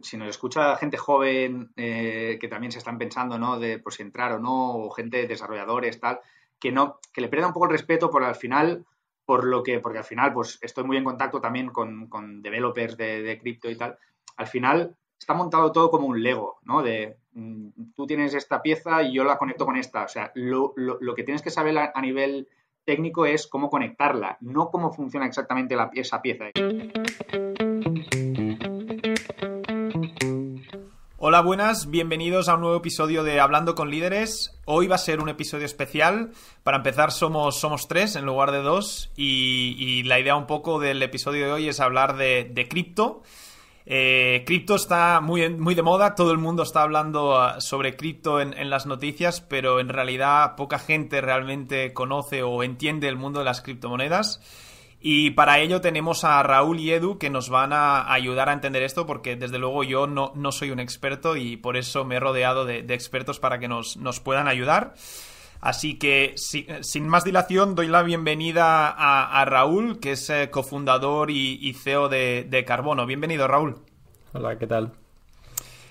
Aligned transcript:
si 0.00 0.16
nos 0.16 0.28
escucha 0.28 0.76
gente 0.76 0.96
joven 0.96 1.70
eh, 1.76 2.38
que 2.40 2.48
también 2.48 2.72
se 2.72 2.78
están 2.78 2.98
pensando, 2.98 3.38
¿no? 3.38 3.58
De 3.58 3.78
por 3.78 3.92
si 3.92 4.02
entrar 4.02 4.32
o 4.32 4.38
no, 4.38 4.76
o 4.76 4.90
gente, 4.90 5.26
desarrolladores, 5.26 6.00
tal, 6.00 6.20
que 6.58 6.72
no, 6.72 7.00
que 7.12 7.20
le 7.20 7.28
pierda 7.28 7.48
un 7.48 7.52
poco 7.52 7.66
el 7.66 7.72
respeto 7.72 8.10
por 8.10 8.24
al 8.24 8.34
final, 8.34 8.84
por 9.24 9.44
lo 9.44 9.62
que, 9.62 9.80
porque 9.80 9.98
al 9.98 10.04
final, 10.04 10.32
pues 10.32 10.58
estoy 10.62 10.84
muy 10.84 10.96
en 10.96 11.04
contacto 11.04 11.40
también 11.40 11.70
con, 11.70 12.08
con 12.08 12.42
developers 12.42 12.96
de, 12.96 13.22
de 13.22 13.38
cripto 13.38 13.70
y 13.70 13.76
tal. 13.76 13.98
Al 14.36 14.46
final 14.46 14.96
está 15.18 15.34
montado 15.34 15.72
todo 15.72 15.90
como 15.90 16.06
un 16.06 16.22
Lego, 16.22 16.58
¿no? 16.62 16.82
De 16.82 17.16
mm, 17.32 17.92
tú 17.94 18.06
tienes 18.06 18.34
esta 18.34 18.62
pieza 18.62 19.02
y 19.02 19.14
yo 19.14 19.24
la 19.24 19.38
conecto 19.38 19.64
con 19.66 19.76
esta. 19.76 20.04
O 20.04 20.08
sea, 20.08 20.30
lo, 20.34 20.72
lo, 20.76 20.98
lo 21.00 21.14
que 21.14 21.24
tienes 21.24 21.42
que 21.42 21.50
saber 21.50 21.76
a, 21.78 21.92
a, 21.94 22.00
nivel 22.00 22.48
técnico 22.84 23.26
es 23.26 23.46
cómo 23.46 23.70
conectarla, 23.70 24.38
no 24.40 24.70
cómo 24.70 24.92
funciona 24.92 25.26
exactamente 25.26 25.74
la, 25.74 25.90
esa 25.94 26.22
pieza. 26.22 26.46
Hola, 31.36 31.44
buenas, 31.44 31.90
bienvenidos 31.90 32.48
a 32.48 32.54
un 32.54 32.62
nuevo 32.62 32.78
episodio 32.78 33.22
de 33.22 33.40
Hablando 33.40 33.74
con 33.74 33.90
Líderes. 33.90 34.58
Hoy 34.64 34.86
va 34.86 34.94
a 34.94 34.98
ser 34.98 35.20
un 35.20 35.28
episodio 35.28 35.66
especial. 35.66 36.30
Para 36.62 36.78
empezar, 36.78 37.12
somos, 37.12 37.60
somos 37.60 37.88
tres 37.88 38.16
en 38.16 38.24
lugar 38.24 38.52
de 38.52 38.62
dos. 38.62 39.10
Y, 39.16 40.02
la 40.04 40.18
idea 40.18 40.34
un 40.34 40.46
poco 40.46 40.80
del 40.80 41.02
episodio 41.02 41.44
de 41.44 41.52
hoy 41.52 41.68
es 41.68 41.78
hablar 41.78 42.16
de, 42.16 42.66
cripto. 42.70 43.22
Eh, 43.84 44.44
cripto 44.46 44.76
está 44.76 45.20
muy, 45.20 45.46
muy 45.50 45.74
de 45.74 45.82
moda, 45.82 46.14
todo 46.14 46.32
el 46.32 46.38
mundo 46.38 46.62
está 46.62 46.80
hablando 46.80 47.38
ah, 47.38 47.60
sobre 47.60 47.96
cripto 47.96 48.40
en, 48.40 48.70
las 48.70 48.86
noticias, 48.86 49.42
pero 49.42 49.78
en 49.78 49.90
realidad 49.90 50.56
poca 50.56 50.78
gente 50.78 51.20
realmente 51.20 51.92
conoce 51.92 52.44
o 52.44 52.62
entiende 52.62 53.08
el 53.08 53.16
mundo 53.16 53.40
de 53.40 53.44
las 53.44 53.60
criptomonedas. 53.60 54.40
Y 55.00 55.30
para 55.30 55.58
ello 55.60 55.80
tenemos 55.80 56.24
a 56.24 56.42
Raúl 56.42 56.80
y 56.80 56.90
Edu 56.90 57.18
que 57.18 57.30
nos 57.30 57.50
van 57.50 57.72
a 57.72 58.12
ayudar 58.12 58.48
a 58.48 58.52
entender 58.52 58.82
esto 58.82 59.06
porque 59.06 59.36
desde 59.36 59.58
luego 59.58 59.84
yo 59.84 60.06
no, 60.06 60.32
no 60.34 60.52
soy 60.52 60.70
un 60.70 60.80
experto 60.80 61.36
y 61.36 61.56
por 61.56 61.76
eso 61.76 62.04
me 62.04 62.16
he 62.16 62.20
rodeado 62.20 62.64
de, 62.64 62.82
de 62.82 62.94
expertos 62.94 63.38
para 63.38 63.58
que 63.58 63.68
nos, 63.68 63.96
nos, 63.98 64.20
puedan 64.20 64.48
ayudar. 64.48 64.94
Así 65.60 65.98
que 65.98 66.32
si, 66.36 66.66
sin 66.80 67.08
más 67.08 67.24
dilación 67.24 67.74
doy 67.74 67.88
la 67.88 68.02
bienvenida 68.02 68.88
a, 68.88 69.40
a 69.40 69.44
Raúl 69.44 70.00
que 70.00 70.12
es 70.12 70.30
eh, 70.30 70.48
cofundador 70.50 71.30
y, 71.30 71.58
y, 71.60 71.74
CEO 71.74 72.08
de, 72.08 72.46
de, 72.48 72.64
Carbono. 72.64 73.06
Bienvenido 73.06 73.46
Raúl. 73.46 73.76
Hola, 74.32 74.58
¿qué 74.58 74.66
tal? 74.66 74.92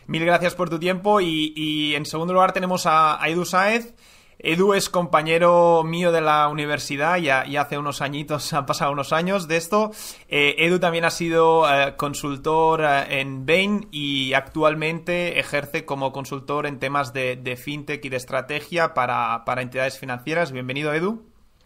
Mil 0.07 0.25
gracias 0.25 0.55
por 0.55 0.69
tu 0.69 0.79
tiempo 0.79 1.21
y, 1.21 1.53
y 1.55 1.95
en 1.95 2.05
segundo 2.05 2.33
lugar 2.33 2.53
tenemos 2.53 2.85
a, 2.85 3.21
a 3.21 3.29
Edu 3.29 3.45
Saez 3.45 3.93
Edu 4.39 4.73
es 4.73 4.89
compañero 4.89 5.83
mío 5.83 6.11
de 6.11 6.21
la 6.21 6.47
universidad, 6.47 7.17
ya 7.17 7.43
hace 7.61 7.77
unos 7.77 8.01
añitos, 8.01 8.53
han 8.53 8.65
pasado 8.65 8.91
unos 8.91 9.13
años 9.13 9.47
de 9.47 9.57
esto. 9.57 9.91
Eh, 10.27 10.55
Edu 10.59 10.79
también 10.79 11.05
ha 11.05 11.11
sido 11.11 11.69
eh, 11.71 11.95
consultor 11.95 12.81
eh, 12.83 13.19
en 13.21 13.45
Bain 13.45 13.87
y 13.91 14.33
actualmente 14.33 15.39
ejerce 15.39 15.85
como 15.85 16.11
consultor 16.11 16.65
en 16.65 16.79
temas 16.79 17.13
de, 17.13 17.35
de 17.35 17.55
fintech 17.55 18.03
y 18.03 18.09
de 18.09 18.17
estrategia 18.17 18.93
para, 18.93 19.43
para, 19.45 19.61
entidades 19.61 19.97
financieras. 19.97 20.51
Bienvenido, 20.51 20.93
Edu. 20.93 21.23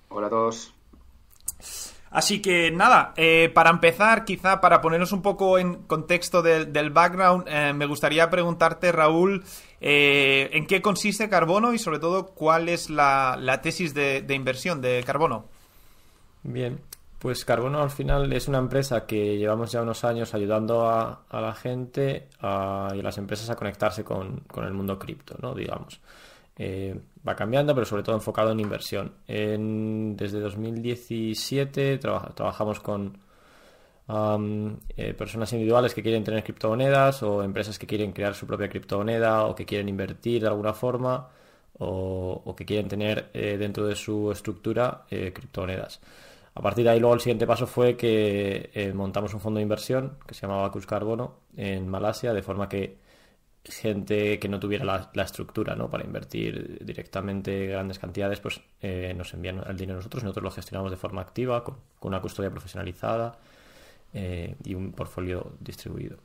Hola 0.10 0.28
a 0.28 0.30
todos. 0.30 0.74
Así 2.12 2.42
que 2.42 2.72
nada, 2.72 3.14
eh, 3.18 3.52
para 3.54 3.70
empezar, 3.70 4.26
quizá 4.26 4.62
para 4.62 4.82
ponernos 4.82 5.12
un 5.12 5.22
poco 5.22 5.60
en 5.60 5.84
contexto 5.84 6.42
de, 6.42 6.66
del 6.66 6.90
background, 6.90 7.46
eh, 7.48 7.72
me 7.74 7.86
gustaría 7.86 8.30
preguntarte, 8.30 8.92
Raúl, 8.92 9.44
eh, 9.80 10.50
¿en 10.54 10.66
qué 10.66 10.82
consiste 10.82 11.30
Carbono 11.30 11.74
y 11.74 11.78
sobre 11.78 12.00
todo 12.00 12.28
cuál 12.28 12.68
es 12.68 12.90
la, 12.90 13.60
tesis 13.62 13.94
de, 13.94 14.24
de, 14.24 14.34
inversión 14.34 14.82
de 14.82 15.04
Carbono? 15.06 15.46
Bien, 16.42 16.80
pues 17.20 17.46
Carbono 17.46 17.82
al 17.82 17.92
final 17.92 18.34
es 18.34 18.48
una 18.48 18.58
empresa 18.58 19.06
que 19.06 19.38
llevamos 19.38 19.72
ya 19.72 19.84
unos 19.84 20.04
años 20.04 20.34
ayudando 20.34 20.90
a, 20.90 21.22
la 21.32 21.54
gente 21.54 22.28
y 22.42 22.46
a 22.46 22.94
las 23.04 23.20
empresas 23.20 23.52
a 23.52 23.56
conectarse 23.56 24.04
con, 24.04 24.40
con 24.48 24.66
el 24.66 24.74
mundo 24.74 24.98
cripto, 24.98 25.36
¿no? 25.42 25.54
Digamos. 25.54 26.00
Eh, 26.62 26.94
va 27.26 27.38
cambiando, 27.38 27.74
pero 27.74 27.86
sobre 27.86 28.04
todo 28.04 28.16
enfocado 28.16 28.52
en 28.52 28.60
inversión. 28.60 29.14
En, 29.28 30.18
desde 30.18 30.42
2017 30.42 31.98
traba, 32.00 32.34
trabajamos 32.36 32.82
con 32.82 33.18
eh, 34.98 35.14
personas 35.14 35.54
individuales 35.54 35.94
que 35.94 36.04
quieren 36.04 36.24
tener 36.24 36.44
criptomonedas 36.44 37.24
o 37.24 37.44
empresas 37.44 37.80
que 37.80 37.88
quieren 37.88 38.12
crear 38.12 38.36
su 38.36 38.46
propia 38.46 38.68
criptomoneda 38.68 39.46
o 39.46 39.56
que 39.56 39.66
quieren 39.66 39.88
invertir 39.88 40.42
de 40.42 40.48
alguna 40.50 40.74
forma 40.74 41.30
o, 41.78 42.54
que 42.58 42.66
quieren 42.66 42.90
tener 42.90 43.30
eh, 43.34 43.56
dentro 43.58 43.88
de 43.88 43.96
su 43.96 44.30
estructura 44.30 45.06
criptomonedas. 45.08 46.02
A 46.56 46.62
partir 46.62 46.84
de 46.84 46.90
ahí 46.92 47.00
luego 47.00 47.16
el 47.16 47.22
siguiente 47.22 47.48
paso 47.48 47.68
fue 47.68 47.96
que 47.96 48.92
montamos 48.94 49.34
un 49.34 49.40
fondo 49.40 49.60
de 49.60 49.64
inversión 49.64 50.18
que 50.28 50.34
se 50.34 50.42
llamaba 50.42 50.70
Cus 50.72 50.86
Carbono 50.86 51.36
en 51.56 51.88
Malasia, 51.88 52.34
de 52.34 52.42
forma 52.42 52.68
que 52.68 52.98
gente 53.66 54.40
que 54.40 54.50
no 54.50 54.60
tuviera 54.60 54.86
la, 54.86 55.24
estructura 55.24 55.76
¿no? 55.76 55.90
para 55.90 56.04
invertir 56.04 56.84
directamente 56.84 57.68
grandes 57.68 58.00
cantidades, 58.00 58.40
pues 58.40 58.62
eh, 58.82 59.14
nos 59.16 59.34
envían 59.34 59.64
el 59.68 59.78
dinero 59.78 59.98
nosotros, 59.98 60.24
nosotros 60.24 60.44
lo 60.44 60.52
gestionamos 60.52 60.92
de 60.92 60.98
forma 60.98 61.22
activa, 61.22 61.64
con, 61.64 61.76
con 62.00 62.10
una 62.10 62.22
custodia 62.22 62.50
profesionalizada 62.50 63.38
eh, 64.14 64.56
y 64.64 64.74
un 64.74 64.92
portfolio 64.92 65.54
distribuido. 65.60 66.18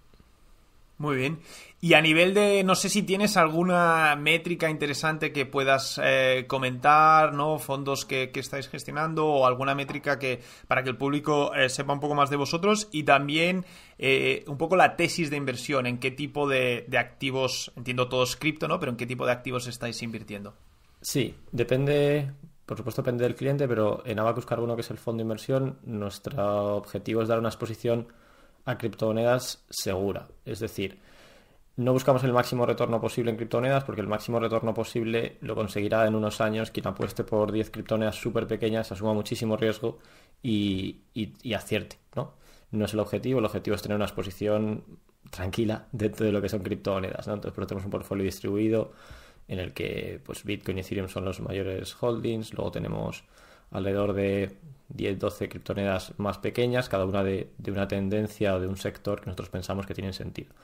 Muy 0.96 1.16
bien. 1.16 1.40
Y 1.80 1.94
a 1.94 2.00
nivel 2.00 2.34
de, 2.34 2.62
no 2.62 2.76
sé 2.76 2.88
si 2.88 3.02
tienes 3.02 3.36
alguna 3.36 4.14
métrica 4.16 4.70
interesante 4.70 5.32
que 5.32 5.44
puedas 5.44 6.00
eh, 6.02 6.44
comentar, 6.46 7.34
¿no? 7.34 7.58
Fondos 7.58 8.04
que, 8.04 8.30
estáis 8.34 8.68
gestionando 8.68 9.26
o 9.26 9.46
alguna 9.46 9.74
métrica 9.74 10.18
que 10.18 10.40
para 10.68 10.82
que 10.82 10.90
el 10.90 10.96
público 10.96 11.52
eh, 11.54 11.68
sepa 11.68 11.92
un 11.92 12.00
poco 12.00 12.14
más 12.14 12.30
de 12.30 12.36
vosotros 12.36 12.88
y 12.92 13.02
también 13.02 13.66
eh, 13.98 14.44
un 14.46 14.56
poco 14.56 14.76
la 14.76 14.96
tesis 14.96 15.30
de 15.30 15.36
inversión, 15.36 15.86
en 15.86 15.98
qué 15.98 16.10
tipo 16.12 16.48
de, 16.48 16.86
activos, 16.96 17.72
entiendo 17.76 18.08
todos 18.08 18.36
cripto, 18.36 18.68
¿no? 18.68 18.78
Pero 18.78 18.92
en 18.92 18.96
qué 18.96 19.06
tipo 19.06 19.26
de 19.26 19.32
activos 19.32 19.66
estáis 19.66 20.00
invirtiendo. 20.02 20.54
Sí, 21.02 21.34
depende, 21.50 22.30
por 22.64 22.78
supuesto 22.78 23.02
depende 23.02 23.24
del 23.24 23.34
cliente, 23.34 23.66
pero 23.66 24.02
en 24.06 24.18
Abacus 24.20 24.46
Carbono, 24.46 24.74
que 24.76 24.82
es 24.82 24.90
el 24.90 24.98
fondo 24.98 25.18
de 25.18 25.24
inversión, 25.24 25.78
nuestro 25.82 26.76
objetivo 26.76 27.20
es 27.20 27.28
dar 27.28 27.40
una 27.40 27.48
exposición 27.48 28.06
a 28.64 28.78
criptomonedas 28.78 29.64
segura. 29.68 30.28
Es 30.44 30.60
decir, 30.60 30.98
no 31.76 31.92
buscamos 31.92 32.22
el 32.24 32.32
máximo 32.32 32.66
retorno 32.66 33.00
posible 33.00 33.30
en 33.30 33.36
criptomonedas 33.36 33.84
porque 33.84 34.00
el 34.00 34.06
máximo 34.06 34.38
retorno 34.38 34.72
posible 34.74 35.38
lo 35.40 35.54
conseguirá 35.54 36.06
en 36.06 36.14
unos 36.14 36.40
años 36.40 36.70
quien 36.70 36.86
apueste 36.86 37.24
por 37.24 37.50
10 37.50 37.70
criptomonedas 37.70 38.16
súper 38.16 38.46
pequeñas, 38.46 38.92
asuma 38.92 39.12
muchísimo 39.12 39.56
riesgo 39.56 39.98
y, 40.42 41.00
y, 41.14 41.52
acierte. 41.54 41.98
¿no? 42.14 42.34
no 42.70 42.84
es 42.84 42.94
el 42.94 43.00
objetivo, 43.00 43.38
el 43.38 43.44
objetivo 43.44 43.76
es 43.76 43.82
tener 43.82 43.96
una 43.96 44.04
exposición 44.04 44.84
tranquila 45.30 45.86
dentro 45.92 46.26
de 46.26 46.32
lo 46.32 46.40
que 46.40 46.48
son 46.48 46.62
criptomonedas. 46.62 47.26
Entonces, 47.26 47.52
pero 47.54 47.66
tenemos 47.66 47.84
un 47.84 47.90
portfolio 47.90 48.24
distribuido 48.24 48.92
en 49.48 49.58
el 49.58 49.72
que 49.72 50.20
pues, 50.24 50.44
Bitcoin 50.44 50.78
y 50.78 50.80
Ethereum 50.80 51.08
son 51.08 51.24
los 51.24 51.40
mayores 51.40 51.94
holdings, 52.00 52.54
luego 52.54 52.70
tenemos 52.70 53.24
alrededor 53.70 54.12
de 54.12 54.56
10, 54.94 55.18
12 55.18 55.48
criptomonedas 55.48 56.14
más 56.18 56.38
pequeñas, 56.38 56.88
cada 56.88 57.04
una 57.04 57.22
de, 57.22 57.50
de, 57.58 57.72
una 57.72 57.86
tendencia 57.86 58.54
o 58.54 58.60
de 58.60 58.68
un 58.68 58.76
sector 58.76 59.20
que 59.20 59.26
nosotros 59.26 59.50
pensamos 59.50 59.86
que 59.86 59.94
tienen 59.94 60.12
sentido. 60.12 60.54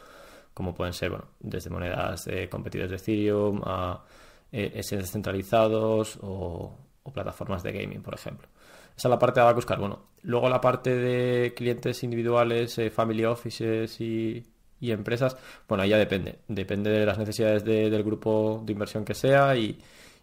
Como 0.55 0.75
pueden 0.75 0.95
ser, 0.95 1.11
bueno, 1.11 1.27
desde 1.41 1.69
monedas 1.69 2.27
eh, 2.29 2.49
competidas 2.49 2.91
de 2.91 2.97
Ethereum 2.97 3.61
a 3.65 4.05
eh, 4.53 4.73
exchanges 4.75 5.11
centralizados 5.11 6.19
o, 6.23 6.77
o, 7.03 7.13
plataformas 7.13 7.63
de 7.63 7.73
gaming, 7.73 8.03
por 8.03 8.15
ejemplo. 8.15 8.49
Esa 8.97 9.09
es 9.09 9.11
la 9.11 9.19
parte 9.19 9.41
de 9.41 9.47
Abacus 9.47 9.67
Carbono. 9.67 10.11
Luego 10.23 10.49
la 10.49 10.61
parte 10.61 10.95
de 10.95 11.53
clientes 11.55 12.03
individuales, 12.05 12.79
eh, 12.79 12.91
family 12.91 13.25
offices 13.25 14.01
y, 14.01 14.45
y, 14.79 14.93
empresas, 14.93 15.37
bueno, 15.69 15.83
ahí 15.83 15.91
ya 15.91 15.99
depende. 15.99 16.39
Depende 16.47 16.91
de 16.91 17.07
las 17.07 17.19
necesidades 17.19 17.65
de, 17.65 17.91
del 17.91 18.05
grupo 18.05 18.63
de 18.65 18.73
inversión 18.73 19.05
que 19.05 19.15
sea 19.15 19.57
y, 19.57 19.79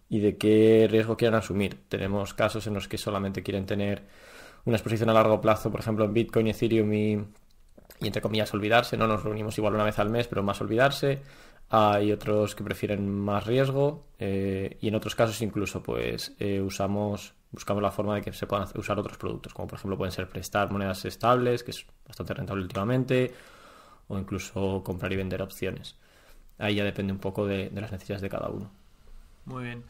y 0.10 0.20
de 0.20 0.38
qué 0.38 0.88
riesgo 0.90 1.18
quieran 1.18 1.40
asumir. 1.40 1.80
Tenemos 1.90 2.34
casos 2.34 2.68
en 2.68 2.74
los 2.74 2.88
que 2.88 2.98
solamente 2.98 3.44
quieren 3.44 3.66
tener 3.66 4.04
una 4.66 4.78
exposición 4.78 5.10
a 5.10 5.14
largo 5.14 5.42
plazo, 5.42 5.72
por 5.72 5.80
ejemplo, 5.80 6.06
en 6.06 6.14
Bitcoin, 6.14 6.48
Ethereum 6.48 6.94
y, 6.94 7.14
y 8.00 8.08
entre 8.08 8.22
comillas 8.22 8.54
olvidarse, 8.54 8.98
no 8.98 9.08
nos 9.08 9.24
reunimos 9.24 9.58
igual 9.58 9.76
una 9.76 9.84
vez 9.84 10.00
al 10.00 10.10
mes, 10.10 10.28
pero 10.28 10.44
más 10.44 10.62
olvidarse. 10.62 11.22
Hay 11.70 12.12
otros 12.12 12.56
que 12.56 12.64
prefieren 12.64 13.10
más 13.10 13.46
riesgo 13.46 14.06
eh, 14.20 14.78
y 14.80 14.88
en 14.88 14.96
otros 14.96 15.16
casos 15.16 15.42
incluso 15.42 15.84
pues 15.84 16.34
eh, 16.40 16.62
usamos 16.62 17.34
buscamos 17.52 17.84
la 17.84 17.92
forma 17.92 18.16
de 18.16 18.22
que 18.22 18.34
se 18.34 18.46
puedan 18.48 18.68
usar 18.76 19.00
otros 19.00 19.18
productos, 19.18 19.54
como 19.54 19.68
por 19.68 19.80
ejemplo 19.80 19.98
pueden 19.98 20.12
ser 20.12 20.30
prestar 20.30 20.72
monedas 20.72 21.04
estables, 21.06 21.64
que 21.64 21.72
es 21.72 21.86
bastante 22.06 22.34
rentable 22.34 22.62
últimamente, 22.62 23.34
o 24.08 24.18
incluso 24.18 24.82
comprar 24.84 25.12
y 25.14 25.16
vender 25.18 25.42
opciones. 25.42 25.98
Ahí 26.58 26.76
ya 26.76 26.84
depende 26.84 27.14
un 27.14 27.20
poco 27.20 27.46
de, 27.46 27.70
de 27.70 27.82
las 27.82 27.92
necesidades 27.92 28.22
de 28.22 28.30
cada 28.30 28.50
uno. 28.50 28.72
Muy 29.48 29.64
bien. 29.64 29.84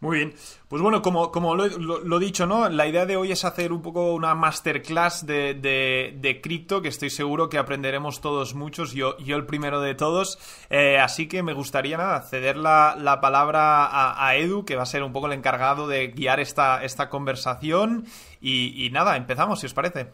Muy 0.00 0.18
bien. 0.18 0.34
Pues 0.68 0.80
bueno, 0.80 1.02
como, 1.02 1.32
como 1.32 1.56
lo, 1.56 1.66
lo, 1.66 2.18
dicho, 2.20 2.46
¿no? 2.46 2.68
La 2.68 2.86
idea 2.86 3.04
de 3.04 3.16
hoy 3.16 3.32
es 3.32 3.44
hacer 3.44 3.72
un 3.72 3.82
poco 3.82 4.14
una 4.14 4.34
masterclass 4.36 5.26
de, 5.26 5.54
de, 5.54 6.40
cripto, 6.40 6.82
que 6.82 6.88
estoy 6.88 7.10
seguro 7.10 7.48
que 7.48 7.58
aprenderemos 7.58 8.20
todos 8.20 8.54
muchos, 8.54 8.92
yo, 8.92 9.16
yo 9.18 9.36
el 9.36 9.44
primero 9.44 9.80
de 9.80 9.96
todos. 9.96 10.38
Eh, 10.70 10.98
así 10.98 11.26
que 11.26 11.42
me 11.42 11.52
gustaría 11.52 11.96
nada, 11.96 12.20
ceder 12.22 12.56
la, 12.56 12.96
la 12.96 13.20
palabra 13.20 14.24
a, 14.24 14.36
Edu, 14.36 14.64
que 14.64 14.76
va 14.76 14.82
a 14.82 14.86
ser 14.86 15.02
un 15.02 15.12
poco 15.12 15.26
el 15.26 15.32
encargado 15.32 15.88
de 15.88 16.08
guiar 16.08 16.38
esta, 16.38 16.84
esta 16.84 17.08
conversación. 17.08 18.04
Y, 18.40 18.88
nada, 18.92 19.16
empezamos, 19.16 19.58
si 19.60 19.66
os 19.66 19.74
parece. 19.74 20.06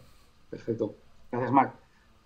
Perfecto. 0.48 0.94
Gracias, 1.30 1.52
Marc. 1.52 1.74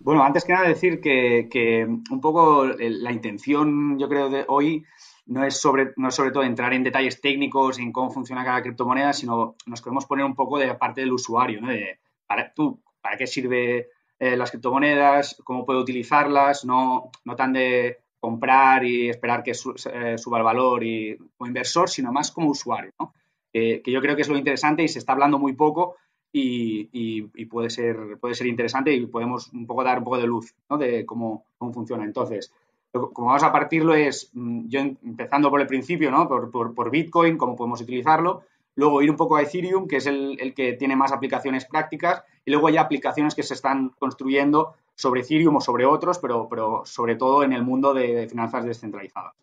Bueno, 0.01 0.23
antes 0.23 0.45
que 0.45 0.53
nada 0.53 0.69
decir 0.69 1.01
que, 1.01 1.85
un 1.85 2.21
poco 2.21 2.65
la 2.65 3.11
intención, 3.11 3.99
yo 3.99 4.07
creo, 4.07 4.29
de 4.29 4.45
hoy 4.47 4.85
no 5.29 5.45
es 5.45 5.59
sobre, 5.59 5.93
no 5.95 6.09
es 6.09 6.15
sobre 6.15 6.31
todo 6.31 6.43
entrar 6.43 6.73
en 6.73 6.83
detalles 6.83 7.21
técnicos 7.21 7.77
en 7.77 7.91
cómo 7.91 8.09
funciona 8.09 8.43
cada 8.43 8.63
criptomoneda, 8.63 9.13
sino 9.13 9.55
nos 9.67 9.81
queremos 9.81 10.05
poner 10.05 10.25
un 10.25 10.35
poco 10.35 10.57
de 10.57 10.73
parte 10.73 11.01
del 11.01 11.13
usuario, 11.13 11.61
¿no? 11.61 11.69
De, 11.69 11.99
para, 12.25 12.51
tú, 12.51 12.81
¿para 12.99 13.15
qué 13.15 13.27
sirve 13.27 13.89
eh, 14.17 14.35
las 14.35 14.49
criptomonedas? 14.49 15.39
¿Cómo 15.43 15.65
puedo 15.65 15.79
utilizarlas? 15.81 16.65
No, 16.65 17.11
no 17.25 17.35
tan 17.35 17.53
de 17.53 17.99
comprar 18.19 18.83
y 18.83 19.09
esperar 19.09 19.43
que 19.43 19.51
eh, 19.51 20.17
suba 20.17 20.39
el 20.39 20.43
valor 20.43 20.83
y, 20.83 21.15
como 21.37 21.47
inversor, 21.47 21.89
sino 21.89 22.11
más 22.11 22.31
como 22.31 22.49
usuario, 22.49 22.91
¿no? 22.99 23.13
que 23.51 23.81
yo 23.83 23.99
creo 23.99 24.15
que 24.15 24.21
es 24.21 24.29
lo 24.29 24.37
interesante 24.37 24.83
y 24.83 24.87
se 24.87 24.99
está 24.99 25.13
hablando 25.13 25.39
muy 25.39 25.53
poco 25.53 25.95
y, 26.31 27.45
puede, 27.45 27.69
ser, 27.69 28.17
puede 28.19 28.35
ser 28.35 28.47
interesante 28.47 28.93
y 28.93 29.05
podemos 29.07 29.51
un 29.53 29.65
poco 29.65 29.83
dar 29.83 29.97
un 29.97 30.03
poco 30.03 30.17
de 30.17 30.27
luz 30.27 30.53
¿no? 30.69 30.77
de 30.77 31.05
cómo, 31.05 31.45
cómo 31.57 31.73
funciona. 31.73 32.03
Entonces, 32.03 32.53
como 32.91 33.27
vamos 33.27 33.43
a 33.43 33.51
partirlo 33.51 33.93
es, 33.93 34.29
mm, 34.33 34.67
yo 34.67 34.79
empezando 34.79 35.49
por 35.49 35.61
el 35.61 35.67
principio, 35.67 36.11
¿no? 36.11 36.27
Por, 36.27 36.51
por, 36.51 36.91
Bitcoin, 36.91 37.37
cómo 37.37 37.55
podemos 37.55 37.81
utilizarlo, 37.81 38.43
luego 38.75 39.01
ir 39.01 39.11
un 39.11 39.17
poco 39.17 39.35
a 39.35 39.41
Ethereum, 39.41 39.87
que 39.87 39.97
es 39.97 40.05
el, 40.05 40.37
el, 40.39 40.53
que 40.53 40.73
tiene 40.73 40.95
más 40.95 41.11
aplicaciones 41.11 41.65
prácticas, 41.65 42.23
y 42.45 42.51
luego 42.51 42.69
ya 42.69 42.81
aplicaciones 42.81 43.35
que 43.35 43.43
se 43.43 43.53
están 43.53 43.89
construyendo 43.99 44.75
sobre 44.95 45.21
Ethereum 45.21 45.55
o 45.55 45.61
sobre 45.61 45.85
otros, 45.85 46.19
pero, 46.19 46.47
pero 46.49 46.81
sobre 46.85 47.15
todo 47.15 47.43
en 47.43 47.53
el 47.53 47.63
mundo 47.63 47.93
de, 47.93 48.27
finanzas 48.27 48.65
descentralizadas. 48.65 49.33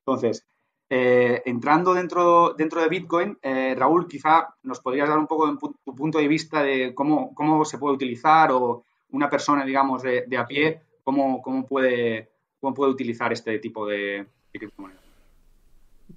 Entonces, 0.00 0.46
eh, 0.90 1.42
entrando 1.44 1.92
dentro, 1.92 2.54
dentro 2.56 2.80
de 2.80 2.88
Bitcoin, 2.88 3.38
eh, 3.42 3.74
Raúl, 3.76 4.08
quizá 4.08 4.54
nos 4.62 4.80
podrías 4.80 5.08
dar 5.08 5.18
un 5.18 5.26
poco 5.26 5.58
tu 5.84 5.94
punto 5.94 6.18
de 6.18 6.28
vista 6.28 6.62
de 6.62 6.94
cómo, 6.94 7.34
cómo 7.34 7.64
se 7.64 7.78
puede 7.78 7.94
utilizar 7.94 8.50
o 8.52 8.84
una 9.10 9.28
persona, 9.28 9.64
digamos, 9.64 10.02
de, 10.02 10.36
a 10.36 10.46
pie, 10.46 10.80
cómo, 11.04 11.42
cómo, 11.42 11.66
puede, 11.66 12.30
cómo 12.60 12.74
puede 12.74 12.92
utilizar 12.92 13.32
este 13.32 13.58
tipo 13.58 13.86
de, 13.86 14.26
criptomonedas. 14.52 15.02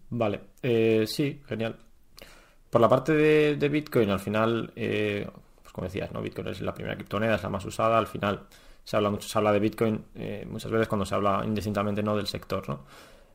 Vale, 0.10 0.42
eh, 0.62 1.06
sí, 1.08 1.42
genial. 1.48 1.78
Por 2.70 2.82
la 2.82 2.90
parte 2.90 3.14
de, 3.14 3.70
Bitcoin, 3.70 4.10
al 4.10 4.20
final, 4.20 4.72
pues 4.74 5.74
como 5.74 5.86
decías, 5.86 6.12
¿no? 6.12 6.22
Bitcoin 6.22 6.48
es 6.48 6.62
la 6.62 6.74
primera 6.74 6.96
criptomoneda, 6.96 7.36
es 7.36 7.44
la 7.44 7.50
más 7.50 7.66
usada, 7.66 7.98
al 7.98 8.08
final 8.08 8.48
se 8.84 8.96
habla 8.96 9.10
mucho, 9.10 9.28
se 9.28 9.38
habla 9.38 9.52
de 9.52 9.60
Bitcoin 9.60 10.06
muchas 10.50 10.72
veces 10.72 10.88
cuando 10.88 11.06
se 11.06 11.14
habla 11.14 11.44
indistintamente 11.46 12.02
no 12.02 12.16
del 12.16 12.28
sector, 12.28 12.68
¿no? 12.70 12.86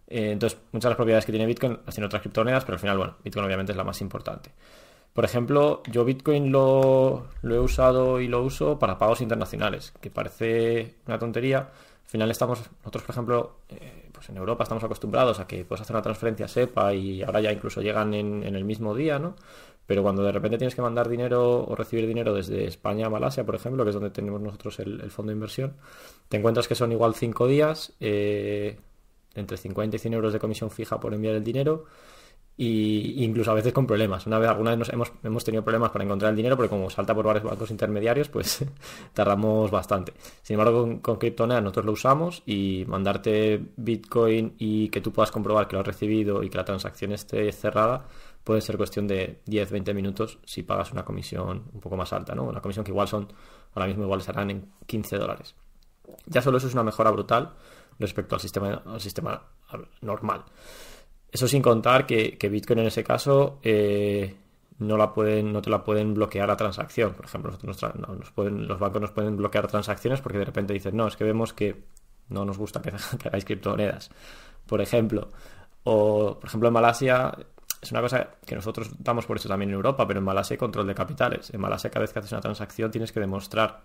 Eh, 0.08 0.30
entonces, 0.32 0.58
muchas 0.72 0.84
de 0.84 0.90
las 0.90 0.96
propiedades 0.96 1.26
que 1.26 1.32
tiene 1.32 1.46
Bitcoin 1.46 1.78
las 1.84 1.94
tienen 1.94 2.06
otras 2.06 2.22
criptomonedas, 2.22 2.64
pero 2.64 2.74
al 2.74 2.80
final, 2.80 2.98
bueno, 2.98 3.16
Bitcoin 3.24 3.44
obviamente 3.44 3.72
es 3.72 3.76
la 3.78 3.84
más 3.84 4.00
importante. 4.00 4.50
Por 5.12 5.24
ejemplo, 5.24 5.82
yo 5.90 6.04
Bitcoin 6.04 6.52
lo, 6.52 7.28
he 7.42 7.58
usado 7.58 8.20
y 8.20 8.28
lo 8.28 8.42
uso 8.42 8.78
para 8.78 8.98
pagos 8.98 9.20
internacionales, 9.20 9.92
que 10.00 10.10
parece 10.10 10.96
una 11.06 11.18
tontería. 11.18 11.70
Al 12.06 12.10
final 12.10 12.30
estamos, 12.30 12.60
nosotros 12.78 13.02
por 13.02 13.12
ejemplo, 13.12 13.56
eh, 13.68 14.08
pues 14.12 14.28
en 14.28 14.36
Europa 14.36 14.62
estamos 14.62 14.84
acostumbrados 14.84 15.40
a 15.40 15.46
que 15.48 15.64
puedes 15.64 15.82
hacer 15.82 15.96
una 15.96 16.02
transferencia 16.02 16.46
SEPA 16.46 16.94
y 16.94 17.24
ahora 17.24 17.40
ya 17.40 17.50
incluso 17.50 17.82
llegan 17.82 18.14
en, 18.14 18.44
el 18.44 18.64
mismo 18.64 18.94
día, 18.94 19.18
¿no? 19.18 19.34
Pero 19.86 20.04
cuando 20.04 20.22
de 20.22 20.30
repente 20.30 20.56
tienes 20.56 20.76
que 20.76 20.82
mandar 20.82 21.08
dinero 21.08 21.64
o 21.66 21.74
recibir 21.74 22.06
dinero 22.06 22.32
desde 22.32 22.64
España 22.64 23.06
a 23.06 23.10
Malasia, 23.10 23.44
por 23.44 23.56
ejemplo, 23.56 23.82
que 23.82 23.90
es 23.90 23.94
donde 23.94 24.10
tenemos 24.10 24.40
nosotros 24.40 24.78
el, 24.78 25.10
fondo 25.10 25.30
de 25.30 25.34
inversión, 25.34 25.74
te 26.28 26.36
encuentras 26.36 26.68
que 26.68 26.76
son 26.76 26.92
igual 26.92 27.16
cinco 27.16 27.48
días, 27.48 27.92
eh, 27.98 28.78
entre 29.34 29.56
50 29.56 29.96
y 29.96 29.98
100 29.98 30.14
euros 30.14 30.32
de 30.32 30.38
comisión 30.38 30.70
fija 30.70 31.00
por 31.00 31.12
enviar 31.12 31.34
el 31.34 31.42
dinero 31.42 31.86
y 32.56 33.22
incluso 33.22 33.50
a 33.50 33.54
veces 33.54 33.72
con 33.72 33.86
problemas. 33.86 34.26
Una 34.26 34.38
vez, 34.38 34.48
alguna 34.48 34.70
vez 34.70 34.78
nos 34.78 34.88
hemos, 34.88 35.12
hemos 35.22 35.44
tenido 35.44 35.62
problemas 35.62 35.90
para 35.90 36.04
encontrar 36.04 36.30
el 36.30 36.36
dinero 36.36 36.56
porque 36.56 36.70
como 36.70 36.88
salta 36.88 37.14
por 37.14 37.26
varios 37.26 37.44
bancos 37.44 37.70
intermediarios, 37.70 38.28
pues 38.28 38.64
tardamos 39.12 39.70
bastante. 39.70 40.14
Sin 40.42 40.54
embargo, 40.54 41.00
con, 41.02 41.18
con 41.18 41.48
nosotros 41.48 41.84
lo 41.84 41.92
usamos 41.92 42.42
y 42.46 42.84
mandarte 42.86 43.62
Bitcoin 43.76 44.54
y 44.58 44.88
que 44.88 45.00
tú 45.00 45.12
puedas 45.12 45.30
comprobar 45.30 45.68
que 45.68 45.74
lo 45.74 45.80
has 45.80 45.86
recibido 45.86 46.42
y 46.42 46.48
que 46.48 46.56
la 46.56 46.64
transacción 46.64 47.12
esté 47.12 47.52
cerrada 47.52 48.06
puede 48.46 48.60
ser 48.60 48.76
cuestión 48.76 49.08
de 49.08 49.40
10-20 49.46 49.92
minutos 49.92 50.38
si 50.44 50.62
pagas 50.62 50.92
una 50.92 51.04
comisión 51.04 51.64
un 51.72 51.80
poco 51.80 51.96
más 51.96 52.12
alta, 52.12 52.32
¿no? 52.32 52.44
Una 52.44 52.60
comisión 52.60 52.84
que 52.84 52.92
igual 52.92 53.08
son, 53.08 53.26
ahora 53.74 53.88
mismo 53.88 54.04
igual 54.04 54.22
serán 54.22 54.50
en 54.50 54.70
15 54.86 55.18
dólares. 55.18 55.56
Ya 56.26 56.40
solo 56.40 56.58
eso 56.58 56.68
es 56.68 56.74
una 56.74 56.84
mejora 56.84 57.10
brutal 57.10 57.54
respecto 57.98 58.36
al 58.36 58.40
sistema, 58.40 58.82
al 58.86 59.00
sistema 59.00 59.42
normal. 60.00 60.44
Eso 61.36 61.46
sin 61.48 61.60
contar 61.60 62.06
que, 62.06 62.48
Bitcoin 62.50 62.78
en 62.78 62.86
ese 62.86 63.04
caso 63.04 63.58
eh, 63.62 64.34
no, 64.78 64.96
la 64.96 65.12
pueden, 65.12 65.52
no 65.52 65.60
te 65.60 65.68
la 65.68 65.84
pueden 65.84 66.14
bloquear 66.14 66.50
a 66.50 66.56
transacción. 66.56 67.12
Por 67.12 67.26
ejemplo, 67.26 67.52
los 67.62 68.78
bancos 68.78 69.02
nos 69.02 69.10
pueden 69.10 69.36
bloquear 69.36 69.66
transacciones 69.66 70.22
porque 70.22 70.38
de 70.38 70.46
repente 70.46 70.72
dicen, 70.72 70.96
no, 70.96 71.06
es 71.06 71.14
que 71.14 71.24
vemos 71.24 71.52
que 71.52 71.76
no 72.30 72.46
nos 72.46 72.56
gusta 72.56 72.80
que, 72.80 72.90
que 73.18 73.28
hagáis 73.28 73.44
criptomonedas. 73.44 74.10
Por 74.66 74.80
ejemplo, 74.80 75.28
o 75.84 76.38
por 76.40 76.48
ejemplo 76.48 76.68
en 76.68 76.72
Malasia 76.72 77.36
es 77.82 77.92
una 77.92 78.00
cosa 78.00 78.30
que 78.46 78.54
nosotros 78.54 78.92
damos 78.98 79.26
por 79.26 79.36
eso 79.36 79.46
también 79.46 79.68
en 79.68 79.74
Europa, 79.74 80.08
pero 80.08 80.20
en 80.20 80.24
Malasia 80.24 80.54
hay 80.54 80.58
control 80.58 80.86
de 80.86 80.94
capitales. 80.94 81.52
En 81.52 81.60
Malasia 81.60 81.90
cada 81.90 82.00
vez 82.00 82.14
que 82.14 82.20
haces 82.20 82.32
una 82.32 82.40
transacción 82.40 82.90
tienes 82.90 83.12
que 83.12 83.20
demostrar 83.20 83.82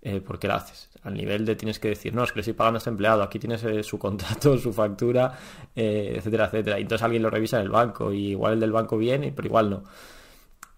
eh, 0.00 0.20
por 0.20 0.38
qué 0.38 0.46
la 0.46 0.56
haces. 0.56 0.88
Al 1.02 1.14
nivel 1.14 1.44
de 1.44 1.56
tienes 1.56 1.80
que 1.80 1.88
decir, 1.88 2.14
no, 2.14 2.22
es 2.22 2.30
que 2.30 2.36
le 2.36 2.40
estoy 2.42 2.54
pagando 2.54 2.76
a 2.76 2.78
este 2.78 2.90
empleado, 2.90 3.22
aquí 3.22 3.38
tienes 3.40 3.64
eh, 3.64 3.82
su 3.82 3.98
contrato, 3.98 4.56
su 4.58 4.72
factura, 4.72 5.32
eh, 5.74 6.14
etcétera, 6.16 6.46
etcétera. 6.46 6.78
Y 6.78 6.82
entonces 6.82 7.04
alguien 7.04 7.22
lo 7.22 7.30
revisa 7.30 7.56
en 7.56 7.64
el 7.64 7.70
banco 7.70 8.12
y 8.12 8.28
igual 8.28 8.54
el 8.54 8.60
del 8.60 8.72
banco 8.72 8.96
viene, 8.96 9.32
pero 9.32 9.48
igual 9.48 9.70
no. 9.70 9.82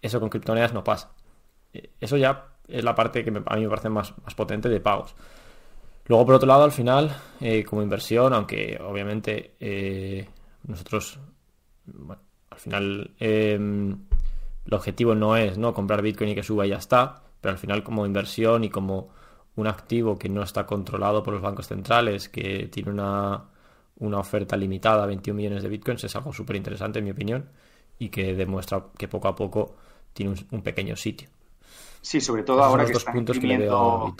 Eso 0.01 0.19
con 0.19 0.29
criptomonedas 0.29 0.73
no 0.73 0.83
pasa. 0.83 1.11
Eso 1.99 2.17
ya 2.17 2.47
es 2.67 2.83
la 2.83 2.95
parte 2.95 3.23
que 3.23 3.29
a 3.29 3.55
mí 3.55 3.63
me 3.63 3.69
parece 3.69 3.89
más, 3.89 4.13
más 4.23 4.33
potente 4.33 4.69
de 4.69 4.79
pagos. 4.79 5.13
Luego, 6.07 6.25
por 6.25 6.35
otro 6.35 6.47
lado, 6.47 6.63
al 6.63 6.71
final, 6.71 7.15
como 7.67 7.83
inversión, 7.83 8.33
aunque 8.33 8.79
obviamente 8.83 9.55
nosotros, 10.63 11.19
bueno, 11.85 12.21
al 12.49 12.57
final 12.57 13.11
el 13.19 13.97
objetivo 14.71 15.13
no 15.13 15.37
es 15.37 15.57
no 15.57 15.73
comprar 15.73 16.01
Bitcoin 16.01 16.31
y 16.31 16.35
que 16.35 16.43
suba 16.43 16.65
y 16.65 16.69
ya 16.69 16.77
está, 16.77 17.21
pero 17.41 17.53
al 17.53 17.57
final 17.57 17.83
como 17.83 18.05
inversión 18.05 18.63
y 18.63 18.69
como 18.69 19.09
un 19.55 19.67
activo 19.67 20.17
que 20.17 20.29
no 20.29 20.43
está 20.43 20.65
controlado 20.65 21.23
por 21.23 21.33
los 21.33 21.41
bancos 21.41 21.67
centrales, 21.67 22.29
que 22.29 22.69
tiene 22.71 22.91
una, 22.91 23.49
oferta 23.99 24.55
limitada, 24.55 25.05
21 25.05 25.35
millones 25.35 25.63
de 25.63 25.69
bitcoins, 25.69 26.03
es 26.03 26.15
algo 26.15 26.31
súper 26.31 26.55
interesante 26.55 26.99
en 26.99 27.05
mi 27.05 27.11
opinión 27.11 27.49
y 27.99 28.09
que 28.09 28.33
demuestra 28.33 28.85
que 28.97 29.07
poco 29.07 29.27
a 29.27 29.35
poco 29.35 29.75
tiene 30.13 30.35
un, 30.51 30.61
pequeño 30.61 30.95
sitio. 30.95 31.29
Sí, 32.01 32.21
sobre 32.21 32.43
todo 32.43 32.63
ahora 32.63 32.85
que 32.85 32.93
están 32.93 33.17
imprimiendo... 33.17 34.15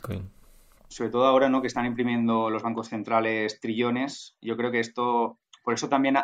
Sobre 0.87 1.09
todo 1.09 1.25
ahora 1.25 1.47
¿no? 1.47 1.61
que 1.61 1.67
están 1.67 1.85
imprimiendo 1.85 2.49
los 2.49 2.61
bancos 2.61 2.89
centrales 2.89 3.61
trillones, 3.61 4.35
yo 4.41 4.57
creo 4.57 4.71
que 4.71 4.81
esto, 4.81 5.39
por 5.63 5.73
eso 5.73 5.87
también 5.87 6.17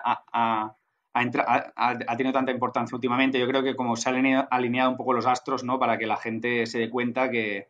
ha, 1.18 1.74
ha, 1.76 2.18
tenido 2.18 2.34
tanta 2.34 2.52
importancia 2.52 2.96
últimamente. 2.96 3.40
Yo 3.40 3.48
creo 3.48 3.64
que 3.64 3.76
como 3.76 3.96
se 3.96 4.10
han 4.10 4.48
alineado, 4.50 4.92
un 4.92 4.98
poco 4.98 5.14
los 5.14 5.26
astros, 5.26 5.64
¿no? 5.64 5.80
Para 5.80 5.98
que 5.98 6.06
la 6.06 6.18
gente 6.18 6.66
se 6.66 6.80
dé 6.80 6.90
cuenta 6.90 7.30
que, 7.30 7.68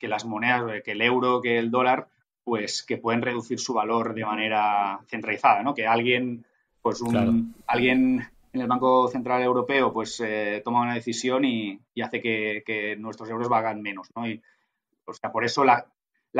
las 0.00 0.24
monedas, 0.24 0.82
que 0.82 0.92
el 0.92 1.02
euro, 1.02 1.40
que 1.40 1.58
el 1.58 1.70
dólar, 1.70 2.08
pues 2.44 2.82
que 2.82 2.96
pueden 2.96 3.22
reducir 3.22 3.58
su 3.58 3.74
valor 3.74 4.14
de 4.14 4.24
manera 4.24 5.00
centralizada, 5.06 5.62
¿no? 5.62 5.74
Que 5.74 5.86
alguien, 5.86 6.44
pues 6.80 7.00
un, 7.00 7.54
alguien 7.66 8.26
en 8.52 8.60
el 8.60 8.66
Banco 8.66 9.08
Central 9.08 9.42
Europeo, 9.42 9.92
pues 9.92 10.20
eh, 10.20 10.62
toma 10.64 10.82
una 10.82 10.94
decisión 10.94 11.44
y, 11.44 11.78
hace 12.02 12.20
que, 12.20 12.96
nuestros 12.98 13.28
euros 13.28 13.48
valgan 13.48 13.82
menos, 13.82 14.08
¿no? 14.16 14.26
Y, 14.26 14.40
o 15.04 15.12
sea, 15.12 15.30
por 15.30 15.44
eso 15.44 15.64
la, 15.64 15.86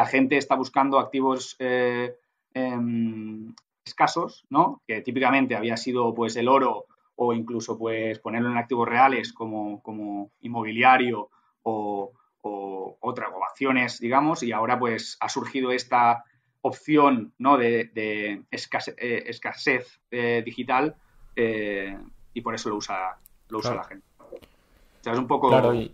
gente 0.06 0.36
está 0.36 0.54
buscando 0.54 0.98
activos 0.98 1.56
eh, 1.58 2.16
em, 2.54 3.54
escasos, 3.88 4.46
¿no? 4.50 4.82
Que 4.86 5.00
típicamente 5.02 5.56
había 5.56 5.76
sido 5.76 6.14
pues 6.14 6.36
el 6.36 6.48
oro 6.48 6.86
o 7.16 7.32
incluso 7.32 7.76
pues 7.76 8.18
ponerlo 8.20 8.50
en 8.50 8.56
activos 8.56 8.88
reales 8.88 9.32
como, 9.32 9.82
como 9.82 10.30
inmobiliario 10.40 11.30
o, 11.62 12.12
o 12.42 12.96
otras 13.00 13.30
ovaciones, 13.34 13.98
digamos, 13.98 14.42
y 14.42 14.52
ahora 14.52 14.78
pues 14.78 15.16
ha 15.20 15.28
surgido 15.28 15.72
esta 15.72 16.24
opción 16.62 17.32
¿no? 17.38 17.56
de, 17.56 18.44
escasez, 18.50 18.94
eh, 18.98 19.84
eh, 20.10 20.42
digital 20.44 20.94
eh, 21.36 21.98
y 22.34 22.40
por 22.40 22.54
eso 22.54 22.68
lo 22.68 22.76
usa, 22.76 23.16
lo 23.48 23.58
usa 23.58 23.74
la 23.74 23.84
gente. 23.84 24.06
O 24.20 25.02
sea, 25.02 25.12
es 25.12 25.18
un 25.18 25.26
poco... 25.26 25.50
sí, 25.72 25.92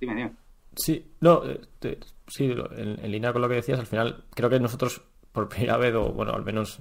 dime, 0.00 0.14
dime. 0.14 0.32
Sí, 0.76 1.12
no, 1.20 1.42
sí, 2.28 2.54
en, 2.76 3.04
en, 3.04 3.10
línea 3.10 3.32
con 3.32 3.42
lo 3.42 3.48
que 3.48 3.56
decías, 3.56 3.80
al 3.80 3.86
final 3.86 4.24
creo 4.30 4.48
que 4.48 4.60
nosotros 4.60 5.02
por 5.38 5.48
primera 5.48 5.76
vez, 5.76 5.94
o 5.94 6.12
bueno, 6.12 6.32
al 6.32 6.44
menos 6.44 6.80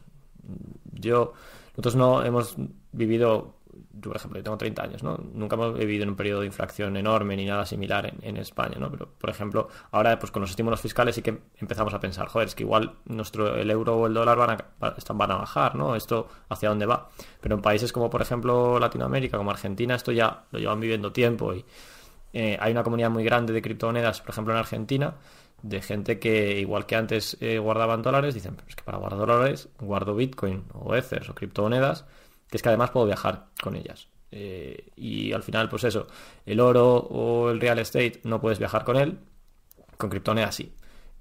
yo, 0.93 1.33
nosotros 1.71 1.95
no 1.95 2.23
hemos 2.23 2.55
vivido, 2.91 3.53
yo 3.93 4.09
por 4.09 4.15
ejemplo, 4.15 4.39
yo 4.39 4.43
tengo 4.43 4.57
30 4.57 4.81
años, 4.81 5.03
¿no? 5.03 5.15
Nunca 5.33 5.55
hemos 5.55 5.77
vivido 5.77 6.01
en 6.01 6.09
un 6.09 6.15
periodo 6.15 6.39
de 6.39 6.47
inflación 6.47 6.97
enorme 6.97 7.35
ni 7.35 7.45
nada 7.45 7.67
similar 7.67 8.11
en, 8.19 8.37
España, 8.37 8.77
¿no? 8.79 8.89
Pero, 8.89 9.09
por 9.09 9.29
ejemplo, 9.29 9.67
ahora 9.91 10.17
pues 10.17 10.31
con 10.31 10.41
los 10.41 10.49
estímulos 10.49 10.81
fiscales 10.81 11.13
sí 11.13 11.21
que 11.21 11.37
empezamos 11.57 11.93
a 11.93 11.99
pensar, 11.99 12.29
joder, 12.29 12.47
es 12.47 12.55
que 12.55 12.63
igual 12.63 12.95
nuestro, 13.05 13.55
el 13.55 13.69
euro 13.69 13.95
o 13.95 14.07
el 14.07 14.15
dólar 14.15 14.37
van 14.39 14.49
a, 14.51 15.13
van 15.13 15.31
a 15.31 15.35
bajar, 15.35 15.75
¿no? 15.75 15.95
Esto 15.95 16.27
hacia 16.49 16.69
dónde 16.69 16.87
va. 16.87 17.09
Pero 17.39 17.53
en 17.53 17.61
países 17.61 17.93
como, 17.93 18.09
por 18.09 18.23
ejemplo, 18.23 18.79
Latinoamérica, 18.79 19.37
como 19.37 19.51
Argentina, 19.51 19.93
esto 19.93 20.11
ya 20.11 20.45
lo 20.49 20.57
llevan 20.57 20.79
viviendo 20.79 21.11
tiempo 21.11 21.53
y 21.53 21.63
eh, 22.33 22.57
hay 22.59 22.71
una 22.71 22.83
comunidad 22.83 23.11
muy 23.11 23.23
grande 23.23 23.53
de 23.53 23.61
criptomonedas, 23.61 24.21
por 24.21 24.31
ejemplo 24.31 24.53
en 24.53 24.59
Argentina, 24.59 25.13
de 25.61 25.81
gente 25.81 26.19
que, 26.19 26.59
igual 26.59 26.85
que 26.85 26.95
antes 26.95 27.37
eh, 27.41 27.59
guardaban 27.59 28.01
dólares, 28.01 28.33
dicen, 28.33 28.55
pero 28.55 28.67
es 28.67 28.75
que 28.75 28.83
para 28.83 28.97
guardar 28.97 29.19
dólares 29.19 29.69
guardo 29.79 30.15
Bitcoin 30.15 30.63
o 30.73 30.95
Ethers 30.95 31.29
o 31.29 31.35
criptomonedas, 31.35 32.05
que 32.49 32.57
es 32.57 32.63
que 32.63 32.69
además 32.69 32.91
puedo 32.91 33.05
viajar 33.05 33.47
con 33.61 33.75
ellas. 33.75 34.07
Eh, 34.31 34.89
y 34.95 35.31
al 35.33 35.43
final, 35.43 35.69
pues 35.69 35.83
eso, 35.83 36.07
el 36.45 36.59
oro 36.59 36.95
o 36.95 37.49
el 37.49 37.59
real 37.59 37.79
estate 37.79 38.21
no 38.23 38.39
puedes 38.39 38.59
viajar 38.59 38.83
con 38.83 38.97
él, 38.97 39.19
con 39.97 40.09
criptomonedas 40.09 40.55
sí. 40.55 40.73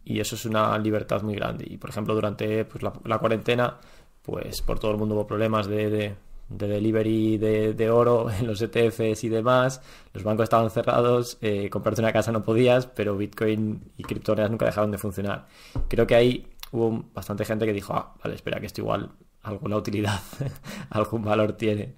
Y 0.04 0.20
eso 0.20 0.36
es 0.36 0.44
una 0.44 0.78
libertad 0.78 1.22
muy 1.22 1.34
grande. 1.34 1.66
Y 1.68 1.78
por 1.78 1.90
ejemplo, 1.90 2.14
durante 2.14 2.64
pues, 2.64 2.82
la, 2.82 3.18
cuarentena, 3.18 3.78
pues 4.22 4.62
por 4.62 4.78
todo 4.78 4.92
el 4.92 4.98
mundo 4.98 5.14
hubo 5.16 5.26
problemas 5.26 5.66
de 5.66 5.90
de 5.90 6.14
delivery 6.48 7.38
de, 7.38 7.90
oro 7.90 8.30
en 8.40 8.46
los 8.46 8.60
ETFs 8.62 9.24
y 9.24 9.28
demás. 9.28 9.80
Los 10.12 10.24
bancos 10.24 10.44
estaban 10.44 10.70
cerrados, 10.70 11.38
eh, 11.40 11.68
comprarte 11.70 12.00
una 12.00 12.12
casa 12.12 12.32
no 12.32 12.42
podías, 12.42 12.86
pero 12.86 13.16
Bitcoin 13.16 13.92
y 13.96 14.02
criptomonedas 14.02 14.50
nunca 14.50 14.66
dejaron 14.66 14.90
de 14.90 14.98
funcionar. 14.98 15.46
Creo 15.88 16.06
que 16.06 16.14
ahí 16.14 16.48
hubo 16.72 17.04
bastante 17.12 17.44
gente 17.44 17.66
que 17.66 17.72
dijo, 17.72 17.94
ah, 17.94 18.14
vale, 18.22 18.34
espera, 18.34 18.60
que 18.60 18.66
esto 18.66 18.80
igual 18.80 19.10
alguna 19.42 19.76
utilidad, 19.76 20.20
algún 20.90 21.22
valor 21.22 21.52
tiene. 21.52 21.94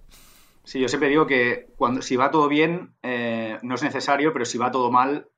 Sí, 0.65 0.81
yo 0.81 0.89
siempre 0.89 1.09
digo 1.09 1.27
que 1.27 1.69
cuando 1.77 2.03
si 2.03 2.17
va 2.17 2.31
todo 2.31 2.47
bien 2.49 2.93
eh, 3.03 3.59
no 3.63 3.75
es 3.75 3.83
necesario, 3.83 4.33
pero 4.35 4.45
si 4.45 4.59
va 4.59 4.71
todo 4.71 4.91
mal, 4.91 5.29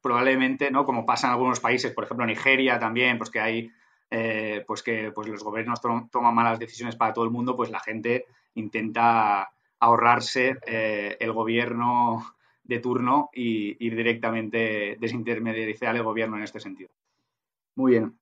probablemente, 0.00 0.70
¿no? 0.70 0.86
Como 0.86 1.04
pasa 1.04 1.26
en 1.26 1.34
algunos 1.34 1.60
países, 1.60 1.92
por 1.92 2.04
ejemplo 2.04 2.24
Nigeria 2.24 2.78
también, 2.78 3.18
pues 3.18 3.28
que 3.28 3.40
hay 3.40 3.70
eh, 4.10 4.64
pues 4.66 4.82
que 4.82 5.12
pues 5.14 5.28
los 5.28 5.44
gobiernos 5.44 5.80
toman 5.82 6.34
malas 6.34 6.58
decisiones 6.58 6.96
para 6.96 7.12
todo 7.12 7.24
el 7.24 7.30
mundo, 7.30 7.54
pues 7.56 7.70
la 7.70 7.80
gente 7.80 8.24
intenta 8.60 9.50
ahorrarse 9.80 10.58
eh, 10.66 11.16
el 11.18 11.32
gobierno 11.32 12.34
de 12.62 12.78
turno 12.78 13.30
y 13.34 13.84
ir 13.84 13.96
directamente 13.96 14.96
desintermediarizar 15.00 15.96
el 15.96 16.04
gobierno 16.04 16.36
en 16.36 16.44
este 16.44 16.60
sentido. 16.60 16.90
Muy 17.74 17.92
bien. 17.92 18.16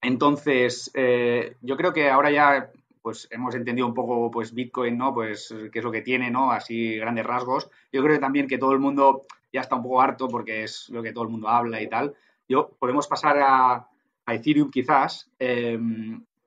Entonces, 0.00 0.90
eh, 0.94 1.56
yo 1.60 1.76
creo 1.76 1.92
que 1.92 2.10
ahora 2.10 2.30
ya 2.30 2.70
pues 3.00 3.28
hemos 3.30 3.54
entendido 3.54 3.86
un 3.86 3.94
poco 3.94 4.30
pues 4.30 4.54
Bitcoin, 4.54 4.96
¿no? 4.96 5.12
Pues 5.12 5.54
qué 5.70 5.78
es 5.78 5.84
lo 5.84 5.92
que 5.92 6.00
tiene, 6.00 6.30
¿no? 6.30 6.50
Así 6.50 6.96
grandes 6.96 7.26
rasgos. 7.26 7.70
Yo 7.92 8.02
creo 8.02 8.18
también 8.18 8.48
que 8.48 8.56
todo 8.56 8.72
el 8.72 8.78
mundo 8.78 9.26
ya 9.52 9.60
está 9.60 9.76
un 9.76 9.82
poco 9.82 10.00
harto 10.00 10.26
porque 10.26 10.64
es 10.64 10.88
lo 10.88 11.02
que 11.02 11.12
todo 11.12 11.24
el 11.24 11.30
mundo 11.30 11.48
habla 11.48 11.82
y 11.82 11.88
tal. 11.88 12.14
Yo 12.48 12.70
podemos 12.78 13.06
pasar 13.06 13.38
a, 13.40 13.86
Ethereum 14.26 14.70
quizás. 14.70 15.30
Eh, 15.38 15.78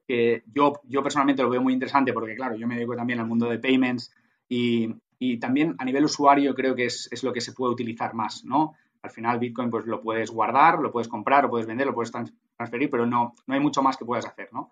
que 0.07 0.43
yo, 0.53 0.73
yo 0.85 1.03
personalmente 1.03 1.43
lo 1.43 1.49
veo 1.49 1.61
muy 1.61 1.73
interesante 1.73 2.13
porque, 2.13 2.35
claro, 2.35 2.55
yo 2.55 2.67
me 2.67 2.75
dedico 2.75 2.95
también 2.95 3.19
al 3.19 3.27
mundo 3.27 3.49
de 3.49 3.59
payments 3.59 4.13
y, 4.47 4.95
también 5.39 5.75
a 5.79 5.85
nivel 5.85 6.05
usuario 6.05 6.53
creo 6.53 6.75
que 6.75 6.85
es, 6.85 7.23
lo 7.23 7.33
que 7.33 7.41
se 7.41 7.51
puede 7.51 7.73
utilizar 7.73 8.13
más, 8.13 8.45
¿no? 8.45 8.75
Al 9.01 9.09
final 9.09 9.39
Bitcoin 9.39 9.69
pues 9.69 9.85
lo 9.85 10.01
puedes 10.01 10.31
guardar, 10.31 10.79
lo 10.79 10.91
puedes 10.91 11.07
comprar, 11.07 11.43
lo 11.43 11.49
puedes 11.49 11.67
vender, 11.67 11.87
lo 11.87 11.93
puedes 11.93 12.11
transferir, 12.11 12.89
pero 12.89 13.05
no, 13.05 13.33
no 13.45 13.53
hay 13.53 13.59
mucho 13.59 13.81
más 13.81 13.97
que 13.97 14.05
puedas 14.05 14.25
hacer, 14.25 14.49
¿no? 14.53 14.71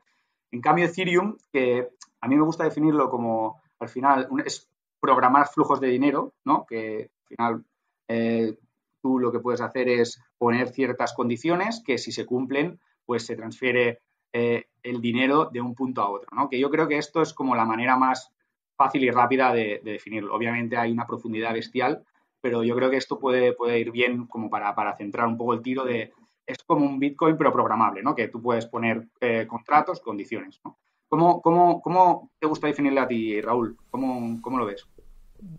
En 0.52 0.62
cambio 0.62 0.86
Ethereum, 0.86 1.36
que 1.52 1.90
a 2.22 2.28
mí 2.28 2.36
me 2.36 2.44
gusta 2.44 2.64
definirlo 2.64 3.10
como, 3.10 3.62
al 3.80 3.90
final, 3.90 4.28
es 4.46 4.70
programar 5.00 5.48
flujos 5.48 5.82
de 5.82 5.88
dinero, 5.88 6.34
¿no? 6.46 6.66
Que 6.66 7.10
al 7.24 7.28
final 7.28 7.66
eh, 8.08 8.58
tú 9.02 9.20
lo 9.20 9.32
que 9.32 9.40
puedes 9.40 9.62
hacer 9.62 9.90
es 9.90 10.22
poner 10.38 10.70
ciertas 10.70 11.14
condiciones 11.14 11.82
que 11.86 11.98
si 11.98 12.12
se 12.12 12.26
cumplen, 12.26 12.80
pues 13.06 13.26
se 13.26 13.36
transfiere 13.36 14.02
eh, 14.38 14.66
el 14.84 15.00
dinero 15.00 15.50
de 15.50 15.62
un 15.62 15.74
punto 15.74 16.02
a 16.02 16.10
otro, 16.10 16.28
¿no? 16.36 16.50
Que 16.50 16.60
yo 16.60 16.70
creo 16.70 16.90
que 16.90 16.98
esto 16.98 17.22
es 17.22 17.34
como 17.34 17.56
la 17.56 17.64
manera 17.64 17.96
más 17.96 18.34
fácil 18.76 19.02
y 19.06 19.10
rápida 19.10 19.54
de, 19.54 19.80
definirlo. 19.82 20.36
Obviamente 20.36 20.76
hay 20.76 20.92
una 20.92 21.08
profundidad 21.08 21.54
bestial, 21.54 22.04
pero 22.42 22.62
yo 22.62 22.76
creo 22.76 22.90
que 22.90 22.98
esto 22.98 23.18
puede, 23.18 23.54
puede 23.54 23.80
ir 23.80 23.92
bien 23.92 24.28
como 24.28 24.50
para, 24.50 24.76
centrar 24.98 25.28
un 25.28 25.38
poco 25.38 25.54
el 25.54 25.62
tiro 25.62 25.86
de... 25.86 26.12
Es 26.46 26.58
como 26.66 26.86
un 26.86 27.00
Bitcoin, 27.00 27.38
pero 27.38 27.54
programable, 27.54 28.04
¿no? 28.04 28.14
Que 28.14 28.28
tú 28.28 28.42
puedes 28.42 28.66
poner 28.66 29.08
eh, 29.22 29.48
contratos, 29.48 30.02
condiciones, 30.02 30.60
¿no? 30.66 30.80
¿Cómo, 31.08 31.42
cómo, 31.42 32.32
te 32.38 32.46
gusta 32.46 32.68
definirle 32.68 33.00
a 33.00 33.08
ti, 33.08 33.40
Raúl? 33.40 33.78
¿Cómo, 33.90 34.42
cómo 34.42 34.58
lo 34.58 34.66
ves? 34.66 34.86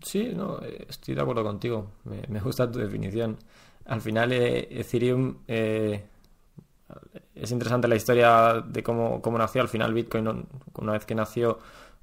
Sí, 0.03 0.33
no, 0.35 0.59
estoy 0.59 1.15
de 1.15 1.21
acuerdo 1.21 1.43
contigo. 1.43 1.93
Me, 2.29 2.39
gusta 2.41 2.69
tu 2.69 2.77
definición. 2.77 3.37
Al 3.85 4.01
final, 4.01 4.33
eh, 4.33 4.67
Ethereum 4.69 5.39
es 7.41 7.51
interesante 7.51 7.87
la 7.87 7.95
historia 7.95 8.63
de 8.65 8.83
cómo, 8.83 9.21
nació. 9.37 9.61
Al 9.61 9.67
final, 9.67 9.93
Bitcoin, 9.93 10.47
una 10.75 10.91
vez 10.91 11.05
que 11.05 11.15
nació, 11.15 11.59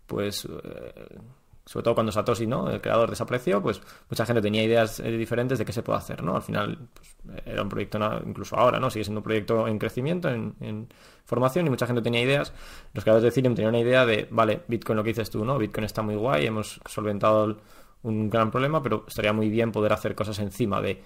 pues, 0.07 0.45
eh, 0.45 1.19
sobre 1.67 1.85
todo 1.85 1.95
cuando 1.95 2.13
Satoshi, 2.13 2.47
¿no? 2.47 2.71
El 2.71 2.81
creador 2.81 3.11
desapareció, 3.11 3.63
pues 3.63 3.81
mucha 4.11 4.27
gente 4.27 4.43
tenía 4.43 4.63
ideas 4.63 5.01
eh, 5.01 5.11
diferentes 5.11 5.59
de 5.59 5.65
qué 5.65 5.73
se 5.73 5.83
puede 5.83 5.99
hacer, 5.99 6.23
¿no? 6.23 6.37
Al 6.37 6.43
final, 6.43 6.79
pues, 6.93 7.17
era 7.47 7.63
un 7.63 7.69
proyecto, 7.69 7.99
incluso 8.27 8.57
ahora, 8.57 8.79
¿no? 8.79 8.91
Sigue 8.91 9.05
siendo 9.05 9.21
un 9.21 9.25
proyecto 9.25 9.67
en 9.67 9.79
crecimiento, 9.79 10.29
en, 10.29 10.89
formación, 11.25 11.67
y 11.67 11.71
mucha 11.71 11.87
gente 11.87 12.03
tenía 12.03 12.21
ideas. 12.21 12.53
Los 12.93 13.03
creadores 13.03 13.23
de 13.23 13.29
Ethereum 13.31 13.55
tenían 13.55 13.71
una 13.71 13.81
idea 13.81 14.05
de, 14.05 14.29
vale, 14.31 14.61
Bitcoin, 14.69 14.99
lo 14.99 15.03
que 15.03 15.11
dices 15.11 15.31
tú, 15.31 15.43
¿no? 15.43 15.57
Bitcoin 15.57 15.85
está 15.85 16.03
muy 16.03 16.17
guay, 16.17 16.47
hemos 16.47 16.81
solventado 16.87 17.57
un 18.03 18.29
gran 18.29 18.51
problema, 18.51 18.83
pero 18.83 19.05
estaría 19.09 19.33
muy 19.33 19.49
bien 19.49 19.73
poder 19.73 19.95
hacer 19.95 20.15
cosas 20.15 20.39
encima 20.39 20.83
de 20.83 21.03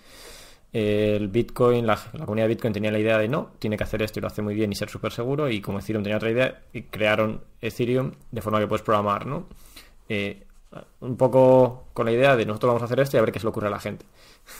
el 0.72 1.28
Bitcoin, 1.28 1.86
la, 1.86 1.96
comunidad 1.96 2.44
de 2.44 2.54
Bitcoin 2.54 2.72
tenía 2.72 2.90
la 2.90 2.98
idea 2.98 3.18
de 3.18 3.28
no, 3.28 3.52
tiene 3.58 3.76
que 3.76 3.84
hacer 3.84 4.02
esto 4.02 4.18
y 4.18 4.22
lo 4.22 4.28
hace 4.28 4.42
muy 4.42 4.54
bien 4.54 4.70
y 4.72 4.74
ser 4.74 4.88
súper 4.88 5.12
seguro. 5.12 5.48
Y 5.48 5.60
como 5.60 5.78
Ethereum 5.78 6.02
tenía 6.02 6.16
otra 6.16 6.30
idea, 6.30 6.62
y 6.72 6.82
crearon 6.82 7.42
Ethereum 7.60 8.12
de 8.30 8.42
forma 8.42 8.60
que 8.60 8.66
puedes 8.66 8.82
programar, 8.82 9.26
¿no? 9.26 9.46
Eh, 10.08 10.44
un 11.00 11.16
poco 11.16 11.88
con 11.94 12.06
la 12.06 12.12
idea 12.12 12.36
de 12.36 12.44
nosotros 12.44 12.70
vamos 12.70 12.82
a 12.82 12.84
hacer 12.84 13.00
esto 13.00 13.16
y 13.16 13.18
a 13.18 13.22
ver 13.22 13.32
qué 13.32 13.38
se 13.38 13.46
le 13.46 13.50
ocurre 13.50 13.68
a 13.68 13.70
la 13.70 13.80
gente. 13.80 14.04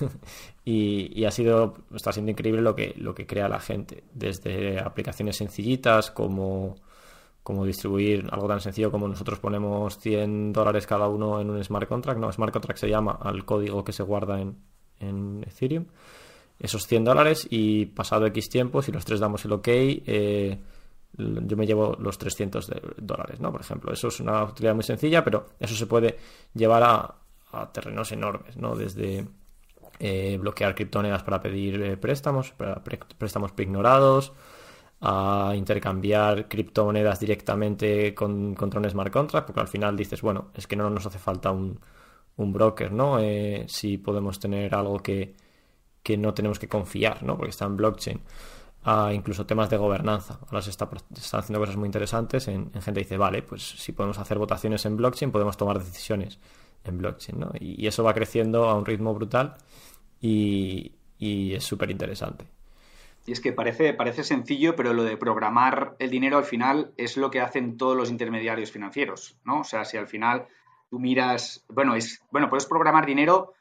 y, 0.64 1.24
ha 1.24 1.30
sido, 1.30 1.74
está 1.94 2.12
siendo 2.12 2.30
increíble 2.30 2.62
lo 2.62 2.74
que, 2.74 2.94
lo 2.96 3.14
que 3.14 3.26
crea 3.26 3.48
la 3.48 3.60
gente. 3.60 4.04
Desde 4.14 4.80
aplicaciones 4.80 5.36
sencillitas 5.36 6.10
como, 6.10 6.76
como 7.42 7.66
distribuir 7.66 8.26
algo 8.30 8.48
tan 8.48 8.60
sencillo 8.60 8.90
como 8.90 9.08
nosotros 9.08 9.38
ponemos 9.38 9.98
100 9.98 10.52
dólares 10.54 10.86
cada 10.86 11.08
uno 11.08 11.40
en 11.40 11.50
un 11.50 11.62
smart 11.62 11.88
contract. 11.88 12.18
No, 12.18 12.32
smart 12.32 12.52
contract 12.52 12.78
se 12.80 12.88
llama 12.88 13.18
al 13.20 13.44
código 13.44 13.84
que 13.84 13.92
se 13.92 14.02
guarda 14.02 14.40
en, 14.40 14.56
en 15.00 15.44
Ethereum, 15.46 15.86
esos 16.58 16.86
100 16.86 17.04
dólares 17.04 17.46
y 17.50 17.86
pasado 17.86 18.26
X 18.26 18.48
tiempo, 18.48 18.82
si 18.82 18.90
los 18.92 19.04
tres 19.04 19.20
damos 19.20 19.44
el 19.44 19.52
OK, 19.52 19.68
eh, 19.68 20.58
yo 21.16 21.56
me 21.56 21.66
llevo 21.66 21.96
los 21.98 22.18
300 22.18 22.70
dólares, 22.98 23.40
¿no? 23.40 23.50
Por 23.50 23.60
ejemplo, 23.60 23.92
eso 23.92 24.08
es 24.08 24.20
una 24.20 24.44
utilidad 24.44 24.74
muy 24.74 24.84
sencilla, 24.84 25.24
pero 25.24 25.48
eso 25.58 25.74
se 25.74 25.86
puede 25.86 26.16
llevar 26.54 26.82
a, 26.84 27.14
terrenos 27.72 28.12
enormes, 28.12 28.56
¿no? 28.56 28.76
Desde 28.76 29.26
eh, 29.98 30.36
bloquear 30.38 30.74
criptomonedas 30.74 31.22
para 31.22 31.40
pedir 31.40 31.80
eh, 31.80 31.96
préstamos, 31.96 32.52
para 32.52 32.82
préstamos 32.84 33.52
preignorados, 33.52 34.32
a 35.00 35.54
intercambiar 35.56 36.48
criptomonedas 36.48 37.20
directamente 37.20 38.14
con, 38.14 38.54
contra 38.54 38.80
un 38.80 38.90
smart 38.90 39.12
contract, 39.12 39.46
porque 39.46 39.60
al 39.60 39.68
final 39.68 39.96
dices, 39.96 40.20
bueno, 40.20 40.50
es 40.54 40.66
que 40.66 40.76
no 40.76 40.90
nos 40.90 41.06
hace 41.06 41.18
falta 41.18 41.50
un, 41.50 41.80
un 42.38 42.52
broker, 42.52 42.92
¿no? 42.92 43.18
Eh, 43.18 43.64
si 43.68 43.98
podemos 43.98 44.40
tener 44.40 44.74
algo 44.74 44.98
que, 45.00 45.34
no 46.16 46.32
tenemos 46.32 46.58
que 46.58 46.68
confiar, 46.68 47.22
¿no? 47.22 47.36
Porque 47.36 47.50
está 47.50 47.66
en 47.66 47.76
blockchain. 47.76 48.20
Ah, 48.84 49.10
incluso 49.12 49.44
temas 49.44 49.68
de 49.68 49.76
gobernanza. 49.76 50.38
Ahora 50.46 50.62
se 50.62 50.70
está, 50.70 50.88
están 51.14 51.40
haciendo 51.40 51.60
cosas 51.60 51.76
muy 51.76 51.86
interesantes. 51.86 52.48
En, 52.48 52.72
gente 52.72 53.00
dice, 53.00 53.18
vale, 53.18 53.42
pues 53.42 53.62
si 53.62 53.92
podemos 53.92 54.18
hacer 54.18 54.38
votaciones 54.38 54.86
en 54.86 54.96
blockchain, 54.96 55.30
podemos 55.30 55.58
tomar 55.58 55.78
decisiones 55.78 56.38
en 56.84 56.96
blockchain, 56.96 57.38
¿no? 57.38 57.50
Y, 57.60 57.86
eso 57.86 58.02
va 58.02 58.14
creciendo 58.14 58.70
a 58.70 58.74
un 58.74 58.86
ritmo 58.86 59.12
brutal 59.12 59.56
y, 60.20 60.92
es 61.20 61.64
súper 61.64 61.90
interesante. 61.90 62.46
Y 63.26 63.32
es 63.32 63.40
que 63.40 63.52
parece, 63.52 63.92
parece 63.92 64.24
sencillo, 64.24 64.74
pero 64.76 64.94
lo 64.94 65.02
de 65.02 65.18
programar 65.18 65.96
el 65.98 66.08
dinero 66.08 66.38
al 66.38 66.44
final 66.44 66.92
es 66.96 67.18
lo 67.18 67.30
que 67.30 67.40
hacen 67.40 67.76
todos 67.76 67.94
los 67.94 68.08
intermediarios 68.08 68.70
financieros, 68.70 69.36
¿no? 69.44 69.60
O 69.60 69.64
sea, 69.64 69.84
si 69.84 69.98
al 69.98 70.06
final 70.06 70.46
tú 70.90 70.98
miras, 70.98 71.64
bueno, 71.68 71.94
es, 71.94 72.22
bueno, 72.30 72.48
puedes 72.48 72.66
programar 72.66 73.06
dinero 73.06 73.54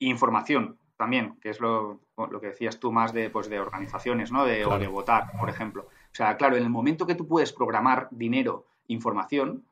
e 0.00 0.06
información 0.06 0.78
también, 0.96 1.38
que 1.40 1.50
es 1.50 1.60
lo, 1.60 2.00
lo 2.16 2.40
que 2.40 2.48
decías 2.48 2.80
tú 2.80 2.90
más 2.92 3.12
de, 3.12 3.30
pues, 3.30 3.48
de 3.48 3.60
organizaciones, 3.60 4.32
¿no? 4.32 4.44
De, 4.44 4.64
O 4.64 4.78
de 4.78 4.88
votar, 4.88 5.30
por 5.38 5.48
ejemplo. 5.48 5.82
O 5.82 6.14
sea, 6.14 6.36
claro, 6.36 6.56
en 6.56 6.64
el 6.64 6.70
momento 6.70 7.06
que 7.06 7.14
tú 7.14 7.26
puedes 7.28 7.52
programar 7.52 8.08
dinero, 8.10 8.66
información, 8.88 9.64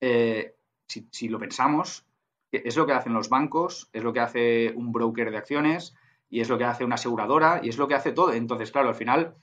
eh, 0.00 0.54
si, 0.86 1.08
si, 1.10 1.28
lo 1.28 1.38
pensamos, 1.38 2.04
es 2.52 2.76
lo 2.76 2.86
que 2.86 2.92
hacen 2.92 3.14
los 3.14 3.28
bancos, 3.28 3.88
es 3.92 4.04
lo 4.04 4.12
que 4.12 4.20
hace 4.20 4.72
un 4.76 4.92
broker 4.92 5.30
de 5.30 5.38
acciones 5.38 5.96
y 6.28 6.40
es 6.40 6.48
lo 6.48 6.58
que 6.58 6.64
hace 6.64 6.84
una 6.84 6.96
aseguradora 6.96 7.60
y 7.62 7.70
es 7.70 7.78
lo 7.78 7.88
que 7.88 7.94
hace 7.94 8.12
todo. 8.12 8.32
Entonces, 8.32 8.70
claro, 8.70 8.88
al 8.88 8.94
final 8.94 9.34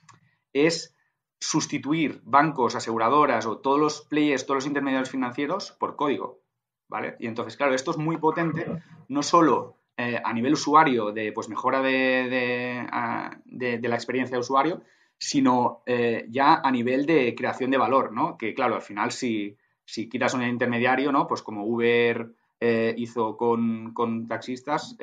es 0.52 0.94
sustituir 1.40 2.20
bancos, 2.24 2.74
aseguradoras 2.74 3.46
o 3.46 3.58
todos 3.58 3.78
los 3.78 4.00
players, 4.02 4.46
todos 4.46 4.58
los 4.58 4.66
intermediarios 4.66 5.10
financieros 5.10 5.72
por 5.72 5.96
código. 5.96 6.43
¿Vale? 6.88 7.16
Y 7.18 7.26
entonces, 7.26 7.56
claro, 7.56 7.74
esto 7.74 7.90
es 7.90 7.96
muy 7.96 8.16
potente, 8.16 8.66
no 9.08 9.22
solo 9.22 9.76
eh, 9.96 10.20
a 10.22 10.32
nivel 10.32 10.54
usuario 10.54 11.12
de 11.12 11.30
pues, 11.32 11.48
mejora 11.48 11.80
de, 11.80 12.86
la 12.90 13.94
experiencia 13.94 14.36
de 14.36 14.40
usuario, 14.40 14.82
sino 15.16 15.82
eh, 15.86 16.26
ya 16.28 16.56
a 16.56 16.70
nivel 16.72 17.06
de 17.06 17.34
creación 17.36 17.70
de 17.70 17.78
valor, 17.78 18.12
¿no? 18.12 18.36
Que 18.36 18.54
claro, 18.54 18.74
al 18.74 18.82
final 18.82 19.12
si, 19.12 19.56
si 19.84 20.08
quitas 20.08 20.34
un 20.34 20.42
intermediario, 20.42 21.12
¿no? 21.12 21.28
Pues 21.28 21.42
como 21.42 21.64
Uber 21.64 22.32
eh, 22.60 22.94
hizo 22.98 23.36
con, 23.36 24.26
taxistas, 24.26 24.96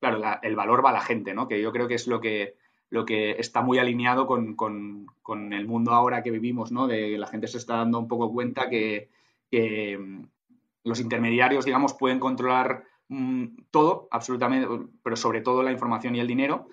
claro, 0.00 0.22
el 0.42 0.56
valor 0.56 0.84
va 0.84 0.90
a 0.90 0.94
la 0.94 1.00
gente, 1.00 1.32
¿no? 1.32 1.46
Que 1.46 1.62
yo 1.62 1.70
creo 1.70 1.86
que 1.86 1.94
es 1.94 2.08
lo 2.08 2.20
que, 2.20 2.56
lo 2.90 3.04
que 3.04 3.32
está 3.38 3.62
muy 3.62 3.78
alineado 3.78 4.26
con, 4.26 5.06
el 5.52 5.66
mundo 5.68 5.92
ahora 5.92 6.22
que 6.24 6.32
vivimos, 6.32 6.72
¿no? 6.72 6.88
De 6.88 7.16
la 7.16 7.28
gente 7.28 7.46
se 7.46 7.58
está 7.58 7.76
dando 7.76 8.00
un 8.00 8.08
poco 8.08 8.32
cuenta 8.32 8.68
que, 8.68 9.08
los 10.84 11.00
intermediarios, 11.00 11.64
digamos, 11.64 11.94
pueden 11.94 12.18
controlar 12.18 12.84
mm, 13.08 13.46
todo, 13.70 14.08
absolutamente, 14.10 14.68
pero 15.02 15.16
sobre 15.16 15.40
todo 15.40 15.62
la 15.62 15.72
información 15.72 16.14
y 16.14 16.20
el 16.20 16.26
dinero. 16.26 16.68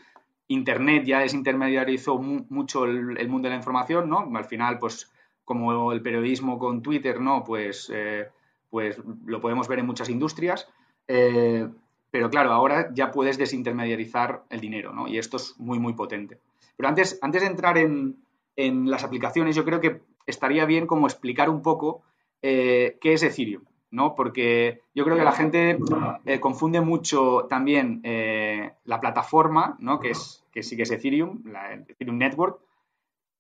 Internet 0.47 1.03
ya 1.05 1.19
desintermediarizó 1.19 2.17
mucho 2.17 2.85
el, 2.85 3.27
mundo 3.27 3.47
de 3.47 3.51
la 3.51 3.57
información, 3.57 4.09
¿no? 4.09 4.31
Al 4.33 4.45
final, 4.45 4.79
pues, 4.79 5.11
como 5.43 5.91
el 5.91 6.01
periodismo 6.01 6.57
con 6.57 6.81
Twitter, 6.81 7.19
¿no? 7.19 7.43
Pues, 7.43 7.91
eh, 7.93 8.29
pues 8.69 8.97
lo 9.25 9.41
podemos 9.41 9.67
ver 9.67 9.79
en 9.79 9.85
muchas 9.85 10.09
industrias. 10.09 10.67
Eh, 11.07 11.67
pero 12.11 12.29
claro, 12.29 12.51
ahora 12.51 12.89
ya 12.93 13.11
puedes 13.11 13.37
desintermediarizar 13.37 14.43
el 14.49 14.59
dinero, 14.59 14.93
¿no? 14.93 15.07
Y 15.07 15.17
esto 15.17 15.37
es 15.37 15.55
muy, 15.59 15.79
muy 15.79 15.93
potente. 15.93 16.39
Pero 16.75 16.89
antes, 16.89 17.19
antes 17.21 17.41
de 17.41 17.47
entrar 17.47 17.77
en, 17.77 18.17
las 18.55 19.03
aplicaciones, 19.03 19.55
yo 19.55 19.65
creo 19.65 19.81
que 19.81 20.01
estaría 20.25 20.65
bien 20.65 20.87
como 20.87 21.05
explicar 21.05 21.49
un 21.49 21.61
poco 21.61 22.01
eh, 22.41 22.97
qué 23.01 23.13
es 23.13 23.23
Ethereum, 23.23 23.63
¿no? 23.97 24.13
Porque 24.13 24.83
yo 24.93 25.03
creo 25.03 25.17
que 25.17 25.23
la 25.23 25.31
gente 25.31 25.79
eh, 26.25 26.39
confunde 26.39 26.81
mucho 26.81 27.47
también 27.49 27.99
eh, 28.03 28.73
la 28.85 29.01
plataforma, 29.01 29.75
¿no? 29.79 29.99
Que, 29.99 30.11
es, 30.11 30.45
que 30.51 30.61
sí 30.61 30.77
que 30.77 30.83
es 30.83 30.91
Ethereum, 30.91 31.41
la 31.45 31.73
Ethereum 31.73 32.19
Network, 32.19 32.59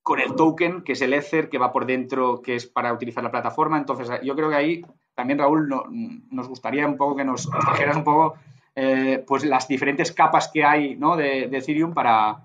con 0.01 0.19
el 0.19 0.33
token, 0.33 0.81
que 0.81 0.93
es 0.93 1.01
el 1.01 1.13
Ether, 1.13 1.47
que 1.47 1.59
va 1.59 1.71
por 1.71 1.85
dentro, 1.85 2.41
que 2.41 2.55
es 2.55 2.65
para 2.65 2.91
utilizar 2.91 3.23
la 3.23 3.29
plataforma. 3.29 3.77
Entonces, 3.77 4.09
yo 4.23 4.35
creo 4.35 4.49
que 4.49 4.55
ahí 4.55 4.85
también, 5.13 5.37
Raúl, 5.37 5.69
nos 6.31 6.47
gustaría 6.47 6.87
un 6.87 6.97
poco 6.97 7.15
que 7.17 7.23
nos, 7.23 7.47
nos 7.47 7.95
un 7.95 8.03
poco 8.03 8.35
eh, 8.75 9.23
pues 9.27 9.45
las 9.45 9.67
diferentes 9.67 10.11
capas 10.11 10.49
que 10.51 10.63
hay 10.63 10.95
de, 10.95 11.43
Ethereum 11.51 11.93
para, 11.93 12.35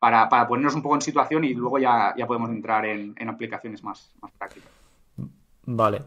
para, 0.00 0.48
ponernos 0.48 0.74
un 0.74 0.82
poco 0.82 0.96
en 0.96 1.02
situación 1.02 1.44
y 1.44 1.54
luego 1.54 1.78
ya, 1.78 2.14
ya 2.16 2.26
podemos 2.26 2.50
entrar 2.50 2.84
en, 2.84 3.28
aplicaciones 3.28 3.84
más, 3.84 4.12
prácticas. 4.36 4.72
Vale. 5.66 6.02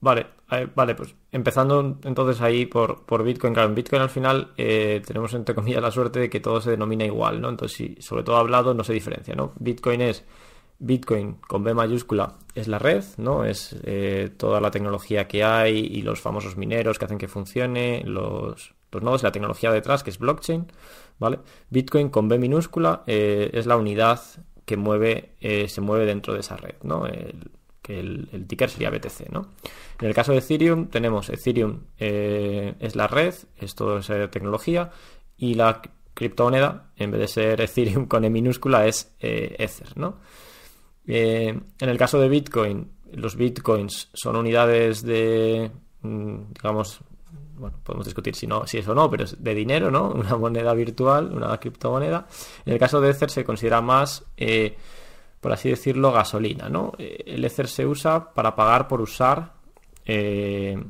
Vale, 0.00 0.26
vale, 0.74 0.94
pues 0.94 1.14
empezando 1.32 1.98
entonces 2.04 2.40
ahí 2.40 2.66
por, 2.66 3.04
por 3.04 3.24
Bitcoin. 3.24 3.54
Claro, 3.54 3.68
en 3.68 3.74
Bitcoin 3.74 4.02
al 4.02 4.10
final 4.10 4.52
eh, 4.56 5.02
tenemos 5.06 5.32
entre 5.34 5.54
comillas 5.54 5.82
la 5.82 5.90
suerte 5.90 6.20
de 6.20 6.30
que 6.30 6.40
todo 6.40 6.60
se 6.60 6.70
denomina 6.70 7.04
igual, 7.04 7.40
¿no? 7.40 7.48
Entonces, 7.48 7.76
sí, 7.76 7.96
sobre 8.00 8.22
todo 8.22 8.36
hablado 8.36 8.74
no 8.74 8.84
se 8.84 8.92
diferencia, 8.92 9.34
¿no? 9.34 9.52
Bitcoin 9.58 10.02
es 10.02 10.24
Bitcoin 10.78 11.34
con 11.34 11.64
B 11.64 11.74
mayúscula 11.74 12.34
es 12.54 12.68
la 12.68 12.78
red, 12.78 13.04
¿no? 13.16 13.44
Es 13.44 13.76
eh, 13.84 14.30
toda 14.36 14.60
la 14.60 14.70
tecnología 14.70 15.26
que 15.26 15.42
hay 15.44 15.78
y 15.78 16.02
los 16.02 16.20
famosos 16.20 16.56
mineros 16.56 16.98
que 16.98 17.06
hacen 17.06 17.18
que 17.18 17.28
funcione, 17.28 18.02
los, 18.04 18.74
nodos, 18.92 19.22
la 19.22 19.32
tecnología 19.32 19.70
detrás, 19.70 20.02
que 20.02 20.10
es 20.10 20.18
blockchain, 20.18 20.66
¿vale? 21.18 21.40
Bitcoin 21.70 22.08
con 22.10 22.28
B 22.28 22.38
minúscula 22.38 23.02
eh, 23.06 23.50
es 23.52 23.66
la 23.66 23.76
unidad 23.76 24.20
que 24.64 24.76
mueve, 24.76 25.36
eh, 25.40 25.68
se 25.68 25.80
mueve 25.80 26.06
dentro 26.06 26.34
de 26.34 26.40
esa 26.40 26.56
red, 26.56 26.76
¿no? 26.82 27.06
El, 27.06 27.50
que 27.86 28.00
el, 28.00 28.46
ticker 28.48 28.68
sería 28.68 28.90
BTC, 28.90 29.30
¿no? 29.30 29.52
En 30.00 30.08
el 30.08 30.14
caso 30.14 30.32
de 30.32 30.38
Ethereum 30.38 30.88
tenemos 30.88 31.28
Ethereum 31.28 31.82
es 31.96 32.96
la 32.96 33.06
red, 33.06 33.32
es 33.58 33.74
toda 33.76 34.00
esa 34.00 34.28
tecnología 34.28 34.90
y 35.36 35.54
la 35.54 35.80
criptomoneda, 36.12 36.90
en 36.96 37.12
vez 37.12 37.20
de 37.20 37.28
ser 37.28 37.60
Ethereum 37.60 38.06
con 38.06 38.24
E 38.24 38.30
minúscula, 38.30 38.86
es 38.86 39.14
Ether, 39.20 39.96
¿no? 39.96 40.16
Eh, 41.06 41.48
en 41.78 41.88
el 41.88 41.98
caso 41.98 42.18
de 42.18 42.28
Bitcoin, 42.28 42.90
los 43.12 43.36
Bitcoins 43.36 44.10
son 44.12 44.36
unidades 44.36 45.02
de, 45.02 45.70
mm, 46.02 46.52
digamos, 46.54 47.00
bueno, 47.54 47.78
podemos 47.82 48.06
discutir 48.06 48.34
si, 48.34 48.46
no, 48.46 48.66
si 48.66 48.78
es 48.78 48.88
o 48.88 48.94
no, 48.94 49.08
pero 49.08 49.24
es 49.24 49.42
de 49.42 49.54
dinero, 49.54 49.90
¿no? 49.90 50.10
Una 50.14 50.36
moneda 50.36 50.74
virtual, 50.74 51.32
una 51.32 51.56
criptomoneda. 51.58 52.26
En 52.64 52.72
el 52.72 52.78
caso 52.78 53.00
de 53.00 53.10
Ether 53.10 53.30
se 53.30 53.44
considera 53.44 53.80
más, 53.80 54.24
eh, 54.36 54.76
por 55.46 55.52
así 55.52 55.68
decirlo, 55.68 56.10
gasolina, 56.10 56.68
¿no? 56.68 56.90
Eh, 56.98 57.22
el 57.24 57.44
Ether 57.44 57.68
se 57.68 57.86
usa 57.86 58.34
para 58.34 58.56
pagar 58.56 58.88
por 58.88 59.00
usar 59.00 59.52
esa, 60.04 60.80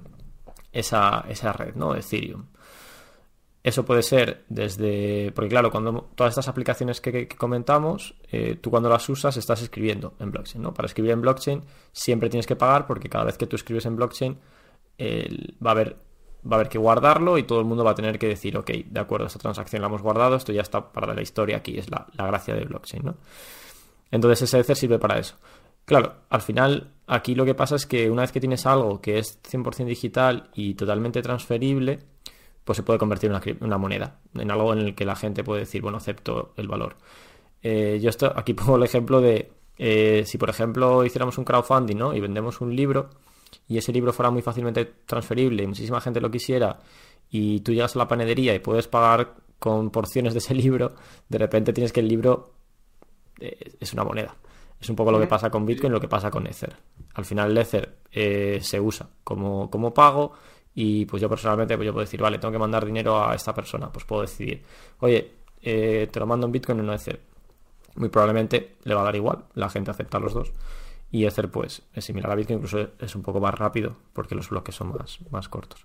esa 1.29 1.53
red, 1.53 1.75
¿no? 1.75 1.95
Ethereum. 1.95 2.47
Eso 3.63 3.85
puede 3.85 4.03
ser 4.03 4.47
desde, 4.49 5.31
porque 5.33 5.51
claro, 5.51 5.71
cuando 5.71 6.09
todas 6.15 6.31
estas 6.31 6.49
aplicaciones 6.49 7.03
que, 7.03 7.29
comentamos, 7.29 8.15
eh, 8.33 8.57
tú 8.59 8.71
cuando 8.71 8.89
las 8.89 9.07
usas 9.11 9.37
estás 9.37 9.61
escribiendo 9.61 10.15
en 10.21 10.31
blockchain, 10.31 10.63
¿no? 10.63 10.73
Para 10.73 10.87
escribir 10.87 11.11
en 11.11 11.21
blockchain 11.21 11.63
siempre 11.93 12.31
tienes 12.31 12.47
que 12.47 12.57
pagar 12.57 12.87
porque 12.87 13.11
cada 13.11 13.27
vez 13.27 13.37
que 13.37 13.47
tú 13.47 13.57
escribes 13.57 13.85
en 13.85 13.97
blockchain 13.97 14.39
va 14.99 15.69
a 15.69 15.73
haber 15.73 15.99
va 16.51 16.57
a 16.57 16.61
haber 16.61 16.71
que 16.71 16.79
guardarlo 16.79 17.37
y 17.37 17.43
todo 17.43 17.61
el 17.61 17.67
mundo 17.67 17.85
va 17.85 17.91
a 17.91 17.95
tener 17.95 18.19
que 18.19 18.29
decir, 18.29 18.57
ok, 18.57 18.71
de 18.87 19.01
acuerdo, 19.01 19.27
esta 19.27 19.39
transacción 19.39 19.83
la 19.83 19.89
hemos 19.89 20.01
guardado, 20.01 20.37
esto 20.37 20.51
ya 20.51 20.63
está 20.63 20.93
para 20.93 21.13
la 21.13 21.21
historia 21.21 21.59
aquí, 21.59 21.77
es 21.77 21.91
la, 21.91 22.07
gracia 22.17 22.55
de 22.55 22.65
blockchain, 22.65 23.05
¿no? 23.05 23.17
Entonces 24.11 24.55
ese 24.55 24.75
sirve 24.75 24.99
para 24.99 25.19
eso. 25.19 25.37
Claro, 25.85 26.15
al 26.31 26.43
final 26.43 26.93
aquí 27.07 27.35
lo 27.35 27.45
que 27.45 27.55
pasa 27.55 27.77
es 27.77 27.87
que 27.87 28.11
una 28.11 28.23
vez 28.23 28.33
que 28.33 28.41
tienes 28.41 28.67
algo 28.67 29.01
que 29.01 29.19
es 29.19 29.41
100% 29.43 29.85
digital 29.85 30.51
y 30.55 30.75
totalmente 30.75 31.23
transferible, 31.23 32.01
pues 32.65 32.77
se 32.77 32.83
puede 32.83 32.99
convertir 32.99 33.31
en 33.31 33.59
una, 33.61 33.79
moneda, 33.79 34.19
en 34.35 34.51
algo 34.51 34.73
en 34.73 34.81
el 34.81 34.95
que 34.95 35.05
la 35.05 35.15
gente 35.15 35.45
puede 35.45 35.61
decir, 35.61 35.83
bueno, 35.83 35.99
acepto 35.99 36.53
el 36.57 36.67
valor. 36.67 36.97
Eh, 37.63 38.01
yo 38.03 38.11
esto, 38.11 38.33
aquí 38.35 38.55
pongo 38.55 38.77
el 38.77 38.83
ejemplo 38.83 39.21
de 39.21 39.53
eh, 39.79 40.25
si, 40.27 40.39
por 40.39 40.51
ejemplo, 40.51 41.05
hiciéramos 41.05 41.39
un 41.39 41.45
crowdfunding 41.45 41.97
¿no? 41.97 42.15
y 42.15 42.21
vendemos 42.21 42.61
un 42.61 42.75
libro 42.75 43.11
y 43.69 43.79
ese 43.79 43.93
libro 43.93 44.13
fuera 44.13 44.31
muy 44.31 44.43
fácilmente 44.43 44.85
transferible 44.85 45.63
y 45.63 45.67
muchísima 45.67 46.01
gente 46.01 46.21
lo 46.21 46.31
quisiera 46.31 46.79
y 47.31 47.61
tú 47.61 47.73
llegas 47.73 47.95
a 47.97 47.99
la 48.01 48.09
panadería 48.09 48.55
y 48.55 48.59
puedes 48.59 48.89
pagar 48.89 49.35
con 49.59 49.91
porciones 49.91 50.33
de 50.33 50.39
ese 50.39 50.55
libro, 50.57 50.95
de 51.29 51.39
repente 51.39 51.73
tienes 51.73 51.93
que 51.93 52.01
el 52.01 52.09
libro 52.09 52.56
es 53.39 53.93
una 53.93 54.05
moneda. 54.05 54.35
Es 54.81 54.91
un 54.91 54.97
poco 54.97 55.11
lo 55.11 55.19
que 55.19 55.27
pasa 55.27 55.51
con 55.51 55.65
Bitcoin, 55.65 55.93
lo 55.93 56.01
que 56.01 56.09
pasa 56.09 56.31
con 56.31 56.47
Ether. 56.47 56.77
Al 57.15 57.25
final 57.25 57.51
el 57.51 57.59
Ether 57.59 57.97
se 58.63 58.81
usa 58.81 59.09
como, 59.25 59.71
como 59.71 59.93
pago 59.95 60.33
y 60.79 61.07
pues 61.07 61.23
yo 61.23 61.29
personalmente 61.29 61.75
pues 61.77 61.87
yo 61.87 61.93
puedo 61.93 62.05
decir, 62.05 62.21
vale, 62.21 62.39
tengo 62.39 62.53
que 62.53 62.59
mandar 62.59 62.85
dinero 62.85 63.27
a 63.27 63.35
esta 63.35 63.55
persona. 63.55 63.91
Pues 63.91 64.05
puedo 64.05 64.23
decidir, 64.23 64.63
oye, 65.01 65.33
eh, 65.63 66.07
te 66.13 66.21
lo 66.21 66.27
mando 66.27 66.47
en 66.47 66.53
Bitcoin 66.53 66.81
o 66.81 66.83
no 66.83 66.93
Ether. 66.93 67.19
Muy 67.95 68.11
probablemente 68.11 68.77
le 68.85 68.95
va 68.95 69.01
a 69.01 69.05
dar 69.05 69.17
igual, 69.17 69.45
la 69.55 69.71
gente 69.71 69.91
acepta 69.91 70.19
los 70.19 70.35
dos. 70.35 70.53
Y 71.11 71.25
Ether, 71.25 71.51
pues, 71.51 71.83
es 71.95 72.05
similar 72.05 72.31
a 72.31 72.35
Bitcoin, 72.35 72.59
incluso 72.59 72.91
es 72.99 73.17
un 73.17 73.23
poco 73.23 73.41
más 73.41 73.55
rápido 73.55 73.97
porque 74.13 74.35
los 74.35 74.51
bloques 74.51 74.75
son 74.75 74.93
más, 74.93 75.19
más 75.31 75.49
cortos. 75.49 75.83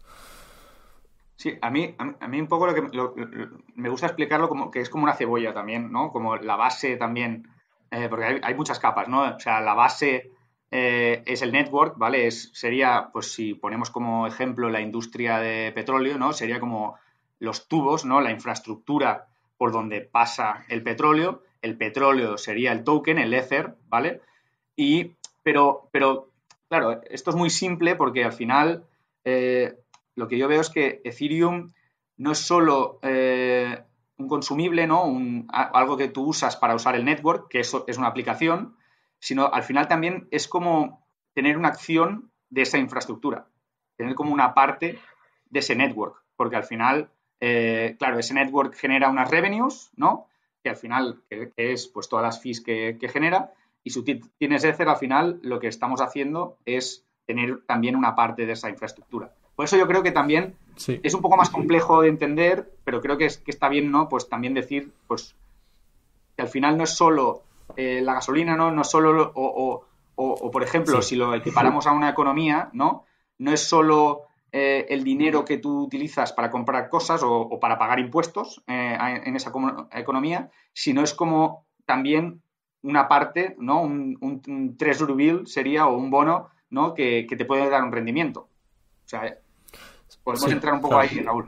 Sí, 1.41 1.58
a 1.60 1.71
mí, 1.71 1.95
a 1.97 2.27
mí 2.27 2.39
un 2.39 2.45
poco 2.45 2.67
lo 2.67 2.75
que 2.75 3.47
me 3.73 3.89
gusta 3.89 4.06
explicarlo 4.06 4.47
como 4.47 4.69
que 4.69 4.80
es 4.80 4.91
como 4.91 5.06
una 5.06 5.15
cebolla 5.15 5.56
también, 5.56 5.91
¿no? 5.91 6.12
Como 6.12 6.36
la 6.36 6.56
base 6.56 6.97
también, 6.97 7.47
eh, 7.89 8.06
porque 8.10 8.39
hay, 8.43 8.54
muchas 8.54 8.77
capas, 8.77 9.08
¿no? 9.08 9.23
O 9.23 9.39
sea, 9.39 9.60
la 9.60 9.73
base 9.73 10.30
eh, 10.69 11.23
es 11.25 11.41
el 11.41 11.51
network, 11.51 11.97
¿vale? 11.97 12.27
Es, 12.27 12.51
sería, 12.54 13.10
pues 13.12 13.34
si 13.34 13.56
ponemos 13.56 13.89
como 13.89 14.27
ejemplo 14.27 14.69
la 14.69 14.82
industria 14.82 15.39
de 15.39 15.71
petróleo, 15.71 16.19
¿no? 16.19 16.32
Sería 16.32 16.60
como 16.60 16.99
los 17.39 17.67
tubos, 17.67 18.06
¿no? 18.06 18.21
La 18.21 18.30
infraestructura 18.30 19.25
por 19.58 19.71
donde 19.71 20.01
pasa 20.01 20.63
el 20.69 20.84
petróleo. 20.84 21.41
El 21.63 21.75
petróleo 21.75 22.38
sería 22.38 22.71
el 22.71 22.84
token, 22.84 23.17
el 23.17 23.34
Ether, 23.34 23.77
¿vale? 23.89 24.21
Y, 24.75 25.13
pero, 25.41 25.89
pero, 25.91 26.30
claro, 26.69 27.01
esto 27.10 27.32
es 27.32 27.36
muy 27.36 27.49
simple 27.49 27.95
porque 27.95 28.23
al 28.23 28.34
final 28.34 28.86
eh, 29.23 29.73
lo 30.21 30.27
que 30.27 30.38
yo 30.38 30.47
veo 30.47 30.62
es 30.62 30.69
que 30.69 31.01
Ethereum 31.03 31.73
no 32.17 32.34
es 32.34 32.38
solo 32.38 32.99
eh, 33.01 33.84
un 34.17 34.27
consumible, 34.27 34.86
¿no? 34.86 35.03
Un, 35.03 35.47
algo 35.49 35.97
que 35.97 36.10
tú 36.10 36.25
usas 36.25 36.55
para 36.55 36.75
usar 36.75 36.95
el 36.95 37.05
network, 37.05 37.49
que 37.49 37.60
eso 37.60 37.86
es 37.88 37.97
una 37.97 38.05
aplicación, 38.05 38.77
sino 39.17 39.47
al 39.51 39.63
final 39.63 39.88
también 39.88 40.27
es 40.29 40.47
como 40.47 41.03
tener 41.34 41.57
una 41.57 41.69
acción 41.69 42.31
de 42.51 42.62
esa 42.62 42.77
infraestructura, 42.77 43.47
tener 43.97 44.13
como 44.13 44.31
una 44.31 44.53
parte 44.53 44.99
de 45.49 45.60
ese 45.60 45.75
network, 45.75 46.23
porque 46.36 46.55
al 46.55 46.65
final, 46.65 47.10
eh, 47.39 47.95
claro, 47.97 48.19
ese 48.19 48.36
network 48.36 48.75
genera 48.75 49.10
unas 49.10 49.31
revenues, 49.31 49.89
¿no? 49.95 50.27
Que 50.62 50.69
al 50.69 50.77
final, 50.77 51.23
es 51.57 51.88
pues 51.88 52.07
todas 52.07 52.23
las 52.23 52.43
fees 52.43 52.62
que, 52.62 53.10
genera, 53.12 53.53
y 53.84 53.89
si 53.89 54.03
tienes 54.38 54.63
Ether, 54.63 54.88
al 54.88 54.97
final 54.97 55.39
lo 55.41 55.60
que 55.60 55.67
estamos 55.67 55.99
haciendo 55.99 56.60
es 56.65 57.07
tener 57.25 57.63
también 57.65 57.95
una 57.95 58.13
parte 58.13 58.45
de 58.45 58.53
esa 58.53 58.69
infraestructura. 58.69 59.34
Por 59.62 59.65
eso 59.65 59.78
yo 59.78 59.86
creo 59.86 60.02
que 60.02 60.12
también 60.12 60.56
es 61.04 61.13
un 61.13 61.21
poco 61.21 61.38
más 61.38 61.52
complejo 61.52 62.02
de 62.02 62.08
entender, 62.10 62.74
pero 62.84 63.00
creo 63.00 63.19
que, 63.19 63.26
es, 63.26 63.38
que 63.38 63.52
está 63.52 63.69
bien, 63.69 63.91
¿no? 63.91 64.10
Pues 64.10 64.28
también 64.28 64.56
decir, 64.56 64.91
pues, 65.06 65.36
que 66.36 66.41
al 66.41 66.47
final 66.47 66.80
no 66.80 66.84
es 66.84 66.95
solo 66.97 67.43
eh, 67.78 68.02
la 68.02 68.15
gasolina 68.15 68.58
no, 68.58 68.71
no 68.71 68.84
solo, 68.84 69.32
o, 69.36 69.86
o, 70.15 70.50
por 70.50 70.63
ejemplo, 70.63 71.04
si 71.04 71.15
lo 71.15 71.36
equiparamos 71.36 71.86
a 71.86 71.91
una 71.91 72.10
economía, 72.10 72.71
¿no? 72.74 73.06
No 73.38 73.52
es 73.52 73.60
solo 73.60 74.24
eh, 74.52 74.88
el 74.89 75.04
dinero 75.04 75.45
que 75.45 75.60
tú 75.60 75.84
utilizas 75.84 76.34
para 76.34 76.50
comprar 76.50 76.89
cosas 76.89 77.21
o, 77.24 77.60
para 77.60 77.78
pagar 77.78 78.00
impuestos 78.00 78.63
eh, 78.65 78.97
en 79.00 79.36
esa 79.36 79.52
economía, 79.91 80.50
sino 80.74 81.04
es 81.04 81.13
como 81.13 81.67
también 81.86 82.41
una 82.82 83.08
parte, 83.08 83.56
¿no? 83.60 83.84
Un, 83.84 84.17
un, 84.21 84.76
treasury 84.76 85.13
bill 85.13 85.45
sería 85.45 85.86
o 85.86 85.95
un 85.95 86.10
bono, 86.10 86.50
¿no? 86.71 86.95
Que, 86.95 87.28
te 87.30 87.45
puede 87.45 87.69
dar 87.69 87.84
un 87.84 87.91
rendimiento. 87.91 88.47
O 89.06 89.10
sea, 89.12 89.40
podemos 90.24 90.52
entrar 90.52 90.74
un 90.74 90.82
poco 90.82 90.97
ahí, 90.97 91.19
Raúl. 91.21 91.45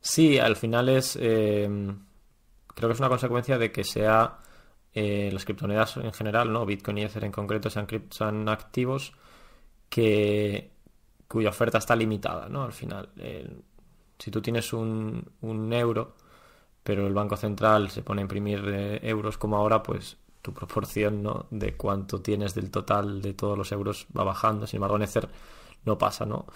Sí, 0.00 0.38
al 0.38 0.56
final 0.56 0.88
es. 0.88 1.18
Eh, 1.20 1.68
creo 2.74 2.88
que 2.88 2.92
es 2.92 3.00
una 3.00 3.08
consecuencia 3.08 3.58
de 3.58 3.72
que 3.72 3.84
sea. 3.84 4.38
Eh, 4.98 5.28
las 5.30 5.44
criptomonedas 5.44 5.98
en 5.98 6.12
general, 6.14 6.50
¿no? 6.50 6.64
Bitcoin 6.64 6.96
y 6.96 7.02
Ether 7.02 7.24
en 7.24 7.32
concreto 7.32 7.68
sean, 7.68 7.86
sean 8.08 8.48
activos 8.48 9.12
que 9.90 10.70
cuya 11.28 11.50
oferta 11.50 11.76
está 11.76 11.94
limitada, 11.94 12.48
¿no? 12.48 12.62
Al 12.62 12.72
final, 12.72 13.10
si 14.18 14.30
tú 14.30 14.40
tienes 14.40 14.72
un, 14.72 15.24
un, 15.42 15.72
euro, 15.72 16.14
pero 16.82 17.06
el 17.06 17.14
Banco 17.14 17.36
Central 17.36 17.90
se 17.90 18.02
pone 18.02 18.20
a 18.20 18.22
imprimir 18.22 18.62
eh, 18.68 19.00
euros 19.02 19.38
como 19.38 19.56
ahora, 19.56 19.82
pues 19.82 20.16
tu 20.40 20.52
proporción 20.52 21.22
¿no? 21.22 21.46
de 21.50 21.76
cuánto 21.76 22.22
tienes 22.22 22.54
del 22.54 22.70
total 22.70 23.20
de 23.20 23.34
todos 23.34 23.58
los 23.58 23.72
euros 23.72 24.06
va 24.16 24.24
bajando. 24.24 24.66
Sin 24.66 24.78
embargo, 24.78 24.96
en 24.96 25.02
Ether 25.02 25.28
no 25.84 25.98
pasa, 25.98 26.24
¿no? 26.24 26.46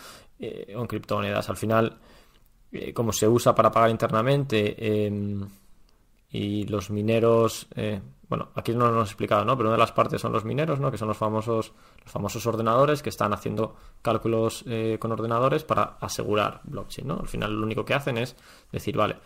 Eh, 0.43 0.65
en 0.69 0.87
criptomonedas. 0.87 1.51
Al 1.51 1.57
final, 1.59 1.99
eh, 2.73 2.95
como 2.95 3.13
se 3.13 3.29
usa 3.29 3.55
para 3.55 3.71
pagar 3.71 3.91
internamente 3.91 5.05
em, 5.07 5.47
y 6.31 6.65
los 6.65 6.89
mineros, 6.89 7.69
eh, 7.75 8.01
bueno, 8.27 8.49
aquí 8.55 8.73
no 8.73 8.87
lo 8.87 8.93
hemos 8.93 9.11
explicado, 9.11 9.45
¿no? 9.45 9.55
Pero 9.55 9.69
una 9.69 9.77
de 9.77 9.81
las 9.81 9.93
partes 9.93 10.19
son 10.19 10.33
los 10.33 10.47
mineros, 10.47 10.81
¿no? 10.81 10.91
Que 10.91 10.97
son 10.97 11.09
los 11.09 11.19
famosos, 11.19 11.75
los 12.03 12.11
famosos 12.11 12.47
ordenadores 12.47 13.03
que 13.03 13.11
están 13.11 13.35
haciendo 13.35 13.77
cálculos 14.01 14.65
con 14.99 15.13
ordenadores 15.13 15.65
para 15.65 15.99
asegurar 16.01 16.61
blockchain, 16.65 17.09
¿no? 17.09 17.19
Al 17.21 17.29
final 17.29 17.53
lo 17.53 17.67
único 17.67 17.85
que 17.85 17.93
hacen 17.93 18.17
es 18.17 18.35
decir, 18.73 18.97
vale, 18.97 19.17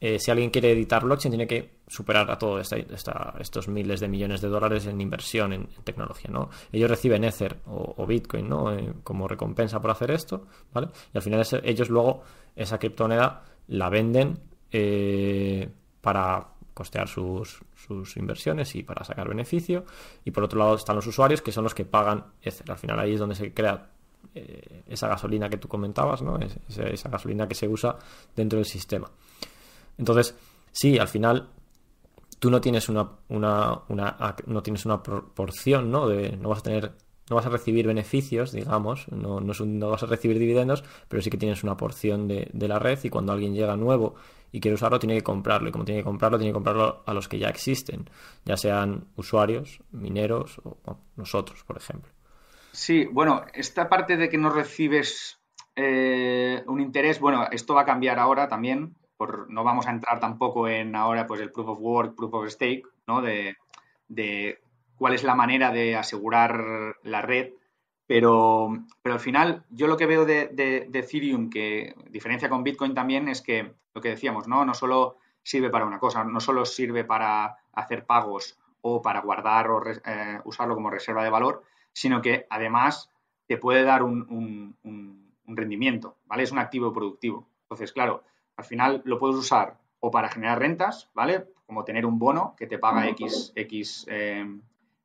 eh, 0.00 0.18
si 0.18 0.30
alguien 0.30 0.50
quiere 0.50 0.72
editar 0.72 1.04
blockchain, 1.04 1.30
tiene 1.30 1.46
que 1.46 1.78
superar 1.86 2.30
a 2.30 2.38
todos 2.38 2.72
estos 3.38 3.68
miles 3.68 4.00
de 4.00 4.08
millones 4.08 4.40
de 4.40 4.48
dólares 4.48 4.86
en 4.86 5.00
inversión 5.00 5.52
en, 5.52 5.68
tecnología, 5.84 6.30
¿no? 6.30 6.50
Ellos 6.72 6.90
reciben 6.90 7.24
Ether 7.24 7.58
o, 7.66 8.04
Bitcoin, 8.06 8.48
¿no? 8.48 8.72
Eh, 8.72 8.92
como 9.02 9.28
recompensa 9.28 9.80
por 9.80 9.90
hacer 9.90 10.10
esto, 10.10 10.46
¿vale? 10.72 10.88
Y 11.12 11.16
al 11.16 11.22
final 11.22 11.46
ellos 11.62 11.88
luego 11.88 12.22
esa 12.56 12.78
criptomoneda 12.78 13.44
la 13.68 13.88
venden 13.88 14.40
eh, 14.70 15.68
para 16.00 16.48
costear 16.74 17.08
sus, 17.08 17.62
inversiones 18.16 18.74
y 18.74 18.82
para 18.82 19.04
sacar 19.04 19.28
beneficio. 19.28 19.84
Y 20.24 20.32
por 20.32 20.44
otro 20.44 20.58
lado 20.58 20.74
están 20.74 20.96
los 20.96 21.06
usuarios, 21.06 21.40
que 21.40 21.52
son 21.52 21.64
los 21.64 21.74
que 21.74 21.84
pagan 21.84 22.24
Ether. 22.42 22.70
Al 22.70 22.78
final 22.78 22.98
ahí 22.98 23.14
es 23.14 23.20
donde 23.20 23.36
se 23.36 23.54
crea 23.54 23.90
esa 24.86 25.06
gasolina 25.06 25.48
que 25.48 25.58
tú 25.58 25.68
comentabas, 25.68 26.20
¿no? 26.20 26.38
esa 26.38 27.08
gasolina 27.08 27.46
que 27.46 27.54
se 27.54 27.68
usa 27.68 27.96
dentro 28.34 28.58
del 28.58 28.66
sistema. 28.66 29.08
Entonces, 29.98 30.36
sí, 30.72 30.98
al 30.98 31.08
final 31.08 31.50
tú 32.38 32.50
no 32.50 32.60
tienes 32.60 32.88
una, 32.88 33.08
una, 33.28 33.82
no 34.46 34.62
tienes 34.62 34.84
una 34.84 35.02
proporción, 35.02 35.90
¿no? 35.90 36.08
De, 36.08 36.36
no 36.36 36.50
vas 36.50 36.60
a 36.60 36.62
tener, 36.62 36.92
no 37.30 37.36
vas 37.36 37.46
a 37.46 37.50
recibir 37.50 37.86
beneficios, 37.86 38.52
digamos, 38.52 39.08
no, 39.10 39.40
no, 39.40 39.52
no 39.64 39.90
vas 39.90 40.02
a 40.02 40.06
recibir 40.06 40.38
dividendos, 40.38 40.84
pero 41.08 41.22
sí 41.22 41.30
que 41.30 41.38
tienes 41.38 41.62
una 41.62 41.76
porción 41.76 42.28
de, 42.28 42.50
la 42.52 42.78
red 42.78 42.98
y 43.02 43.10
cuando 43.10 43.32
alguien 43.32 43.54
llega 43.54 43.76
nuevo 43.76 44.14
y 44.52 44.60
quiere 44.60 44.74
usarlo, 44.74 44.98
tiene 44.98 45.14
que 45.16 45.22
comprarlo. 45.22 45.68
Y 45.68 45.72
como 45.72 45.84
tiene 45.84 46.00
que 46.00 46.04
comprarlo, 46.04 46.38
tiene 46.38 46.50
que 46.50 46.54
comprarlo 46.54 47.02
a 47.06 47.14
los 47.14 47.28
que 47.28 47.38
ya 47.38 47.48
existen, 47.48 48.10
ya 48.44 48.56
sean 48.56 49.06
usuarios, 49.16 49.80
mineros 49.90 50.60
o 50.64 50.98
nosotros, 51.16 51.64
por 51.64 51.76
ejemplo. 51.76 52.12
Sí, 52.72 53.06
bueno, 53.06 53.44
esta 53.54 53.88
parte 53.88 54.16
de 54.16 54.28
que 54.28 54.36
no 54.36 54.50
recibes 54.50 55.38
eh, 55.76 56.62
un 56.66 56.80
interés, 56.80 57.20
bueno, 57.20 57.46
esto 57.50 57.74
va 57.74 57.82
a 57.82 57.86
cambiar 57.86 58.18
ahora 58.18 58.48
también 58.48 58.96
no 59.48 59.64
vamos 59.64 59.86
a 59.86 59.90
entrar 59.90 60.20
tampoco 60.20 60.68
en 60.68 60.94
ahora 60.96 61.26
pues 61.26 61.40
el 61.40 61.52
proof 61.52 61.68
of 61.68 61.78
work, 61.80 62.16
proof 62.16 62.34
of 62.34 62.48
stake, 62.48 62.86
¿no? 63.06 63.22
De, 63.22 63.56
cuál 64.96 65.14
es 65.14 65.24
la 65.24 65.34
manera 65.34 65.70
de 65.72 65.96
asegurar 65.96 66.96
la 67.02 67.22
red, 67.22 67.52
pero, 68.06 68.70
pero 69.02 69.14
al 69.14 69.20
final 69.20 69.64
yo 69.70 69.86
lo 69.86 69.96
que 69.96 70.06
veo 70.06 70.24
de, 70.24 70.48
de, 70.48 70.98
Ethereum, 70.98 71.50
que 71.50 71.94
diferencia 72.10 72.48
con 72.48 72.62
Bitcoin 72.62 72.94
también, 72.94 73.28
es 73.28 73.42
que 73.42 73.74
lo 73.94 74.00
que 74.00 74.10
decíamos, 74.10 74.46
¿no? 74.46 74.64
No 74.64 74.74
solo 74.74 75.16
sirve 75.42 75.70
para 75.70 75.86
una 75.86 75.98
cosa, 75.98 76.24
no 76.24 76.40
solo 76.40 76.64
sirve 76.64 77.04
para 77.04 77.56
hacer 77.72 78.06
pagos 78.06 78.58
o 78.82 79.02
para 79.02 79.20
guardar 79.20 79.70
o 79.70 79.82
eh, 79.90 80.40
usarlo 80.44 80.74
como 80.74 80.90
reserva 80.90 81.24
de 81.24 81.30
valor, 81.30 81.64
sino 81.92 82.20
que 82.22 82.46
además 82.50 83.10
te 83.46 83.56
puede 83.58 83.82
dar 83.82 84.02
un, 84.02 84.76
un 84.82 85.56
rendimiento, 85.56 86.16
¿vale? 86.26 86.42
Es 86.42 86.52
un 86.52 86.58
activo 86.58 86.92
productivo. 86.92 87.48
Entonces, 87.62 87.92
claro, 87.92 88.24
al 88.56 88.64
final 88.64 89.02
lo 89.04 89.18
puedes 89.18 89.36
usar 89.36 89.78
o 90.00 90.10
para 90.10 90.28
generar 90.28 90.58
rentas, 90.58 91.08
¿vale? 91.14 91.46
Como 91.66 91.84
tener 91.84 92.04
un 92.04 92.18
bono 92.18 92.54
que 92.58 92.66
te 92.66 92.78
paga 92.78 93.08
X, 93.08 93.52
X 93.56 94.06
eh, 94.08 94.46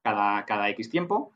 cada, 0.02 0.44
cada 0.46 0.70
X 0.70 0.90
tiempo. 0.90 1.32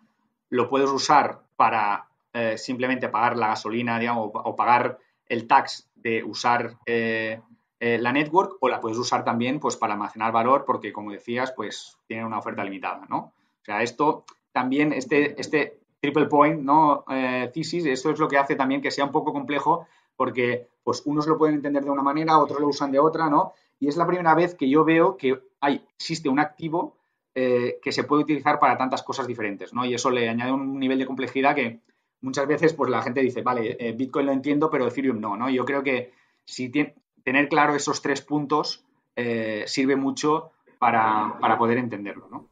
Lo 0.49 0.69
puedes 0.69 0.89
usar 0.89 1.43
para 1.55 2.09
eh, 2.33 2.57
simplemente 2.57 3.07
pagar 3.07 3.37
la 3.37 3.47
gasolina, 3.47 3.97
digamos, 3.99 4.31
o 4.33 4.55
pagar 4.55 4.99
el 5.27 5.47
tax 5.47 5.89
de 5.95 6.23
usar 6.23 6.75
eh, 6.85 7.39
la 7.79 8.11
network, 8.11 8.57
o 8.59 8.69
la 8.69 8.79
puedes 8.79 8.97
usar 8.97 9.23
también 9.23 9.59
pues 9.59 9.75
para 9.77 9.93
almacenar 9.93 10.31
valor, 10.31 10.65
porque 10.65 10.93
como 10.93 11.11
decías, 11.11 11.51
pues 11.51 11.97
tiene 12.07 12.25
una 12.25 12.39
oferta 12.39 12.63
limitada, 12.63 13.05
¿no? 13.09 13.17
O 13.17 13.65
sea, 13.65 13.81
esto 13.81 14.25
también, 14.51 14.93
este, 14.93 15.39
este 15.39 15.79
triple 16.01 16.27
point, 16.27 16.61
¿no? 16.61 17.05
thesis, 17.53 17.85
esto 17.85 18.11
es 18.11 18.19
lo 18.19 18.27
que 18.27 18.37
hace 18.37 18.55
también 18.55 18.81
que 18.81 18.91
sea 18.91 19.05
un 19.05 19.11
poco 19.11 19.33
complejo 19.33 19.87
porque 20.23 20.69
pues 20.85 21.01
unos 21.03 21.27
lo 21.27 21.37
pueden 21.37 21.55
entender 21.55 21.83
de 21.83 21.89
una 21.89 22.01
manera, 22.01 22.39
otros 22.39 22.57
lo 22.61 22.69
usan 22.69 22.93
de 22.93 22.97
otra, 22.97 23.29
¿no? 23.29 23.51
Y 23.77 23.89
es 23.89 23.97
la 23.97 24.07
primera 24.07 24.33
vez 24.33 24.55
que 24.55 24.69
yo 24.69 24.85
veo 24.85 25.17
que 25.17 25.37
hay, 25.59 25.85
existe 25.97 26.29
un 26.29 26.39
activo 26.39 26.95
eh, 27.35 27.77
que 27.83 27.91
se 27.91 28.05
puede 28.05 28.23
utilizar 28.23 28.57
para 28.57 28.77
tantas 28.77 29.03
cosas 29.03 29.27
diferentes, 29.27 29.73
¿no? 29.73 29.83
Y 29.83 29.93
eso 29.93 30.09
le 30.09 30.29
añade 30.29 30.53
un 30.53 30.79
nivel 30.79 30.97
de 30.97 31.05
complejidad 31.05 31.55
que 31.55 31.81
muchas 32.21 32.47
veces 32.47 32.71
pues 32.71 32.89
la 32.89 33.01
gente 33.01 33.19
dice, 33.19 33.41
vale, 33.41 33.75
eh, 33.77 33.91
Bitcoin 33.91 34.27
lo 34.27 34.31
entiendo, 34.31 34.69
pero 34.69 34.87
Ethereum 34.87 35.19
no, 35.19 35.35
¿no? 35.35 35.49
Yo 35.49 35.65
creo 35.65 35.83
que 35.83 36.13
si 36.45 36.69
tener 36.69 37.49
claro 37.49 37.75
esos 37.75 38.01
tres 38.01 38.21
puntos 38.21 38.85
eh, 39.17 39.65
sirve 39.67 39.97
mucho 39.97 40.51
para, 40.79 41.37
para 41.41 41.57
poder 41.57 41.79
entenderlo, 41.79 42.29
¿no? 42.31 42.47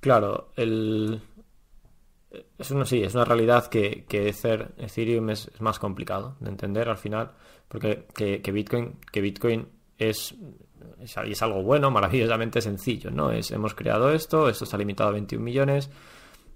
Claro, 0.00 0.46
el, 0.56 1.20
es 2.58 2.70
una, 2.70 2.84
sí, 2.84 3.02
es 3.02 3.14
una 3.14 3.24
realidad 3.24 3.66
que, 3.66 4.04
que 4.08 4.28
Ethereum 4.28 5.30
es, 5.30 5.50
más 5.60 5.78
complicado 5.78 6.36
de 6.40 6.50
entender 6.50 6.88
al 6.88 6.98
final, 6.98 7.32
porque 7.68 8.06
que, 8.14 8.52
Bitcoin, 8.52 8.96
que 9.10 9.20
Bitcoin 9.20 9.66
es, 9.98 10.34
es, 11.00 11.42
algo 11.42 11.62
bueno, 11.62 11.90
maravillosamente 11.90 12.60
sencillo, 12.60 13.10
¿no? 13.10 13.32
Es, 13.32 13.50
hemos 13.50 13.74
creado 13.74 14.12
esto, 14.12 14.48
esto 14.48 14.64
está 14.64 14.78
limitado 14.78 15.10
a 15.10 15.12
21 15.12 15.44
millones, 15.44 15.90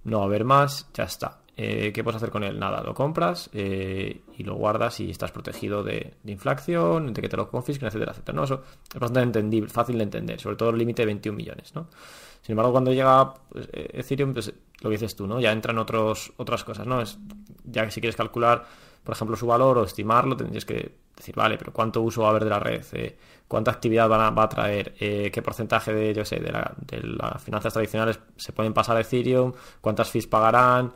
no 0.05 0.19
va 0.19 0.25
a 0.25 0.27
haber 0.27 0.45
más, 0.45 0.89
ya 0.95 1.05
está. 1.05 1.41
Eh, 1.57 1.93
¿Qué 1.93 2.03
puedes 2.03 2.17
hacer 2.17 2.31
con 2.31 2.43
él? 2.43 2.59
Nada, 2.59 2.83
lo 2.83 2.95
compras 2.95 3.49
eh, 3.53 4.23
y 4.37 4.43
lo 4.43 4.57
guardas 4.57 4.99
y 4.99 5.11
estás 5.11 5.31
protegido 5.31 5.85
de, 5.85 6.15
inflación, 6.25 7.13
de 7.15 7.23
que 7.23 7.29
te 7.29 7.37
lo 7.37 7.49
confisquen, 7.49 7.87
etcétera, 7.87 8.11
etcétera. 8.11 8.35
¿no? 8.35 8.45
Eso 8.45 8.63
es 8.93 8.99
bastante 8.99 9.39
entendible, 9.39 9.71
fácil 9.71 9.97
de 9.99 10.05
entender, 10.05 10.41
sobre 10.41 10.57
todo 10.57 10.71
el 10.71 10.79
límite 10.79 11.03
de 11.03 11.07
21 11.07 11.37
millones, 11.37 11.75
¿no? 11.75 11.87
Sin 12.45 12.53
embargo, 12.53 12.73
cuando 12.73 12.93
llega 12.93 13.33
pues, 13.49 13.71
eh, 13.73 13.89
Ethereum, 13.95 14.35
pues 14.35 14.53
lo 14.83 14.91
que 14.91 14.97
dices 14.97 15.17
tú, 15.17 15.27
¿no? 15.27 15.41
Ya 15.41 15.51
entran 15.51 15.79
otros, 15.79 16.35
otras 16.37 16.63
cosas, 16.63 16.87
¿no? 16.87 17.01
Es, 17.01 17.19
ya 17.65 17.87
que 17.87 17.91
si 17.91 18.03
quieres 18.03 18.17
calcular, 18.17 18.67
por 19.03 19.15
ejemplo, 19.15 19.35
su 19.35 19.47
valor 19.47 19.79
o 19.79 19.85
estimarlo, 19.85 20.37
tendrías 20.37 20.67
que 20.67 20.95
decir, 21.17 21.35
vale, 21.35 21.57
pero 21.57 21.73
¿cuánto 21.73 22.03
uso 22.03 22.21
va 22.21 22.27
a 22.27 22.31
haber 22.33 22.45
de 22.45 22.51
la 22.51 22.59
red? 22.59 22.85
Eh, 22.93 23.17
¿Cuánta 23.49 23.71
actividad 23.71 24.11
va 24.11 24.43
a, 24.43 24.49
traer? 24.51 24.95
Eh, 25.01 25.31
¿Qué 25.33 25.41
porcentaje 25.41 25.95
de, 25.95 26.13
yo 26.13 26.27
sé, 26.27 26.37
de, 26.37 26.53
las 27.03 27.43
finanzas 27.43 27.73
tradicionales 27.73 28.21
se 28.37 28.53
pueden 28.53 28.75
pasar 28.75 28.99
a 28.99 29.01
Ethereum? 29.01 29.55
¿Cuántas 29.81 30.11
fees 30.11 30.27
pagarán? 30.27 30.93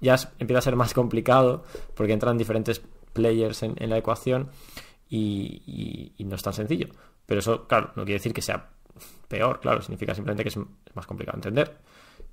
Ya 0.00 0.14
empieza 0.38 0.60
a 0.60 0.62
ser 0.62 0.76
más 0.76 0.94
complicado 0.94 1.64
porque 1.96 2.12
entran 2.12 2.38
diferentes 2.38 2.80
players 3.12 3.64
en, 3.64 3.90
la 3.90 3.98
ecuación 3.98 4.50
y, 5.08 6.12
y 6.16 6.24
no 6.24 6.36
es 6.36 6.42
tan 6.44 6.52
sencillo. 6.52 6.90
Pero 7.26 7.40
eso, 7.40 7.66
claro, 7.66 7.88
no 7.96 8.04
quiere 8.04 8.18
decir 8.18 8.32
que 8.32 8.42
sea 8.42 8.70
peor, 9.32 9.60
claro, 9.60 9.80
significa 9.80 10.14
simplemente 10.14 10.42
que 10.42 10.50
es, 10.50 10.58
más 10.94 11.06
complicado 11.06 11.40
de 11.40 11.48
entender, 11.48 11.78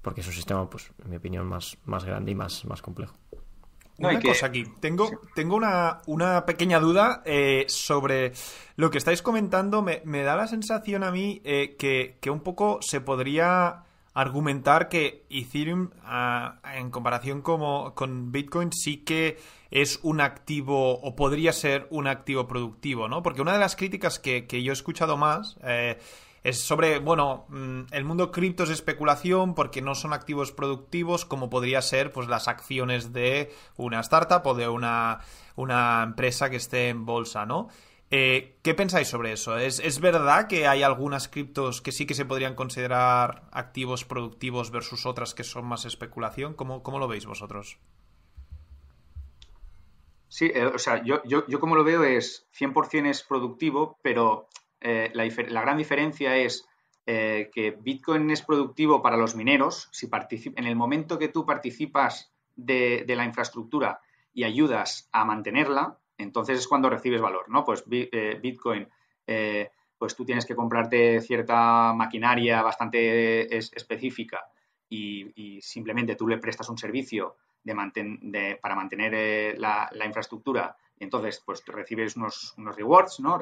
porque 0.01 0.19
es 0.19 0.27
un 0.27 0.33
sistema, 0.33 0.69
pues, 0.69 0.91
en 1.01 1.09
mi 1.09 1.15
opinión, 1.15 1.47
más, 1.47 1.77
más 1.85 2.03
grande 2.03 2.31
y 2.31 2.35
más, 2.35 2.65
más 2.65 2.81
complejo. 2.81 3.15
una 3.97 4.19
cosa 4.19 4.47
aquí. 4.47 4.65
Tengo, 4.81 5.09
tengo 5.33 5.55
una, 5.55 6.01
una, 6.07 6.45
pequeña 6.45 6.81
duda 6.81 7.21
eh, 7.25 7.63
sobre 7.69 8.33
lo 8.75 8.91
que 8.91 8.97
estáis 8.97 9.21
comentando. 9.21 9.81
Me, 9.81 10.23
da 10.23 10.35
la 10.35 10.47
sensación 10.47 11.05
a 11.05 11.11
mí 11.11 11.41
eh, 11.45 11.77
que, 11.79 12.17
que, 12.19 12.29
un 12.29 12.41
poco 12.41 12.79
se 12.81 12.99
podría 12.99 13.85
argumentar 14.13 14.89
que 14.89 15.25
Ethereum, 15.29 15.91
ah, 16.03 16.59
en 16.75 16.89
comparación 16.91 17.41
como, 17.41 17.95
con 17.95 18.33
Bitcoin, 18.33 18.73
sí 18.73 18.97
que 19.05 19.37
es 19.71 19.99
un 20.03 20.19
activo 20.19 20.99
o 20.99 21.15
podría 21.15 21.53
ser 21.53 21.87
un 21.89 22.07
activo 22.07 22.45
productivo, 22.45 23.07
¿no? 23.07 23.23
Porque 23.23 23.41
una 23.41 23.53
de 23.53 23.59
las 23.59 23.77
críticas 23.77 24.19
que, 24.19 24.45
que 24.45 24.61
yo 24.63 24.71
he 24.71 24.73
escuchado 24.73 25.15
más 25.15 25.57
eh, 25.63 25.97
es 26.49 26.61
sobre, 26.61 26.99
bueno, 26.99 27.45
mm, 27.49 27.81
el 27.91 28.05
mundo 28.05 28.31
cripto 28.31 28.63
es 28.63 28.69
especulación 28.69 29.55
porque 29.55 29.81
no 29.81 29.95
son 29.95 30.13
activos 30.13 30.51
productivos 30.51 31.25
como 31.25 31.49
podría 31.49 31.81
ser 31.81 32.11
pues 32.11 32.27
las 32.27 32.47
acciones 32.47 33.13
de 33.13 33.51
una 33.77 33.99
startup 34.01 34.45
o 34.45 34.53
de 34.53 34.67
una, 34.67 35.19
una 35.55 36.03
empresa 36.03 36.49
que 36.49 36.57
esté 36.57 36.89
en 36.89 37.05
bolsa, 37.05 37.45
¿no? 37.45 37.69
Eh, 38.11 38.57
¿Qué 38.63 38.73
pensáis 38.73 39.07
sobre 39.07 39.33
eso? 39.33 39.57
¿Es, 39.57 39.99
verdad 39.99 40.47
que 40.47 40.67
hay 40.67 40.81
algunas 40.81 41.27
criptos 41.27 41.81
que 41.81 41.91
sí 41.91 42.07
que 42.07 42.15
se 42.15 42.25
podrían 42.25 42.55
considerar 42.55 43.43
activos 43.51 44.03
productivos 44.03 44.71
versus 44.71 45.05
otras 45.05 45.35
que 45.35 45.43
son 45.43 45.65
más 45.65 45.85
especulación? 45.85 46.55
¿Cómo, 46.55 46.81
cómo 46.81 46.97
lo 46.97 47.07
veis 47.07 47.27
vosotros? 47.27 47.77
Sí, 50.27 50.51
eh, 50.53 50.65
o 50.65 50.79
sea, 50.79 51.03
yo, 51.03 51.21
yo, 51.23 51.45
yo, 51.47 51.59
como 51.59 51.75
lo 51.75 51.83
veo 51.83 52.03
es 52.03 52.47
100% 52.57 53.09
es 53.09 53.23
productivo, 53.23 53.99
pero 54.01 54.47
eh, 54.81 55.11
la, 55.13 55.25
la, 55.47 55.61
gran 55.61 55.77
diferencia 55.77 56.35
es 56.37 56.67
eh, 57.05 57.49
que 57.53 57.71
Bitcoin 57.71 58.29
es 58.31 58.41
productivo 58.41 59.01
para 59.01 59.17
los 59.17 59.35
mineros. 59.35 59.89
Si 59.91 60.09
en 60.55 60.65
el 60.65 60.75
momento 60.75 61.19
que 61.19 61.27
tú 61.27 61.45
participas 61.45 62.31
de, 62.55 63.03
de, 63.05 63.15
la 63.15 63.25
infraestructura 63.25 64.01
y 64.33 64.43
ayudas 64.43 65.09
a 65.11 65.25
mantenerla, 65.25 65.97
entonces 66.17 66.59
es 66.59 66.67
cuando 66.67 66.89
recibes 66.89 67.21
valor, 67.21 67.49
¿no? 67.49 67.63
Pues 67.63 67.85
Bitcoin, 67.87 68.87
pues 69.97 70.15
tú 70.15 70.25
tienes 70.25 70.45
que 70.45 70.55
comprarte 70.55 71.21
cierta 71.21 71.93
maquinaria 71.93 72.61
bastante 72.61 73.55
específica 73.55 74.49
y, 74.89 75.59
simplemente 75.61 76.15
tú 76.15 76.27
le 76.27 76.37
prestas 76.37 76.69
un 76.69 76.77
servicio 76.77 77.35
de 77.63 78.59
para 78.61 78.75
mantener 78.75 79.13
eh, 79.13 79.55
la, 79.57 79.89
infraestructura 80.05 80.75
entonces 80.99 81.41
pues 81.45 81.63
recibes 81.65 82.15
unos, 82.15 82.53
unos 82.57 82.75
rewards, 82.75 83.19
¿no? 83.19 83.39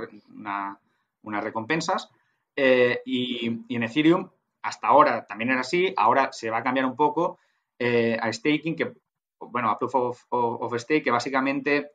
Unas 1.27 1.43
recompensas 1.43 2.09
eh, 2.55 3.01
y, 3.05 3.47
en 3.69 3.83
Ethereum 3.83 4.29
hasta 4.61 4.87
ahora 4.87 5.25
también 5.25 5.51
era 5.51 5.61
así, 5.61 5.93
ahora 5.95 6.29
se 6.31 6.49
va 6.49 6.57
a 6.57 6.63
cambiar 6.63 6.85
un 6.85 6.95
poco 6.95 7.39
eh, 7.79 8.17
a 8.19 8.31
staking, 8.33 8.75
que 8.75 8.93
bueno, 9.39 9.69
a 9.69 9.77
proof 9.77 9.95
of, 10.29 10.73
stake, 10.77 11.03
que 11.03 11.11
básicamente 11.11 11.91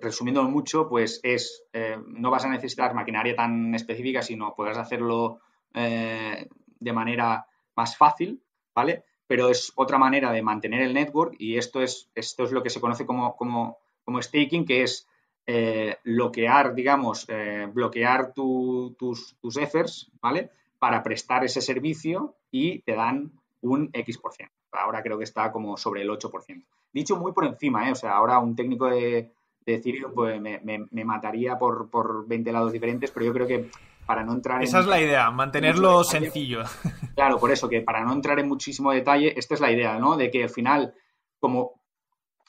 resumiendo 0.00 0.42
mucho, 0.44 0.88
pues 0.88 1.20
es, 1.22 1.64
no 2.06 2.30
vas 2.30 2.44
a 2.44 2.48
necesitar 2.48 2.94
maquinaria 2.94 3.34
tan 3.34 3.74
específica, 3.74 4.22
sino 4.22 4.54
podrás 4.54 4.78
hacerlo 4.78 5.40
de 5.72 6.92
manera 6.92 7.46
más 7.74 7.96
fácil, 7.96 8.42
¿vale? 8.74 9.04
pero 9.28 9.50
es 9.50 9.72
otra 9.76 9.98
manera 9.98 10.32
de 10.32 10.42
mantener 10.42 10.80
el 10.80 10.94
network 10.94 11.36
y 11.38 11.58
esto 11.58 11.82
es, 11.82 12.10
esto 12.14 12.44
es 12.44 12.50
lo 12.50 12.62
que 12.62 12.70
se 12.70 12.80
conoce 12.80 13.06
como, 13.06 13.36
como, 13.36 13.78
como 14.02 14.20
staking, 14.22 14.64
que 14.64 14.82
es 14.82 15.06
eh, 15.50 15.96
bloquear, 16.04 16.74
digamos, 16.74 17.24
eh, 17.26 17.66
bloquear 17.72 18.34
tus, 18.34 18.94
tus 19.40 19.56
ethers, 19.56 20.10
¿vale? 20.20 20.50
Para 20.78 21.02
prestar 21.02 21.42
ese 21.42 21.62
servicio 21.62 22.34
y 22.50 22.80
te 22.80 22.94
dan 22.94 23.32
un 23.62 23.88
X%. 23.90 24.50
Ahora 24.72 25.02
creo 25.02 25.16
que 25.16 25.24
está 25.24 25.50
como 25.50 25.78
sobre 25.78 26.02
el 26.02 26.10
8%. 26.10 26.62
Dicho 26.92 27.16
muy 27.16 27.32
por 27.32 27.46
encima, 27.46 27.88
¿eh? 27.88 27.92
O 27.92 27.94
sea, 27.94 28.12
ahora 28.12 28.38
un 28.38 28.54
técnico 28.54 28.90
de, 28.90 29.32
de 29.64 29.74
Ethereum 29.74 30.12
pues, 30.12 30.38
me, 30.38 30.60
me, 30.62 31.04
mataría 31.06 31.58
por, 31.58 31.88
por 31.88 32.28
20 32.28 32.52
lados 32.52 32.70
diferentes, 32.70 33.10
pero 33.10 33.24
yo 33.24 33.32
creo 33.32 33.46
que 33.46 33.70
para 34.04 34.24
no 34.24 34.34
entrar 34.34 34.62
Esa 34.62 34.80
es 34.80 34.86
la 34.86 35.00
idea, 35.00 35.30
mantenerlo 35.30 36.04
sencillo. 36.04 36.64
Claro, 37.14 37.38
por 37.38 37.50
eso 37.50 37.70
que 37.70 37.80
para 37.80 38.04
no 38.04 38.12
entrar 38.12 38.38
en 38.38 38.48
muchísimo 38.48 38.92
detalle, 38.92 39.32
esta 39.38 39.54
es 39.54 39.60
la 39.60 39.72
idea, 39.72 39.98
¿no? 39.98 40.18
De 40.18 40.30
que 40.30 40.42
al 40.42 40.50
final, 40.50 40.94
como 41.40 41.80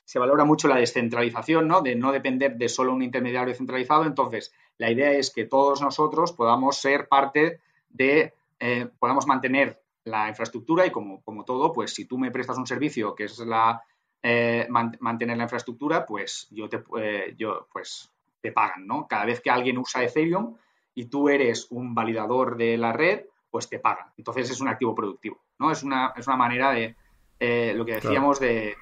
se 0.10 0.18
valora 0.18 0.44
mucho 0.44 0.68
la 0.68 0.78
descentralización, 0.78 1.68
¿no? 1.68 1.82
De 1.82 1.94
no 1.94 2.12
depender 2.12 2.58
de 2.58 2.68
solo 2.68 2.94
un 2.94 3.04
intermediario 3.04 3.54
centralizado, 3.54 4.06
entonces 4.06 4.52
la 4.80 4.90
idea 4.90 5.12
es 5.12 5.30
que 5.30 5.46
todos 5.46 5.84
nosotros 5.84 6.34
podamos 6.34 6.78
ser 6.78 7.08
parte 7.08 7.60
de, 7.92 8.34
eh, 8.60 8.88
podamos 8.98 9.28
mantener 9.28 9.80
la 10.06 10.28
infraestructura 10.28 10.88
y 10.88 10.90
como, 10.90 11.22
como 11.22 11.46
todo, 11.46 11.72
pues 11.72 11.94
si 11.94 12.06
tú 12.06 12.18
me 12.18 12.32
prestas 12.32 12.58
un 12.58 12.66
servicio 12.66 13.14
que 13.14 13.26
es 13.26 13.38
la 13.38 13.84
eh, 14.24 14.68
mantener 15.00 15.38
la 15.38 15.44
infraestructura, 15.44 16.08
pues 16.08 16.48
yo 16.50 16.68
te, 16.68 16.82
eh, 16.98 17.36
yo, 17.38 17.68
pues 17.72 18.12
te 18.42 18.52
pagan, 18.52 18.88
¿no? 18.88 19.08
Cada 19.08 19.26
vez 19.26 19.42
que 19.42 19.52
alguien 19.52 19.78
usa 19.78 20.04
Ethereum, 20.04 20.56
y 20.96 21.06
tú 21.06 21.30
eres 21.30 21.68
un 21.70 21.94
validador 21.94 22.58
de 22.58 22.80
la 22.80 22.94
red, 22.94 23.26
pues 23.52 23.70
te 23.70 23.78
pagan. 23.78 24.08
Entonces 24.18 24.50
es 24.50 24.60
un 24.60 24.70
activo 24.70 24.96
productivo, 24.96 25.40
¿no? 25.60 25.70
Es 25.70 25.84
una, 25.84 26.14
es 26.18 26.26
una 26.26 26.36
manera 26.36 26.72
de, 26.72 26.96
eh, 27.40 27.74
lo 27.76 27.86
que 27.86 27.94
decíamos, 27.94 28.40
de, 28.40 28.76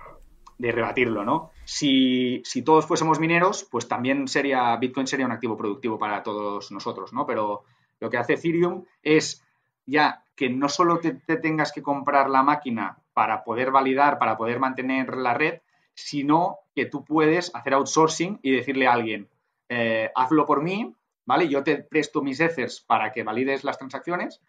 rebatirlo, 0.60 1.24
¿no? 1.24 1.52
Si, 1.66 2.42
todos 2.66 2.86
fuésemos 2.86 3.20
mineros, 3.20 3.68
pues 3.70 3.88
también 3.88 4.28
sería, 4.28 4.76
Bitcoin 4.78 5.08
sería 5.08 5.26
un 5.26 5.32
activo 5.32 5.58
productivo 5.58 6.00
para 6.00 6.24
todos 6.24 6.72
nosotros, 6.72 7.14
¿no? 7.14 7.26
Pero 7.26 7.64
lo 8.00 8.10
que 8.10 8.18
hace 8.18 8.34
Ethereum 8.34 8.84
es 9.04 9.44
ya 9.86 10.24
que 10.36 10.50
no 10.50 10.70
solo 10.70 11.00
te, 11.00 11.14
tengas 11.38 11.72
que 11.72 11.82
comprar 11.82 12.30
la 12.30 12.44
máquina 12.44 12.98
para 13.14 13.44
poder 13.44 13.72
validar, 13.72 14.20
para 14.20 14.38
poder 14.38 14.60
mantener 14.60 15.16
la 15.16 15.34
red, 15.34 15.62
sino 15.94 16.60
que 16.76 16.86
tú 16.86 17.04
puedes 17.04 17.54
hacer 17.56 17.74
outsourcing 17.74 18.40
y 18.44 18.52
decirle 18.52 18.88
a 18.88 18.94
alguien, 18.94 19.30
eh, 19.70 20.12
hazlo 20.16 20.46
por 20.46 20.62
mí, 20.62 20.94
¿vale? 21.26 21.48
Yo 21.48 21.64
te 21.64 21.78
presto 21.78 22.22
mis 22.22 22.40
ethers 22.40 22.82
para 22.82 23.12
que 23.12 23.24
valides 23.24 23.64
las 23.64 23.78
transacciones 23.78 24.42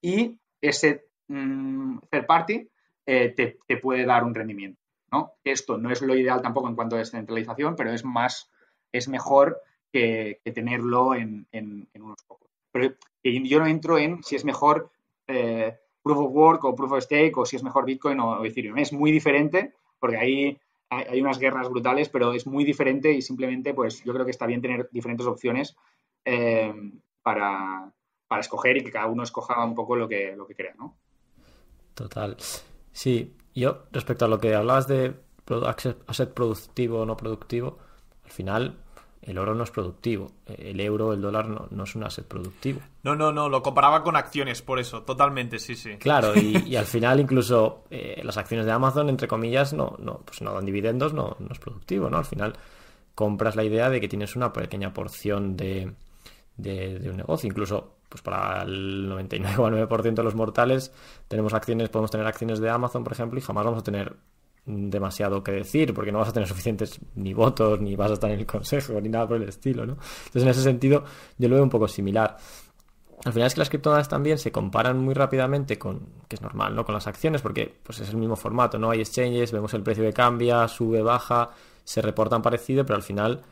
y 0.00 0.38
ese 0.60 1.06
mm, 1.28 1.98
third 2.10 2.26
party 2.26 2.68
eh, 3.06 3.34
te, 3.66 3.76
puede 3.76 4.06
dar 4.06 4.24
un 4.24 4.34
rendimiento, 4.34 4.80
Esto 5.44 5.78
no 5.78 5.90
es 5.90 6.02
lo 6.02 6.16
ideal 6.16 6.42
tampoco 6.42 6.68
en 6.68 6.74
cuanto 6.74 6.96
a 6.96 7.00
descentralización, 7.00 7.76
pero 7.76 7.92
es 7.92 8.04
más, 8.04 8.50
es 8.92 9.08
mejor 9.08 9.60
que, 9.92 10.40
tenerlo 10.54 11.14
en, 11.14 11.46
unos 11.94 12.22
pocos. 12.26 12.50
Pero 12.72 12.94
yo 13.22 13.58
no 13.58 13.66
entro 13.66 13.98
en 13.98 14.22
si 14.22 14.36
es 14.36 14.44
mejor 14.44 14.90
eh, 15.26 15.76
Proof 16.02 16.18
of 16.18 16.32
Work 16.32 16.64
o 16.64 16.74
Proof 16.74 16.92
of 16.92 17.04
Stake 17.04 17.32
o 17.36 17.46
si 17.46 17.56
es 17.56 17.62
mejor 17.62 17.84
Bitcoin 17.84 18.20
o 18.20 18.44
Ethereum. 18.44 18.78
Es 18.78 18.92
muy 18.92 19.12
diferente 19.12 19.74
porque 19.98 20.16
ahí 20.16 20.58
hay 20.90 21.20
unas 21.20 21.38
guerras 21.38 21.68
brutales, 21.68 22.08
pero 22.08 22.32
es 22.32 22.46
muy 22.46 22.64
diferente 22.64 23.12
y 23.12 23.22
simplemente, 23.22 23.74
pues 23.74 24.04
yo 24.04 24.12
creo 24.12 24.24
que 24.24 24.30
está 24.30 24.46
bien 24.46 24.60
tener 24.60 24.88
diferentes 24.92 25.26
opciones 25.26 25.76
eh, 26.24 26.72
para, 27.22 27.90
escoger 28.38 28.76
y 28.76 28.84
que 28.84 28.90
cada 28.90 29.06
uno 29.06 29.22
escoja 29.22 29.64
un 29.64 29.76
poco 29.76 29.94
lo 29.94 30.08
que, 30.08 30.34
lo 30.36 30.46
que 30.46 30.56
crea, 30.56 30.74
¿no? 30.76 30.96
Total. 31.94 32.36
Sí, 32.90 33.36
yo 33.54 33.84
respecto 33.92 34.24
a 34.24 34.28
lo 34.28 34.38
que 34.40 34.54
hablabas 34.54 34.88
de 34.88 35.14
asset 36.06 36.34
productivo 36.34 37.00
o 37.00 37.06
no 37.06 37.16
productivo, 37.16 37.78
al 38.24 38.30
final 38.30 38.76
el 39.22 39.38
oro 39.38 39.54
no 39.54 39.64
es 39.64 39.70
productivo. 39.70 40.32
El 40.46 40.80
euro, 40.80 41.12
el 41.12 41.20
dólar 41.20 41.48
no, 41.48 41.84
es 41.84 41.94
un 41.94 42.04
asset 42.04 42.26
productivo. 42.26 42.80
No, 43.02 43.16
no, 43.16 43.32
no, 43.32 43.48
lo 43.48 43.62
comparaba 43.62 44.02
con 44.02 44.16
acciones, 44.16 44.60
por 44.60 44.78
eso, 44.78 45.02
totalmente, 45.02 45.58
sí, 45.58 45.74
sí. 45.76 45.96
Claro, 45.96 46.32
y, 46.38 46.76
al 46.76 46.84
final 46.84 47.20
incluso 47.20 47.84
eh, 47.90 48.20
las 48.22 48.36
acciones 48.36 48.66
de 48.66 48.72
Amazon, 48.72 49.08
entre 49.08 49.28
comillas, 49.28 49.72
no, 49.72 49.96
no, 49.98 50.20
pues 50.24 50.42
no 50.42 50.52
dan 50.52 50.66
dividendos, 50.66 51.14
no, 51.14 51.36
no 51.38 51.48
es 51.50 51.58
productivo, 51.58 52.10
¿no? 52.10 52.18
Al 52.18 52.26
final 52.26 52.54
compras 53.14 53.56
la 53.56 53.64
idea 53.64 53.88
de 53.88 54.00
que 54.00 54.08
tienes 54.08 54.36
una 54.36 54.52
pequeña 54.52 54.92
porción 54.92 55.56
de, 55.56 55.94
de, 56.56 57.08
un 57.08 57.16
negocio. 57.16 57.48
Incluso, 57.48 57.93
pues 58.14 58.22
para 58.22 58.62
el 58.62 59.10
99,9% 59.10 60.14
de 60.14 60.22
los 60.22 60.36
mortales 60.36 60.92
tenemos 61.26 61.52
acciones, 61.52 61.88
podemos 61.88 62.12
tener 62.12 62.24
acciones 62.24 62.60
de 62.60 62.70
Amazon, 62.70 63.02
por 63.02 63.12
ejemplo, 63.12 63.40
y 63.40 63.42
jamás 63.42 63.64
vamos 63.64 63.80
a 63.80 63.82
tener 63.82 64.14
demasiado 64.66 65.42
que 65.42 65.50
decir, 65.50 65.92
porque 65.92 66.12
no 66.12 66.20
vas 66.20 66.28
a 66.28 66.32
tener 66.32 66.48
suficientes 66.48 67.00
ni 67.16 67.34
votos, 67.34 67.80
ni 67.80 67.96
vas 67.96 68.12
a 68.12 68.14
estar 68.14 68.30
en 68.30 68.38
el 68.38 68.46
consejo, 68.46 69.00
ni 69.00 69.08
nada 69.08 69.26
por 69.26 69.38
el 69.38 69.48
estilo, 69.48 69.84
¿no? 69.84 69.94
Entonces, 69.94 70.42
en 70.44 70.48
ese 70.48 70.62
sentido, 70.62 71.02
yo 71.38 71.48
lo 71.48 71.56
veo 71.56 71.64
un 71.64 71.70
poco 71.70 71.88
similar. 71.88 72.36
Al 73.24 73.32
final 73.32 73.48
es 73.48 73.54
que 73.54 73.58
las 73.58 73.68
criptomonedas 73.68 74.08
también 74.08 74.38
se 74.38 74.52
comparan 74.52 74.96
muy 75.00 75.14
rápidamente 75.14 75.76
con, 75.76 76.06
que 76.28 76.36
es 76.36 76.40
normal, 76.40 76.76
¿no? 76.76 76.84
Con 76.84 76.94
las 76.94 77.08
acciones, 77.08 77.42
porque 77.42 77.74
pues 77.82 77.98
es 77.98 78.10
el 78.10 78.16
mismo 78.16 78.36
formato, 78.36 78.78
¿no? 78.78 78.92
Hay 78.92 79.00
exchanges, 79.00 79.50
vemos 79.50 79.74
el 79.74 79.82
precio 79.82 80.04
que 80.04 80.12
cambia, 80.12 80.68
sube, 80.68 81.02
baja, 81.02 81.50
se 81.82 82.00
reportan 82.00 82.42
parecido, 82.42 82.86
pero 82.86 82.94
al 82.94 83.02
final 83.02 83.42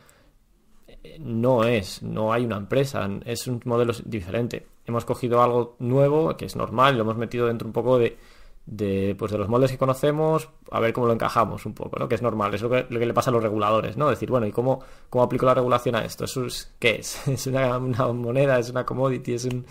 no 1.18 1.64
es, 1.64 2.02
no 2.02 2.32
hay 2.32 2.44
una 2.44 2.56
empresa, 2.56 3.08
es 3.24 3.46
un 3.46 3.60
modelo 3.64 3.92
diferente. 4.04 4.66
Hemos 4.86 5.04
cogido 5.04 5.42
algo 5.42 5.76
nuevo, 5.78 6.36
que 6.36 6.46
es 6.46 6.56
normal, 6.56 6.96
lo 6.96 7.02
hemos 7.02 7.16
metido 7.16 7.46
dentro 7.46 7.66
un 7.66 7.72
poco 7.72 7.98
de, 7.98 8.18
de, 8.66 9.14
pues 9.18 9.32
de 9.32 9.38
los 9.38 9.48
moldes 9.48 9.70
que 9.70 9.78
conocemos, 9.78 10.48
a 10.70 10.80
ver 10.80 10.92
cómo 10.92 11.06
lo 11.06 11.12
encajamos 11.12 11.66
un 11.66 11.74
poco, 11.74 11.98
¿no? 11.98 12.08
Que 12.08 12.14
es 12.14 12.22
normal, 12.22 12.54
es 12.54 12.62
lo 12.62 12.70
que, 12.70 12.86
le 12.88 13.14
pasa 13.14 13.30
a 13.30 13.32
los 13.32 13.42
reguladores, 13.42 13.96
¿no? 13.96 14.08
Decir, 14.08 14.30
bueno, 14.30 14.46
¿y 14.46 14.52
cómo, 14.52 14.80
cómo 15.10 15.24
aplico 15.24 15.46
la 15.46 15.54
regulación 15.54 15.96
a 15.96 16.04
esto? 16.04 16.24
¿Eso 16.24 16.46
es, 16.46 16.74
¿Qué 16.78 16.96
es? 16.96 17.26
¿Es 17.28 17.46
una, 17.46 17.78
moneda? 17.78 18.58
¿Es 18.58 18.70
una 18.70 18.84
commodity? 18.84 19.34
¿Es 19.34 19.44
un, 19.44 19.66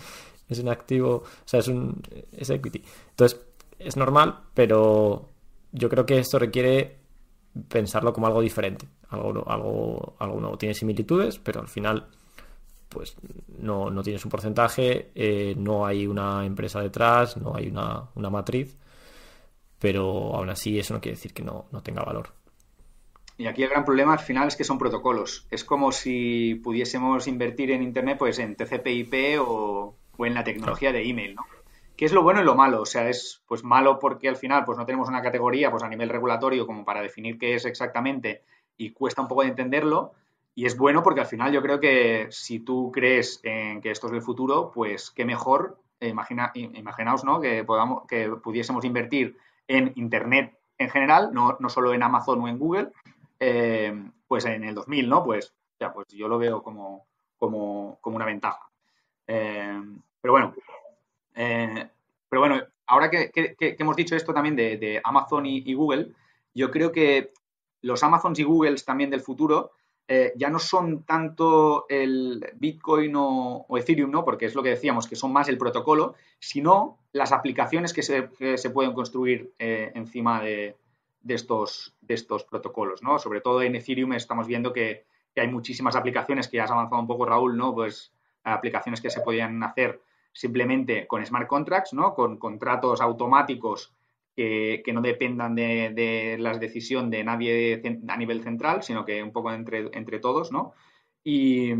¿Es 0.48 0.58
un 0.58 0.68
activo? 0.68 1.16
O 1.16 1.24
sea, 1.44 1.60
es 1.60 1.68
un 1.68 2.02
es 2.32 2.50
equity. 2.50 2.82
Entonces, 3.10 3.40
es 3.78 3.96
normal, 3.96 4.40
pero 4.54 5.28
yo 5.72 5.88
creo 5.88 6.06
que 6.06 6.18
esto 6.18 6.38
requiere 6.38 6.98
pensarlo 7.68 8.12
como 8.12 8.26
algo 8.26 8.40
diferente, 8.40 8.86
algo, 9.12 9.48
algo, 9.48 10.16
algo 10.18 10.40
nuevo. 10.40 10.58
Tiene 10.58 10.74
similitudes, 10.74 11.38
pero 11.38 11.60
al 11.60 11.68
final 11.68 12.08
pues 12.92 13.16
no, 13.58 13.90
no 13.90 14.02
tienes 14.02 14.24
un 14.24 14.30
porcentaje, 14.30 15.10
eh, 15.14 15.54
no 15.56 15.86
hay 15.86 16.06
una 16.06 16.44
empresa 16.44 16.80
detrás, 16.80 17.36
no 17.36 17.54
hay 17.56 17.68
una, 17.68 18.08
una, 18.14 18.30
matriz, 18.30 18.76
pero 19.78 20.34
aún 20.34 20.50
así 20.50 20.78
eso 20.78 20.94
no 20.94 21.00
quiere 21.00 21.16
decir 21.16 21.32
que 21.32 21.42
no, 21.42 21.66
no, 21.72 21.82
tenga 21.82 22.02
valor. 22.02 22.28
Y 23.38 23.46
aquí 23.46 23.62
el 23.62 23.70
gran 23.70 23.84
problema 23.84 24.12
al 24.12 24.18
final 24.18 24.48
es 24.48 24.56
que 24.56 24.64
son 24.64 24.78
protocolos. 24.78 25.46
Es 25.50 25.64
como 25.64 25.90
si 25.90 26.54
pudiésemos 26.56 27.26
invertir 27.26 27.70
en 27.70 27.82
Internet 27.82 28.18
pues 28.18 28.38
en 28.38 28.54
TCP/IP 28.56 29.40
o, 29.40 29.96
o 30.16 30.26
en 30.26 30.34
la 30.34 30.44
tecnología 30.44 30.92
de 30.92 31.08
email, 31.08 31.34
¿no? 31.34 31.46
¿Qué 31.96 32.06
es 32.06 32.12
lo 32.12 32.22
bueno 32.22 32.40
y 32.40 32.44
lo 32.44 32.54
malo? 32.54 32.82
O 32.82 32.86
sea, 32.86 33.08
es 33.08 33.42
pues 33.46 33.64
malo 33.64 33.98
porque 33.98 34.28
al 34.28 34.36
final 34.36 34.64
pues 34.64 34.78
no 34.78 34.86
tenemos 34.86 35.08
una 35.08 35.22
categoría 35.22 35.70
pues 35.70 35.82
a 35.82 35.88
nivel 35.88 36.08
regulatorio 36.08 36.66
como 36.66 36.84
para 36.84 37.02
definir 37.02 37.38
qué 37.38 37.54
es 37.54 37.64
exactamente 37.64 38.42
y 38.76 38.90
cuesta 38.90 39.22
un 39.22 39.28
poco 39.28 39.42
de 39.42 39.48
entenderlo. 39.48 40.12
Y 40.54 40.66
es 40.66 40.76
bueno 40.76 41.02
porque 41.02 41.20
al 41.20 41.26
final 41.26 41.52
yo 41.52 41.62
creo 41.62 41.80
que 41.80 42.28
si 42.30 42.60
tú 42.60 42.90
crees 42.92 43.40
en 43.42 43.80
que 43.80 43.90
esto 43.90 44.08
es 44.08 44.12
el 44.12 44.22
futuro, 44.22 44.70
pues 44.72 45.10
qué 45.10 45.24
mejor, 45.24 45.78
eh, 46.00 46.08
imagina, 46.08 46.50
imaginaos, 46.54 47.24
¿no? 47.24 47.40
Que 47.40 47.64
podamos, 47.64 48.06
que 48.06 48.28
pudiésemos 48.28 48.84
invertir 48.84 49.38
en 49.66 49.92
Internet 49.96 50.58
en 50.78 50.90
general, 50.90 51.30
no, 51.32 51.56
no 51.58 51.68
solo 51.68 51.94
en 51.94 52.02
Amazon 52.02 52.40
o 52.40 52.48
en 52.48 52.58
Google, 52.58 52.88
eh, 53.40 53.94
pues 54.28 54.44
en 54.44 54.64
el 54.64 54.74
2000, 54.74 55.08
¿no? 55.08 55.24
Pues, 55.24 55.54
ya, 55.80 55.92
pues 55.92 56.08
yo 56.08 56.28
lo 56.28 56.38
veo 56.38 56.62
como, 56.62 57.06
como, 57.38 57.98
una 58.04 58.26
ventaja. 58.26 58.68
Eh, 59.26 59.80
pero 60.20 60.32
bueno, 60.32 60.54
pero 61.34 62.40
bueno, 62.40 62.62
ahora 62.86 63.10
que, 63.10 63.30
hemos 63.58 63.96
dicho 63.96 64.16
esto 64.16 64.34
también 64.34 64.56
de, 64.56 65.00
Amazon 65.04 65.46
y, 65.46 65.74
Google, 65.74 66.12
yo 66.54 66.70
creo 66.70 66.92
que 66.92 67.32
los 67.82 68.02
Amazons 68.02 68.38
y 68.38 68.42
Googles 68.42 68.84
también 68.84 69.10
del 69.10 69.20
futuro 69.20 69.72
ya 70.36 70.50
no 70.50 70.58
son 70.58 71.04
tanto 71.04 71.86
el 71.88 72.44
Bitcoin 72.56 73.12
o, 73.16 73.66
Ethereum, 73.76 74.10
¿no? 74.10 74.24
Porque 74.24 74.46
es 74.46 74.54
lo 74.54 74.62
que 74.62 74.70
decíamos, 74.70 75.06
que 75.06 75.16
son 75.16 75.32
más 75.32 75.48
el 75.48 75.58
protocolo, 75.58 76.14
sino 76.38 76.98
las 77.12 77.32
aplicaciones 77.32 77.92
que 77.92 78.02
se, 78.02 78.70
pueden 78.70 78.92
construir 78.92 79.52
encima 79.58 80.42
de, 80.42 80.76
estos, 81.26 81.94
protocolos, 82.50 83.02
¿no? 83.02 83.18
Sobre 83.18 83.40
todo 83.40 83.62
en 83.62 83.74
Ethereum 83.76 84.12
estamos 84.12 84.46
viendo 84.46 84.72
que, 84.72 85.04
hay 85.34 85.48
muchísimas 85.48 85.96
aplicaciones 85.96 86.46
que 86.46 86.58
ya 86.58 86.64
has 86.64 86.70
avanzado 86.70 87.00
un 87.00 87.06
poco, 87.06 87.24
Raúl, 87.24 87.56
¿no? 87.56 87.74
Pues 87.74 88.12
aplicaciones 88.44 89.00
que 89.00 89.08
se 89.08 89.22
podían 89.22 89.62
hacer 89.62 90.02
simplemente 90.32 91.06
con 91.06 91.24
smart 91.24 91.46
contracts, 91.48 91.94
¿no? 91.94 92.14
Con 92.14 92.36
contratos 92.36 93.00
automáticos 93.00 93.94
que, 94.34 94.82
no 94.92 95.00
dependan 95.00 95.54
de, 95.54 95.90
de 95.94 96.36
la 96.38 96.56
decisión 96.58 97.10
de 97.10 97.24
nadie 97.24 97.82
a 98.08 98.16
nivel 98.16 98.42
central, 98.42 98.82
sino 98.82 99.04
que 99.04 99.22
un 99.22 99.32
poco 99.32 99.52
entre, 99.52 99.90
entre 99.92 100.18
todos, 100.20 100.52
¿no? 100.52 100.72
Y, 101.24 101.72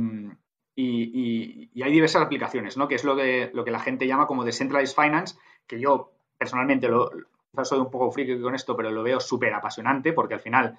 y, 0.75 1.83
hay 1.83 1.93
diversas 1.93 2.23
aplicaciones, 2.23 2.77
¿no? 2.77 2.89
Que 2.89 2.95
es 2.95 3.05
lo, 3.05 3.15
de, 3.15 3.51
lo 3.53 3.65
que 3.65 3.71
la 3.71 3.81
gente 3.81 4.07
llama 4.07 4.27
como 4.27 4.45
decentralized 4.45 4.95
finance, 4.95 5.37
que 5.67 5.81
yo 5.81 6.13
personalmente 6.39 6.89
lo, 6.89 7.11
soy 7.63 7.79
un 7.81 7.91
poco 7.91 8.11
friki 8.11 8.41
con 8.41 8.55
esto, 8.55 8.77
pero 8.77 8.91
lo 8.91 9.03
veo 9.03 9.21
súper 9.21 9.53
apasionante 9.55 10.13
porque 10.13 10.35
al 10.35 10.41
final 10.41 10.79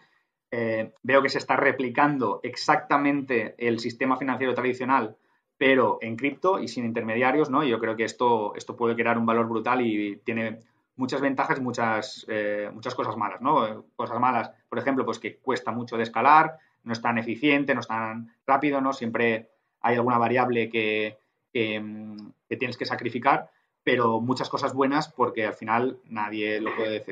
eh, 0.52 0.94
veo 1.04 1.22
que 1.22 1.30
se 1.30 1.38
está 1.38 1.56
replicando 1.56 2.40
exactamente 2.44 3.56
el 3.58 3.80
sistema 3.80 4.18
financiero 4.18 4.54
tradicional, 4.54 5.16
pero 5.58 6.00
en 6.02 6.16
cripto 6.16 6.60
y 6.60 6.68
sin 6.68 6.86
intermediarios, 6.86 7.50
¿no? 7.50 7.64
Y 7.64 7.70
yo 7.70 7.80
creo 7.80 7.96
que 7.96 8.04
esto, 8.04 8.56
esto 8.56 8.76
puede 8.76 8.96
crear 8.96 9.18
un 9.18 9.26
valor 9.26 9.48
brutal 9.48 9.82
y 9.82 10.18
tiene 10.18 10.60
muchas 10.96 11.22
ventajas 11.22 11.58
y 11.58 11.62
muchas, 11.62 12.26
eh, 12.30 12.70
muchas 12.74 12.96
cosas 12.96 13.18
malas, 13.18 13.42
¿no? 13.42 13.86
Cosas 13.96 14.20
malas, 14.20 14.52
por 14.70 14.80
ejemplo, 14.80 15.06
pues 15.06 15.20
que 15.20 15.38
cuesta 15.38 15.72
mucho 15.72 15.98
de 15.98 16.04
escalar, 16.04 16.58
no 16.84 16.94
es 16.94 17.02
tan 17.02 17.18
eficiente, 17.18 17.74
no 17.74 17.80
es 17.80 17.88
tan 17.88 18.34
rápido, 18.46 18.82
¿no? 18.82 18.94
Siempre 18.94 19.50
hay 19.82 19.96
alguna 19.96 20.18
variable 20.18 20.70
que, 20.70 21.18
que 21.52 21.80
mm, 21.80 22.32
tienes 22.58 22.78
que 22.78 22.86
sacrificar 22.86 23.50
pero 23.84 24.22
muchas 24.22 24.50
cosas 24.50 24.74
buenas 24.74 25.10
porque 25.10 25.46
al 25.46 25.54
final 25.54 26.00
nadie 26.06 26.60
lo 26.62 26.76
puede 26.76 27.04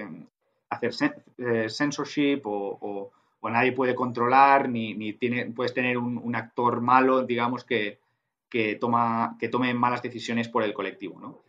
hacer 0.69 0.91
eh, 1.37 1.69
censorship 1.69 2.41
o, 2.45 3.11
nadie 3.43 3.73
puede 3.73 3.95
controlar 3.95 4.69
ni, 4.69 4.93
ni 4.93 5.13
tiene, 5.13 5.47
puedes 5.47 5.73
tener 5.73 5.97
un, 5.97 6.35
actor 6.35 6.79
malo, 6.79 7.23
digamos, 7.23 7.65
que, 7.65 7.99
toma, 8.79 9.35
que 9.39 9.49
tome 9.49 9.73
malas 9.73 10.01
decisiones 10.01 10.47
por 10.47 10.63
el 10.63 10.73
colectivo, 10.73 11.19
¿no? 11.19 11.39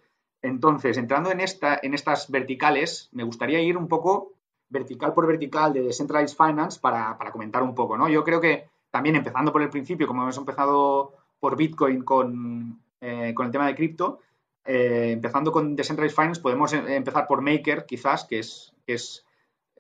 Entonces, 0.43 0.97
entrando 0.99 1.31
en, 1.31 1.41
esta, 1.41 1.79
en 1.83 1.95
estas 1.95 2.31
verticales, 2.31 3.09
me 3.13 3.23
gustaría 3.23 3.61
ir 3.61 3.77
un 3.77 3.89
poco 3.89 4.33
vertical 4.69 5.15
por 5.15 5.27
vertical 5.27 5.73
de 5.73 5.83
Decentralized 5.83 6.37
Finance 6.37 6.81
para, 6.81 7.17
comentar 7.31 7.63
un 7.63 7.75
poco, 7.75 7.97
¿no? 7.97 8.09
Yo 8.09 8.25
creo 8.25 8.41
que 8.41 8.69
también 8.91 9.17
empezando 9.17 9.53
por 9.53 9.63
el 9.63 9.71
principio, 9.71 10.07
como 10.07 10.23
hemos 10.23 10.37
empezado 10.37 11.15
por 11.39 11.57
Bitcoin 11.57 12.03
con, 12.05 12.81
eh, 13.01 13.33
con 13.35 13.47
el 13.47 13.53
tema 13.53 13.67
de 13.67 13.75
cripto, 13.75 14.21
eh, 14.65 15.11
empezando 15.13 15.51
con 15.51 15.75
Decentralized 15.75 16.17
Finance, 16.17 16.41
podemos 16.41 16.73
eh, 16.73 16.95
empezar 16.95 17.27
por 17.27 17.43
Maker, 17.43 17.85
quizás, 17.85 18.25
que 18.25 18.39
es, 18.39 18.73
es 18.87 19.25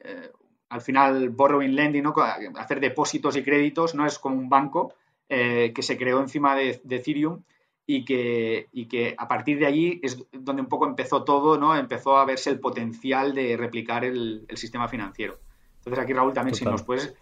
eh, 0.00 0.30
al 0.70 0.80
final 0.80 1.30
borrowing 1.30 1.74
lending, 1.74 2.02
¿no? 2.02 2.14
hacer 2.56 2.80
depósitos 2.80 3.36
y 3.36 3.44
créditos, 3.44 3.94
no 3.94 4.06
es 4.06 4.18
como 4.18 4.36
un 4.36 4.48
banco 4.48 4.94
que 5.28 5.82
se 5.82 5.96
creó 5.96 6.20
encima 6.20 6.54
de, 6.54 6.82
Ethereum 6.90 7.42
y 7.86 8.04
que, 8.04 8.68
que, 8.88 9.14
a 9.18 9.26
partir 9.28 9.58
de 9.58 9.66
allí 9.66 10.00
es 10.02 10.24
donde 10.32 10.62
un 10.62 10.68
poco 10.68 10.86
empezó 10.86 11.24
todo, 11.24 11.58
¿no? 11.58 11.76
Empezó 11.76 12.16
a 12.16 12.24
verse 12.24 12.50
el 12.50 12.60
potencial 12.60 13.34
de 13.34 13.56
replicar 13.56 14.04
el, 14.04 14.46
sistema 14.54 14.88
financiero. 14.88 15.38
Entonces 15.78 16.02
aquí, 16.02 16.12
Raúl, 16.12 16.32
también 16.32 16.54
si 16.54 16.64
nos 16.64 16.82
puedes 16.82 17.14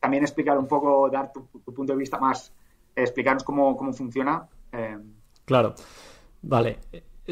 también 0.00 0.22
explicar 0.22 0.56
un 0.56 0.66
poco, 0.66 1.10
dar 1.10 1.32
tu, 1.32 1.46
punto 1.46 1.92
de 1.92 1.98
vista 1.98 2.18
más, 2.18 2.52
explicarnos 2.94 3.44
cómo, 3.44 3.76
cómo 3.76 3.92
funciona. 3.92 4.48
Claro. 5.44 5.74
Vale, 6.42 6.78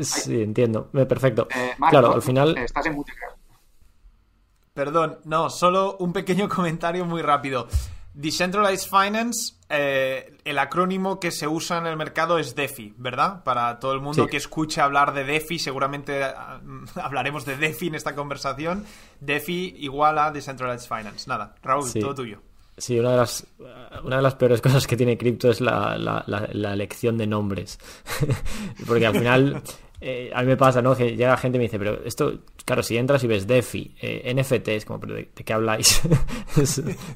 sí, 0.01 0.43
entiendo. 0.43 0.91
Perfecto. 0.91 1.47
Eh, 1.55 1.73
claro, 1.89 2.13
al 2.13 2.23
final. 2.23 2.57
Estás 2.59 2.87
en 2.87 2.97
Perdón, 4.73 5.21
no, 5.25 5.51
solo 5.51 5.97
un 5.99 6.13
pequeño 6.13 6.49
comentario 6.55 7.05
muy 7.05 7.23
rápido. 7.23 7.69
Decentralized 8.15 8.89
Finance, 8.89 9.55
eh, 9.69 10.39
el 10.45 10.59
acrónimo 10.59 11.19
que 11.19 11.33
se 11.33 11.49
usa 11.49 11.79
en 11.79 11.87
el 11.87 11.97
mercado 11.97 12.39
es 12.39 12.55
DeFi, 12.55 12.95
¿verdad? 12.97 13.43
Para 13.43 13.81
todo 13.81 13.93
el 13.93 14.01
mundo 14.01 14.29
que 14.29 14.37
escuche 14.37 14.81
hablar 14.81 15.13
de 15.13 15.25
DeFi, 15.25 15.59
seguramente 15.59 16.23
ah, 16.23 16.61
hablaremos 17.03 17.45
de 17.45 17.57
DeFi 17.57 17.89
en 17.89 17.97
esta 17.97 18.15
conversación. 18.15 18.85
DeFi 19.21 19.75
igual 19.79 20.19
a 20.19 20.31
Decentralized 20.31 20.89
Finance. 20.89 21.29
Nada, 21.29 21.57
Raúl, 21.63 21.93
todo 21.93 22.15
tuyo. 22.15 22.41
Sí, 22.77 22.99
una 22.99 23.13
de 23.13 23.17
las, 23.19 23.47
una 24.03 24.17
de 24.17 24.23
las 24.23 24.35
peores 24.35 24.61
cosas 24.61 24.87
que 24.87 24.97
tiene 24.97 25.17
cripto 25.17 25.49
es 25.49 25.61
la, 25.61 25.97
la, 25.97 26.73
elección 26.73 27.17
de 27.17 27.27
nombres. 27.27 27.79
Porque 28.87 29.07
al 29.07 29.15
final, 29.15 29.63
eh, 30.07 30.31
a 30.35 30.43
mí 30.43 30.49
me 30.49 30.57
pasa, 30.59 30.83
¿no? 30.83 30.95
Que 30.95 31.17
llega 31.17 31.35
gente 31.39 31.57
y 31.57 31.61
me 31.61 31.65
dice, 31.65 31.79
pero 31.79 32.05
esto, 32.05 32.41
claro, 32.67 32.83
si 32.83 32.99
entras 32.99 33.25
y 33.25 33.27
ves 33.27 33.47
DeFi, 33.47 33.97
eh, 34.03 34.35
NFT, 34.35 34.69
es 34.69 34.85
como, 34.85 35.01
¿pero 35.01 35.15
de, 35.15 35.29
qué 35.29 35.53
habláis? 35.55 36.03
o 36.57 36.67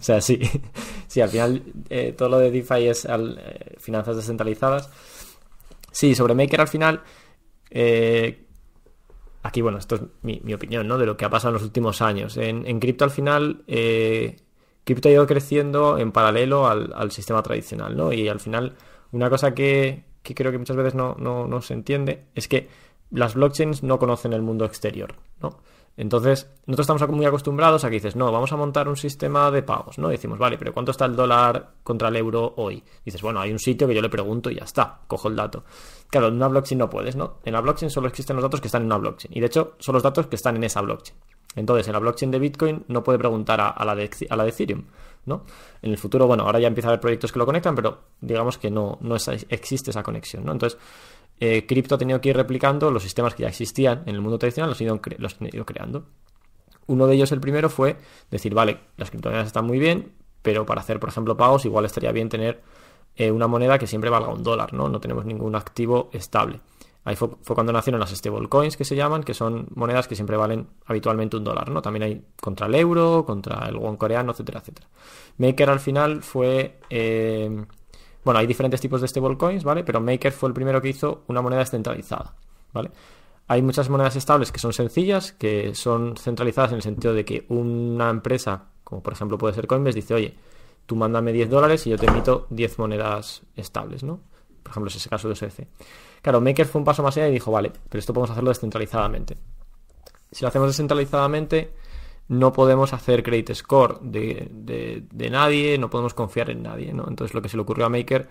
sea, 0.00 0.22
sí, 0.22 0.40
sí, 1.06 1.20
al 1.20 1.28
final 1.28 1.62
eh, 1.90 2.14
todo 2.16 2.30
lo 2.30 2.38
de 2.38 2.50
DeFi 2.50 2.86
es 2.86 3.04
al, 3.04 3.38
finanzas 3.78 4.16
descentralizadas. 4.16 4.88
Sí, 5.92 6.14
sobre 6.14 6.34
Maker 6.34 6.62
al 6.62 6.68
final, 6.68 7.02
aquí, 9.42 9.60
bueno, 9.60 9.76
esto 9.76 9.96
es 9.96 10.02
mi, 10.22 10.54
opinión, 10.54 10.88
¿no? 10.88 10.96
De 10.96 11.04
lo 11.04 11.18
que 11.18 11.26
ha 11.26 11.30
pasado 11.30 11.50
en 11.50 11.54
los 11.54 11.64
últimos 11.64 12.00
años. 12.00 12.38
En 12.38 12.80
cripto 12.80 13.04
al 13.04 13.10
final 13.10 13.64
cripto 14.88 15.10
ha 15.10 15.12
ido 15.12 15.26
creciendo 15.26 15.98
en 15.98 16.12
paralelo 16.12 16.66
al, 16.66 17.10
sistema 17.10 17.42
tradicional, 17.42 17.94
¿no? 17.94 18.10
Y 18.10 18.26
al 18.28 18.40
final, 18.40 18.76
una 19.12 19.28
cosa 19.28 19.54
que, 19.54 20.04
creo 20.34 20.52
que 20.52 20.58
muchas 20.58 20.76
veces 20.76 20.94
no, 20.94 21.14
no, 21.14 21.62
se 21.62 21.74
entiende 21.74 22.26
es 22.34 22.48
que 22.48 22.68
las 23.10 23.34
blockchains 23.34 23.82
no 23.82 23.98
conocen 23.98 24.32
el 24.32 24.42
mundo 24.42 24.64
exterior, 24.64 25.14
¿no? 25.40 25.58
Entonces, 25.96 26.48
nosotros 26.66 26.84
estamos 26.84 27.16
muy 27.16 27.26
acostumbrados 27.26 27.82
a 27.82 27.88
que 27.88 27.94
dices, 27.94 28.14
no, 28.14 28.30
vamos 28.30 28.52
a 28.52 28.56
montar 28.56 28.86
un 28.86 28.96
sistema 28.96 29.50
de 29.50 29.64
pagos, 29.64 29.98
¿no? 29.98 30.08
decimos, 30.08 30.38
vale, 30.38 30.56
pero 30.56 30.72
¿cuánto 30.72 30.92
está 30.92 31.06
el 31.06 31.16
dólar 31.16 31.70
contra 31.82 32.06
el 32.06 32.14
euro 32.14 32.54
hoy? 32.56 32.84
dices, 33.04 33.20
bueno, 33.20 33.40
hay 33.40 33.50
un 33.50 33.58
sitio 33.58 33.88
que 33.88 33.96
yo 33.96 34.00
le 34.00 34.08
pregunto 34.08 34.48
y 34.48 34.54
ya 34.54 34.64
está, 34.64 35.00
cojo 35.08 35.26
el 35.26 35.34
dato. 35.34 35.64
Claro, 36.08 36.28
en 36.28 36.34
una 36.34 36.46
blockchain 36.46 36.78
no 36.78 36.88
puedes, 36.88 37.16
¿no? 37.16 37.38
En 37.44 37.52
la 37.52 37.60
blockchain 37.60 37.90
solo 37.90 38.06
existen 38.06 38.36
los 38.36 38.44
datos 38.44 38.60
que 38.60 38.68
están 38.68 38.82
en 38.82 38.86
una 38.86 38.98
blockchain. 38.98 39.36
Y 39.36 39.40
de 39.40 39.46
hecho, 39.46 39.74
son 39.80 39.94
los 39.94 40.02
datos 40.04 40.28
que 40.28 40.36
están 40.36 40.54
en 40.54 40.62
esa 40.62 40.80
blockchain. 40.82 41.18
Entonces, 41.56 41.88
en 41.88 41.94
la 41.94 41.98
blockchain 41.98 42.30
de 42.30 42.38
Bitcoin 42.38 42.84
no 42.86 43.02
puede 43.02 43.18
preguntar 43.18 43.60
a, 43.60 43.84
la, 43.84 43.94
de, 43.96 44.08
a 44.30 44.36
la 44.36 44.44
de 44.44 44.50
Ethereum, 44.50 44.84
¿no? 45.28 45.44
En 45.82 45.90
el 45.90 45.98
futuro, 45.98 46.26
bueno, 46.26 46.44
ahora 46.44 46.58
ya 46.58 46.68
empieza 46.68 46.88
a 46.88 46.90
haber 46.90 47.00
proyectos 47.00 47.30
que 47.30 47.38
lo 47.38 47.46
conectan, 47.46 47.74
pero 47.74 48.00
digamos 48.20 48.58
que 48.58 48.70
no, 48.70 48.98
no 49.00 49.16
existe 49.16 49.90
esa 49.90 50.02
conexión, 50.02 50.44
¿no? 50.44 50.52
Entonces, 50.52 50.78
eh, 51.40 51.66
cripto 51.66 51.94
ha 51.94 51.98
tenido 51.98 52.20
que 52.20 52.30
ir 52.30 52.36
replicando 52.36 52.90
los 52.90 53.02
sistemas 53.02 53.34
que 53.34 53.44
ya 53.44 53.48
existían 53.48 54.02
en 54.06 54.14
el 54.14 54.20
mundo 54.20 54.38
tradicional, 54.38 54.70
los 54.70 54.80
ha 54.80 54.84
ido, 54.84 55.00
los 55.18 55.36
ido 55.40 55.64
creando. 55.64 56.06
Uno 56.86 57.06
de 57.06 57.14
ellos, 57.14 57.30
el 57.32 57.40
primero, 57.40 57.68
fue 57.68 57.96
decir, 58.30 58.54
vale, 58.54 58.80
las 58.96 59.10
criptomonedas 59.10 59.46
están 59.46 59.66
muy 59.66 59.78
bien, 59.78 60.12
pero 60.42 60.64
para 60.66 60.80
hacer, 60.80 60.98
por 60.98 61.10
ejemplo, 61.10 61.36
pagos, 61.36 61.64
igual 61.64 61.84
estaría 61.84 62.10
bien 62.12 62.28
tener 62.28 62.62
eh, 63.14 63.30
una 63.30 63.46
moneda 63.46 63.78
que 63.78 63.86
siempre 63.86 64.10
valga 64.10 64.28
un 64.28 64.42
dólar, 64.42 64.72
¿no? 64.72 64.88
No 64.88 65.00
tenemos 65.00 65.24
ningún 65.24 65.54
activo 65.54 66.08
estable. 66.12 66.60
Fue, 67.16 67.30
cuando 67.54 67.72
nacieron 67.72 68.00
las 68.00 68.10
stablecoins 68.10 68.76
que 68.76 68.84
se 68.84 68.94
llaman, 68.94 69.22
que 69.22 69.32
son 69.32 69.68
monedas 69.74 70.06
que 70.06 70.14
siempre 70.14 70.36
valen 70.36 70.66
habitualmente 70.84 71.38
un 71.38 71.44
dólar, 71.44 71.70
¿no? 71.70 71.80
También 71.80 72.02
hay 72.02 72.24
contra 72.38 72.66
el 72.66 72.74
euro, 72.74 73.24
contra 73.24 73.66
el 73.66 73.76
won 73.76 73.96
coreano, 73.96 74.32
etcétera, 74.32 74.60
etcétera. 74.60 74.88
Maker 75.38 75.70
al 75.70 75.80
final 75.80 76.22
fue... 76.22 76.78
Eh, 76.90 77.64
bueno, 78.24 78.40
hay 78.40 78.46
diferentes 78.46 78.80
tipos 78.80 79.00
de 79.00 79.08
stablecoins, 79.08 79.64
¿vale? 79.64 79.84
Pero 79.84 80.02
Maker 80.02 80.32
fue 80.32 80.50
el 80.50 80.54
primero 80.54 80.82
que 80.82 80.90
hizo 80.90 81.22
una 81.28 81.40
moneda 81.40 81.60
descentralizada, 81.60 82.34
¿vale? 82.74 82.90
Hay 83.46 83.62
muchas 83.62 83.88
monedas 83.88 84.16
estables 84.16 84.52
que 84.52 84.58
son 84.58 84.74
sencillas, 84.74 85.32
que 85.32 85.74
son 85.74 86.14
centralizadas 86.18 86.72
en 86.72 86.76
el 86.76 86.82
sentido 86.82 87.14
de 87.14 87.24
que 87.24 87.46
una 87.48 88.10
empresa, 88.10 88.66
como 88.84 89.02
por 89.02 89.14
ejemplo 89.14 89.38
puede 89.38 89.54
ser 89.54 89.66
Coinbase, 89.66 89.96
dice, 89.96 90.12
oye, 90.12 90.34
tú 90.84 90.96
mándame 90.96 91.32
10 91.32 91.48
dólares 91.48 91.86
y 91.86 91.90
yo 91.90 91.96
te 91.96 92.06
emito 92.06 92.46
10 92.50 92.78
monedas 92.78 93.42
estables, 93.56 94.02
¿no? 94.02 94.20
Por 94.62 94.72
ejemplo, 94.72 94.88
es 94.88 94.96
ese 94.96 95.08
caso 95.08 95.28
de 95.28 95.32
USDC. 95.32 95.66
Claro, 96.22 96.40
Maker 96.40 96.66
fue 96.66 96.80
un 96.80 96.84
paso 96.84 97.02
más 97.02 97.16
allá 97.16 97.28
y 97.28 97.32
dijo, 97.32 97.50
vale, 97.50 97.72
pero 97.88 98.00
esto 98.00 98.12
podemos 98.12 98.30
hacerlo 98.30 98.50
descentralizadamente. 98.50 99.36
Si 100.30 100.42
lo 100.42 100.48
hacemos 100.48 100.68
descentralizadamente, 100.68 101.72
no 102.28 102.52
podemos 102.52 102.92
hacer 102.92 103.22
credit 103.22 103.54
score 103.54 104.00
de, 104.02 105.30
nadie, 105.30 105.78
no 105.78 105.88
podemos 105.88 106.14
confiar 106.14 106.50
en 106.50 106.62
nadie, 106.62 106.92
¿no? 106.92 107.06
Entonces 107.08 107.34
lo 107.34 107.42
que 107.42 107.48
se 107.48 107.56
le 107.56 107.62
ocurrió 107.62 107.86
a 107.86 107.88
Maker 107.88 108.28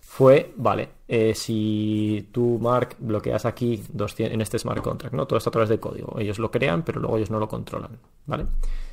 fue, 0.00 0.52
vale, 0.56 0.88
eh, 1.06 1.34
si 1.34 2.28
tú, 2.32 2.58
Mark, 2.60 2.96
bloqueas 2.98 3.44
aquí 3.44 3.82
200, 3.90 4.34
en 4.34 4.40
este 4.40 4.58
smart 4.58 4.82
contract, 4.82 5.14
¿no? 5.14 5.26
Todo 5.26 5.36
esto 5.36 5.50
a 5.50 5.52
través 5.52 5.68
de 5.68 5.78
código. 5.78 6.18
Ellos 6.18 6.38
lo 6.38 6.50
crean, 6.50 6.82
pero 6.82 7.00
luego 7.00 7.18
ellos 7.18 7.30
no 7.30 7.38
lo 7.38 7.48
controlan, 7.48 7.98
¿vale? 8.26 8.46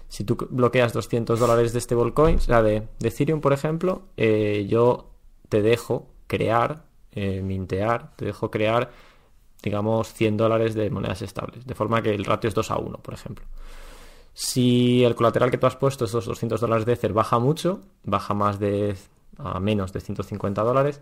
Si 0.09 0.23
tú 0.23 0.37
bloqueas 0.49 0.93
200 0.93 1.39
dólares 1.39 1.73
de 1.73 1.81
stablecoins, 1.81 2.43
o 2.43 2.45
sea, 2.45 2.61
de, 2.61 2.87
Ethereum, 3.01 3.41
por 3.41 3.53
ejemplo, 3.53 4.03
eh, 4.17 4.65
yo 4.69 5.09
te 5.49 5.61
dejo 5.61 6.07
crear, 6.27 6.83
eh, 7.17 7.41
mintear, 7.41 8.15
te 8.15 8.25
dejo 8.25 8.51
crear, 8.51 8.91
digamos, 9.63 10.13
100 10.13 10.37
dólares 10.37 10.75
de 10.75 10.91
monedas 10.91 11.23
estables, 11.23 11.65
de 11.65 11.73
forma 11.73 12.03
que 12.03 12.13
el 12.13 12.23
ratio 12.23 12.47
es 12.47 12.53
2 12.53 12.69
a 12.69 12.77
1, 12.77 12.99
por 12.99 13.15
ejemplo. 13.15 13.43
Si 14.35 15.03
el 15.03 15.15
colateral 15.15 15.49
que 15.49 15.57
tú 15.57 15.65
has 15.65 15.75
puesto, 15.75 16.05
esos 16.05 16.25
200 16.25 16.61
dólares 16.61 16.85
de 16.85 16.93
Ether, 16.93 17.11
baja 17.11 17.39
mucho, 17.39 17.81
baja 18.03 18.35
más 18.35 18.59
de 18.59 18.95
a 19.39 19.59
menos 19.59 19.91
de 19.93 19.99
150 19.99 20.61
dólares, 20.61 21.01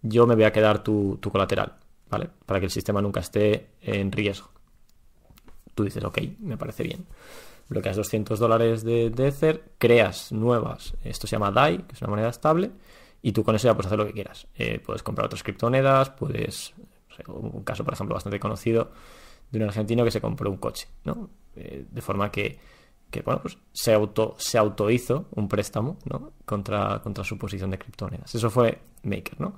yo 0.00 0.26
me 0.26 0.34
voy 0.34 0.44
a 0.44 0.52
quedar 0.52 0.82
tu, 0.82 1.20
colateral, 1.30 1.74
¿vale? 2.08 2.30
Para 2.46 2.60
que 2.60 2.66
el 2.66 2.72
sistema 2.72 3.02
nunca 3.02 3.20
esté 3.20 3.68
en 3.82 4.10
riesgo. 4.10 4.48
Tú 5.74 5.84
dices, 5.84 6.02
ok, 6.04 6.18
me 6.38 6.56
parece 6.56 6.84
bien. 6.84 7.04
Bloqueas 7.68 7.96
200 7.96 8.38
dólares 8.38 8.82
de, 8.82 9.08
Ether, 9.08 9.62
creas 9.76 10.32
nuevas, 10.32 10.94
esto 11.04 11.26
se 11.26 11.36
llama 11.36 11.50
DAI, 11.50 11.82
que 11.82 11.94
es 11.96 12.00
una 12.00 12.10
moneda 12.10 12.30
estable, 12.30 12.70
y 13.24 13.32
tú 13.32 13.42
con 13.42 13.56
eso 13.56 13.68
ya 13.68 13.74
puedes 13.74 13.86
hacer 13.86 13.98
lo 13.98 14.06
que 14.06 14.12
quieras. 14.12 14.46
Eh, 14.54 14.78
puedes 14.84 15.02
comprar 15.02 15.24
otras 15.24 15.42
criptomonedas, 15.42 16.10
puedes, 16.10 16.74
un 17.28 17.64
caso 17.64 17.82
por 17.82 17.94
ejemplo 17.94 18.14
bastante 18.14 18.38
conocido 18.38 18.90
de 19.50 19.58
un 19.58 19.64
argentino 19.64 20.04
que 20.04 20.10
se 20.10 20.20
compró 20.20 20.50
un 20.50 20.58
coche, 20.58 20.88
¿no? 21.04 21.30
Eh, 21.56 21.86
de 21.90 22.02
forma 22.02 22.30
que 22.30 22.58
que 23.10 23.22
bueno, 23.22 23.40
pues 23.40 23.56
se 23.72 23.94
auto, 23.94 24.34
se 24.38 24.58
auto 24.58 24.88
un 25.36 25.48
préstamo 25.48 25.98
¿no? 26.10 26.32
contra, 26.44 27.00
contra 27.00 27.22
su 27.22 27.38
posición 27.38 27.70
de 27.70 27.78
criptomonedas. 27.78 28.34
Eso 28.34 28.50
fue 28.50 28.80
Maker, 29.04 29.40
¿no? 29.40 29.54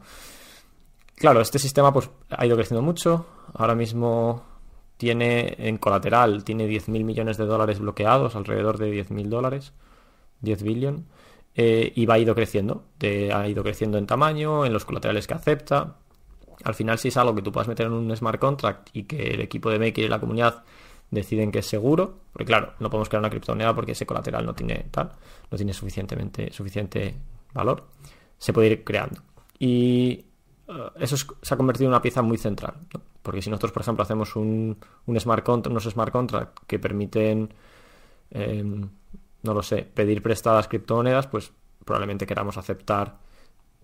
Claro, 1.15 1.41
este 1.41 1.59
sistema 1.59 1.91
pues, 1.91 2.11
ha 2.29 2.45
ido 2.45 2.55
creciendo 2.55 2.83
mucho. 2.83 3.27
Ahora 3.55 3.75
mismo 3.75 4.45
tiene 4.99 5.57
en 5.59 5.79
colateral, 5.79 6.45
tiene 6.45 6.69
10.000 6.69 7.03
millones 7.03 7.39
de 7.39 7.47
dólares 7.47 7.79
bloqueados, 7.79 8.37
alrededor 8.37 8.77
de 8.77 8.93
10.000 8.93 9.29
dólares, 9.29 9.73
10 10.43 10.63
billion, 10.63 11.07
eh, 11.57 11.93
y 11.95 12.07
va 12.07 12.19
ido 12.19 12.35
creciendo. 12.35 12.85
ha 13.33 13.49
ido 13.49 13.63
creciendo 13.63 13.99
en 13.99 14.07
tamaño, 14.07 14.67
en 14.67 14.73
los 14.73 14.85
colaterales 14.85 15.27
que 15.27 15.35
acepta. 15.35 15.97
Al 16.65 16.75
final, 16.75 16.99
si 16.99 17.09
es 17.09 17.17
algo 17.17 17.35
que 17.35 17.43
tú 17.43 17.53
puedas 17.53 17.69
meter 17.69 17.87
en 17.87 17.93
un 17.93 18.15
smart 18.17 18.39
contract 18.39 18.91
y 18.93 19.05
que 19.05 19.31
el 19.35 19.41
equipo 19.41 19.71
de 19.71 19.79
Maker 19.79 20.05
y 20.05 20.09
la 20.09 20.21
comunidad 20.21 20.65
deciden 21.11 21.53
que 21.53 21.61
es 21.61 21.67
seguro, 21.67 22.19
porque 22.33 22.47
claro, 22.47 22.75
no 22.81 22.91
podemos 22.91 23.09
crear 23.09 23.21
una 23.21 23.31
criptomoneda 23.31 23.75
porque 23.75 23.93
ese 23.93 24.07
colateral 24.07 24.45
no 24.45 24.55
tiene 24.55 24.87
tal, 24.91 25.13
no 25.51 25.57
tiene 25.57 25.73
suficientemente, 25.73 26.53
suficiente 26.53 27.15
valor, 27.53 27.85
se 28.39 28.53
puede 28.53 28.69
ir 28.69 28.85
creando. 28.85 29.23
Y 29.59 30.25
eh, 30.69 30.91
eso 30.99 31.17
se 31.17 31.55
ha 31.55 31.57
convertido 31.57 31.87
en 31.87 31.91
una 31.91 32.03
pieza 32.03 32.23
muy 32.23 32.39
central, 32.39 32.75
porque 33.23 33.43
si 33.43 33.51
nosotros, 33.51 33.73
por 33.73 33.83
ejemplo, 33.83 34.03
hacemos 34.03 34.37
un, 34.37 34.77
un 35.07 35.21
smart 35.21 35.45
contract, 35.45 35.71
unos 35.71 35.85
smart 35.85 36.13
contracts 36.13 36.63
que 36.67 36.79
permiten, 36.79 37.53
em, 38.31 38.89
no 39.47 39.55
lo 39.55 39.63
sé, 39.63 39.83
pedir 39.83 40.23
prestadas 40.23 40.69
criptomonedas, 40.69 41.27
pues 41.27 41.53
probablemente 41.85 42.27
queramos 42.27 42.57
aceptar 42.57 43.19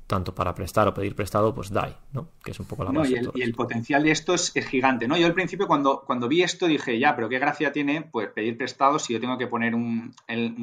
tanto 0.07 0.35
para 0.35 0.55
prestar 0.55 0.89
o 0.89 0.93
pedir 0.93 1.15
prestado, 1.15 1.55
pues 1.55 1.71
DAI, 1.71 1.97
¿no? 2.13 2.29
Que 2.45 2.51
es 2.51 2.61
un 2.61 2.67
poco 2.67 2.85
la 2.85 2.91
base. 2.91 3.15
y, 3.35 3.41
el, 3.41 3.55
potencial 3.55 4.03
de 4.03 4.11
esto 4.11 4.35
es, 4.35 4.53
gigante, 4.67 5.09
¿no? 5.09 5.17
Yo 5.17 5.27
al 5.27 5.33
principio 5.33 5.67
cuando, 5.67 6.03
cuando 6.05 6.29
vi 6.29 6.43
esto 6.43 6.67
dije, 6.67 6.99
ya, 6.99 7.17
pero 7.17 7.31
qué 7.31 7.39
gracia 7.39 7.73
tiene 7.73 8.03
pues 8.03 8.29
pedir 8.29 8.59
prestado 8.59 8.99
si 8.99 9.15
yo 9.15 9.21
tengo 9.21 9.39
que 9.39 9.47
poner 9.47 9.75
un, 9.75 10.15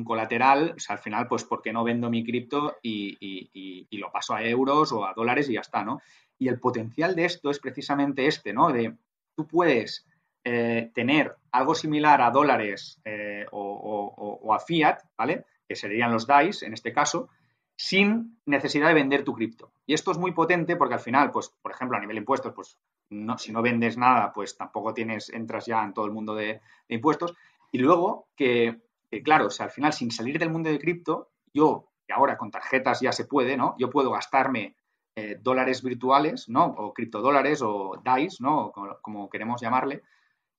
colateral, 0.05 0.75
o 0.77 0.79
sea, 0.79 0.97
al 0.97 1.01
final, 1.01 1.27
pues 1.27 1.45
¿por 1.45 1.63
qué 1.63 1.73
no 1.73 1.83
vendo 1.83 2.11
mi 2.11 2.23
cripto 2.23 2.77
y, 2.83 3.87
lo 3.97 4.11
paso 4.11 4.35
a 4.35 4.43
euros 4.43 4.91
o 4.91 5.03
a 5.05 5.13
dólares 5.13 5.49
y 5.49 5.53
ya 5.53 5.61
está, 5.61 5.83
¿no? 5.83 5.99
Y 6.37 6.47
el 6.47 6.59
potencial 6.59 7.15
de 7.15 7.25
esto 7.25 7.49
es 7.49 7.57
precisamente 7.59 8.27
este, 8.27 8.53
¿no? 8.53 8.71
De 8.71 8.95
tú 9.35 9.47
puedes 9.47 10.05
eh, 10.43 10.91
tener 10.93 11.35
algo 11.51 11.75
similar 11.75 12.21
a 12.21 12.31
dólares 12.31 13.01
eh, 13.03 13.45
o, 13.51 14.53
a 14.53 14.59
fiat, 14.59 14.99
¿vale? 15.17 15.45
Que 15.67 15.75
serían 15.75 16.11
los 16.11 16.25
DAIs 16.25 16.63
en 16.63 16.73
este 16.73 16.93
caso, 16.93 17.29
sin 17.75 18.39
necesidad 18.45 18.87
de 18.87 18.93
vender 18.93 19.23
tu 19.23 19.33
cripto. 19.33 19.73
Y 19.85 19.93
esto 19.93 20.11
es 20.11 20.17
muy 20.17 20.31
potente 20.31 20.75
porque 20.75 20.95
al 20.95 20.99
final, 21.01 21.31
pues, 21.31 21.49
por 21.61 21.71
ejemplo, 21.71 21.97
a 21.97 21.99
nivel 21.99 22.17
impuestos, 22.17 22.53
pues, 22.53 22.77
no, 23.09 23.37
si 23.37 23.51
no 23.51 23.61
vendes 23.61 23.97
nada, 23.97 24.31
pues 24.33 24.55
tampoco 24.57 24.93
tienes, 24.93 25.29
entras 25.29 25.65
ya 25.65 25.83
en 25.83 25.93
todo 25.93 26.05
el 26.05 26.11
mundo 26.11 26.35
de, 26.35 26.61
impuestos. 26.87 27.33
Y 27.71 27.79
luego 27.79 28.29
que, 28.35 28.81
claro, 29.23 29.47
o 29.47 29.49
sea, 29.49 29.65
al 29.65 29.71
final, 29.71 29.93
sin 29.93 30.11
salir 30.11 30.39
del 30.39 30.51
mundo 30.51 30.69
de 30.69 30.79
cripto, 30.79 31.31
yo, 31.53 31.89
que 32.07 32.13
ahora 32.13 32.37
con 32.37 32.51
tarjetas 32.51 33.01
ya 33.01 33.11
se 33.11 33.25
puede, 33.25 33.57
¿no? 33.57 33.75
Yo 33.77 33.89
puedo 33.89 34.11
gastarme 34.11 34.75
eh, 35.15 35.37
dólares 35.41 35.83
virtuales, 35.83 36.47
¿no? 36.47 36.65
O 36.65 36.93
criptodólares 36.93 37.61
o 37.61 37.99
DAIs, 38.03 38.39
¿no? 38.39 38.71
como 39.01 39.29
queremos 39.29 39.59
llamarle, 39.59 40.03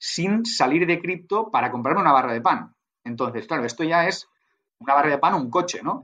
sin 0.00 0.46
salir 0.46 0.86
de 0.86 0.98
cripto 0.98 1.50
para 1.50 1.70
comprarme 1.70 2.00
una 2.00 2.12
barra 2.12 2.32
de 2.32 2.40
pan. 2.40 2.74
Entonces, 3.04 3.46
claro, 3.46 3.64
esto 3.66 3.84
ya 3.84 4.08
es 4.08 4.26
una 4.78 4.94
barra 4.94 5.10
de 5.10 5.18
pan 5.18 5.34
o 5.34 5.36
un 5.36 5.50
coche, 5.50 5.80
¿no? 5.82 6.02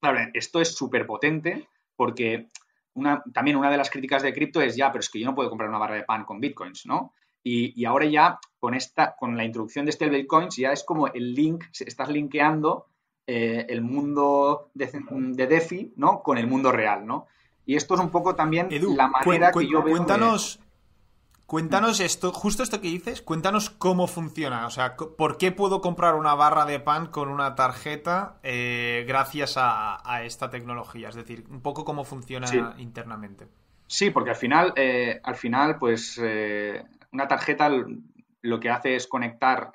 Claro, 0.00 0.30
esto 0.32 0.62
es 0.62 0.74
súper 0.74 1.06
potente 1.06 1.68
porque 1.94 2.48
una, 2.94 3.22
también 3.34 3.58
una 3.58 3.70
de 3.70 3.76
las 3.76 3.90
críticas 3.90 4.22
de 4.22 4.32
cripto 4.32 4.62
es 4.62 4.76
ya, 4.76 4.90
pero 4.90 5.00
es 5.00 5.10
que 5.10 5.20
yo 5.20 5.26
no 5.26 5.34
puedo 5.34 5.50
comprar 5.50 5.68
una 5.68 5.78
barra 5.78 5.96
de 5.96 6.04
pan 6.04 6.24
con 6.24 6.40
bitcoins, 6.40 6.86
¿no? 6.86 7.12
Y, 7.44 7.84
ahora 7.84 8.06
ya 8.06 8.38
con 8.58 8.74
esta, 8.74 9.14
con 9.14 9.36
la 9.36 9.44
introducción 9.44 9.84
de 9.84 9.90
este 9.90 10.08
bitcoins 10.08 10.56
ya 10.56 10.72
es 10.72 10.84
como 10.84 11.06
el 11.08 11.34
link, 11.34 11.64
estás 11.78 12.08
linkeando 12.08 12.86
eh, 13.26 13.66
el 13.68 13.82
mundo 13.82 14.70
de, 14.74 15.46
DeFi, 15.46 15.92
¿no? 15.96 16.22
Con 16.22 16.38
el 16.38 16.46
mundo 16.46 16.72
real, 16.72 17.06
¿no? 17.06 17.26
Y 17.64 17.76
esto 17.76 17.94
es 17.94 18.00
un 18.00 18.10
poco 18.10 18.34
también 18.34 18.68
la 18.96 19.08
manera 19.08 19.52
que 19.52 19.66
yo 19.66 19.82
veo. 19.82 19.96
Cuéntanos, 19.96 20.60
Cuéntanos 21.48 22.00
esto, 22.00 22.30
justo 22.30 22.62
esto 22.62 22.82
que 22.82 22.88
dices, 22.88 23.22
cuéntanos 23.22 23.70
cómo 23.70 24.06
funciona. 24.06 24.66
O 24.66 24.70
sea, 24.70 24.96
¿por 24.96 25.38
qué 25.38 25.50
puedo 25.50 25.80
comprar 25.80 26.14
una 26.14 26.34
barra 26.34 26.66
de 26.66 26.78
pan 26.78 27.06
con 27.06 27.30
una 27.30 27.54
tarjeta 27.54 28.38
eh, 28.42 29.06
gracias 29.08 29.54
a, 29.56 30.20
esta 30.24 30.50
tecnología? 30.50 31.08
Es 31.08 31.14
decir, 31.14 31.46
un 31.48 31.62
poco 31.62 31.86
cómo 31.86 32.04
funciona 32.04 32.74
internamente. 32.76 33.48
Sí, 33.86 34.10
porque 34.10 34.28
al 34.28 34.36
final, 34.36 34.74
eh, 34.76 35.22
al 35.24 35.36
final, 35.36 35.78
pues 35.78 36.20
eh, 36.22 36.84
una 37.12 37.26
tarjeta 37.26 37.70
lo 38.42 38.60
que 38.60 38.68
hace 38.68 38.94
es 38.96 39.06
conectar, 39.06 39.72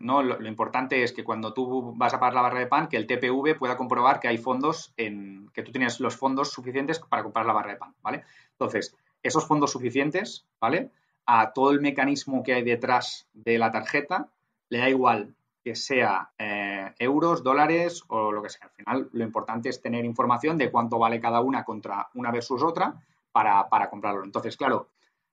¿no? 0.00 0.24
Lo, 0.24 0.40
lo, 0.40 0.48
importante 0.48 1.04
es 1.04 1.12
que 1.12 1.22
cuando 1.22 1.54
tú 1.54 1.94
vas 1.96 2.12
a 2.12 2.18
pagar 2.18 2.34
la 2.34 2.42
barra 2.42 2.58
de 2.58 2.66
pan, 2.66 2.88
que 2.88 2.96
el 2.96 3.06
TPV 3.06 3.56
pueda 3.56 3.76
comprobar 3.76 4.18
que 4.18 4.26
hay 4.26 4.38
fondos, 4.38 4.94
en, 4.96 5.48
que 5.54 5.62
tú 5.62 5.70
tienes 5.70 6.00
los 6.00 6.16
fondos 6.16 6.50
suficientes 6.50 6.98
para 6.98 7.22
comprar 7.22 7.46
la 7.46 7.52
barra 7.52 7.70
de 7.70 7.78
pan, 7.78 7.94
¿vale? 8.02 8.24
Entonces, 8.50 8.96
esos 9.22 9.46
fondos 9.46 9.72
suficientes, 9.72 10.46
¿vale? 10.60 10.90
A 11.26 11.52
todo 11.52 11.70
el 11.70 11.80
mecanismo 11.80 12.42
que 12.42 12.54
hay 12.54 12.62
detrás 12.62 13.28
de 13.32 13.58
la 13.58 13.70
tarjeta, 13.70 14.30
le 14.68 14.78
da 14.78 14.88
igual 14.88 15.34
que 15.62 15.74
sea 15.74 16.30
eh, 16.38 16.94
euros, 16.98 17.42
dólares 17.42 18.02
o 18.08 18.32
lo 18.32 18.42
que 18.42 18.48
sea. 18.48 18.66
Al 18.66 18.70
final, 18.70 19.08
lo 19.12 19.24
importante 19.24 19.68
es 19.68 19.82
tener 19.82 20.04
información 20.04 20.56
de 20.56 20.70
cuánto 20.70 20.98
vale 20.98 21.20
cada 21.20 21.40
una 21.40 21.64
contra 21.64 22.08
una 22.14 22.30
versus 22.30 22.62
otra 22.62 22.94
para, 23.32 23.90
comprarlo. 23.90 24.24
Entonces, 24.24 24.56
claro, 24.56 24.88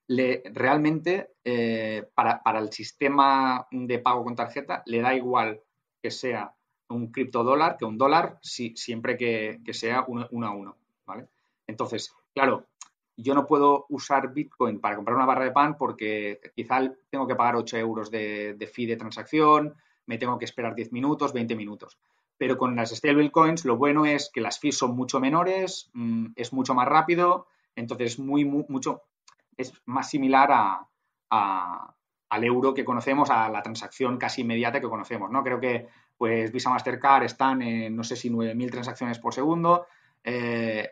le, 0.08 0.44
realmente 0.54 1.32
eh, 1.44 2.08
para, 2.14 2.42
el 2.60 2.72
sistema 2.72 3.68
de 3.72 4.00
pago 4.00 4.24
con 4.24 4.36
tarjeta 4.36 4.84
le 4.86 5.02
da 5.02 5.16
igual 5.16 5.62
que 6.02 6.12
sea 6.12 6.54
un 6.90 7.12
criptodólar 7.12 7.78
que 7.78 7.86
un 7.86 7.98
dólar 7.98 8.38
si, 8.42 8.76
siempre 8.76 9.18
que, 9.18 9.60
sea 9.74 10.06
uno, 10.08 10.28
uno, 10.32 10.48
a 10.48 10.52
uno, 10.52 10.78
¿vale? 11.06 11.28
Entonces, 11.66 12.14
claro, 12.34 12.66
yo 13.18 13.34
no 13.34 13.46
puedo 13.46 13.86
usar 13.90 14.34
Bitcoin 14.34 14.80
para 14.80 14.96
comprar 14.96 15.16
una 15.16 15.26
barra 15.26 15.46
de 15.46 15.52
pan 15.52 15.78
porque 15.78 16.40
quizá 16.56 16.82
tengo 17.10 17.28
que 17.28 17.36
pagar 17.36 17.56
8 17.56 17.78
euros 17.78 18.12
de, 18.12 18.70
fee 18.72 18.86
de 18.86 18.98
transacción, 18.98 19.76
me 20.06 20.18
tengo 20.18 20.38
que 20.38 20.46
esperar 20.46 20.76
10 20.76 20.92
minutos, 20.92 21.34
20 21.34 21.56
minutos. 21.56 21.98
Pero 22.38 22.58
con 22.58 22.76
las 22.76 22.92
stablecoins 22.92 23.64
lo 23.64 23.78
bueno 23.78 24.06
es 24.06 24.30
que 24.34 24.42
las 24.42 24.60
fees 24.60 24.78
son 24.78 24.96
mucho 24.96 25.20
menores, 25.20 25.90
mm, 25.94 26.28
es 26.36 26.52
mucho 26.52 26.74
más 26.74 26.88
rápido, 26.88 27.48
entonces 27.76 28.14
es 28.14 28.20
muy, 28.20 28.44
mucho, 28.44 29.04
es 29.56 29.74
más 29.86 30.10
similar 30.10 30.50
a, 30.52 31.96
al 32.30 32.44
euro 32.44 32.74
que 32.74 32.84
conocemos, 32.84 33.30
a 33.30 33.50
la 33.50 33.62
transacción 33.62 34.18
casi 34.18 34.42
inmediata 34.42 34.82
que 34.82 34.90
conocemos, 34.90 35.32
¿no? 35.32 35.44
Creo 35.44 35.60
que 35.60 35.88
pues 36.18 36.52
Visa 36.52 36.70
Mastercard 36.70 37.24
están 37.24 37.62
en, 37.62 37.96
no 37.96 38.04
sé 38.04 38.16
si 38.16 38.30
9.000 38.30 38.72
transacciones 38.72 39.20
por 39.20 39.34
segundo, 39.34 39.88
eh, 40.24 40.92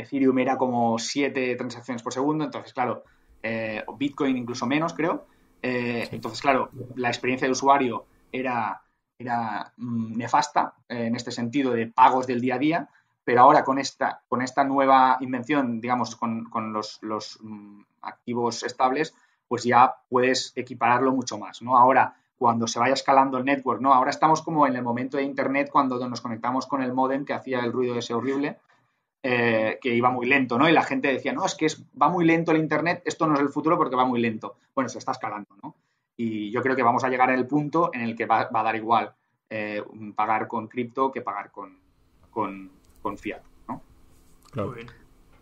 Ethereum 0.00 0.38
era 0.38 0.56
como 0.56 0.98
7 0.98 1.56
transacciones 1.56 2.02
por 2.02 2.12
segundo, 2.12 2.44
entonces, 2.44 2.72
claro, 2.72 3.04
eh, 3.42 3.84
Bitcoin 3.96 4.36
incluso 4.36 4.66
menos, 4.66 4.94
creo. 4.94 5.26
Eh, 5.62 6.08
entonces, 6.10 6.40
claro, 6.40 6.70
la 6.96 7.08
experiencia 7.08 7.46
de 7.46 7.52
usuario 7.52 8.06
era, 8.32 8.82
era 9.18 9.72
mm, 9.76 10.16
nefasta 10.16 10.74
eh, 10.88 11.06
en 11.06 11.16
este 11.16 11.30
sentido 11.30 11.72
de 11.72 11.86
pagos 11.86 12.26
del 12.26 12.40
día 12.40 12.54
a 12.56 12.58
día, 12.58 12.88
pero 13.24 13.42
ahora 13.42 13.64
con 13.64 13.78
esta, 13.78 14.22
con 14.28 14.42
esta 14.42 14.64
nueva 14.64 15.18
invención, 15.20 15.80
digamos, 15.80 16.16
con, 16.16 16.48
los, 16.72 17.38
mm, 17.42 17.82
activos 18.02 18.62
estables, 18.62 19.14
pues 19.46 19.64
ya 19.64 19.94
puedes 20.08 20.52
equipararlo 20.56 21.12
mucho 21.12 21.38
más, 21.38 21.60
¿no? 21.60 21.76
Ahora, 21.76 22.16
cuando 22.38 22.66
se 22.66 22.78
vaya 22.78 22.94
escalando 22.94 23.36
el 23.36 23.44
network, 23.44 23.82
¿no? 23.82 23.92
Ahora 23.92 24.10
estamos 24.10 24.40
como 24.40 24.66
en 24.66 24.74
el 24.74 24.82
momento 24.82 25.18
de 25.18 25.24
Internet 25.24 25.68
cuando 25.70 26.08
nos 26.08 26.22
conectamos 26.22 26.66
con 26.66 26.82
el 26.82 26.94
modem 26.94 27.26
que 27.26 27.34
hacía 27.34 27.60
el 27.60 27.72
ruido 27.72 27.98
ese 27.98 28.14
horrible 28.14 28.58
eh, 29.22 29.78
que 29.82 29.94
iba 29.94 30.10
muy 30.10 30.26
lento, 30.26 30.58
¿no? 30.58 30.66
Y 30.66 30.72
la 30.72 30.82
gente 30.82 31.08
decía, 31.08 31.34
no, 31.34 31.44
es 31.44 31.54
que 31.54 31.66
va 32.00 32.08
muy 32.08 32.24
lento 32.24 32.52
el 32.52 32.58
Internet, 32.58 33.02
esto 33.04 33.26
no 33.26 33.34
es 33.34 33.40
el 33.40 33.50
futuro 33.50 33.76
porque 33.76 33.96
va 33.96 34.06
muy 34.06 34.18
lento. 34.18 34.56
Bueno, 34.74 34.88
se 34.88 34.98
está 34.98 35.12
escalando, 35.12 35.56
¿no? 35.62 35.76
Y 36.16 36.50
yo 36.50 36.62
creo 36.62 36.74
que 36.74 36.82
vamos 36.82 37.04
a 37.04 37.08
llegar 37.10 37.28
en 37.28 37.36
el 37.36 37.46
punto 37.46 37.90
en 37.92 38.00
el 38.00 38.16
que 38.16 38.24
va, 38.24 38.48
a 38.50 38.62
dar 38.62 38.76
igual 38.76 39.14
eh, 39.50 39.82
pagar 40.14 40.48
con 40.48 40.68
cripto 40.68 41.12
que 41.12 41.20
pagar 41.20 41.50
con, 41.50 41.78
con, 42.30 43.18
fiat, 43.18 43.42
¿no? 43.68 43.82
Muy 44.54 44.76
bien, 44.76 44.88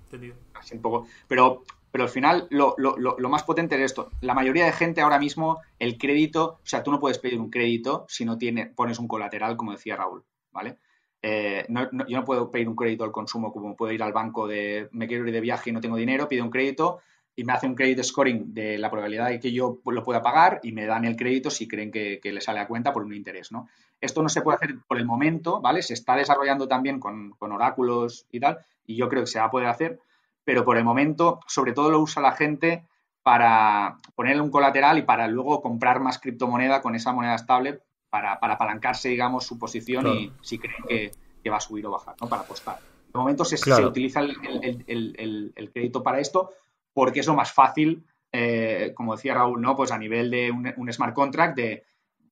entendido. 0.04 0.34
Así 0.54 0.74
un 0.74 0.82
poco. 0.82 1.06
Pero, 1.28 1.62
pero 1.92 2.04
al 2.04 2.10
final 2.10 2.48
lo, 2.50 2.74
lo, 2.78 3.28
más 3.28 3.44
potente 3.44 3.76
es 3.76 3.92
esto. 3.92 4.10
La 4.22 4.34
mayoría 4.34 4.64
de 4.64 4.72
gente 4.72 5.02
ahora 5.02 5.20
mismo, 5.20 5.60
el 5.78 5.98
crédito, 5.98 6.58
o 6.62 6.66
sea, 6.66 6.82
tú 6.82 6.90
no 6.90 6.98
puedes 6.98 7.18
pedir 7.18 7.38
un 7.38 7.50
crédito 7.50 8.06
si 8.08 8.24
no 8.24 8.38
tiene, 8.38 8.66
pones 8.66 8.98
un 8.98 9.06
colateral, 9.06 9.56
como 9.56 9.70
decía 9.70 9.96
Raúl, 9.96 10.24
¿vale? 10.50 10.78
Eh, 11.20 11.66
yo 11.68 12.18
no 12.18 12.24
puedo 12.24 12.50
pedir 12.50 12.68
un 12.68 12.76
crédito 12.76 13.02
al 13.04 13.10
consumo 13.10 13.52
como 13.52 13.74
puedo 13.74 13.92
ir 13.92 14.02
al 14.02 14.12
banco 14.12 14.46
de 14.46 14.88
me 14.92 15.08
quiero 15.08 15.26
ir 15.26 15.32
de 15.32 15.40
viaje 15.40 15.70
y 15.70 15.72
no 15.72 15.80
tengo 15.80 15.96
dinero, 15.96 16.28
pido 16.28 16.44
un 16.44 16.50
crédito 16.50 17.00
y 17.38 17.44
me 17.44 17.52
hace 17.52 17.68
un 17.68 17.76
credit 17.76 18.02
scoring 18.02 18.52
de 18.52 18.78
la 18.78 18.90
probabilidad 18.90 19.28
de 19.28 19.38
que 19.38 19.52
yo 19.52 19.78
lo 19.84 20.02
pueda 20.02 20.20
pagar 20.20 20.58
y 20.64 20.72
me 20.72 20.86
dan 20.86 21.04
el 21.04 21.14
crédito 21.14 21.50
si 21.50 21.68
creen 21.68 21.92
que, 21.92 22.20
le 22.20 22.40
sale 22.40 22.58
a 22.58 22.66
cuenta 22.66 22.92
por 22.92 23.04
un 23.04 23.14
interés, 23.14 23.52
¿no? 23.52 23.68
Esto 24.00 24.24
no 24.24 24.28
se 24.28 24.42
puede 24.42 24.56
hacer 24.56 24.74
por 24.88 24.98
el 24.98 25.06
momento, 25.06 25.60
¿vale? 25.60 25.82
Se 25.82 25.94
está 25.94 26.16
desarrollando 26.16 26.66
también 26.66 26.98
con, 26.98 27.36
oráculos 27.38 28.26
y 28.32 28.40
tal, 28.40 28.58
y 28.84 28.96
yo 28.96 29.08
creo 29.08 29.22
que 29.22 29.28
se 29.28 29.38
va 29.38 29.44
a 29.44 29.50
poder 29.52 29.68
hacer, 29.68 30.00
pero 30.42 30.64
por 30.64 30.78
el 30.78 30.84
momento, 30.84 31.38
sobre 31.46 31.72
todo 31.72 31.92
lo 31.92 32.00
usa 32.00 32.20
la 32.20 32.32
gente 32.32 32.82
para 33.22 33.98
ponerle 34.16 34.42
un 34.42 34.50
colateral 34.50 34.98
y 34.98 35.02
para 35.02 35.28
luego 35.28 35.62
comprar 35.62 36.00
más 36.00 36.18
criptomoneda 36.18 36.82
con 36.82 36.96
esa 36.96 37.12
moneda 37.12 37.36
estable 37.36 37.82
para, 38.10 38.32
apalancarse, 38.32 39.08
digamos, 39.08 39.46
su 39.46 39.58
posición 39.58 40.06
y 40.06 40.32
si 40.40 40.58
creen 40.58 40.84
que, 40.88 41.50
va 41.50 41.56
a 41.56 41.60
subir 41.60 41.86
o 41.86 41.90
bajar, 41.90 42.14
¿no? 42.20 42.28
Para 42.28 42.42
apostar. 42.42 42.78
De 42.78 43.18
momento 43.18 43.42
se, 43.42 43.56
utiliza 43.82 44.20
el, 44.20 45.70
crédito 45.72 46.02
para 46.02 46.20
esto 46.20 46.50
porque 46.92 47.20
es 47.20 47.26
lo 47.26 47.34
más 47.34 47.52
fácil, 47.52 48.04
eh, 48.30 48.92
como 48.94 49.16
decía 49.16 49.32
Raúl, 49.32 49.60
¿no? 49.60 49.74
Pues 49.74 49.90
a 49.90 49.98
nivel 49.98 50.30
de 50.30 50.50
un, 50.50 50.92
smart 50.92 51.14
contract, 51.14 51.56
de 51.56 51.84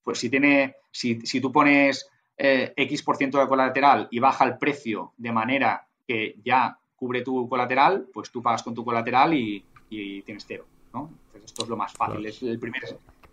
pues 0.05 0.19
si 0.19 0.29
tiene, 0.29 0.77
si, 0.91 1.21
si 1.23 1.41
tú 1.41 1.51
pones 1.51 2.11
eh, 2.37 2.75
X 2.77 3.03
por 3.03 3.17
ciento 3.17 3.39
de 3.39 3.49
colateral 3.49 4.09
y 4.11 4.19
baja 4.19 4.45
el 4.45 4.59
precio 4.59 5.15
de 5.17 5.33
manera 5.33 5.87
que 6.07 6.37
ya 6.45 6.79
cubre 6.95 7.23
tu 7.23 7.49
colateral, 7.49 8.07
pues 8.13 8.31
tú 8.31 8.43
pagas 8.43 8.63
con 8.63 8.75
tu 8.75 8.85
colateral 8.85 9.33
y, 9.33 9.65
tienes 9.89 10.45
cero, 10.47 10.67
¿no? 10.93 11.11
Entonces 11.27 11.45
esto 11.45 11.63
es 11.63 11.69
lo 11.71 11.77
más 11.77 11.93
fácil, 11.93 12.27
es 12.27 12.43
el 12.43 12.59
primer, 12.59 12.83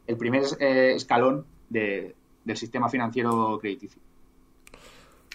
el 0.08 0.18
primer 0.18 0.44
eh, 0.60 0.94
escalón 0.96 1.46
de, 1.68 2.16
del 2.44 2.58
sistema 2.58 2.90
financiero 2.90 3.58
crediticio. 3.60 4.02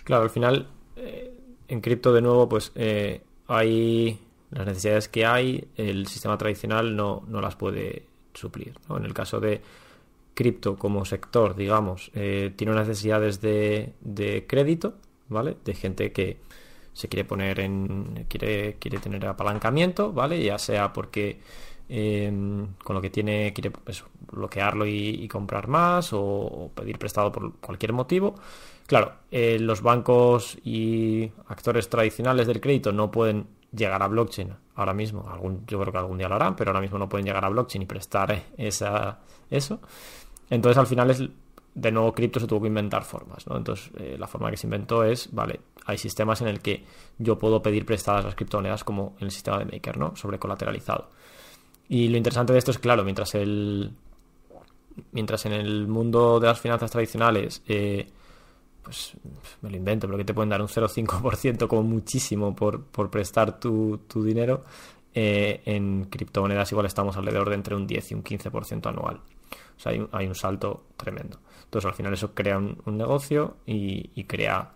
Claro, 0.04 0.24
al 0.24 0.30
final, 0.30 0.68
eh, 0.96 1.38
en 1.68 1.80
cripto 1.80 2.12
de 2.12 2.22
nuevo, 2.22 2.48
pues 2.48 2.72
eh, 2.74 3.22
hay 3.46 4.18
las 4.50 4.66
necesidades 4.66 5.08
que 5.08 5.26
hay, 5.26 5.68
el 5.76 6.06
sistema 6.06 6.38
tradicional 6.38 6.96
no, 6.96 7.24
no 7.28 7.40
las 7.40 7.56
puede 7.56 8.06
suplir. 8.32 8.74
En 8.88 9.04
el 9.04 9.12
caso 9.12 9.40
de 9.40 9.60
cripto 10.34 10.76
como 10.76 11.04
sector, 11.04 11.56
digamos, 11.56 12.10
eh, 12.14 12.52
tiene 12.56 12.72
unas 12.72 12.88
necesidades 12.88 13.40
de, 13.40 13.92
de, 14.00 14.46
crédito, 14.46 14.94
¿vale? 15.28 15.56
De 15.64 15.74
gente 15.74 16.12
que 16.12 16.38
se 16.92 17.08
quiere 17.08 17.24
poner 17.24 17.60
en. 17.60 18.26
quiere, 18.28 18.76
quiere 18.78 18.98
tener 18.98 19.26
apalancamiento, 19.26 20.12
¿vale? 20.12 20.42
Ya 20.42 20.58
sea 20.58 20.92
porque 20.92 21.40
Em, 21.90 22.74
con 22.84 22.94
lo 22.94 23.00
que 23.00 23.08
tiene 23.08 23.54
quiere 23.54 23.70
pues, 23.70 24.04
bloquearlo 24.30 24.86
y, 24.86 25.26
comprar 25.26 25.68
más 25.68 26.10
o, 26.12 26.70
pedir 26.74 26.98
prestado 26.98 27.32
por 27.32 27.54
cualquier 27.56 27.94
motivo. 27.94 28.34
Claro, 28.86 29.12
eh, 29.30 29.58
los 29.58 29.80
bancos 29.80 30.58
y 30.64 31.30
actores 31.48 31.88
tradicionales 31.88 32.46
del 32.46 32.60
crédito 32.60 32.92
no 32.92 33.10
pueden 33.10 33.46
llegar 33.72 34.02
a 34.02 34.08
blockchain 34.08 34.54
ahora 34.74 34.92
mismo. 34.92 35.28
Algún, 35.30 35.64
yo 35.66 35.80
creo 35.80 35.92
que 35.92 35.98
algún 35.98 36.18
día 36.18 36.28
lo 36.28 36.34
harán, 36.34 36.56
pero 36.56 36.70
ahora 36.70 36.80
mismo 36.80 36.98
no 36.98 37.08
pueden 37.08 37.26
llegar 37.26 37.44
a 37.44 37.48
blockchain 37.48 37.82
y 37.82 37.86
prestar 37.86 38.44
eso. 38.58 39.80
Entonces 40.50 40.78
al 40.78 40.86
final 40.86 41.10
es 41.10 41.22
de 41.74 41.92
nuevo 41.92 42.12
cripto 42.12 42.40
se 42.40 42.46
tuvo 42.46 42.62
que 42.62 42.68
inventar 42.68 43.04
formas. 43.04 43.46
Entonces 43.48 43.90
eh, 43.98 44.16
la 44.18 44.26
forma 44.26 44.50
que 44.50 44.56
se 44.56 44.66
inventó 44.66 45.04
es, 45.04 45.32
vale, 45.32 45.60
hay 45.86 45.96
sistemas 45.96 46.40
en 46.42 46.48
el 46.48 46.60
que 46.60 46.84
yo 47.18 47.38
puedo 47.38 47.62
pedir 47.62 47.86
prestadas 47.86 48.24
las 48.24 48.34
criptomonedas 48.34 48.84
como 48.84 49.16
en 49.20 49.26
el 49.26 49.30
sistema 49.30 49.58
de 49.58 49.64
Maker, 49.64 49.96
¿no? 49.96 50.16
Sobre 50.16 50.38
colateralizado. 50.38 51.08
Y 51.88 52.08
lo 52.08 52.16
interesante 52.16 52.52
de 52.52 52.58
esto 52.58 52.70
es, 52.70 52.78
claro, 52.78 53.04
mientras 53.04 53.34
el 53.34 53.92
mientras 55.12 55.46
en 55.46 55.52
el 55.52 55.86
mundo 55.86 56.40
de 56.40 56.46
las 56.46 56.60
finanzas 56.60 56.90
tradicionales, 56.90 57.62
eh, 57.66 58.06
pues 58.82 59.12
me 59.62 59.70
lo 59.70 59.76
invento, 59.76 60.06
pero 60.06 60.18
que 60.18 60.24
te 60.24 60.34
pueden 60.34 60.50
dar 60.50 60.62
un 60.62 60.68
0,5% 60.68 61.66
como 61.66 61.82
muchísimo 61.82 62.54
por, 62.54 62.84
por 62.84 63.10
prestar 63.10 63.58
tu, 63.58 64.00
dinero, 64.14 64.64
eh, 65.14 65.62
en 65.64 66.04
criptomonedas 66.04 66.70
igual 66.72 66.86
estamos 66.86 67.16
alrededor 67.16 67.48
de 67.48 67.54
entre 67.56 67.74
un 67.74 67.86
10 67.86 68.12
y 68.12 68.14
un 68.14 68.24
15% 68.24 68.86
anual. 68.86 69.20
O 69.76 69.80
sea, 69.80 69.92
hay 69.92 70.00
un, 70.00 70.08
hay 70.12 70.26
un, 70.26 70.34
salto 70.34 70.86
tremendo. 70.96 71.38
Entonces, 71.64 71.88
al 71.88 71.94
final 71.94 72.12
eso 72.12 72.34
crea 72.34 72.58
un, 72.58 72.96
negocio 72.96 73.58
y, 73.66 74.24
crea 74.24 74.72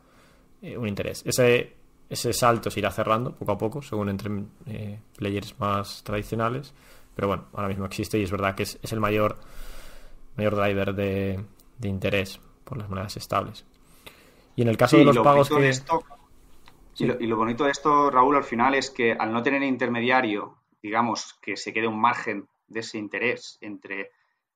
eh, 0.61 0.77
un 0.77 0.87
interés. 0.87 1.23
Ese, 1.27 1.75
ese 2.09 2.33
salto 2.33 2.71
se 2.71 2.81
irá 2.81 2.91
cerrando 2.91 3.35
poco 3.35 3.53
a 3.53 3.59
poco, 3.59 3.83
según 3.83 4.11
entren 4.11 4.49
players 5.17 5.59
más 5.59 6.03
tradicionales 6.05 6.75
pero 7.15 7.29
bueno, 7.29 7.49
ahora 7.53 7.69
mismo 7.69 7.85
existe 7.85 8.19
y 8.19 8.23
es 8.23 8.31
verdad 8.31 8.55
que 8.55 8.63
es, 8.65 8.79
el 8.93 9.01
mayor, 9.01 9.39
mayor 10.37 10.57
driver 10.57 10.95
de, 10.95 11.45
interés 11.83 12.41
por 12.65 12.79
las 12.79 12.89
monedas 12.89 13.17
estables. 13.17 13.65
Y 14.57 14.63
en 14.63 14.69
el 14.69 14.77
caso 14.77 14.97
de 14.97 15.05
los 15.05 15.19
pagos 15.19 15.49
que... 15.49 15.69
esto, 15.69 16.05
y, 16.99 17.07
lo, 17.27 17.37
bonito 17.37 17.65
de 17.65 17.71
esto, 17.71 18.11
Raúl, 18.11 18.37
al 18.37 18.45
final 18.45 18.75
es 18.75 18.91
que 18.91 19.13
al 19.13 19.33
no 19.33 19.43
tener 19.43 19.63
intermediario, 19.63 20.59
digamos, 20.83 21.35
que 21.41 21.57
se 21.57 21.73
quede 21.73 21.87
un 21.87 22.01
margen 22.01 22.49
de 22.67 22.81
ese 22.81 22.99
interés 22.99 23.59
entre 23.61 24.11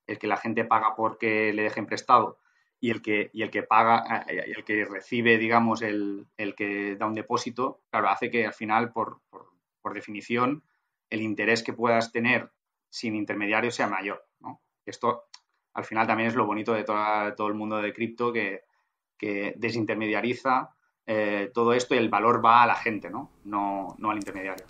el 0.06 0.18
que 0.18 0.26
la 0.26 0.36
gente 0.36 0.64
paga 0.64 0.94
porque 0.96 1.52
le 1.52 1.62
dejen 1.62 1.86
prestado 1.86 2.38
y 2.78 2.90
el 2.90 3.00
que, 3.00 3.30
y 3.32 3.42
el 3.42 3.50
que 3.50 3.62
paga, 3.62 4.24
eh, 4.28 4.52
el 4.54 4.64
que 4.64 4.84
recibe, 4.84 5.38
digamos, 5.38 5.82
el, 5.82 6.26
el 6.36 6.54
que 6.54 6.96
da 6.96 7.06
un 7.06 7.14
depósito, 7.14 7.80
claro, 7.90 8.10
hace 8.10 8.30
que 8.30 8.46
al 8.46 8.54
final, 8.54 8.92
por, 8.92 9.20
por, 9.30 9.46
por 9.80 9.94
definición, 9.94 10.62
el 11.10 11.22
interés 11.22 11.62
que 11.62 11.72
puedas 11.72 12.12
tener 12.12 12.50
sin 12.88 13.14
intermediario 13.14 13.70
sea 13.70 13.88
mayor. 13.88 14.24
¿no? 14.40 14.62
Esto 14.84 15.24
al 15.76 15.84
final 15.84 16.06
también 16.06 16.30
es 16.30 16.34
lo 16.34 16.46
bonito 16.46 16.72
de 16.72 16.84
todo 16.84 17.48
el 17.48 17.54
mundo 17.54 17.76
de 17.76 17.92
cripto 17.92 18.32
que, 18.32 18.64
desintermediariza 19.56 20.70
eh, 21.06 21.50
todo 21.54 21.72
esto 21.72 21.94
y 21.94 21.98
el 21.98 22.08
valor 22.08 22.44
va 22.44 22.62
a 22.62 22.66
la 22.66 22.74
gente, 22.74 23.08
¿no? 23.10 23.30
No, 23.44 23.96
al 24.02 24.16
intermediario. 24.16 24.64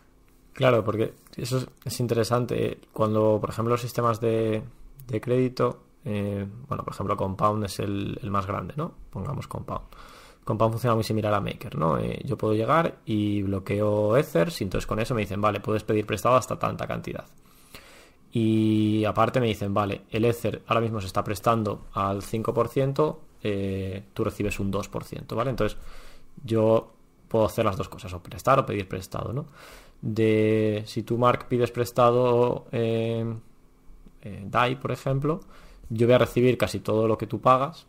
Claro, 0.53 0.85
porque 0.85 1.15
eso 1.37 1.67
es 1.85 2.01
interesante. 2.01 2.79
Cuando, 2.93 3.39
por 3.41 3.51
ejemplo, 3.51 3.73
los 3.73 3.81
sistemas 3.81 4.21
de, 4.21 4.63
crédito, 5.21 5.85
eh, 6.05 6.47
bueno, 6.69 6.85
por 6.85 6.93
ejemplo, 6.93 7.17
Compound 7.17 7.65
es 7.65 7.79
el, 7.79 8.19
el, 8.23 8.31
más 8.31 8.47
grande, 8.47 8.75
¿no? 8.77 8.95
Pongamos 9.11 9.47
Compound. 9.47 9.87
Compound 10.47 10.75
funciona 10.75 10.95
muy 10.95 11.03
similar 11.03 11.35
a 11.35 11.41
Maker, 11.41 11.75
¿no? 11.77 11.99
Eh, 11.99 12.23
yo 12.25 12.39
puedo 12.39 12.55
llegar 12.55 12.99
y 13.05 13.43
bloqueo 13.43 14.17
Ether, 14.17 14.53
y 14.57 14.63
entonces 14.63 14.87
con 14.87 15.01
eso 15.01 15.13
me 15.13 15.23
dicen, 15.23 15.41
vale, 15.41 15.59
puedes 15.59 15.83
pedir 15.83 16.07
prestado 16.07 16.37
hasta 16.37 16.57
tanta 16.57 16.87
cantidad. 16.87 17.25
Y 18.31 19.05
aparte 19.05 19.41
me 19.41 19.49
dicen, 19.49 19.75
vale, 19.75 20.03
el 20.09 20.25
Ether 20.25 20.63
ahora 20.69 20.81
mismo 20.81 21.01
se 21.01 21.09
está 21.09 21.25
prestando 21.25 21.87
al 21.95 22.23
5%, 22.23 23.17
eh, 23.43 24.05
tú 24.15 24.23
recibes 24.23 24.61
un 24.61 24.71
2%, 24.71 25.35
¿vale? 25.35 25.51
Entonces 25.51 25.77
yo 26.45 26.93
puedo 27.27 27.45
hacer 27.45 27.65
las 27.65 27.77
dos 27.77 27.89
cosas, 27.89 28.13
o 28.13 28.23
prestar 28.23 28.61
o 28.61 28.65
pedir 28.65 28.87
prestado, 28.87 29.33
¿no? 29.33 29.47
De 30.01 30.85
si 30.87 31.03
tú, 31.03 31.19
Mark, 31.19 31.49
pides 31.49 31.73
prestado 31.73 32.67
eh, 32.71 33.35
DAI, 34.23 34.77
por 34.77 34.93
ejemplo, 34.93 35.41
yo 35.89 36.07
voy 36.07 36.15
a 36.15 36.19
recibir 36.19 36.57
casi 36.57 36.79
todo 36.79 37.09
lo 37.09 37.19
que 37.19 37.27
tú 37.27 37.41
pagas, 37.41 37.89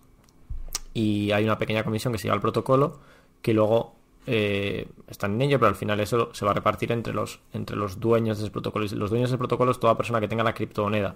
y 0.97 1.31
hay 1.31 1.43
una 1.43 1.59
pequeña 1.59 1.83
comisión 1.83 2.11
que 2.11 2.17
se 2.17 2.23
lleva 2.23 2.33
al 2.33 2.41
protocolo 2.41 2.99
que 3.43 3.53
luego 3.53 3.93
eh, 4.25 4.87
están 5.07 5.35
en 5.35 5.43
ello, 5.43 5.59
pero 5.59 5.69
al 5.69 5.75
final 5.75 5.99
eso 5.99 6.33
se 6.33 6.43
va 6.43 6.49
a 6.49 6.53
repartir 6.55 6.91
entre 6.91 7.13
los, 7.13 7.39
entre 7.53 7.75
los 7.75 7.99
dueños 7.99 8.39
de 8.39 8.45
ese 8.45 8.51
protocolo. 8.51 8.83
Y 8.83 8.89
los 8.89 9.11
dueños 9.11 9.29
del 9.29 9.37
protocolo 9.37 9.69
es 9.69 9.79
toda 9.79 9.95
persona 9.95 10.19
que 10.19 10.27
tenga 10.27 10.43
la 10.43 10.55
criptomoneda 10.55 11.15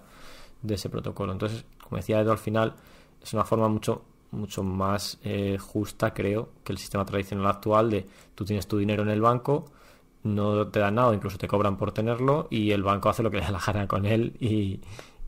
de 0.61 0.75
ese 0.75 0.87
protocolo. 0.87 1.31
Entonces, 1.31 1.65
como 1.83 1.97
decía 1.97 2.19
Edo, 2.21 2.31
al 2.31 2.37
final 2.37 2.75
es 3.23 3.33
una 3.33 3.43
forma 3.43 3.67
mucho, 3.69 4.03
mucho 4.29 4.61
más 4.61 5.17
eh, 5.23 5.57
justa, 5.57 6.13
creo, 6.13 6.49
que 6.63 6.73
el 6.73 6.77
sistema 6.77 7.03
tradicional 7.03 7.47
actual 7.47 7.89
de 7.89 8.05
tú 8.35 8.45
tienes 8.45 8.67
tu 8.67 8.77
dinero 8.77 9.01
en 9.01 9.09
el 9.09 9.19
banco, 9.19 9.65
no 10.21 10.67
te 10.67 10.79
dan 10.79 10.93
nada, 10.93 11.11
incluso 11.15 11.39
te 11.39 11.47
cobran 11.47 11.75
por 11.75 11.91
tenerlo 11.91 12.47
y 12.51 12.69
el 12.69 12.83
banco 12.83 13.09
hace 13.09 13.23
lo 13.23 13.31
que 13.31 13.37
le 13.37 13.45
da 13.45 13.51
la 13.51 13.59
gana 13.65 13.87
con 13.87 14.05
él 14.05 14.37
y, 14.39 14.79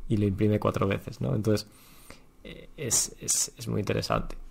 y 0.08 0.18
lo 0.18 0.28
imprime 0.28 0.60
cuatro 0.60 0.88
veces, 0.88 1.22
¿no? 1.22 1.34
Entonces, 1.34 1.68
eh, 2.44 2.70
es, 2.78 3.16
es 3.20 3.68
muy 3.68 3.80
interesante. 3.80 4.43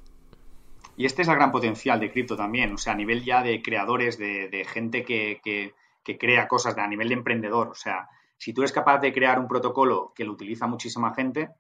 Y 0.97 1.07
este 1.07 1.23
es 1.23 1.29
el 1.29 1.35
gran 1.37 1.53
potencial 1.53 1.99
de 2.01 2.11
cripto 2.11 2.37
también, 2.37 2.75
o 2.75 2.79
sea, 2.79 2.93
a 2.93 2.97
nivel 2.97 3.25
ya 3.25 3.43
de 3.43 3.63
creadores, 3.63 4.19
de, 4.19 4.67
gente 4.71 5.05
que, 5.05 5.75
crea 6.19 6.49
cosas, 6.49 6.77
a 6.77 6.87
nivel 6.87 7.09
de 7.09 7.15
emprendedor. 7.15 7.69
O 7.69 7.75
sea, 7.75 8.09
si 8.37 8.53
tú 8.53 8.63
eres 8.63 8.73
capaz 8.73 8.99
de 8.99 9.13
crear 9.13 9.39
un 9.39 9.49
protocolo 9.49 10.13
que 10.15 10.25
lo 10.25 10.33
utiliza 10.33 10.67
muchísima 10.67 11.15
gente, 11.15 11.51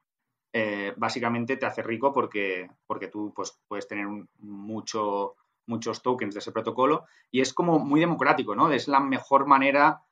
eh, 0.53 0.93
básicamente 0.97 1.57
te 1.57 1.64
hace 1.64 1.83
rico 1.83 2.12
porque, 2.12 2.68
porque 2.87 3.09
tú 3.09 3.33
pues, 3.35 3.59
puedes 3.66 3.89
tener 3.89 4.07
mucho, 4.39 5.37
muchos 5.66 6.03
tokens 6.03 6.35
de 6.35 6.41
ese 6.41 6.53
protocolo 6.53 7.07
y 7.31 7.41
es 7.41 7.55
como 7.55 7.79
muy 7.79 8.01
democrático, 8.01 8.55
¿no? 8.55 8.70
Es 8.70 8.89
la 8.89 9.01
mejor 9.01 9.47
manera, 9.47 10.03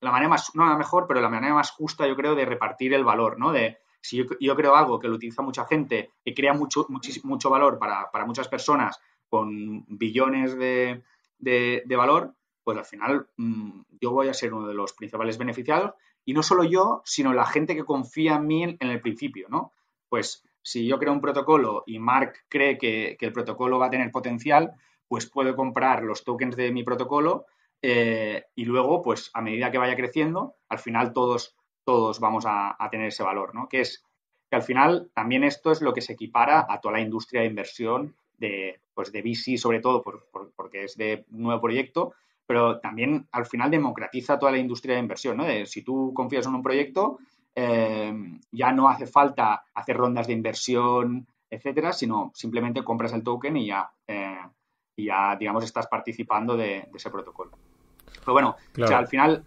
la 0.00 0.10
manera 0.10 0.30
más, 0.30 0.54
no 0.54 0.64
la 0.64 0.78
mejor, 0.78 1.06
pero 1.06 1.20
la 1.20 1.28
manera 1.28 1.54
más 1.54 1.70
justa, 1.70 2.06
yo 2.06 2.16
creo, 2.16 2.34
de 2.34 2.46
repartir 2.46 2.94
el 2.94 3.04
valor, 3.04 3.38
¿no? 3.38 3.52
De 3.52 3.78
si 4.02 4.26
yo, 4.40 4.56
creo 4.56 4.74
algo 4.74 4.98
que 4.98 5.08
lo 5.08 5.14
utiliza 5.14 5.42
mucha 5.42 5.64
gente, 5.64 6.10
que 6.24 6.34
crea 6.34 6.52
mucho, 6.52 6.86
mucho 7.22 7.50
valor 7.50 7.78
para, 7.78 8.26
muchas 8.26 8.48
personas 8.48 8.98
con 9.28 9.86
billones 9.88 10.58
de, 10.58 11.02
de, 11.38 11.96
valor, 11.96 12.34
pues 12.64 12.76
al 12.76 12.84
final 12.84 13.28
mm, 13.36 13.80
yo 14.00 14.10
voy 14.10 14.28
a 14.28 14.34
ser 14.34 14.52
uno 14.52 14.66
de 14.66 14.74
los 14.74 14.92
principales 14.92 15.38
beneficiados 15.38 15.94
y 16.24 16.34
no 16.34 16.42
solo 16.42 16.64
yo, 16.64 17.02
sino 17.04 17.32
la 17.32 17.46
gente 17.46 17.74
que 17.76 17.84
confía 17.84 18.36
en 18.36 18.46
mí 18.46 18.62
en, 18.64 18.76
el 18.80 19.00
principio, 19.00 19.48
¿no? 19.48 19.72
Pues 20.08 20.44
si 20.62 20.86
yo 20.86 20.98
creo 20.98 21.12
un 21.12 21.20
protocolo 21.20 21.84
y 21.86 21.98
Mark 21.98 22.34
cree 22.48 22.78
que, 22.78 23.16
el 23.18 23.32
protocolo 23.32 23.78
va 23.78 23.86
a 23.86 23.90
tener 23.90 24.10
potencial, 24.10 24.72
pues 25.08 25.26
puedo 25.26 25.54
comprar 25.56 26.02
los 26.02 26.24
tokens 26.24 26.56
de 26.56 26.72
mi 26.72 26.82
protocolo 26.82 27.46
eh, 27.82 28.44
y 28.54 28.64
luego, 28.64 29.02
pues 29.02 29.30
a 29.32 29.40
medida 29.42 29.70
que 29.70 29.78
vaya 29.78 29.96
creciendo, 29.96 30.54
al 30.68 30.78
final 30.80 31.12
todos, 31.12 31.56
todos 31.84 32.20
vamos 32.20 32.44
a, 32.46 32.76
tener 32.90 33.08
ese 33.08 33.22
valor, 33.22 33.54
¿no? 33.54 33.68
Que 33.68 33.80
es 33.80 34.04
que 34.50 34.56
al 34.56 34.62
final 34.62 35.10
también 35.14 35.44
esto 35.44 35.72
es 35.72 35.80
lo 35.80 35.94
que 35.94 36.00
se 36.00 36.12
equipara 36.12 36.66
a 36.68 36.80
toda 36.80 36.94
la 36.94 37.00
industria 37.00 37.40
de 37.40 37.48
inversión 37.48 38.14
de, 38.38 38.80
pues 38.94 39.12
de 39.12 39.22
VC, 39.22 39.56
sobre 39.56 39.80
todo 39.80 40.02
porque 40.56 40.84
es 40.84 40.96
de 40.96 41.24
un 41.30 41.44
nuevo 41.44 41.60
proyecto, 41.60 42.12
pero 42.46 42.80
también 42.80 43.26
al 43.32 43.46
final 43.46 43.70
democratiza 43.70 44.38
toda 44.38 44.52
la 44.52 44.58
industria 44.58 44.94
de 44.94 45.00
inversión, 45.00 45.38
¿no? 45.38 45.44
si 45.64 45.82
tú 45.82 46.12
confías 46.14 46.46
en 46.46 46.54
un 46.54 46.62
proyecto, 46.62 47.18
eh, 47.54 48.12
ya 48.50 48.72
no 48.72 48.88
hace 48.88 49.06
falta 49.06 49.64
hacer 49.74 49.96
rondas 49.96 50.26
de 50.26 50.32
inversión, 50.32 51.26
etcétera, 51.50 51.92
sino 51.92 52.30
simplemente 52.34 52.82
compras 52.82 53.12
el 53.12 53.22
token 53.22 53.56
y 53.58 53.66
ya, 53.66 53.90
eh, 54.06 54.38
y 54.96 55.06
ya 55.06 55.36
digamos, 55.36 55.64
estás 55.64 55.86
participando 55.86 56.56
de, 56.56 56.88
ese 56.94 57.10
protocolo. 57.10 57.52
Pero 58.20 58.32
bueno, 58.32 58.56
o 58.80 58.86
sea, 58.86 58.98
al 58.98 59.08
final, 59.08 59.44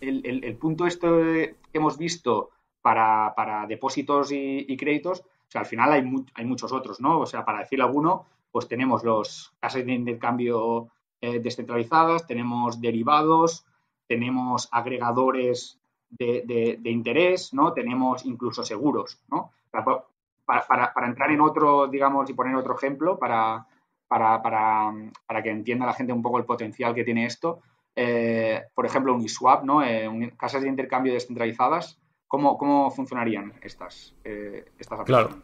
el, 0.00 0.56
punto 0.56 0.86
esto 0.86 1.08
que 1.18 1.56
hemos 1.72 1.98
visto 1.98 2.50
para, 2.82 3.66
depósitos 3.68 4.30
y, 4.32 4.76
créditos, 4.76 5.20
o 5.20 5.50
sea, 5.50 5.62
al 5.62 5.66
final 5.66 5.92
hay, 5.92 6.04
hay 6.34 6.44
muchos 6.44 6.72
otros, 6.72 7.00
¿no? 7.00 7.20
O 7.20 7.26
sea, 7.26 7.44
para 7.44 7.60
decir 7.60 7.82
alguno, 7.82 8.26
pues 8.52 8.68
tenemos 8.68 9.04
los 9.04 9.52
casas 9.60 9.84
de 9.84 9.92
intercambio 9.92 10.88
eh, 11.20 11.38
descentralizadas, 11.40 12.26
tenemos 12.26 12.80
derivados, 12.80 13.66
tenemos 14.06 14.68
agregadores 14.72 15.78
de, 16.08 16.80
interés, 16.84 17.52
¿no? 17.52 17.72
Tenemos 17.72 18.24
incluso 18.24 18.64
seguros, 18.64 19.20
¿no? 19.28 19.52
Para, 19.70 21.06
entrar 21.06 21.30
en 21.30 21.40
otro, 21.40 21.86
digamos, 21.86 22.28
y 22.28 22.34
poner 22.34 22.56
otro 22.56 22.74
ejemplo 22.74 23.18
para, 23.18 23.66
para, 24.08 25.42
que 25.42 25.50
entienda 25.50 25.86
la 25.86 25.92
gente 25.92 26.12
un 26.12 26.22
poco 26.22 26.38
el 26.38 26.44
potencial 26.44 26.94
que 26.94 27.04
tiene 27.04 27.26
esto, 27.26 27.60
eh, 27.96 28.62
por 28.74 28.86
ejemplo, 28.86 29.14
Uniswap, 29.14 29.64
¿no? 29.64 29.82
Eh, 29.82 30.32
casas 30.36 30.62
de 30.62 30.68
intercambio 30.68 31.12
descentralizadas, 31.12 32.00
¿cómo, 32.26 32.56
cómo 32.56 32.90
funcionarían 32.90 33.52
estas, 33.62 34.14
estas 34.24 35.00
aplicaciones? 35.00 35.06
Claro, 35.06 35.42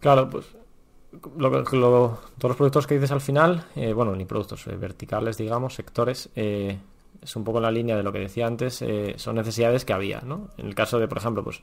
claro, 0.00 0.30
pues 0.30 0.56
todos 1.20 2.32
los 2.42 2.56
productos 2.56 2.86
que 2.86 2.94
dices 2.94 3.12
al 3.12 3.20
final, 3.20 3.66
eh, 3.76 3.92
bueno, 3.92 4.14
ni 4.14 4.24
productos 4.24 4.66
eh, 4.66 4.76
verticales, 4.76 5.36
digamos, 5.36 5.74
sectores, 5.74 6.30
eh, 6.34 6.78
es 7.22 7.36
un 7.36 7.44
poco 7.44 7.58
en 7.58 7.64
la 7.64 7.70
línea 7.70 7.96
de 7.96 8.02
lo 8.02 8.12
que 8.12 8.18
decía 8.18 8.46
antes, 8.46 8.84
son 9.16 9.36
necesidades 9.36 9.84
que 9.84 9.92
había, 9.92 10.20
¿no? 10.20 10.48
En 10.58 10.66
el 10.66 10.74
caso 10.74 10.98
de, 10.98 11.08
por 11.08 11.18
ejemplo, 11.18 11.44
pues 11.44 11.62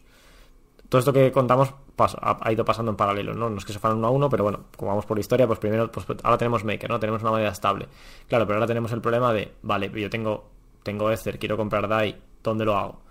todo 0.92 1.00
esto 1.00 1.14
que 1.14 1.32
contamos 1.32 1.74
ha, 1.98 2.52
ido 2.52 2.66
pasando 2.66 2.92
en 2.92 2.98
paralelo, 2.98 3.34
¿no? 3.34 3.50
No 3.50 3.58
es 3.58 3.64
que 3.64 3.72
se 3.72 3.80
fueran 3.80 4.00
uno 4.00 4.08
a 4.08 4.10
uno, 4.10 4.30
pero 4.30 4.44
bueno, 4.44 4.66
como 4.76 4.90
vamos 4.90 5.06
por 5.06 5.16
la 5.16 5.22
historia, 5.22 5.48
pues 5.48 5.58
primero, 5.58 5.90
pues 5.90 6.06
ahora 6.22 6.38
tenemos 6.38 6.66
Maker, 6.66 6.90
¿no? 6.90 7.00
Tenemos 7.00 7.22
una 7.22 7.32
moneda 7.32 7.48
estable. 7.48 7.88
Claro, 8.28 8.46
pero 8.46 8.58
ahora 8.58 8.68
tenemos 8.68 8.92
el 8.92 9.00
problema 9.00 9.32
de, 9.32 9.54
vale, 9.62 9.90
yo 9.96 10.10
tengo, 10.10 10.50
tengo 10.84 11.10
Ether, 11.10 11.40
quiero 11.40 11.56
comprar 11.56 11.88
DAI, 11.88 12.18
¿dónde 12.44 12.66
lo 12.66 12.76
hago? 12.76 13.02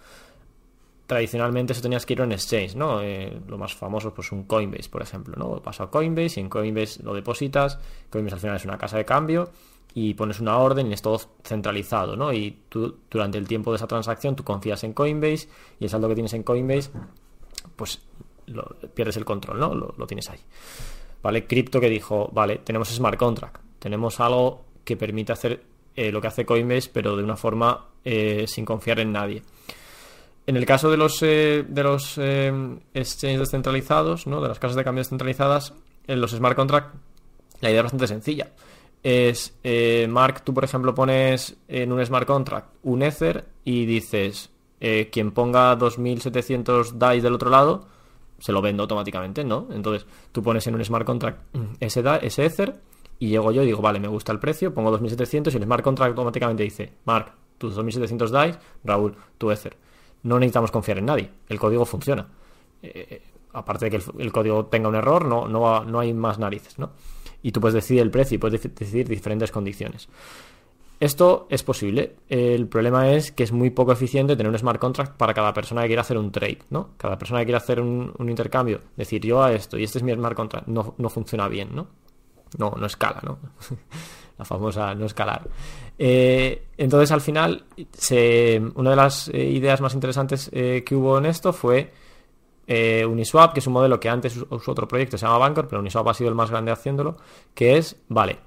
tradicionalmente 1.07 1.73
eso 1.73 1.83
tenías 1.83 2.05
que 2.07 2.13
ir 2.13 2.21
a 2.21 2.25
un 2.25 2.33
exchange, 2.33 2.77
¿no? 2.77 3.01
Eh, 3.01 3.41
lo 3.49 3.57
más 3.57 3.75
famoso, 3.75 4.13
pues 4.13 4.31
un 4.31 4.45
Coinbase, 4.45 4.91
por 4.91 5.01
ejemplo, 5.01 5.35
¿no? 5.37 5.61
Paso 5.61 5.85
a 5.85 5.91
Coinbase 5.91 6.39
y 6.39 6.43
en 6.43 6.51
Coinbase 6.51 7.03
lo 7.03 7.15
depositas. 7.15 7.81
Coinbase 8.11 8.35
al 8.35 8.41
final 8.41 8.57
es 8.57 8.65
una 8.67 8.77
casa 8.79 8.99
de 8.99 9.07
cambio 9.07 9.51
y 9.95 10.15
pones 10.15 10.39
una 10.39 10.59
orden 10.59 10.87
y 10.89 10.93
es 10.93 11.03
todo 11.03 11.19
centralizado, 11.43 12.15
¿no? 12.15 12.33
Y 12.33 12.59
tú 12.69 12.99
durante 13.11 13.39
el 13.39 13.49
tiempo 13.49 13.73
de 13.73 13.77
esa 13.77 13.89
transacción 13.89 14.37
tú 14.37 14.45
confías 14.45 14.85
en 14.85 14.93
Coinbase 14.93 15.49
y 15.81 15.85
el 15.85 15.91
saldo 15.91 16.09
que 16.09 16.15
tienes 16.15 16.33
en 16.35 16.43
Coinbase, 16.43 16.91
pues 17.81 17.99
pierdes 18.93 19.17
el 19.17 19.25
control, 19.25 19.59
¿no? 19.59 19.75
Lo, 19.75 20.07
tienes 20.07 20.29
ahí. 20.29 20.39
¿Vale? 21.23 21.47
Crypto 21.47 21.81
que 21.81 21.89
dijo, 21.89 22.29
vale, 22.31 22.59
tenemos 22.59 22.89
smart 22.91 23.19
contract, 23.19 23.63
tenemos 23.79 24.21
algo 24.21 24.67
que 24.85 24.99
permite 24.99 25.33
hacer 25.33 25.63
eh, 25.97 26.13
lo 26.13 26.21
que 26.21 26.27
hace 26.27 26.45
Coinbase, 26.45 26.91
pero 26.93 27.17
de 27.17 27.25
una 27.25 27.37
forma 27.37 27.87
eh, 28.05 28.45
sin 28.47 28.67
confiar 28.67 29.01
en 29.01 29.13
nadie. 29.13 29.43
En 30.47 30.59
el 30.59 30.67
caso 30.67 30.91
de 30.91 30.99
los, 30.99 31.23
eh, 31.23 31.65
de 31.67 31.83
los 31.83 32.19
exchanges 32.19 33.41
descentralizados, 33.41 34.27
¿no? 34.27 34.43
de 34.43 34.49
las 34.49 34.59
casas 34.59 34.77
de 34.77 34.85
cambio 34.85 35.01
descentralizadas, 35.01 35.73
en 36.07 36.21
los 36.21 36.33
smart 36.33 36.57
contracts, 36.57 36.99
la 37.63 37.71
idea 37.71 37.81
es 37.81 37.85
bastante 37.85 38.09
sencilla. 38.09 38.51
Es, 39.03 39.55
Mark, 40.09 40.43
tú 40.45 40.53
por 40.53 40.65
ejemplo 40.65 40.95
pones 40.95 41.57
en 41.69 41.93
un 41.93 42.05
smart 42.05 42.27
contract 42.27 42.75
un 42.83 43.03
Ether 43.03 43.47
y 43.65 43.87
dices, 43.87 44.51
quien 45.13 45.33
ponga 45.33 45.77
2700 45.77 46.99
DAI 46.99 47.21
del 47.21 47.35
otro 47.35 47.51
lado, 47.51 47.87
se 48.39 48.53
lo 48.53 48.63
vendo 48.63 48.85
automáticamente, 48.85 49.45
¿no? 49.45 49.69
Entonces 49.71 50.07
tú 50.33 50.43
pones 50.43 50.67
en 50.67 50.75
un 50.75 50.85
smart 50.85 51.05
contract 51.05 51.43
ese, 51.81 52.03
ese 52.23 52.47
Ether 52.47 52.81
y 53.19 53.29
llego 53.29 53.53
yo 53.53 53.63
y 53.63 53.67
digo, 53.67 53.83
vale, 53.83 54.01
me 54.01 54.09
gusta 54.09 54.33
el 54.33 54.39
precio, 54.39 54.73
pongo 54.73 54.91
2700 54.91 55.53
y 55.53 55.57
el 55.59 55.65
smart 55.65 55.85
contract 55.85 56.11
automáticamente 56.11 56.63
dice, 56.63 56.95
Mark, 57.05 57.33
tus 57.59 57.75
2700 57.75 58.31
DAI, 58.31 58.55
Raúl, 58.85 59.15
tu 59.37 59.51
Ether 59.51 59.77
no 60.23 60.39
necesitamos 60.39 60.71
confiar 60.71 60.99
en 60.99 61.07
nadie. 61.07 61.31
El 61.49 61.59
código 61.59 61.85
funciona. 61.85 62.27
Eh, 62.83 63.07
eh, 63.11 63.23
aparte 63.53 63.87
de 63.87 63.91
que 63.91 64.05
el, 64.19 64.33
código 64.33 64.67
tenga 64.67 64.89
un 64.89 64.95
error, 64.95 65.25
no, 65.25 65.49
no, 65.49 65.85
no 65.85 66.01
hay 66.01 66.13
más 66.13 66.39
narices, 66.39 66.79
¿no? 66.79 66.93
Y 67.43 67.53
tú 67.53 67.61
puedes 67.61 67.75
decidir 67.75 68.03
el 68.03 68.11
precio 68.11 68.35
y 68.35 68.39
puedes 68.39 68.63
decidir 68.63 69.09
diferentes 69.09 69.51
condiciones. 69.51 70.09
Esto 71.01 71.47
es 71.49 71.63
posible. 71.63 72.17
El 72.29 72.69
problema 72.69 73.11
es 73.11 73.33
que 73.33 73.43
es 73.43 73.53
muy 73.53 73.71
poco 73.71 73.93
eficiente 73.93 74.37
tener 74.37 74.53
un 74.53 74.59
smart 74.59 74.79
contract 74.79 75.17
para 75.17 75.33
cada 75.33 75.55
persona 75.55 75.81
que 75.81 75.89
quiera 75.89 76.03
hacer 76.03 76.19
un 76.19 76.31
trade, 76.31 76.59
¿no? 76.69 76.91
Cada 76.99 77.17
persona 77.19 77.41
que 77.41 77.47
quiera 77.47 77.59
hacer 77.59 77.81
un, 77.81 78.15
intercambio, 78.29 78.81
decir 78.97 79.23
yo 79.23 79.43
a 79.43 79.53
esto 79.53 79.79
y 79.79 79.85
este 79.85 79.99
es 79.99 80.05
mi 80.05 80.13
smart 80.13 80.37
contract, 80.37 80.69
no, 80.69 80.95
no 80.99 81.09
funciona 81.09 81.49
bien, 81.49 81.75
¿no? 81.75 81.89
No, 82.59 82.75
no 82.79 82.85
escala, 82.85 83.23
¿no? 83.25 83.39
la 84.41 84.45
famosa 84.45 84.95
no 84.95 85.07
escalar. 85.07 85.49
Eh, 85.99 86.69
entonces, 86.77 87.13
al 87.13 87.21
final, 87.21 87.65
una 88.75 88.91
de 88.91 88.97
las 88.97 89.29
eh, 89.29 89.45
ideas 89.45 89.81
más 89.81 89.95
interesantes 89.95 90.51
eh, 90.53 90.83
que 90.85 90.95
hubo 90.95 91.19
en 91.19 91.27
esto 91.27 91.53
fue 91.53 91.93
Uniswap, 92.69 93.53
que 93.53 93.61
es 93.61 93.67
un 93.67 93.73
modelo 93.73 93.99
que 93.99 94.09
antes 94.09 94.37
usó 94.49 94.73
otro 94.73 94.87
proyecto, 94.87 95.19
se 95.19 95.27
llama 95.27 95.39
Bancor, 95.39 95.67
pero 95.67 95.81
Uniswap 95.81 96.09
ha 96.09 96.15
sido 96.15 96.29
el 96.29 96.37
más 96.37 96.51
grande 96.51 96.71
haciéndolo, 96.71 97.17
que 97.53 97.77
es, 97.77 97.97
vale, 98.09 98.39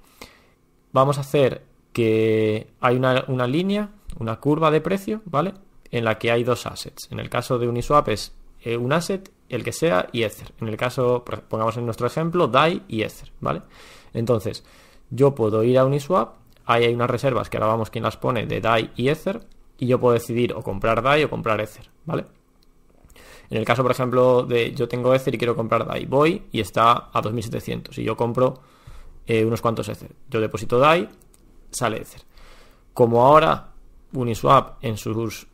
vamos 0.91 1.17
a 1.17 1.21
hacer 1.21 1.72
que 1.93 2.67
hay 2.81 2.97
una, 2.97 3.23
una 3.27 3.47
línea, 3.47 3.91
una 4.19 4.37
curva 4.37 4.71
de 4.71 4.81
precio, 4.81 5.21
¿vale? 5.25 5.53
En 5.91 6.03
la 6.03 6.17
que 6.17 6.31
hay 6.31 6.43
dos 6.43 6.65
assets. 6.65 7.07
En 7.11 7.19
el 7.19 7.29
caso 7.29 7.57
de 7.57 7.67
Uniswap 7.67 8.09
es 8.09 8.33
un 8.65 8.93
asset, 8.93 9.31
el 9.49 9.63
que 9.63 9.71
sea, 9.71 10.07
y 10.11 10.23
Ether. 10.23 10.51
En 10.61 10.67
el 10.67 10.77
caso, 10.77 11.23
pongamos 11.49 11.77
en 11.77 11.85
nuestro 11.85 12.07
ejemplo, 12.07 12.47
DAI 12.47 12.83
y 12.87 13.03
Ether, 13.03 13.31
¿vale? 13.39 13.61
Entonces, 14.13 14.63
yo 15.09 15.35
puedo 15.35 15.63
ir 15.63 15.77
a 15.77 15.85
Uniswap, 15.85 16.35
ahí 16.65 16.85
hay 16.85 16.93
unas 16.93 17.09
reservas 17.09 17.49
que 17.49 17.57
ahora 17.57 17.67
vamos 17.67 17.89
quién 17.89 18.03
las 18.03 18.17
pone 18.17 18.45
de 18.45 18.61
DAI 18.61 18.91
y 18.95 19.09
Ether, 19.09 19.41
y 19.77 19.87
yo 19.87 19.99
puedo 19.99 20.13
decidir 20.13 20.53
o 20.53 20.61
comprar 20.61 21.01
DAI 21.01 21.25
o 21.25 21.29
comprar 21.29 21.59
Ether, 21.59 21.89
¿vale? 22.05 22.25
En 23.49 23.57
el 23.57 23.65
caso, 23.65 23.83
por 23.83 23.91
ejemplo, 23.91 24.43
de 24.43 24.73
yo 24.73 24.87
tengo 24.87 25.13
Ether 25.13 25.35
y 25.35 25.37
quiero 25.37 25.55
comprar 25.55 25.85
DAI, 25.85 26.05
voy 26.05 26.43
y 26.51 26.61
está 26.61 27.09
a 27.11 27.21
2700 27.21 27.97
y 27.97 28.03
yo 28.03 28.15
compro 28.15 28.61
eh, 29.27 29.45
unos 29.45 29.61
cuantos 29.61 29.89
Ether. 29.89 30.11
Yo 30.29 30.39
deposito 30.39 30.79
DAI, 30.79 31.09
sale 31.73 31.97
Ether. 31.97 32.21
Como 32.93 33.25
ahora 33.25 33.71
Uniswap 34.13 34.83
en, 34.83 34.95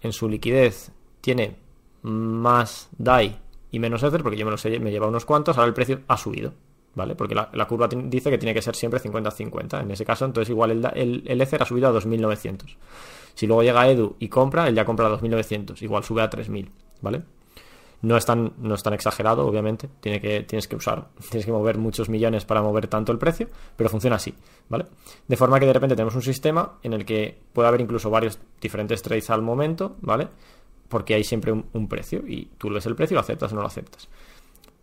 en 0.02 0.14
su 0.14 0.30
liquidez 0.30 0.92
tiene 1.22 1.58
más 2.02 2.90
DAI 2.98 3.40
y 3.72 3.80
menos 3.80 4.04
Ether, 4.04 4.24
porque 4.24 4.38
yo 4.38 4.46
me, 4.46 4.52
lo 4.52 4.58
me 4.82 4.92
lleva 4.92 5.08
unos 5.08 5.26
cuantos, 5.26 5.58
ahora 5.58 5.68
el 5.68 5.74
precio 5.74 6.02
ha 6.08 6.18
subido. 6.18 6.54
¿vale? 6.96 7.16
Porque 7.16 7.36
la, 7.36 7.68
curva 7.68 7.88
dice 7.88 8.30
que 8.30 8.38
tiene 8.38 8.54
que 8.54 8.62
ser 8.62 8.76
siempre 8.76 9.00
50-50. 9.00 9.82
En 9.82 9.92
ese 9.92 10.06
caso, 10.06 10.26
entonces 10.26 10.50
igual 10.50 10.72
el, 10.72 11.24
el, 11.26 11.42
Ether 11.42 11.62
ha 11.62 11.66
subido 11.66 11.88
a 11.88 11.94
2.900. 11.94 12.76
Si 13.34 13.48
luego 13.48 13.64
llega 13.64 13.88
Edu 13.88 14.16
y 14.20 14.28
compra, 14.28 14.68
él 14.68 14.76
ya 14.76 14.86
compra 14.86 15.08
a 15.08 15.12
2.900. 15.12 15.82
Igual 15.82 16.04
sube 16.04 16.22
a 16.22 16.30
3.000, 16.30 16.70
¿vale? 17.02 17.24
No 18.02 18.16
es, 18.16 18.26
tan, 18.26 18.54
no 18.60 18.76
exagerado, 18.76 19.46
obviamente. 19.46 19.90
Que, 20.02 20.46
tienes 20.48 20.68
que 20.68 20.76
usar, 20.76 21.10
tienes 21.30 21.46
que 21.46 21.52
mover 21.52 21.78
muchos 21.78 22.10
millones 22.10 22.46
para 22.46 22.62
mover 22.62 22.88
tanto 22.88 23.12
el 23.12 23.18
precio, 23.18 23.48
pero 23.76 23.90
funciona 23.90 24.16
así, 24.16 24.34
¿vale? 24.70 24.86
De 25.28 25.36
forma 25.36 25.60
que 25.60 25.66
de 25.66 25.74
repente 25.74 25.96
tenemos 25.96 26.16
un 26.16 26.22
sistema 26.22 26.80
en 26.84 26.94
el 26.94 27.06
que 27.06 27.38
puede 27.54 27.68
haber 27.68 27.82
incluso 27.82 28.10
varios 28.10 28.40
diferentes 28.62 29.02
trades 29.02 29.30
al 29.30 29.42
momento, 29.42 29.98
¿vale? 30.02 30.28
Porque 30.88 31.14
hay 31.14 31.24
siempre 31.24 31.52
un, 31.52 31.88
precio 31.88 32.24
y 32.26 32.46
tú 32.58 32.70
ves 32.70 32.86
el 32.86 32.96
precio, 32.96 33.16
lo 33.16 33.22
aceptas 33.22 33.52
o 33.52 33.56
no 33.56 33.62
lo 33.62 33.68
aceptas. 33.68 34.08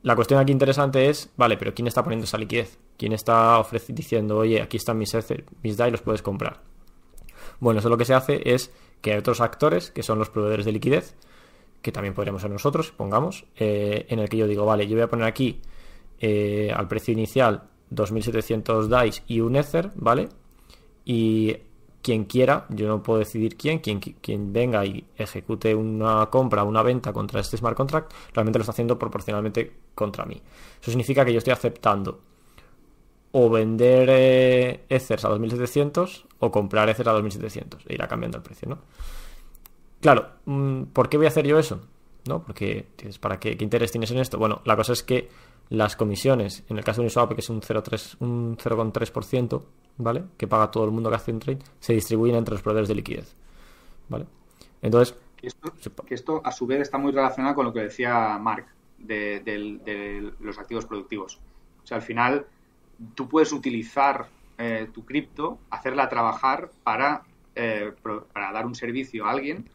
la 0.03 0.15
cuestión 0.15 0.39
aquí 0.39 0.53
interesante 0.53 1.09
es, 1.09 1.31
vale, 1.37 1.57
pero 1.57 1.75
¿quién 1.75 1.89
está 1.89 2.03
poniendo 2.03 2.25
esa 2.25 2.39
liquidez? 2.39 2.79
¿Quién 2.97 3.13
está 3.13 3.63
diciendo, 3.89 4.39
oye, 4.39 4.61
aquí 4.61 4.77
están 4.77 4.99
mis, 4.99 5.17
mis 5.63 5.77
DAI, 5.77 5.91
los 5.91 6.03
puedes 6.03 6.23
comprar? 6.23 6.61
Bueno, 7.61 7.81
eso 7.81 7.89
lo 7.89 7.97
que 7.97 8.05
se 8.05 8.15
hace 8.15 8.55
es 8.55 8.71
que 9.01 9.13
hay 9.13 9.19
otros 9.19 9.41
actores, 9.41 9.91
que 9.91 10.03
son 10.03 10.19
los 10.19 10.31
proveedores 10.31 10.65
de 10.65 10.73
liquidez, 10.73 11.15
que 11.87 11.93
también 11.93 12.15
podríamos 12.15 12.43
ser 12.43 12.51
nosotros, 12.51 12.91
pongamos, 12.91 13.45
eh, 13.57 14.07
en 14.09 14.19
el 14.19 14.29
que 14.29 14.37
yo 14.37 14.49
digo, 14.49 14.67
vale, 14.67 14.89
yo 14.89 14.97
voy 14.97 15.05
a 15.05 15.09
poner 15.09 15.25
aquí 15.25 15.61
eh, 16.19 16.73
al 16.75 16.89
precio 16.89 17.13
inicial 17.13 17.63
2.700 17.93 18.89
DAIs 18.89 19.23
y 19.29 19.39
un 19.39 19.55
Ether, 19.55 19.93
¿vale? 19.95 20.29
Y 21.05 21.57
quien 22.03 22.25
quiera, 22.25 22.67
yo 22.71 22.89
no 22.89 23.05
puedo 23.05 23.21
decidir 23.21 23.57
quién, 23.57 23.79
quien, 23.79 24.01
quien 24.01 24.53
venga 24.53 24.85
y 24.85 25.07
ejecute 25.17 25.77
una 25.77 26.27
compra 26.27 26.65
una 26.65 26.83
venta 26.83 27.13
contra 27.13 27.39
este 27.39 27.57
smart 27.57 27.77
contract, 27.77 28.13
realmente 28.35 28.59
lo 28.59 28.65
está 28.65 28.73
haciendo 28.73 28.99
proporcionalmente 28.99 29.73
contra 29.95 30.25
mí. 30.25 30.43
Eso 30.83 30.91
significa 30.91 31.25
que 31.25 31.33
yo 31.33 31.39
estoy 31.39 31.53
aceptando 31.53 32.19
o 33.31 33.49
vender 33.49 34.09
eh, 34.11 34.81
Ethers 34.89 35.25
a 35.25 35.29
2700 35.29 36.27
o 36.41 36.51
comprar 36.51 36.89
Ethers 36.89 37.07
a 37.07 37.13
2700 37.13 37.85
e 37.87 37.95
irá 37.95 38.09
cambiando 38.09 38.39
el 38.39 38.43
precio, 38.43 38.69
¿no? 38.69 38.79
Claro, 40.07 40.29
mm, 40.45 40.83
¿por 40.93 41.09
qué 41.09 41.17
voy 41.17 41.27
a 41.27 41.31
hacer 41.31 41.49
yo 41.49 41.59
eso? 41.59 41.81
¿No? 42.29 42.41
Porque, 42.45 42.87
¿para 43.21 43.41
qué, 43.41 43.57
qué 43.57 43.65
interés 43.65 43.91
tienes 43.91 44.13
en 44.13 44.19
esto? 44.19 44.39
Bueno, 44.39 44.63
la 44.65 44.77
cosa 44.77 44.93
es 44.93 45.03
que 45.03 45.29
las 45.69 45.97
comisiones, 45.97 46.63
en 46.69 46.79
el 46.79 46.85
caso 46.85 47.01
de 47.01 47.07
Uniswap, 47.07 47.35
que 47.35 47.41
es 47.41 47.51
un 47.51 47.61
0,3%, 47.61 48.17
un 48.21 48.57
0,3%, 48.57 49.63
¿vale? 49.97 50.23
Que 50.37 50.47
paga 50.47 50.71
todo 50.71 50.85
el 50.85 50.93
mundo 50.93 51.11
que 51.11 51.17
hace 51.17 51.33
un 51.33 51.41
trade, 51.41 51.59
se 51.81 51.93
distribuyen 51.93 52.37
entre 52.37 52.53
los 52.55 52.63
proveedores 52.63 52.89
de 52.89 52.95
liquidez, 52.95 53.35
¿vale? 54.09 54.27
Entonces... 54.81 55.19
Que 55.41 56.15
esto, 56.15 56.41
a 56.45 56.53
su 56.53 56.69
vez 56.69 56.83
está 56.83 56.99
muy 56.99 57.11
relacionado 57.11 57.57
con 57.57 57.67
lo 57.67 57.73
que 57.73 57.81
decía 57.81 58.39
Mark 58.39 58.67
de, 58.99 60.33
los 60.39 60.57
activos 60.57 60.87
productivos. 60.87 61.41
O 61.83 61.87
sea, 61.87 61.97
al 61.97 62.05
final 62.05 62.47
tú 63.17 63.29
puedes 63.29 63.53
utilizar 63.53 64.29
eh, 64.57 64.89
tu 64.95 65.05
cripto, 65.05 65.59
hacerla 65.69 66.09
trabajar 66.09 66.71
para, 66.85 67.25
eh, 67.57 67.93
para 68.33 68.53
dar 68.53 68.67
un 68.67 68.77
servicio 68.77 69.27
a 69.27 69.33
alguien 69.33 69.69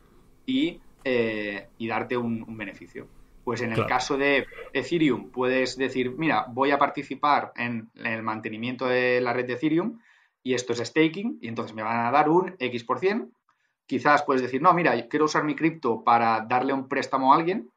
y, 0.46 0.80
eh, 1.04 1.68
darte 1.80 2.18
un 2.18 2.58
beneficio. 2.58 3.08
Pues 3.44 3.62
en 3.62 3.74
el 3.74 3.86
caso 3.88 4.18
de 4.18 4.46
Ethereum 4.72 5.32
puedes 5.32 5.76
decir, 5.78 6.16
mira, 6.18 6.46
voy 6.50 6.72
a 6.72 6.78
participar 6.78 7.52
en, 7.56 7.90
el 7.96 8.22
mantenimiento 8.22 8.86
de 8.86 9.20
la 9.20 9.34
red 9.34 9.48
de 9.48 9.54
Ethereum 9.54 10.00
y 10.44 10.54
esto 10.54 10.74
es 10.74 10.80
staking 10.80 11.40
y 11.42 11.48
entonces 11.48 11.76
me 11.76 11.82
van 11.82 12.06
a 12.06 12.12
dar 12.12 12.30
un 12.30 12.56
X 12.60 12.84
por 12.84 13.00
cien. 13.00 13.34
Quizás 13.88 14.24
puedes 14.24 14.42
decir, 14.44 14.62
no, 14.62 14.74
mira, 14.74 15.08
quiero 15.08 15.26
usar 15.26 15.44
mi 15.44 15.56
cripto 15.56 16.04
para 16.04 16.46
darle 16.48 16.74
un 16.74 16.88
préstamo 16.88 17.34
a 17.34 17.38
alguien 17.38 17.70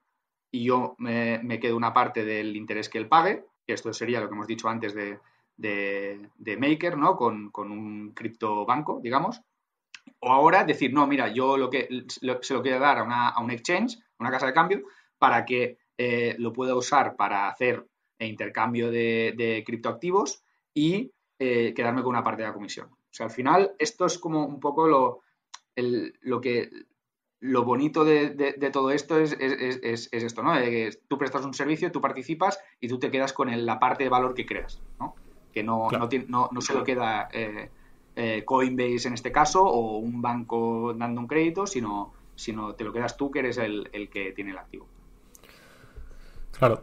y 0.50 0.64
yo 0.64 0.94
me, 0.98 1.58
quedo 1.60 1.76
una 1.76 1.94
parte 1.94 2.24
del 2.24 2.54
interés 2.56 2.88
que 2.88 2.98
él 2.98 3.08
pague, 3.08 3.44
que 3.66 3.72
esto 3.72 3.92
sería 3.92 4.20
lo 4.20 4.28
que 4.28 4.34
hemos 4.34 4.46
dicho 4.46 4.68
antes 4.68 4.94
de, 4.94 5.18
Maker, 6.58 6.96
¿no? 6.98 7.16
Con, 7.16 7.50
un 7.56 8.12
cripto 8.14 8.66
banco, 8.66 9.00
digamos. 9.02 9.40
O 10.20 10.32
ahora 10.32 10.64
decir, 10.64 10.92
no, 10.92 11.06
mira, 11.06 11.28
yo 11.28 11.56
lo 11.56 11.70
que 11.70 11.88
se 12.08 12.54
lo 12.54 12.62
quiero 12.62 12.78
dar 12.78 12.98
a, 12.98 13.02
una, 13.02 13.28
a 13.28 13.42
un 13.42 13.50
exchange, 13.50 13.98
a 13.98 14.22
una 14.22 14.30
casa 14.30 14.46
de 14.46 14.54
cambio, 14.54 14.84
para 15.18 15.44
que 15.44 15.78
eh, 15.96 16.34
lo 16.38 16.52
pueda 16.52 16.74
usar 16.74 17.16
para 17.16 17.48
hacer 17.48 17.86
intercambio 18.18 18.90
de, 18.90 19.62
criptoactivos 19.66 20.42
y 20.72 21.12
eh, 21.38 21.74
quedarme 21.74 22.02
con 22.02 22.10
una 22.10 22.22
parte 22.22 22.42
de 22.42 22.48
la 22.48 22.54
comisión. 22.54 22.88
O 22.90 23.16
sea, 23.16 23.26
al 23.26 23.32
final 23.32 23.74
esto 23.78 24.06
es 24.06 24.18
como 24.18 24.44
un 24.46 24.60
poco 24.60 24.88
lo, 24.88 25.20
lo 25.76 26.40
que 26.40 26.70
lo 27.40 27.62
bonito 27.64 28.04
de, 28.04 28.54
todo 28.72 28.90
esto 28.90 29.18
es, 29.18 29.36
esto, 29.38 30.42
¿no? 30.42 30.54
que 30.54 30.98
tú 31.08 31.18
prestas 31.18 31.44
un 31.44 31.52
servicio, 31.52 31.92
tú 31.92 32.00
participas 32.00 32.58
y 32.80 32.88
tú 32.88 32.98
te 32.98 33.10
quedas 33.10 33.34
con 33.34 33.66
la 33.66 33.78
parte 33.78 34.04
de 34.04 34.08
valor 34.08 34.34
que 34.34 34.46
creas, 34.46 34.80
¿no? 34.98 35.14
Que 35.52 35.62
no, 35.62 35.88
no, 35.90 36.60
se 36.62 36.72
lo 36.72 36.82
queda 36.82 37.28
eh, 37.32 37.70
Coinbase 38.44 39.08
en 39.08 39.14
este 39.14 39.32
caso 39.32 39.64
o 39.64 39.98
un 39.98 40.22
banco 40.22 40.94
dando 40.94 41.20
un 41.20 41.26
crédito, 41.26 41.66
sino, 41.66 42.12
sino 42.36 42.74
te 42.74 42.84
lo 42.84 42.92
quedas 42.92 43.16
tú 43.16 43.30
que 43.30 43.40
eres 43.40 43.58
el 43.58 44.08
que 44.10 44.32
tiene 44.32 44.52
el 44.52 44.58
activo. 44.58 44.86
Claro. 46.58 46.82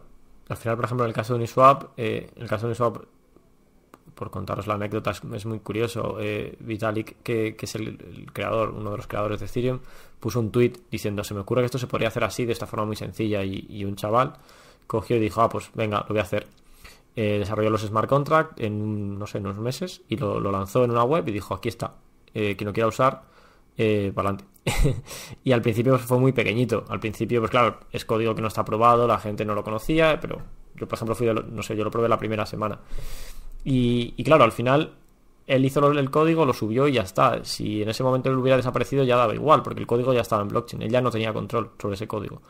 Al 0.49 0.57
final, 0.57 0.75
por 0.75 0.85
ejemplo, 0.85 1.05
en 1.05 1.09
el 1.09 1.15
caso 1.15 1.33
de 1.33 1.39
Uniswap, 1.39 1.91
eh, 1.97 2.29
en 2.35 2.41
el 2.41 2.49
caso 2.49 2.67
de 2.67 2.71
Uniswap, 2.71 3.03
por 4.15 4.29
contaros 4.29 4.67
la 4.67 4.73
anécdota, 4.73 5.11
es, 5.11 5.45
muy 5.45 5.59
curioso. 5.59 6.17
Eh, 6.19 6.57
Vitalik, 6.59 7.21
que, 7.23 7.55
es 7.59 7.75
el, 7.75 8.27
creador, 8.33 8.71
uno 8.71 8.91
de 8.91 8.97
los 8.97 9.07
creadores 9.07 9.39
de 9.39 9.45
Ethereum, 9.45 9.79
puso 10.19 10.39
un 10.39 10.51
tweet 10.51 10.73
diciendo: 10.91 11.23
Se 11.23 11.33
me 11.33 11.39
ocurre 11.39 11.61
que 11.61 11.67
esto 11.67 11.77
se 11.77 11.87
podría 11.87 12.09
hacer 12.09 12.23
así, 12.23 12.45
de 12.45 12.51
esta 12.51 12.67
forma 12.67 12.85
muy 12.85 12.97
sencilla. 12.97 13.43
Y, 13.43 13.85
un 13.85 13.95
chaval 13.95 14.33
cogió 14.87 15.15
y 15.15 15.19
dijo: 15.19 15.41
Ah, 15.41 15.49
pues 15.49 15.71
venga, 15.73 16.01
lo 16.01 16.09
voy 16.09 16.19
a 16.19 16.23
hacer. 16.23 16.47
Eh, 17.15 17.39
desarrolló 17.39 17.69
los 17.69 17.81
smart 17.81 18.07
contracts 18.07 18.61
en, 18.61 19.19
no 19.19 19.27
sé, 19.27 19.39
unos 19.39 19.57
meses 19.57 20.01
y 20.07 20.15
lo, 20.15 20.39
lanzó 20.39 20.83
en 20.83 20.91
una 20.91 21.03
web 21.03 21.27
y 21.27 21.31
dijo: 21.31 21.53
Aquí 21.53 21.69
está. 21.69 21.95
quien 22.33 22.65
lo 22.65 22.73
quiera 22.73 22.87
usar, 22.87 23.23
para 23.75 24.29
adelante. 24.29 24.45
y 25.43 25.51
al 25.51 25.61
principio 25.61 25.97
fue 25.97 26.19
muy 26.19 26.31
pequeñito. 26.31 26.85
Al 26.87 26.99
principio, 26.99 27.41
pues 27.41 27.51
claro, 27.51 27.79
es 27.91 28.05
código 28.05 28.35
que 28.35 28.41
no 28.41 28.47
está 28.47 28.63
probado, 28.63 29.07
la 29.07 29.19
gente 29.19 29.43
no 29.45 29.55
lo 29.55 29.63
conocía, 29.63 30.19
pero 30.19 30.41
yo, 30.75 30.87
por 30.87 30.95
ejemplo, 30.95 31.15
fui, 31.15 31.27
no 31.27 31.63
sé, 31.63 31.75
yo 31.75 31.83
lo 31.83 31.91
probé 31.91 32.09
la 32.09 32.17
primera 32.17 32.45
semana. 32.45 32.79
Y, 33.63 34.23
claro, 34.23 34.43
al 34.43 34.51
final 34.51 34.93
él 35.47 35.65
hizo 35.65 35.91
el 35.91 36.09
código, 36.09 36.45
lo 36.45 36.53
subió 36.53 36.87
y 36.87 36.93
ya 36.93 37.03
está. 37.03 37.43
Si 37.43 37.81
en 37.81 37.89
ese 37.89 38.03
momento 38.03 38.29
él 38.29 38.37
hubiera 38.37 38.57
desaparecido, 38.57 39.03
ya 39.03 39.17
daba 39.17 39.35
igual, 39.35 39.61
porque 39.61 39.79
el 39.79 39.87
código 39.87 40.13
ya 40.13 40.21
estaba 40.21 40.41
en 40.41 40.47
blockchain. 40.47 40.81
Él 40.83 40.89
ya 40.89 41.01
no 41.01 41.11
tenía 41.11 41.33
control 41.33 41.71
sobre 41.79 41.95
ese 41.95 42.07
código. 42.07 42.41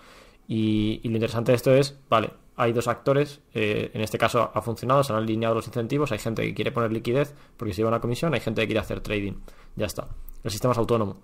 Y, 0.47 1.01
lo 1.03 1.15
interesante 1.15 1.51
de 1.51 1.55
esto 1.55 1.73
es, 1.73 1.99
vale, 2.09 2.31
hay 2.61 2.73
dos 2.73 2.87
actores, 2.87 3.41
eh, 3.53 3.91
en 3.93 4.01
este 4.01 4.17
caso 4.17 4.51
ha 4.53 4.61
funcionado, 4.61 5.03
se 5.03 5.13
han 5.13 5.19
alineado 5.19 5.55
los 5.55 5.67
incentivos, 5.67 6.11
hay 6.11 6.19
gente 6.19 6.43
que 6.43 6.53
quiere 6.53 6.71
poner 6.71 6.91
liquidez 6.91 7.33
porque 7.57 7.73
se 7.73 7.77
lleva 7.77 7.89
una 7.89 7.99
comisión, 7.99 8.33
hay 8.33 8.39
gente 8.39 8.61
que 8.61 8.67
quiere 8.67 8.79
hacer 8.79 9.01
trading. 9.01 9.33
Ya 9.75 9.85
está. 9.85 10.07
El 10.43 10.51
sistema 10.51 10.73
es 10.73 10.77
autónomo 10.77 11.17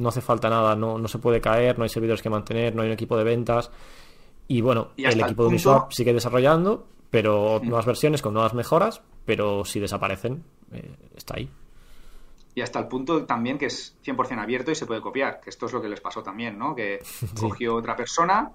no 0.00 0.08
hace 0.08 0.20
falta 0.20 0.48
nada, 0.48 0.74
no, 0.74 0.98
no 0.98 1.08
se 1.08 1.18
puede 1.18 1.40
caer, 1.40 1.78
no 1.78 1.84
hay 1.84 1.90
servidores 1.90 2.22
que 2.22 2.30
mantener, 2.30 2.74
no 2.74 2.82
hay 2.82 2.88
un 2.88 2.94
equipo 2.94 3.16
de 3.16 3.24
ventas. 3.24 3.70
Y 4.48 4.60
bueno, 4.62 4.88
el 4.96 5.20
equipo 5.20 5.44
de 5.44 5.48
Uniswap 5.50 5.92
sigue 5.92 6.12
desarrollando, 6.12 6.86
pero 7.10 7.60
mm. 7.62 7.68
nuevas 7.68 7.86
versiones 7.86 8.22
con 8.22 8.34
nuevas 8.34 8.54
mejoras, 8.54 9.02
pero 9.24 9.64
si 9.64 9.78
desaparecen, 9.78 10.42
eh, 10.72 10.96
está 11.16 11.34
ahí. 11.36 11.48
Y 12.54 12.62
hasta 12.62 12.80
el 12.80 12.88
punto 12.88 13.24
también 13.26 13.58
que 13.58 13.66
es 13.66 13.96
100% 14.04 14.42
abierto 14.42 14.72
y 14.72 14.74
se 14.74 14.86
puede 14.86 15.00
copiar, 15.00 15.40
que 15.40 15.50
esto 15.50 15.66
es 15.66 15.72
lo 15.72 15.80
que 15.80 15.88
les 15.88 16.00
pasó 16.00 16.22
también, 16.22 16.58
¿no? 16.58 16.74
Que 16.74 17.00
cogió 17.40 17.76
otra 17.76 17.94
persona, 17.94 18.50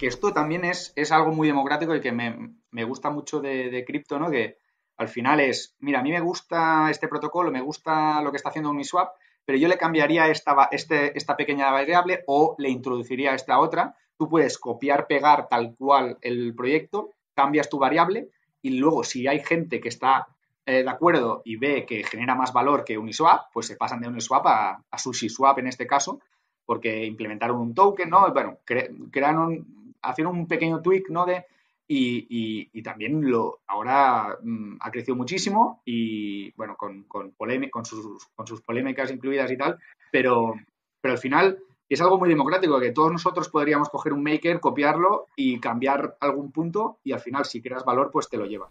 que 0.00 0.06
esto 0.06 0.32
también 0.32 0.64
es, 0.64 0.94
es 0.96 1.12
algo 1.12 1.30
muy 1.30 1.46
democrático 1.46 1.94
y 1.94 2.00
que 2.00 2.10
me, 2.10 2.54
me 2.70 2.84
gusta 2.84 3.10
mucho 3.10 3.38
de, 3.40 3.68
de 3.68 3.84
cripto, 3.84 4.18
¿no? 4.18 4.30
Que 4.30 4.56
al 4.96 5.08
final 5.08 5.40
es, 5.40 5.76
mira, 5.78 6.00
a 6.00 6.02
mí 6.02 6.10
me 6.10 6.20
gusta 6.20 6.88
este 6.90 7.06
protocolo, 7.06 7.50
me 7.50 7.60
gusta 7.60 8.22
lo 8.22 8.30
que 8.30 8.38
está 8.38 8.48
haciendo 8.48 8.70
Uniswap, 8.70 9.10
pero 9.44 9.58
yo 9.58 9.68
le 9.68 9.76
cambiaría 9.76 10.28
esta, 10.28 10.70
este, 10.72 11.18
esta 11.18 11.36
pequeña 11.36 11.70
variable 11.70 12.24
o 12.26 12.54
le 12.56 12.70
introduciría 12.70 13.34
esta 13.34 13.58
otra. 13.58 13.94
Tú 14.16 14.26
puedes 14.26 14.56
copiar, 14.56 15.06
pegar 15.06 15.48
tal 15.50 15.74
cual 15.76 16.16
el 16.22 16.54
proyecto, 16.54 17.10
cambias 17.34 17.68
tu 17.68 17.78
variable 17.78 18.30
y 18.62 18.78
luego 18.78 19.04
si 19.04 19.28
hay 19.28 19.40
gente 19.40 19.82
que 19.82 19.90
está 19.90 20.28
eh, 20.64 20.82
de 20.82 20.88
acuerdo 20.88 21.42
y 21.44 21.56
ve 21.56 21.84
que 21.84 22.04
genera 22.04 22.34
más 22.34 22.54
valor 22.54 22.84
que 22.84 22.96
Uniswap, 22.96 23.52
pues 23.52 23.66
se 23.66 23.76
pasan 23.76 24.00
de 24.00 24.08
Uniswap 24.08 24.46
a, 24.46 24.82
a 24.90 24.98
SushiSwap 24.98 25.58
en 25.58 25.66
este 25.66 25.86
caso, 25.86 26.20
porque 26.64 27.04
implementaron 27.04 27.60
un 27.60 27.74
token, 27.74 28.08
¿no? 28.08 28.32
Bueno, 28.32 28.60
crearon, 28.64 29.79
hacían 30.02 30.28
un 30.28 30.46
pequeño 30.46 30.80
tweak, 30.80 31.10
¿no? 31.10 31.26
De, 31.26 31.44
y, 31.92 32.82
también 32.82 33.28
lo 33.28 33.60
ahora 33.66 34.38
mm, 34.42 34.76
ha 34.80 34.90
crecido 34.90 35.16
muchísimo 35.16 35.82
y 35.84 36.52
bueno, 36.52 36.76
con, 36.76 37.04
con, 37.04 37.32
con, 37.32 37.84
sus, 37.84 38.26
con 38.34 38.46
sus 38.46 38.62
polémicas 38.62 39.10
incluidas 39.10 39.50
y 39.50 39.56
tal, 39.56 39.78
pero, 40.10 40.54
pero 41.00 41.12
al 41.12 41.18
final 41.18 41.58
es 41.88 42.00
algo 42.00 42.18
muy 42.18 42.28
democrático, 42.28 42.78
que 42.78 42.92
todos 42.92 43.10
nosotros 43.10 43.48
podríamos 43.48 43.88
coger 43.88 44.12
un 44.12 44.22
maker, 44.22 44.60
copiarlo 44.60 45.26
y 45.34 45.58
cambiar 45.58 46.16
algún 46.20 46.52
punto 46.52 46.98
y 47.02 47.12
al 47.12 47.20
final 47.20 47.44
si 47.44 47.60
creas 47.60 47.84
valor 47.84 48.10
pues 48.12 48.28
te 48.28 48.36
lo 48.36 48.46
lleva. 48.46 48.68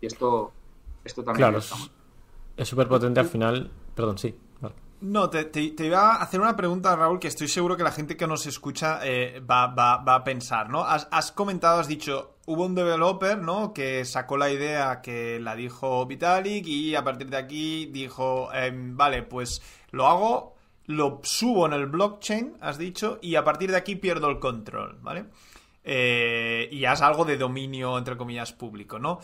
Y 0.00 0.06
esto, 0.06 0.52
esto 1.04 1.22
también 1.22 1.50
claro, 1.50 1.58
es 2.56 2.68
súper 2.68 2.88
potente 2.88 3.20
al 3.20 3.26
final, 3.26 3.70
perdón, 3.94 4.16
sí. 4.16 4.34
No, 5.02 5.30
te, 5.30 5.50
iba 5.84 6.14
a 6.14 6.22
hacer 6.22 6.40
una 6.40 6.54
pregunta, 6.54 6.94
Raúl, 6.94 7.18
que 7.18 7.26
estoy 7.26 7.48
seguro 7.48 7.76
que 7.76 7.82
la 7.82 7.90
gente 7.90 8.16
que 8.16 8.28
nos 8.28 8.46
escucha 8.46 9.00
eh, 9.02 9.40
va, 9.40 9.64
a 9.94 10.22
pensar, 10.22 10.70
¿no? 10.70 10.84
Has, 10.84 11.32
comentado, 11.32 11.80
has 11.80 11.88
dicho, 11.88 12.36
hubo 12.46 12.64
un 12.64 12.76
developer, 12.76 13.36
¿no? 13.38 13.74
Que 13.74 14.04
sacó 14.04 14.36
la 14.36 14.48
idea 14.48 15.00
que 15.02 15.40
la 15.40 15.56
dijo 15.56 16.06
Vitalik 16.06 16.64
y 16.68 16.94
a 16.94 17.02
partir 17.02 17.28
de 17.30 17.36
aquí 17.36 17.86
dijo, 17.86 18.52
em, 18.54 18.96
vale, 18.96 19.24
pues 19.24 19.60
lo 19.90 20.06
hago, 20.06 20.54
lo 20.86 21.18
subo 21.24 21.66
en 21.66 21.72
el 21.72 21.86
blockchain, 21.86 22.58
has 22.60 22.78
dicho, 22.78 23.18
y 23.20 23.34
a 23.34 23.42
partir 23.42 23.72
de 23.72 23.78
aquí 23.78 23.96
pierdo 23.96 24.30
el 24.30 24.38
control, 24.38 25.00
¿vale? 25.02 25.24
Eh, 25.82 26.68
y 26.70 26.84
haz 26.84 27.02
algo 27.02 27.24
de 27.24 27.36
dominio, 27.36 27.98
entre 27.98 28.16
comillas, 28.16 28.52
público, 28.52 29.00
¿no? 29.00 29.18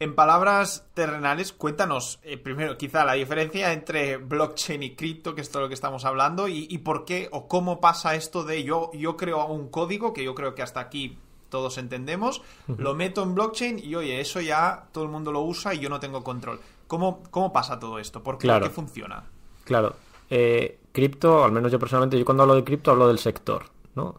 En 0.00 0.14
palabras 0.14 0.86
terrenales, 0.94 1.52
cuéntanos 1.52 2.20
eh, 2.22 2.38
primero 2.38 2.78
quizá 2.78 3.04
la 3.04 3.14
diferencia 3.14 3.72
entre 3.72 4.16
blockchain 4.16 4.82
y 4.84 4.94
cripto, 4.94 5.34
que 5.34 5.40
es 5.40 5.50
todo 5.50 5.62
lo 5.62 5.68
que 5.68 5.74
estamos 5.74 6.04
hablando, 6.04 6.46
y, 6.46 6.78
por 6.78 7.04
qué 7.04 7.28
o 7.32 7.48
cómo 7.48 7.80
pasa 7.80 8.14
esto 8.14 8.44
de 8.44 8.62
yo, 8.62 8.92
yo 8.94 9.16
creo 9.16 9.44
un 9.46 9.68
código, 9.68 10.12
que 10.12 10.22
yo 10.22 10.36
creo 10.36 10.54
que 10.54 10.62
hasta 10.62 10.78
aquí 10.78 11.18
todos 11.48 11.78
entendemos, 11.78 12.42
lo 12.76 12.94
meto 12.94 13.24
en 13.24 13.34
blockchain 13.34 13.80
y 13.82 13.94
oye, 13.96 14.20
eso 14.20 14.40
ya 14.40 14.84
todo 14.92 15.02
el 15.04 15.10
mundo 15.10 15.32
lo 15.32 15.40
usa 15.40 15.74
y 15.74 15.80
yo 15.80 15.88
no 15.88 15.98
tengo 15.98 16.22
control. 16.22 16.60
¿Cómo, 16.86 17.22
cómo 17.30 17.52
pasa 17.52 17.80
todo 17.80 17.98
esto? 17.98 18.22
¿Por 18.22 18.38
qué, 18.38 18.48
funciona? 18.70 19.24
Claro. 19.64 19.96
Eh, 20.30 20.78
cripto, 20.92 21.44
al 21.44 21.52
menos 21.52 21.72
yo 21.72 21.78
personalmente, 21.78 22.18
yo 22.18 22.24
cuando 22.24 22.44
hablo 22.44 22.54
de 22.54 22.64
cripto 22.64 22.92
hablo 22.92 23.08
del 23.08 23.18
sector, 23.18 23.64
¿no? 23.96 24.16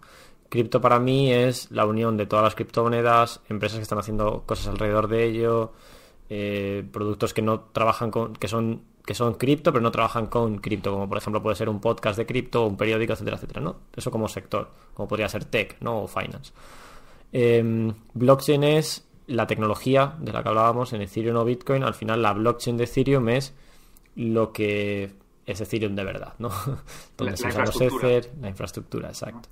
Cripto 0.49 0.81
para 0.81 0.99
mí 0.99 1.31
es 1.31 1.69
la 1.71 1.85
unión 1.85 2.17
de 2.17 2.25
todas 2.25 2.43
las 2.43 2.55
criptomonedas, 2.55 3.41
empresas 3.49 3.77
que 3.77 3.83
están 3.83 3.99
haciendo 3.99 4.43
cosas 4.45 4.67
alrededor 4.67 5.07
de 5.07 5.25
ello, 5.25 5.73
eh, 6.29 6.83
productos 6.91 7.33
que 7.33 7.41
no 7.41 7.61
trabajan 7.71 8.11
con, 8.11 8.33
que 8.33 8.47
son 8.47 8.81
que 9.05 9.15
son 9.15 9.33
cripto, 9.33 9.71
pero 9.71 9.81
no 9.81 9.89
trabajan 9.89 10.27
con 10.27 10.59
cripto, 10.59 10.91
como 10.91 11.09
por 11.09 11.17
ejemplo 11.17 11.41
puede 11.41 11.55
ser 11.55 11.67
un 11.67 11.79
podcast 11.79 12.15
de 12.15 12.27
cripto, 12.27 12.67
un 12.67 12.77
periódico, 12.77 13.13
etcétera, 13.13 13.37
etcétera, 13.37 13.61
¿no? 13.61 13.77
Eso 13.95 14.11
como 14.11 14.27
sector, 14.27 14.69
como 14.93 15.07
podría 15.07 15.27
ser 15.27 15.45
tech, 15.45 15.77
¿no? 15.81 16.03
O 16.03 16.07
finance. 16.07 16.53
Em, 17.31 17.91
blockchain 18.13 18.63
es 18.63 19.07
la 19.25 19.47
tecnología 19.47 20.15
de 20.19 20.31
la 20.31 20.43
que 20.43 20.49
hablábamos 20.49 20.93
en 20.93 21.01
Ethereum 21.01 21.37
o 21.37 21.45
Bitcoin. 21.45 21.83
Al 21.83 21.95
final, 21.95 22.21
la 22.21 22.33
blockchain 22.33 22.77
de 22.77 22.83
Ethereum 22.83 23.29
es 23.29 23.55
lo 24.15 24.51
que 24.51 25.11
es 25.45 25.61
Ethereum 25.61 25.95
de 25.95 26.03
verdad, 26.03 26.33
¿no? 26.37 26.51
Donde 27.17 27.35
se 27.35 27.47
usa 27.47 27.65
los 27.65 27.81
Ether, 27.81 28.31
la 28.39 28.49
infraestructura, 28.49 29.09
exacto. 29.09 29.49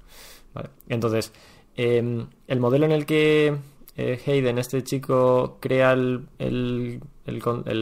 Entonces, 0.89 1.33
em, 1.75 2.27
el 2.47 2.59
modelo 2.59 2.85
en 2.85 2.91
el 2.91 3.05
que 3.05 3.55
eh, 3.97 4.21
Hayden, 4.25 4.59
este 4.59 4.83
chico, 4.83 5.57
crea 5.59 5.93
el, 5.93 7.01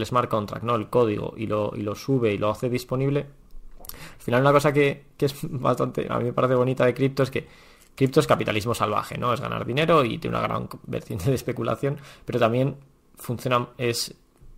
smart 0.04 0.30
contract, 0.30 0.64
¿no? 0.64 0.74
El 0.74 0.88
código 0.88 1.34
y 1.36 1.46
lo, 1.46 1.72
y 1.76 1.82
lo 1.82 1.94
sube 1.94 2.32
y 2.32 2.38
lo 2.38 2.50
hace 2.50 2.70
disponible. 2.70 3.20
Al 3.20 4.20
final, 4.20 4.40
una 4.40 4.52
cosa 4.52 4.72
que, 4.72 5.04
es 5.18 5.34
bastante, 5.42 6.06
a 6.08 6.18
mí 6.18 6.24
me 6.24 6.32
parece 6.32 6.54
bonita 6.54 6.86
de 6.86 6.94
cripto 6.94 7.22
es 7.22 7.30
que 7.30 7.46
cripto 7.94 8.20
es 8.20 8.26
capitalismo 8.26 8.74
salvaje, 8.74 9.18
¿no? 9.18 9.32
Es 9.34 9.40
ganar 9.40 9.66
dinero 9.66 10.04
y 10.04 10.18
tiene 10.18 10.38
una 10.38 10.46
gran 10.46 10.68
vertiente 10.86 11.28
de 11.28 11.34
especulación, 11.34 11.98
pero 12.24 12.38
también 12.38 12.76
funciona, 13.14 13.68
es 13.76 14.14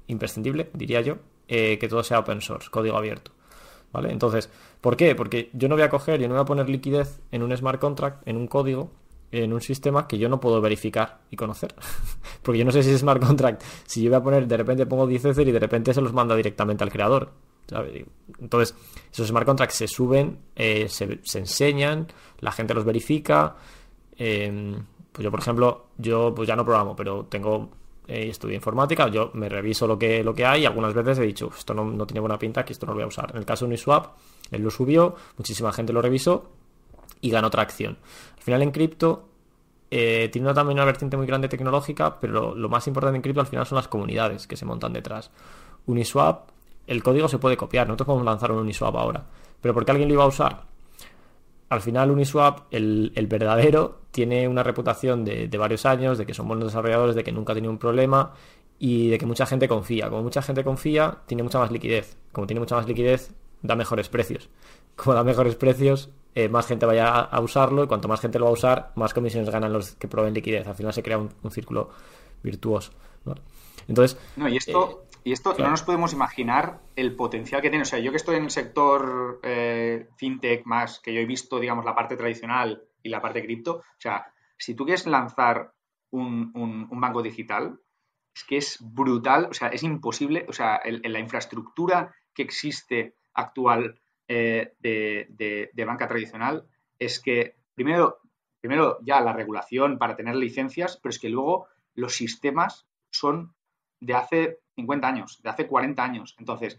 imprescindible, 0.07 0.71
diría 0.75 1.01
yo, 1.01 1.17
eh, 1.49 1.77
que 1.79 1.89
todo 1.89 2.05
sea 2.05 2.21
open 2.21 2.41
source, 2.41 2.71
código 2.71 2.97
abierto. 2.97 3.33
¿Vale? 3.93 4.13
Entonces, 4.13 4.51
¿por 4.81 4.97
qué? 4.97 5.15
Porque 5.15 5.51
yo 5.53 5.69
no 5.69 5.75
voy 5.75 5.85
a 5.85 5.89
coger, 5.89 6.21
yo 6.21 6.29
no 6.29 6.35
voy 6.35 6.43
a 6.43 6.47
poner 6.47 6.69
liquidez 6.69 7.21
en 7.33 7.43
un 7.43 7.57
smart 7.57 7.81
contract, 7.81 8.27
en 8.27 8.37
un 8.37 8.47
código, 8.47 8.91
en 9.33 9.53
un 9.53 9.61
sistema 9.61 10.07
que 10.07 10.19
yo 10.19 10.29
no 10.29 10.41
puedo 10.41 10.61
verificar 10.61 11.21
y 11.31 11.37
conocer. 11.37 11.75
Porque 12.43 12.59
yo 12.59 12.65
no 12.65 12.71
sé 12.71 12.83
si 12.83 12.91
es 12.91 13.01
smart 13.01 13.25
contract. 13.25 13.63
Si 13.87 14.03
yo 14.03 14.11
voy 14.11 14.19
a 14.19 14.23
poner, 14.23 14.47
de 14.47 14.57
repente 14.57 14.87
pongo 14.87 15.07
10 15.07 15.25
Ether 15.27 15.49
y 15.49 15.53
de 15.53 15.59
repente 15.59 15.95
se 15.95 16.01
los 16.01 16.13
manda 16.13 16.35
directamente 16.37 16.85
al 16.85 16.91
creador. 16.91 17.33
Entonces, 18.41 18.75
esos 19.13 19.29
smart 19.29 19.45
contracts 19.45 19.77
se 19.77 19.87
suben, 19.87 20.39
eh, 20.57 20.89
se, 20.89 21.21
enseñan, 21.39 22.07
la 22.41 22.53
gente 22.53 22.73
los 22.73 22.85
verifica. 22.85 23.57
Em, 24.17 24.85
pues 25.13 25.23
yo, 25.25 25.31
por 25.31 25.41
ejemplo, 25.41 25.89
yo 25.99 26.33
pues 26.35 26.49
ya 26.49 26.57
no 26.57 26.65
programo, 26.65 26.97
pero 26.97 27.27
tengo 27.27 27.71
eh, 28.09 28.29
estudio 28.31 28.55
informática, 28.55 29.09
yo 29.09 29.31
me 29.35 29.49
reviso 29.49 29.87
lo 29.87 29.99
que, 29.99 30.25
lo 30.25 30.35
que 30.35 30.47
hay 30.47 30.63
y 30.63 30.67
algunas 30.67 30.95
veces 30.95 31.19
he 31.19 31.23
dicho, 31.23 31.51
esto 31.57 31.75
no, 31.75 31.85
no 31.85 32.07
tiene 32.07 32.21
buena 32.21 32.39
pinta, 32.39 32.65
que 32.65 32.73
esto 32.73 32.87
no 32.87 32.93
lo 32.93 32.97
voy 32.97 33.05
a 33.05 33.09
usar. 33.09 33.31
En 33.33 33.37
el 33.37 33.45
caso 33.45 33.67
de 33.67 33.71
Uniswap, 33.71 34.17
él 34.51 34.63
lo 34.63 34.71
subió, 34.71 35.15
muchísima 35.37 35.73
gente 35.73 35.93
lo 35.93 36.01
revisó 36.01 36.51
y 37.21 37.31
ganó 37.31 37.51
tracción. 37.51 37.99
Al 38.37 38.43
final 38.43 38.63
en 38.63 38.71
cripto 38.71 39.29
eh, 39.91 40.29
tiene 40.33 40.53
también 40.55 40.79
una 40.79 40.85
vertiente 40.85 41.17
muy 41.17 41.27
grande 41.27 41.49
tecnológica, 41.49 42.19
pero 42.19 42.55
lo, 42.55 42.69
más 42.69 42.87
importante 42.87 43.17
en 43.17 43.23
cripto 43.23 43.41
al 43.41 43.47
final 43.47 43.67
son 43.67 43.77
las 43.77 43.89
comunidades 43.89 44.47
que 44.47 44.57
se 44.57 44.65
montan 44.65 44.93
detrás. 44.93 45.31
Uniswap, 45.87 46.49
el 46.87 47.03
código 47.03 47.29
se 47.29 47.39
puede 47.39 47.57
copiar, 47.57 47.87
nosotros 47.87 48.07
podemos 48.07 48.25
lanzar 48.25 48.53
un 48.53 48.59
Uniswap 48.59 48.97
ahora, 48.97 49.25
pero 49.61 49.75
¿por 49.75 49.85
qué 49.85 49.93
alguien 49.93 50.09
lo 50.09 50.15
iba 50.15 50.25
a 50.25 50.29
usar? 50.29 50.63
Al 51.69 51.81
final 51.81 52.11
Uniswap, 52.11 52.67
el, 52.71 53.13
verdadero, 53.29 54.01
tiene 54.11 54.49
una 54.49 54.63
reputación 54.63 55.25
de, 55.25 55.49
de, 55.49 55.59
varios 55.59 55.85
años, 55.85 56.17
de 56.17 56.25
que 56.25 56.33
son 56.33 56.49
buenos 56.49 56.67
desarrolladores, 56.67 57.15
de 57.15 57.25
que 57.25 57.33
nunca 57.33 57.53
ha 57.53 57.55
tenido 57.55 57.71
un 57.71 57.79
problema 57.79 58.33
y 58.79 59.09
de 59.09 59.19
que 59.19 59.27
mucha 59.27 59.47
gente 59.47 59.69
confía. 59.69 60.09
Como 60.09 60.23
mucha 60.23 60.43
gente 60.43 60.65
confía, 60.65 61.19
tiene 61.27 61.43
mucha 61.43 61.59
más 61.59 61.71
liquidez. 61.71 62.17
Como 62.33 62.47
tiene 62.47 62.61
mucha 62.61 62.77
más 62.77 62.87
liquidez, 62.87 63.33
da 63.63 63.75
mejores 63.75 64.09
precios. 64.09 64.49
Como 64.97 65.15
da 65.15 65.25
mejores 65.25 65.55
precios, 65.55 66.11
eh, 66.35 66.49
más 66.49 66.67
gente 66.67 66.87
vaya 66.87 67.09
a, 67.09 67.41
usarlo 67.41 67.85
y 67.85 67.87
cuanto 67.87 68.09
más 68.09 68.21
gente 68.21 68.39
lo 68.39 68.47
va 68.47 68.51
a 68.51 68.55
usar, 68.55 68.93
más 68.97 69.15
comisiones 69.15 69.51
ganan 69.51 69.73
los 69.73 69.93
que 69.93 70.09
proveen 70.09 70.35
liquidez. 70.35 70.67
Al 70.67 70.75
final 70.75 70.93
se 70.93 71.03
crea 71.03 71.19
un, 71.19 71.51
círculo 71.51 71.91
virtuoso. 72.43 72.93
Entonces. 73.87 74.19
No, 74.37 74.49
y 74.49 74.57
esto, 74.57 75.05
eh, 75.05 75.08
y 75.25 75.33
esto 75.33 75.55
no 75.59 75.71
nos 75.71 75.83
podemos 75.83 76.13
imaginar 76.13 76.81
el 76.97 77.15
potencial 77.15 77.61
que 77.61 77.71
tiene. 77.71 77.83
O 77.83 77.87
sea, 77.87 77.99
yo 77.99 78.11
que 78.11 78.17
estoy 78.17 78.37
en 78.37 78.45
el 78.45 78.51
sector 78.51 79.41
eh, 79.43 80.09
fintech 80.17 80.65
más, 80.65 81.01
que 81.01 81.13
yo 81.13 81.21
he 81.21 81.27
visto, 81.27 81.59
digamos, 81.61 81.85
la 81.85 81.95
parte 81.95 82.17
tradicional 82.17 82.83
y 83.03 83.09
la 83.09 83.21
parte 83.21 83.43
cripto. 83.43 83.77
O 83.77 84.01
sea, 84.01 84.33
si 84.57 84.75
tú 84.75 84.85
quieres 84.85 85.07
lanzar 85.07 85.73
un, 86.11 86.89
banco 86.91 87.23
digital, 87.23 87.81
es 88.35 88.45
que 88.45 88.57
es 88.57 88.79
brutal, 88.81 89.49
o 89.51 89.55
sea, 89.55 89.69
es 89.69 89.83
imposible. 89.83 90.47
O 90.49 90.53
sea, 90.53 90.81
la 90.85 91.19
infraestructura 91.19 92.15
que 92.35 92.43
existe 92.43 93.17
actual 93.35 94.01
eh, 94.29 94.75
de, 94.81 95.85
banca 95.87 96.09
tradicional 96.09 96.67
es 96.99 97.21
que 97.21 97.57
primero, 97.75 98.19
primero 98.61 98.99
ya 99.03 99.21
la 99.21 99.33
regulación 99.33 99.99
para 99.99 100.17
tener 100.17 100.37
licencias, 100.37 100.99
pero 101.03 101.11
es 101.11 101.19
que 101.19 101.29
luego 101.29 101.67
los 101.95 102.15
sistemas 102.15 102.87
son 103.11 103.55
de 104.01 104.15
hace 104.15 104.59
50 104.79 105.09
años, 105.09 105.43
de 105.43 105.51
hace 105.51 105.67
40 105.67 106.03
años. 106.03 106.37
Entonces, 106.39 106.79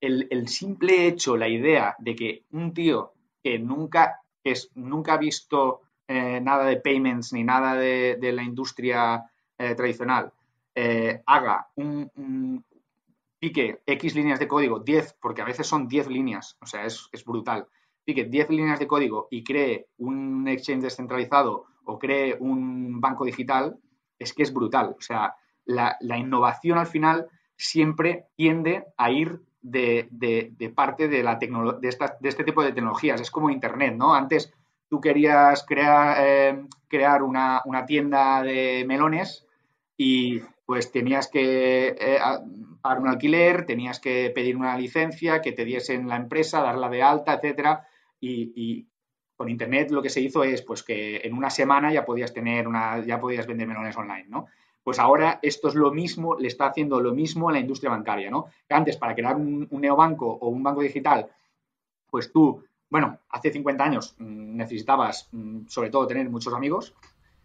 el, 0.00 0.48
simple 0.48 1.06
hecho, 1.06 1.36
la 1.36 1.48
idea 1.48 1.96
de 1.98 2.14
que 2.14 2.44
un 2.52 2.74
tío 2.74 3.14
que 3.42 3.58
nunca, 3.58 4.20
es, 4.44 4.70
nunca 4.74 5.14
ha 5.14 5.18
visto 5.18 5.80
eh, 6.06 6.40
nada 6.40 6.66
de 6.66 6.76
payments 6.76 7.32
ni 7.32 7.42
nada 7.42 7.74
de, 7.74 8.18
la 8.32 8.42
industria 8.42 9.24
eh, 9.58 9.74
tradicional 9.74 10.32
haga 11.24 11.68
un, 11.76 12.62
pique 13.38 13.82
X 13.86 14.14
líneas 14.14 14.38
de 14.38 14.48
código, 14.48 14.80
10, 14.80 15.18
porque 15.20 15.42
a 15.42 15.44
veces 15.44 15.66
son 15.66 15.88
10 15.88 16.08
líneas, 16.08 16.56
o 16.60 16.66
sea, 16.66 16.84
es, 16.84 17.08
brutal, 17.24 17.66
pique 18.04 18.24
10 18.24 18.50
líneas 18.50 18.78
de 18.78 18.86
código 18.86 19.28
y 19.30 19.44
cree 19.44 19.88
un 19.98 20.48
exchange 20.48 20.82
descentralizado 20.82 21.66
o 21.84 21.98
cree 21.98 22.36
un 22.38 23.00
banco 23.00 23.24
digital, 23.24 23.78
es 24.18 24.32
que 24.32 24.42
es 24.42 24.52
brutal. 24.52 24.96
O 24.98 25.00
sea, 25.00 25.34
la, 25.64 25.96
innovación 26.00 26.78
al 26.78 26.86
final 26.86 27.28
siempre 27.56 28.26
tiende 28.36 28.84
a 28.96 29.10
ir 29.10 29.40
de, 29.62 30.72
parte 30.74 31.08
de, 31.08 31.22
la 31.22 31.36
de, 31.36 31.48
de 31.80 32.28
este 32.28 32.44
tipo 32.44 32.62
de 32.62 32.72
tecnologías. 32.72 33.20
Es 33.20 33.30
como 33.30 33.50
Internet, 33.50 33.94
¿no? 33.96 34.14
Antes 34.14 34.52
tú 34.88 35.00
querías 35.00 35.64
crear, 35.66 36.16
eh, 36.20 36.64
crear 36.88 37.22
una, 37.22 37.62
una, 37.64 37.86
tienda 37.86 38.42
de 38.42 38.84
melones 38.86 39.46
y 39.96 40.40
pues 40.64 40.90
tenías 40.92 41.28
que 41.28 41.96
eh, 41.98 42.18
pagar 42.80 43.00
un 43.00 43.08
alquiler, 43.08 43.66
tenías 43.66 44.00
que 44.00 44.30
pedir 44.34 44.56
una 44.56 44.76
licencia, 44.76 45.40
que 45.40 45.52
te 45.52 45.64
diesen 45.64 46.08
la 46.08 46.16
empresa, 46.16 46.60
darla 46.60 46.88
de 46.88 47.02
alta, 47.02 47.34
etcétera, 47.34 47.86
y, 48.20 48.86
con 49.36 49.50
internet 49.50 49.90
lo 49.90 50.00
que 50.00 50.08
se 50.08 50.22
hizo 50.22 50.44
es 50.44 50.62
pues 50.62 50.82
que 50.82 51.18
en 51.18 51.34
una 51.34 51.50
semana 51.50 51.92
ya 51.92 52.06
podías 52.06 52.32
tener 52.32 52.66
una, 52.66 53.04
ya 53.04 53.20
podías 53.20 53.46
vender 53.46 53.68
melones 53.68 53.94
online, 53.94 54.24
¿no? 54.28 54.46
Pues 54.86 55.00
ahora 55.00 55.40
esto 55.42 55.66
es 55.66 55.74
lo 55.74 55.90
mismo, 55.90 56.36
le 56.36 56.46
está 56.46 56.66
haciendo 56.66 57.00
lo 57.00 57.12
mismo 57.12 57.48
a 57.48 57.52
la 57.52 57.58
industria 57.58 57.90
bancaria, 57.90 58.30
¿no? 58.30 58.46
antes 58.70 58.96
para 58.96 59.16
crear 59.16 59.34
un, 59.34 59.66
un 59.68 59.80
neobanco 59.80 60.28
o 60.28 60.48
un 60.48 60.62
banco 60.62 60.80
digital, 60.80 61.26
pues 62.08 62.30
tú, 62.30 62.62
bueno, 62.88 63.18
hace 63.30 63.50
50 63.50 63.82
años 63.82 64.14
mm, 64.16 64.56
necesitabas 64.56 65.28
mm, 65.32 65.66
sobre 65.66 65.90
todo 65.90 66.06
tener 66.06 66.30
muchos 66.30 66.54
amigos 66.54 66.94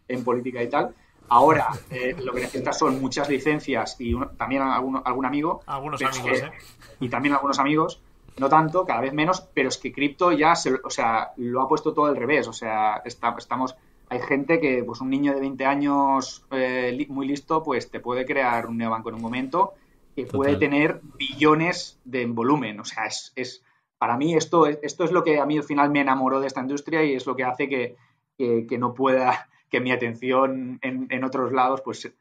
en 0.06 0.22
política 0.22 0.62
y 0.62 0.68
tal, 0.68 0.94
Ahora 1.28 1.70
eh, 1.90 2.14
lo 2.22 2.32
que 2.32 2.42
necesitas 2.42 2.78
son 2.78 3.00
muchas 3.00 3.28
licencias 3.28 3.96
y 3.98 4.14
también 4.36 4.62
algún, 4.62 5.02
algún 5.04 5.24
amigo. 5.24 5.62
Algunos 5.66 6.00
amigos, 6.02 6.42
¿eh? 6.42 6.52
Y 7.00 7.08
también 7.08 7.34
algunos 7.34 7.58
amigos. 7.58 8.02
No 8.38 8.48
tanto, 8.48 8.84
cada 8.84 9.00
vez 9.00 9.12
menos, 9.12 9.40
pero 9.40 9.68
es 9.68 9.78
que 9.78 9.92
cripto 9.92 10.30
ya, 10.30 10.54
se, 10.54 10.74
o 10.74 10.90
sea, 10.90 11.32
lo 11.38 11.62
ha 11.62 11.68
puesto 11.68 11.92
todo 11.92 12.06
al 12.06 12.16
revés. 12.16 12.48
O 12.48 12.52
sea, 12.52 13.02
estamos, 13.04 13.76
hay 14.12 14.20
gente 14.20 14.60
que, 14.60 14.84
pues 14.84 15.00
un 15.00 15.08
niño 15.08 15.32
de 15.32 15.40
20 15.40 15.64
años 15.64 16.44
eh, 16.50 17.06
muy 17.08 17.26
listo, 17.26 17.62
pues 17.62 17.90
te 17.90 17.98
puede 17.98 18.26
crear 18.26 18.66
un 18.66 18.76
neobanco 18.76 19.08
en 19.08 19.14
un 19.14 19.22
momento 19.22 19.72
que 20.14 20.26
puede 20.26 20.56
tener 20.56 21.00
billones 21.18 21.98
de 22.04 22.26
volumen. 22.26 22.78
O 22.78 22.84
sea, 22.84 23.06
es, 23.06 23.32
es 23.36 23.64
para 23.96 24.18
mí 24.18 24.34
esto, 24.34 24.66
esto 24.66 25.04
es 25.04 25.12
lo 25.12 25.24
que 25.24 25.40
a 25.40 25.46
mí 25.46 25.56
al 25.56 25.64
final 25.64 25.90
me 25.90 26.02
enamoró 26.02 26.40
de 26.40 26.46
esta 26.46 26.60
industria 26.60 27.02
y 27.02 27.14
es 27.14 27.26
lo 27.26 27.34
que 27.34 27.44
hace 27.44 27.68
que, 27.70 27.96
que 28.36 28.78
no 28.78 28.92
pueda 28.92 29.48
que 29.70 29.80
mi 29.80 29.90
atención 29.90 30.78
en, 30.82 31.24
otros 31.24 31.50
lados, 31.50 31.80
pues 31.80 32.12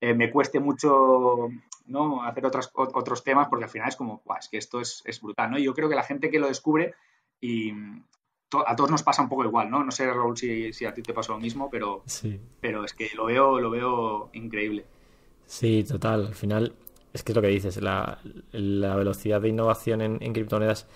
eh, 0.00 0.14
me 0.14 0.30
cueste 0.30 0.60
mucho 0.60 1.48
¿no? 1.86 2.22
hacer 2.22 2.46
otras, 2.46 2.70
otros 2.72 3.24
temas, 3.24 3.48
porque 3.48 3.64
al 3.64 3.70
final 3.70 3.88
es 3.88 3.96
como, 3.96 4.22
es 4.38 4.48
que 4.48 4.58
esto 4.58 4.80
es, 4.80 5.20
brutal, 5.20 5.50
¿no? 5.50 5.58
yo 5.58 5.74
creo 5.74 5.88
que 5.88 5.96
la 5.96 6.04
gente 6.04 6.30
que 6.30 6.38
lo 6.38 6.46
descubre 6.46 6.94
y 7.40 7.72
a 8.66 8.76
todos 8.76 8.90
nos 8.90 9.02
pasa 9.02 9.22
un 9.22 9.28
poco 9.28 9.44
igual, 9.44 9.70
¿no? 9.70 9.84
No 9.84 9.90
sé, 9.90 10.06
Raúl, 10.06 10.36
si, 10.36 10.84
a 10.84 10.94
ti 10.94 11.02
te 11.02 11.14
pasó 11.14 11.32
lo 11.32 11.40
mismo, 11.40 11.68
pero, 11.70 12.02
pero 12.60 12.84
es 12.84 12.94
que 12.94 13.10
lo 13.14 13.26
veo, 13.26 13.60
lo 13.60 13.70
veo 13.70 14.30
increíble. 14.32 14.84
Sí, 15.46 15.84
total. 15.84 16.26
Al 16.26 16.34
final, 16.34 16.72
es 17.12 17.22
que 17.22 17.32
es 17.32 17.36
lo 17.36 17.42
que 17.42 17.48
dices, 17.48 17.80
la, 17.80 18.18
velocidad 18.52 19.40
de 19.40 19.48
innovación 19.48 20.00
en, 20.00 20.18
en 20.22 20.32
criptomonedas 20.32 20.86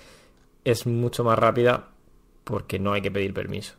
es 0.64 0.86
mucho 0.86 1.24
más 1.24 1.38
rápida 1.38 1.88
porque 2.44 2.78
no 2.78 2.92
hay 2.92 3.02
que 3.02 3.11
pedir 3.11 3.32
permiso. 3.34 3.74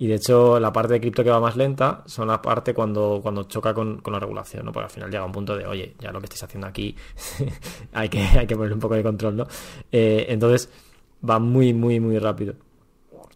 Y 0.00 0.06
de 0.06 0.14
hecho, 0.14 0.58
la 0.58 0.72
parte 0.72 0.94
de 0.94 1.00
cripto 1.00 1.22
que 1.22 1.28
va 1.28 1.40
más 1.40 1.56
lenta 1.56 2.02
son 2.06 2.28
la 2.28 2.40
parte 2.40 2.72
cuando, 2.72 3.20
cuando 3.22 3.44
choca 3.44 3.74
con, 3.74 4.00
la 4.02 4.18
regulación, 4.18 4.64
¿no? 4.64 4.72
Porque 4.72 4.86
al 4.86 4.90
final 4.90 5.10
llega 5.10 5.26
un 5.26 5.32
punto 5.32 5.54
de, 5.54 5.66
oye, 5.66 5.94
ya 6.00 6.10
lo 6.10 6.20
que 6.20 6.24
estáis 6.24 6.44
haciendo 6.44 6.66
aquí 6.66 6.96
hay, 7.92 8.08
que, 8.08 8.18
hay 8.20 8.46
que 8.46 8.56
ponerle 8.56 8.76
un 8.76 8.80
poco 8.80 8.94
de 8.94 9.02
control, 9.02 9.36
¿no? 9.36 9.46
Eh, 9.92 10.24
entonces, 10.30 10.70
va 11.28 11.38
muy, 11.38 11.72
muy, 11.74 12.00
muy 12.00 12.18
rápido. 12.18 12.54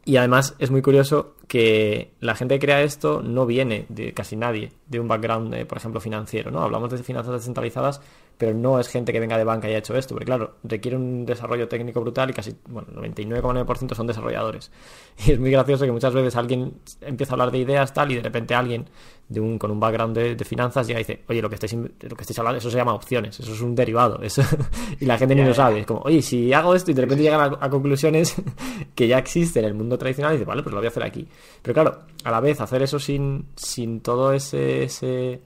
Y 0.05 0.17
además 0.17 0.55
es 0.59 0.71
muy 0.71 0.83
curioso 0.83 1.35
que 1.49 2.13
la 2.21 2.35
gente 2.35 2.55
que 2.57 2.67
crea 2.67 2.83
esto 2.83 3.23
no 3.23 3.47
viene 3.47 3.87
de 3.89 4.13
casi 4.13 4.37
nadie 4.37 4.73
de 4.87 5.01
un 5.01 5.09
background, 5.09 5.67
por 5.67 5.79
ejemplo, 5.79 6.01
financiero, 6.01 6.51
¿no? 6.51 6.61
Hablamos 6.61 6.91
de 6.91 6.99
finanzas 7.03 7.33
descentralizadas, 7.33 8.03
pero 8.37 8.53
no 8.55 8.79
es 8.79 8.89
gente 8.89 9.13
que 9.13 9.21
venga 9.21 9.39
de 9.39 9.45
banca 9.45 9.67
y 9.67 9.71
haya 9.71 9.79
hecho 9.79 9.97
esto, 9.97 10.15
porque 10.15 10.27
claro, 10.27 10.57
requiere 10.63 10.97
un 10.97 11.25
desarrollo 11.25 11.69
técnico 11.69 12.01
brutal 12.01 12.31
y 12.31 12.33
casi, 12.33 12.55
bueno, 12.69 12.89
99,9% 12.93 13.95
son 13.95 14.07
desarrolladores. 14.07 14.71
Y 15.27 15.33
es 15.33 15.39
muy 15.39 15.51
gracioso 15.51 15.85
que 15.85 15.93
muchas 15.93 16.13
veces 16.13 16.37
alguien 16.37 16.75
empieza 17.01 17.33
a 17.33 17.35
hablar 17.35 17.51
de 17.51 17.59
ideas 17.59 17.95
tal 17.95 18.13
y 18.13 18.17
de 18.17 18.23
repente 18.23 18.55
alguien 18.55 18.89
de 19.29 19.41
un, 19.41 19.59
con 19.59 19.71
un 19.71 19.81
background 19.81 20.17
de, 20.17 20.45
finanzas 20.45 20.87
llega 20.87 21.01
y 21.01 21.05
dice, 21.05 21.23
oye, 21.29 21.41
lo 21.41 21.49
que, 21.49 21.55
estáis, 21.55 21.73
lo 21.75 21.89
que 21.89 22.23
estáis 22.23 22.39
hablando, 22.39 22.59
eso 22.59 22.71
se 22.71 22.77
llama 22.77 22.95
opciones, 22.95 23.39
eso 23.41 23.53
es 23.53 23.61
un 23.61 23.75
derivado, 23.75 24.21
eso... 24.23 24.43
y 25.01 25.07
la 25.07 25.17
gente 25.17 25.35
ni 25.35 25.43
lo 25.43 25.55
sabe, 25.55 25.81
es 25.81 25.87
como, 25.87 26.01
oye, 26.01 26.21
si 26.23 26.53
hago 26.53 26.75
esto 26.75 26.91
y 26.91 26.95
de 26.95 27.03
repente 27.03 27.25
llegan 27.25 27.57
a, 27.59 27.71
conclusiones 27.71 28.37
que 28.95 29.09
ya 29.09 29.19
existen 29.19 29.65
en 29.65 29.71
el 29.71 29.75
mundo 29.75 29.97
tradicional 29.99 30.35
y 30.35 30.37
dice, 30.37 30.45
vale, 30.45 30.63
pues 30.63 30.73
lo 30.73 30.81
voy 30.81 30.87
a 30.87 30.91
hacer 30.91 31.03
aquí. 31.03 31.27
Pero 31.63 31.75
claro, 31.75 32.03
a 32.23 32.31
la 32.31 32.41
vez 32.41 32.61
hacer 32.61 32.83
eso 32.83 32.99
sin, 32.99 33.47
sin 33.57 34.01
todo 34.01 34.33
ese... 34.33 34.85
ese 34.85 35.41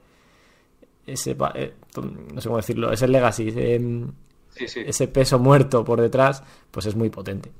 ese, 1.06 1.36
eh, 1.54 1.74
no 1.96 2.40
sé 2.40 2.48
cómo 2.48 2.58
decirlo, 2.58 2.92
ese 2.92 3.08
legacy, 3.08 3.48
ese, 4.56 5.08
peso 5.08 5.38
muerto 5.38 5.82
por 5.82 6.00
detrás, 6.00 6.42
pues 6.70 6.84
es 6.84 6.94
muy 6.94 7.08
potente. 7.08 7.50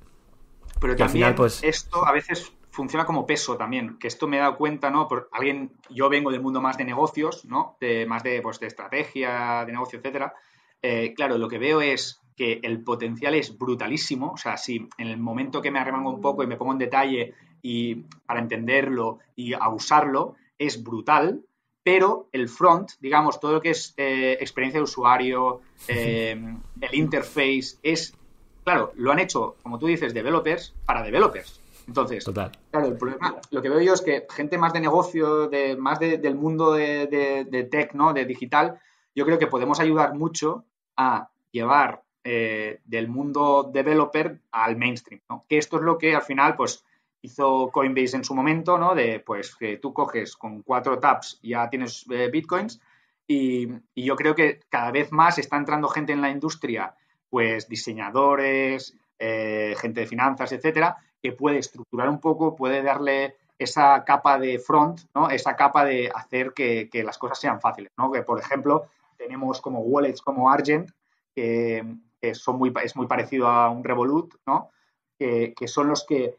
Pero 0.78 0.94
también 0.94 1.02
al 1.02 1.10
final, 1.10 1.34
pues... 1.34 1.62
esto 1.64 2.06
a 2.06 2.12
veces 2.12 2.52
funciona 2.79 3.05
como 3.05 3.26
peso 3.26 3.57
también, 3.57 3.99
que 3.99 4.07
esto 4.07 4.29
me 4.29 4.37
he 4.37 4.41
dado 4.41 4.57
cuenta, 4.57 4.89
¿no? 4.89 5.09
Por 5.09 5.29
alguien, 5.33 5.72
yo 5.91 6.09
vengo 6.09 6.31
del 6.31 6.41
mundo 6.41 6.61
más 6.61 6.79
de 6.79 6.85
negocios, 6.85 7.45
¿no? 7.45 7.76
De, 7.81 8.07
más 8.07 8.22
de, 8.22 8.41
pues, 8.41 8.61
de 8.61 8.68
estrategia, 8.68 9.64
de 9.66 9.72
negocio, 9.72 9.99
etcétera. 9.99 10.33
Eh, 10.81 11.12
claro, 11.12 11.39
lo 11.39 11.49
que 11.49 11.59
veo 11.59 11.81
es 11.81 12.20
que 12.37 12.61
el 12.62 12.85
potencial 12.85 13.35
es 13.35 13.59
brutalísimo. 13.59 14.31
O 14.31 14.37
sea, 14.37 14.57
si 14.57 14.89
en 14.97 15.09
el 15.09 15.18
momento 15.18 15.61
que 15.61 15.72
me 15.72 15.81
arremango 15.81 16.11
un 16.11 16.20
poco 16.20 16.45
y 16.45 16.47
me 16.47 16.57
pongo 16.57 16.70
en 16.70 16.79
detalle 16.79 17.35
y 17.62 17.97
para 18.24 18.39
entenderlo 18.39 19.18
y 19.35 19.55
a 19.55 19.68
usarlo, 19.70 20.37
es 20.57 20.81
brutal 20.81 21.43
pero 21.83 22.29
el 22.33 22.51
front, 22.51 22.91
digamos, 23.01 23.41
todo 23.41 23.53
lo 23.53 23.62
que 23.62 23.70
es 23.70 23.95
eh, 23.97 24.37
experiencia 24.41 24.79
de 24.79 24.85
usuario, 24.85 25.62
eh, 25.89 26.37
el 26.83 26.95
interface, 26.95 27.79
es, 27.83 28.14
claro, 28.62 28.93
lo 28.97 29.11
han 29.11 29.20
hecho, 29.20 29.57
como 29.62 29.79
tú 29.79 29.87
dices, 29.87 30.12
developers 30.12 30.74
para 30.85 31.03
developers. 31.03 31.62
Entonces, 31.89 32.22
claro, 32.70 32.86
el 32.86 32.99
problema, 32.99 33.41
lo 33.51 33.62
que 33.62 33.70
veo 33.70 33.80
yo 33.80 33.95
es 33.95 34.03
que 34.03 34.26
gente 34.30 34.59
más 34.59 34.74
de 34.74 34.80
negocio, 34.80 35.49
de, 35.49 35.74
más 35.74 35.99
del 35.99 36.34
mundo 36.34 36.72
de, 36.72 37.68
tech, 37.70 37.95
¿no? 37.95 38.12
De 38.12 38.26
digital, 38.26 38.78
yo 39.14 39.24
creo 39.24 39.39
que 39.39 39.47
podemos 39.47 39.80
ayudar 39.80 40.14
mucho 40.14 40.66
a 40.97 41.30
llevar 41.51 42.03
eh, 42.22 42.80
del 42.84 43.09
mundo 43.09 43.70
developer 43.72 44.39
al 44.53 44.76
mainstream, 44.76 45.22
¿no? 45.30 45.47
Que 45.49 45.57
esto 45.57 45.78
es 45.78 45.82
lo 45.82 45.97
que 45.97 46.14
al 46.14 46.22
final, 46.22 46.57
pues, 46.57 46.84
hizo 47.22 47.70
Coinbase 47.72 48.16
en 48.16 48.24
su 48.24 48.34
momento, 48.34 48.78
¿no? 48.78 48.95
De 48.95 49.20
pues 49.20 49.57
que 49.57 49.78
tú 49.78 49.93
coges 49.93 50.36
con 50.36 50.62
cuatro 50.62 50.99
taps 50.99 51.41
ya 51.43 51.68
tienes 51.68 52.05
eh, 52.11 52.28
bitcoins 52.30 52.80
y, 53.26 53.68
yo 53.95 54.16
creo 54.16 54.34
que 54.34 54.61
cada 54.68 54.91
vez 54.91 55.11
más 55.12 55.39
está 55.39 55.57
entrando 55.57 55.89
gente 55.89 56.12
en 56.12 56.20
la 56.20 56.30
industria, 56.30 56.95
pues 57.28 57.68
diseñadores, 57.68 58.97
eh, 59.18 59.74
gente 59.78 60.01
de 60.01 60.07
finanzas, 60.07 60.53
etcétera, 60.53 60.97
que 61.22 61.32
puede 61.32 61.58
estructurar 61.58 62.08
un 62.08 62.20
poco, 62.20 62.56
puede 62.56 62.82
darle 62.82 63.36
esa 63.58 64.04
capa 64.04 64.38
de 64.38 64.58
front, 64.58 65.00
¿no? 65.14 65.30
Esa 65.30 65.56
capa 65.56 65.84
de 65.84 66.10
hacer 66.14 66.52
que, 66.52 66.88
las 67.04 67.18
cosas 67.18 67.40
sean 67.40 67.60
fáciles, 67.60 67.90
¿no? 67.96 68.10
Que 68.10 68.22
por 68.22 68.38
ejemplo 68.38 68.86
tenemos 69.16 69.60
como 69.60 69.80
wallets 69.80 70.22
como 70.22 70.50
Argent 70.50 70.90
que, 71.34 71.84
son 72.32 72.58
muy 72.58 72.72
es 72.82 72.96
muy 72.96 73.06
parecido 73.06 73.48
a 73.48 73.70
un 73.70 73.84
Revolut, 73.84 74.34
¿no? 74.46 74.70
que 75.18 75.66
son 75.66 75.88
los 75.88 76.04
que 76.04 76.36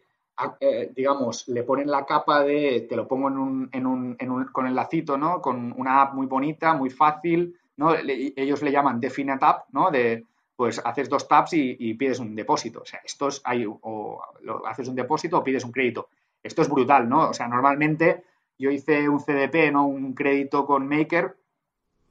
eh, 0.62 0.92
digamos, 0.96 1.48
le 1.50 1.64
ponen 1.64 1.92
la 1.92 2.06
capa 2.06 2.44
de, 2.44 2.86
te 2.88 2.96
lo 2.96 3.08
pongo 3.08 3.28
en 3.28 3.38
un, 3.38 3.70
en 3.74 3.86
un, 3.86 4.18
un, 4.22 4.46
con 4.46 4.68
el 4.68 4.76
lacito, 4.76 5.18
¿no? 5.18 5.42
Con 5.42 5.74
una 5.78 6.02
app 6.02 6.14
muy 6.14 6.28
bonita, 6.28 6.74
muy 6.74 6.90
fácil, 6.90 7.58
¿no? 7.76 7.94
ellos 7.94 8.62
le 8.62 8.72
llaman 8.72 9.02
Definite 9.02 9.44
App, 9.46 9.66
¿no? 9.72 9.92
De, 9.92 10.26
pues 10.60 10.82
haces 10.84 11.08
dos 11.08 11.26
taps 11.26 11.54
y, 11.54 11.94
pides 11.94 12.20
un 12.20 12.36
depósito. 12.36 12.82
O 12.82 12.86
sea, 12.86 13.00
esto 13.02 13.30
es, 13.30 13.40
hay, 13.46 13.66
o 13.66 14.22
haces 14.68 14.90
un 14.90 14.96
depósito 14.96 15.38
o 15.38 15.42
pides 15.42 15.64
un 15.64 15.72
crédito. 15.72 16.10
Esto 16.44 16.64
es 16.64 16.68
brutal, 16.68 17.08
¿no? 17.08 17.30
O 17.30 17.34
sea, 17.34 17.48
normalmente 17.48 18.26
yo 18.58 18.70
hice 18.70 19.08
un 19.08 19.22
CDP, 19.22 19.72
¿no? 19.72 19.88
Un 19.88 20.14
crédito 20.14 20.66
con 20.66 20.86
Maker 20.86 21.38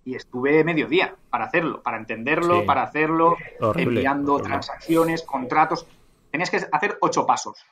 y 0.03 0.15
estuve 0.15 0.65
medio 0.65 0.87
día 0.87 1.15
para 1.29 1.45
hacerlo, 1.45 1.83
para 1.83 1.99
entenderlo, 1.99 2.65
para 2.65 2.85
hacerlo, 2.85 3.37
enviando 3.77 4.41
transacciones, 4.41 5.25
contratos. 5.25 5.87
Tenías 6.31 6.51
que 6.51 6.65
hacer 6.73 6.97
ocho 7.03 7.27
pasos. 7.27 7.63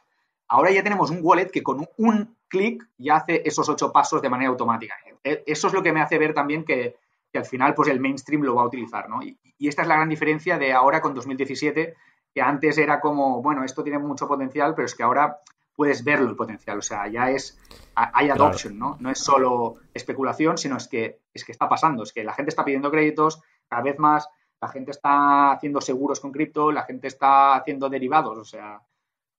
Ahora 0.47 0.73
ya 0.73 0.83
tenemos 0.83 1.09
un 1.09 1.21
wallet 1.23 1.51
que 1.51 1.63
con 1.63 1.89
un 1.97 2.37
clic 2.49 2.87
ya 2.99 3.17
hace 3.17 3.41
esos 3.47 3.67
ocho 3.71 3.91
pasos 3.93 4.21
de 4.21 4.29
manera 4.29 4.51
automática. 4.51 4.95
E, 5.25 5.43
eso 5.47 5.69
es 5.69 5.73
lo 5.73 5.83
que 5.83 5.95
me 5.95 6.03
hace 6.03 6.19
ver 6.19 6.35
también 6.35 6.67
que, 6.67 6.97
al 7.35 7.45
final 7.45 7.75
pues 7.75 7.89
el 7.89 8.01
mainstream 8.01 8.43
lo 8.43 8.55
va 8.55 8.63
a 8.63 8.67
utilizar, 8.67 9.09
¿no? 9.09 9.23
Y, 9.23 9.39
esta 9.59 9.83
es 9.83 9.89
la 9.89 9.97
gran 9.97 10.09
diferencia 10.09 10.59
de 10.59 10.73
ahora 10.73 11.01
con 11.01 11.15
2017, 11.15 11.95
que 12.35 12.43
antes 12.43 12.77
era 12.77 13.01
como, 13.01 13.41
bueno, 13.41 13.65
esto 13.65 13.83
tiene 13.83 13.99
mucho 13.99 14.29
potencial, 14.29 14.75
pero 14.75 14.85
es 14.85 14.95
que 14.95 15.03
ahora 15.03 15.39
puedes 15.75 16.05
verlo 16.05 16.29
el 16.29 16.37
potencial, 16.37 16.79
o 16.79 16.83
sea, 16.83 17.09
ya 17.09 17.31
es, 17.31 17.59
hay 17.95 18.29
adoption, 18.29 18.79
¿no? 18.79 18.97
No 19.01 19.11
es 19.11 19.19
solo 19.19 19.77
especulación, 19.95 20.59
sino 20.59 20.77
es 20.77 20.89
que, 20.89 21.21
es 21.33 21.45
que 21.45 21.53
está 21.53 21.71
pasando, 21.71 22.03
es 22.03 22.13
que 22.13 22.23
la 22.23 22.35
gente 22.35 22.51
está 22.51 22.65
pidiendo 22.65 22.91
créditos 22.91 23.43
cada 23.67 23.83
vez 23.83 23.99
más, 23.99 24.29
la 24.61 24.69
gente 24.69 24.91
está 24.91 25.53
haciendo 25.53 25.81
seguros 25.81 26.21
con 26.21 26.33
cripto, 26.33 26.71
la 26.71 26.83
gente 26.83 27.09
está 27.09 27.55
haciendo 27.55 27.89
derivados, 27.89 28.37
o 28.37 28.45
sea, 28.45 28.81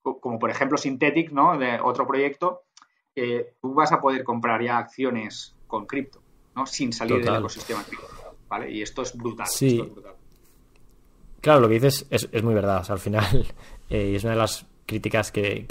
como 0.01 0.39
por 0.39 0.49
ejemplo 0.49 0.77
Synthetic, 0.77 1.31
¿no? 1.31 1.57
De 1.57 1.79
otro 1.79 2.07
proyecto, 2.07 2.63
tú 3.61 3.73
vas 3.73 3.91
a 3.91 4.01
poder 4.01 4.23
comprar 4.23 4.63
ya 4.63 4.77
acciones 4.77 5.55
con 5.67 5.85
cripto, 5.85 6.21
¿no? 6.57 6.65
Sin 6.65 6.91
salir 6.91 7.23
del 7.23 7.35
ecosistema 7.35 7.83
cripto, 7.83 8.07
¿vale? 8.49 8.71
Y 8.71 8.81
esto 8.81 9.03
es 9.03 9.15
brutal. 9.15 9.47
Sí. 9.47 9.81
Claro, 11.39 11.61
lo 11.61 11.67
que 11.67 11.75
dices 11.75 12.07
es, 12.09 12.43
muy 12.43 12.55
verdad. 12.55 12.81
O 12.81 12.83
sea, 12.83 12.93
al 12.93 12.99
final, 12.99 13.45
eh, 13.89 14.13
es 14.15 14.23
una 14.23 14.33
de 14.33 14.39
las 14.39 14.65
críticas 14.87 15.31
que, 15.31 15.67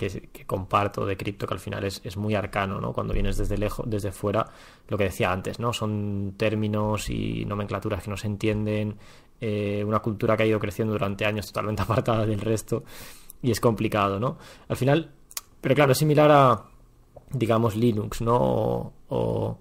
comparto 0.46 1.04
de 1.04 1.16
cripto, 1.16 1.46
que 1.46 1.54
al 1.54 1.60
final 1.60 1.84
es, 1.84 2.16
muy 2.16 2.34
arcano, 2.36 2.80
¿no? 2.80 2.92
Cuando 2.92 3.12
vienes 3.12 3.36
desde 3.36 3.58
lejos, 3.58 3.84
desde 3.88 4.12
fuera, 4.12 4.46
lo 4.88 4.96
que 4.96 5.04
decía 5.04 5.32
antes, 5.32 5.58
¿no? 5.58 5.72
Son 5.72 6.34
términos 6.36 7.10
y 7.10 7.44
nomenclaturas 7.44 8.04
que 8.04 8.10
no 8.10 8.16
se 8.16 8.28
entienden, 8.28 8.96
eh, 9.40 9.82
una 9.84 9.98
cultura 9.98 10.36
que 10.36 10.44
ha 10.44 10.46
ido 10.46 10.60
creciendo 10.60 10.92
durante 10.92 11.24
años 11.24 11.46
totalmente 11.46 11.82
apartada 11.82 12.24
del 12.24 12.40
resto 12.40 12.84
y 13.42 13.50
es 13.50 13.58
complicado, 13.58 14.20
¿no? 14.20 14.38
Al 14.68 14.76
final, 14.76 15.10
pero 15.60 15.74
claro, 15.74 15.92
es 15.92 15.98
similar 15.98 16.30
a, 16.30 16.64
digamos, 17.38 17.76
Linux, 17.76 18.20
¿no? 18.20 18.92
O, 19.08 19.58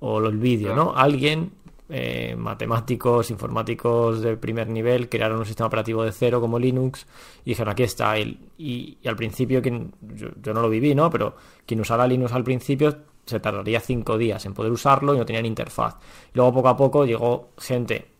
o, 0.00 0.18
el 0.26 0.36
vídeo, 0.38 0.74
¿no? 0.74 0.92
Alguien, 0.94 1.52
eh, 1.88 2.34
matemáticos, 2.36 3.30
informáticos 3.30 4.20
de 4.20 4.36
primer 4.36 4.68
nivel, 4.68 5.08
crearon 5.08 5.38
un 5.38 5.46
sistema 5.46 5.66
operativo 5.66 6.04
de 6.04 6.12
cero 6.12 6.40
como 6.40 6.58
Linux 6.58 7.06
y 7.44 7.50
dijeron, 7.50 7.72
aquí 7.72 7.82
está. 7.84 8.18
Y, 8.18 8.38
y, 8.58 8.98
al 9.06 9.16
principio, 9.16 9.62
quien, 9.62 9.92
yo, 10.14 10.28
yo, 10.42 10.52
no 10.54 10.62
lo 10.62 10.68
viví, 10.68 10.94
¿no? 10.94 11.10
Pero 11.10 11.36
quien 11.66 11.80
usara 11.80 12.06
Linux 12.06 12.32
al 12.32 12.44
principio 12.44 12.96
se 13.24 13.40
tardaría 13.40 13.80
cinco 13.80 14.18
días 14.18 14.44
en 14.46 14.54
poder 14.54 14.72
usarlo 14.72 15.14
y 15.14 15.18
no 15.18 15.24
tenían 15.24 15.46
interfaz. 15.46 15.96
Y 16.34 16.38
luego, 16.38 16.54
poco 16.54 16.68
a 16.68 16.76
poco, 16.76 17.04
llegó 17.06 17.50
gente 17.58 18.12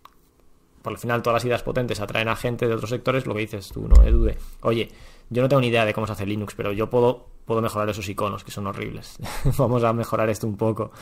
por 0.83 0.93
el 0.93 0.99
final 0.99 1.23
todas 1.23 1.37
las 1.37 1.45
ideas 1.45 1.63
potentes 1.63 2.01
atraen 2.01 2.29
a 2.29 2.37
gente 2.37 2.67
de 2.67 2.75
otros 2.75 2.91
sectores, 2.91 3.27
lo 3.27 3.35
que 3.35 3.41
dices 3.41 3.69
tú, 3.69 3.89
¿no? 3.89 4.03
Edude, 4.03 4.37
oye, 4.63 4.89
yo 5.33 5.43
no 5.43 5.49
tengo 5.49 5.61
ni 5.61 5.69
idea 5.69 5.85
de 5.85 5.95
cómo 5.95 6.07
se 6.07 6.13
hace 6.13 6.27
Linux, 6.27 6.55
pero 6.55 6.73
yo 6.73 6.91
puedo, 6.91 7.27
puedo 7.47 7.63
mejorar 7.63 7.89
esos 7.89 8.09
iconos 8.09 8.45
que 8.45 8.51
son 8.51 8.67
horribles. 8.67 9.19
Vamos 9.59 9.83
a 9.83 9.93
mejorar 9.93 10.29
esto 10.29 10.47
un 10.47 10.57
poco. 10.57 10.93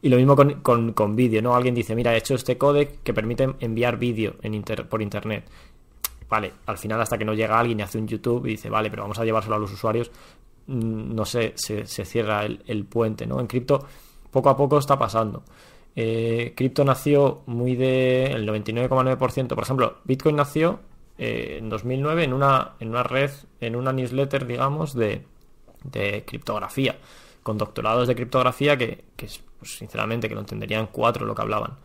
Y 0.00 0.08
lo 0.08 0.16
mismo 0.16 0.36
con, 0.36 0.92
con, 0.92 1.16
vídeo, 1.16 1.42
¿no? 1.42 1.54
Alguien 1.54 1.74
dice, 1.74 1.94
mira, 1.94 2.14
he 2.14 2.18
hecho 2.18 2.34
este 2.34 2.56
codec 2.56 3.02
que 3.02 3.12
permite 3.12 3.54
enviar 3.58 3.98
vídeo 3.98 4.36
en 4.42 4.62
por 4.88 5.02
internet. 5.02 5.44
Vale, 6.28 6.52
al 6.66 6.78
final 6.78 7.00
hasta 7.00 7.18
que 7.18 7.24
no 7.24 7.34
llega 7.34 7.58
alguien 7.58 7.80
y 7.80 7.82
hace 7.82 7.98
un 7.98 8.06
YouTube 8.06 8.46
y 8.46 8.50
dice, 8.50 8.70
vale, 8.70 8.88
pero 8.88 9.02
vamos 9.02 9.18
a 9.18 9.24
llevárselo 9.24 9.56
a 9.56 9.58
los 9.58 9.72
usuarios, 9.72 10.12
mm, 10.68 11.14
no 11.14 11.24
sé, 11.24 11.54
se, 11.56 11.84
se 11.86 12.04
cierra 12.04 12.44
el, 12.44 12.62
el 12.66 12.84
puente, 12.84 13.26
¿no? 13.26 13.40
En 13.40 13.48
cripto 13.48 13.84
poco 14.30 14.48
a 14.48 14.56
poco 14.56 14.78
está 14.78 14.96
pasando. 14.96 15.42
Eh, 15.96 16.54
cripto 16.56 16.84
nació 16.84 17.42
muy 17.46 17.74
de 17.74 18.26
el 18.26 18.48
99,9%. 18.48 19.48
Por 19.48 19.64
ejemplo, 19.64 19.96
Bitcoin 20.04 20.36
nació 20.36 20.80
eh, 21.22 21.58
en 21.58 21.68
2009 21.68 22.24
en 22.24 22.32
una, 22.32 22.72
en 22.80 22.88
una 22.88 23.02
red, 23.02 23.30
en 23.60 23.76
una 23.76 23.92
newsletter, 23.92 24.46
digamos, 24.46 24.94
de, 24.94 25.26
criptografía, 26.24 26.96
con 27.42 27.58
doctorados 27.58 28.08
de 28.08 28.14
criptografía 28.14 28.78
que, 28.78 29.04
pues, 29.58 29.76
sinceramente, 29.76 30.30
que 30.30 30.34
lo 30.34 30.40
entenderían 30.40 30.88
cuatro 30.90 31.26
lo 31.26 31.34
que 31.34 31.42
hablaban. 31.42 31.76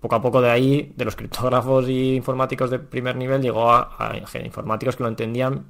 Poco 0.00 0.16
a 0.16 0.20
poco 0.20 0.40
de 0.42 0.50
ahí, 0.50 0.92
de 0.96 1.04
los 1.04 1.14
criptógrafos 1.14 1.88
y 1.88 2.16
informáticos 2.16 2.70
de 2.70 2.80
primer 2.80 3.14
nivel, 3.14 3.40
llegó 3.40 3.70
a, 3.70 4.16
informáticos 4.42 4.96
que 4.96 5.04
lo 5.04 5.08
entendían. 5.08 5.64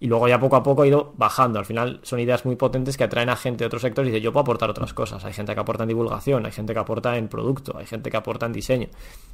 y 0.00 0.06
luego 0.06 0.26
ya 0.26 0.40
poco 0.40 0.56
a 0.56 0.62
poco 0.62 0.82
ha 0.82 0.86
ido 0.86 1.12
bajando. 1.18 1.58
Al 1.58 1.66
final 1.66 2.00
son 2.02 2.18
ideas 2.18 2.46
muy 2.46 2.56
potentes 2.56 2.96
que 2.96 3.04
atraen 3.04 3.28
a 3.28 3.36
gente 3.36 3.64
de 3.64 3.66
otros 3.66 3.82
sectores 3.82 4.08
y 4.08 4.12
dice, 4.12 4.22
yo 4.22 4.32
puedo 4.32 4.40
aportar 4.40 4.70
otras 4.70 4.94
cosas. 4.94 5.22
Hay 5.26 5.34
gente 5.34 5.52
que 5.54 5.60
aporta 5.60 5.84
en 5.84 5.88
divulgación, 5.88 6.46
hay 6.46 6.52
gente 6.52 6.72
que 6.72 6.80
aporta 6.80 7.14
en 7.18 7.28
producto, 7.28 7.76
hay 7.76 7.84
gente 7.84 8.10
que 8.10 8.16
aporta 8.16 8.46
en 8.46 8.52
diseño. 8.54 8.88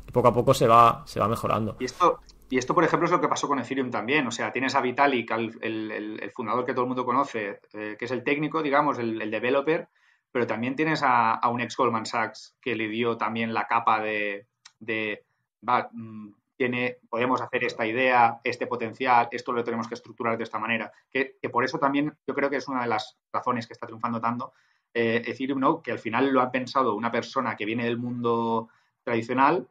Y 0.09 0.11
poco 0.11 0.27
a 0.27 0.33
poco 0.33 0.53
se 0.53 0.67
va, 0.67 1.05
se 1.07 1.21
va 1.21 1.29
mejorando. 1.29 1.77
Y 1.79 1.85
esto, 1.85 2.19
y 2.51 2.57
esto, 2.57 2.75
por 2.75 2.85
ejemplo, 2.85 3.07
es 3.07 3.13
lo 3.13 3.21
que 3.21 3.29
pasó 3.29 3.47
con 3.47 3.59
Ethereum 3.59 3.91
también. 3.91 4.27
O 4.27 4.31
sea, 4.31 4.53
tienes 4.53 4.75
a 4.75 4.81
Vitalik, 4.81 5.31
el, 5.61 6.33
fundador 6.35 6.65
que 6.65 6.73
todo 6.73 6.83
el 6.83 6.89
mundo 6.89 7.05
conoce, 7.05 7.61
eh, 7.75 7.97
que 7.99 8.05
es 8.07 8.11
el 8.11 8.25
técnico, 8.25 8.63
digamos, 8.63 8.99
el, 8.99 9.31
developer, 9.31 9.89
pero 10.33 10.47
también 10.47 10.75
tienes 10.75 11.03
a, 11.05 11.47
un 11.51 11.61
ex 11.61 11.77
Goldman 11.77 12.07
Sachs 12.07 12.57
que 12.61 12.75
le 12.75 12.89
dio 12.89 13.19
también 13.19 13.53
la 13.53 13.67
capa 13.67 14.01
de, 14.01 14.47
de 14.79 15.25
mm, 15.61 16.31
tiene, 16.57 16.97
podemos 17.11 17.41
hacer 17.43 17.65
esta 17.65 17.87
idea, 17.87 18.41
este 18.43 18.67
potencial, 18.67 19.29
esto 19.31 19.53
lo 19.53 19.63
tenemos 19.63 19.87
que 19.87 19.95
estructurar 19.95 20.39
de 20.39 20.45
esta 20.45 20.59
manera. 20.59 20.91
Que, 21.11 21.37
por 21.53 21.65
eso 21.65 21.79
también 21.79 22.17
yo 22.27 22.35
creo 22.35 22.49
que 22.49 22.57
es 22.57 22.69
una 22.69 22.83
de 22.83 22.89
las 22.89 23.19
razones 23.31 23.67
que 23.67 23.75
está 23.75 23.87
triunfando 23.87 24.21
tanto 24.21 24.55
eh, 24.95 25.23
Ethereum, 25.27 25.61
¿no? 25.61 25.83
que 25.83 25.93
al 25.93 25.99
final 25.99 26.31
lo 26.31 26.41
ha 26.41 26.51
pensado 26.51 26.95
una 26.95 27.13
persona 27.13 27.57
que 27.57 27.67
viene 27.67 27.85
del 27.85 27.99
mundo 27.99 28.71
tradicional 29.05 29.69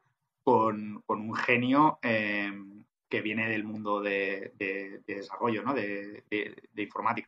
con, 0.47 1.03
un 1.05 1.35
genio 1.35 1.99
eh, 2.01 2.49
que 3.09 3.21
viene 3.21 3.49
del 3.49 3.65
mundo 3.65 3.99
de, 4.01 4.53
desarrollo, 5.05 5.61
¿no? 5.61 5.73
de, 5.73 6.23
informática. 6.77 7.27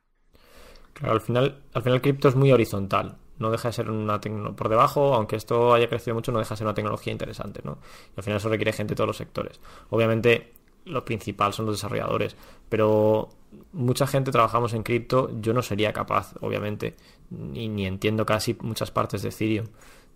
Claro, 0.94 1.16
al 1.16 1.22
final, 1.22 1.64
al 1.74 1.84
final 1.84 2.02
cripto 2.02 2.30
es 2.30 2.36
muy 2.36 2.54
horizontal 2.54 3.18
no 3.40 3.52
deja 3.52 3.70
de 3.70 3.74
ser 3.74 3.90
una 3.90 4.20
tecnología 4.20 4.56
por 4.58 4.68
debajo, 4.68 5.14
aunque 5.16 5.38
esto 5.38 5.74
haya 5.74 5.88
crecido 5.88 6.14
mucho, 6.14 6.34
no 6.34 6.40
deja 6.40 6.56
de 6.56 6.58
ser 6.58 6.68
una 6.68 6.74
tecnología 6.74 7.14
interesante, 7.14 7.62
¿no? 7.64 7.78
Y 8.10 8.14
al 8.18 8.24
final 8.24 8.38
eso 8.38 8.50
requiere 8.50 8.74
gente 8.74 8.92
de 8.92 8.96
todos 8.98 9.08
los 9.08 9.16
sectores. 9.16 9.62
Obviamente, 9.92 10.52
lo 10.84 11.06
principal 11.06 11.54
son 11.54 11.66
los 11.66 11.76
desarrolladores, 11.76 12.36
pero 12.68 13.30
mucha 13.72 14.08
gente 14.08 14.32
trabajamos 14.32 14.74
en 14.74 14.84
cripto, 14.84 15.32
yo 15.40 15.54
no 15.54 15.62
sería 15.62 15.94
capaz, 15.94 16.34
obviamente, 16.42 16.98
ni, 17.30 17.70
ni 17.70 17.86
entiendo 17.86 18.26
casi 18.26 18.58
muchas 18.60 18.92
partes 18.92 19.22
de 19.22 19.30
Ethereum. 19.30 19.68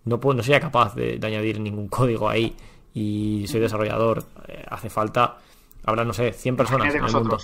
No, 0.04 0.20
puedo, 0.20 0.36
no 0.36 0.42
sería 0.42 0.60
capaz 0.60 0.94
de, 0.94 1.18
añadir 1.22 1.60
ningún 1.60 1.88
código 1.96 2.28
ahí 2.28 2.54
y 2.94 3.46
soy 3.48 3.60
desarrollador. 3.60 4.24
Eh, 4.48 4.64
hace 4.70 4.88
falta, 4.88 5.36
habrá, 5.84 6.04
no 6.04 6.14
sé, 6.14 6.32
100 6.32 6.56
personas 6.56 6.94
en 6.94 7.04
el 7.04 7.12
mundo 7.12 7.38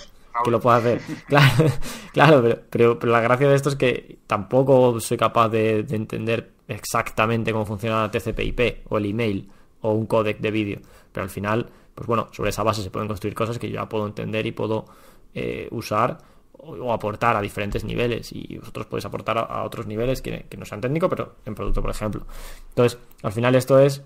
que 0.44 0.50
lo 0.50 0.60
pueda 0.60 0.76
hacer. 0.76 1.00
Claro, 1.26 1.64
claro 2.12 2.42
pero, 2.70 2.98
pero, 2.98 3.12
la 3.12 3.20
gracia 3.20 3.48
de 3.48 3.54
esto 3.54 3.68
es 3.68 3.76
que 3.76 4.18
tampoco 4.26 4.98
soy 5.00 5.16
capaz 5.16 5.48
de, 5.48 5.80
entender 5.90 6.52
exactamente 6.68 7.52
cómo 7.52 7.66
funciona 7.66 8.10
TCP/IP 8.10 8.86
o 8.88 8.98
el 8.98 9.06
email 9.06 9.50
o 9.82 9.92
un 9.92 10.06
codec 10.06 10.38
de 10.38 10.50
vídeo. 10.50 10.80
Pero 11.12 11.24
al 11.24 11.30
final, 11.30 11.68
pues 11.94 12.06
bueno, 12.06 12.28
sobre 12.32 12.50
esa 12.50 12.62
base 12.62 12.82
se 12.82 12.90
pueden 12.90 13.08
construir 13.08 13.34
cosas 13.34 13.58
que 13.58 13.68
yo 13.68 13.74
ya 13.74 13.88
puedo 13.88 14.06
entender 14.06 14.46
y 14.46 14.52
puedo 14.52 14.86
eh, 15.34 15.68
usar 15.72 16.18
o, 16.52 16.92
aportar 16.92 17.36
a 17.36 17.40
diferentes 17.40 17.84
niveles. 17.84 18.30
Y 18.32 18.58
vosotros 18.58 18.86
podéis 18.86 19.06
aportar 19.06 19.38
a, 19.38 19.64
otros 19.64 19.86
niveles 19.86 20.22
que, 20.22 20.46
no 20.56 20.64
sean 20.64 20.80
técnicos, 20.80 21.10
pero 21.10 21.36
en 21.44 21.54
producto, 21.54 21.82
por 21.82 21.90
ejemplo. 21.90 22.26
Entonces, 22.68 22.98
al 23.22 23.32
final 23.32 23.54
esto 23.54 23.78
es 23.78 24.04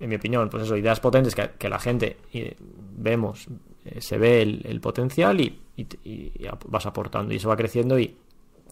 en 0.00 0.08
mi 0.08 0.16
opinión, 0.16 0.48
pues 0.48 0.64
eso, 0.64 0.76
ideas 0.76 1.00
potentes 1.00 1.34
que, 1.34 1.50
que 1.58 1.68
la 1.68 1.78
gente 1.78 2.18
eh, 2.32 2.56
vemos, 2.96 3.48
eh, 3.84 4.00
se 4.00 4.18
ve 4.18 4.42
el, 4.42 4.80
potencial 4.80 5.40
y, 5.40 5.60
vas 6.66 6.86
aportando 6.86 7.32
y 7.32 7.36
eso 7.36 7.48
va 7.48 7.56
creciendo 7.56 7.98
y 7.98 8.16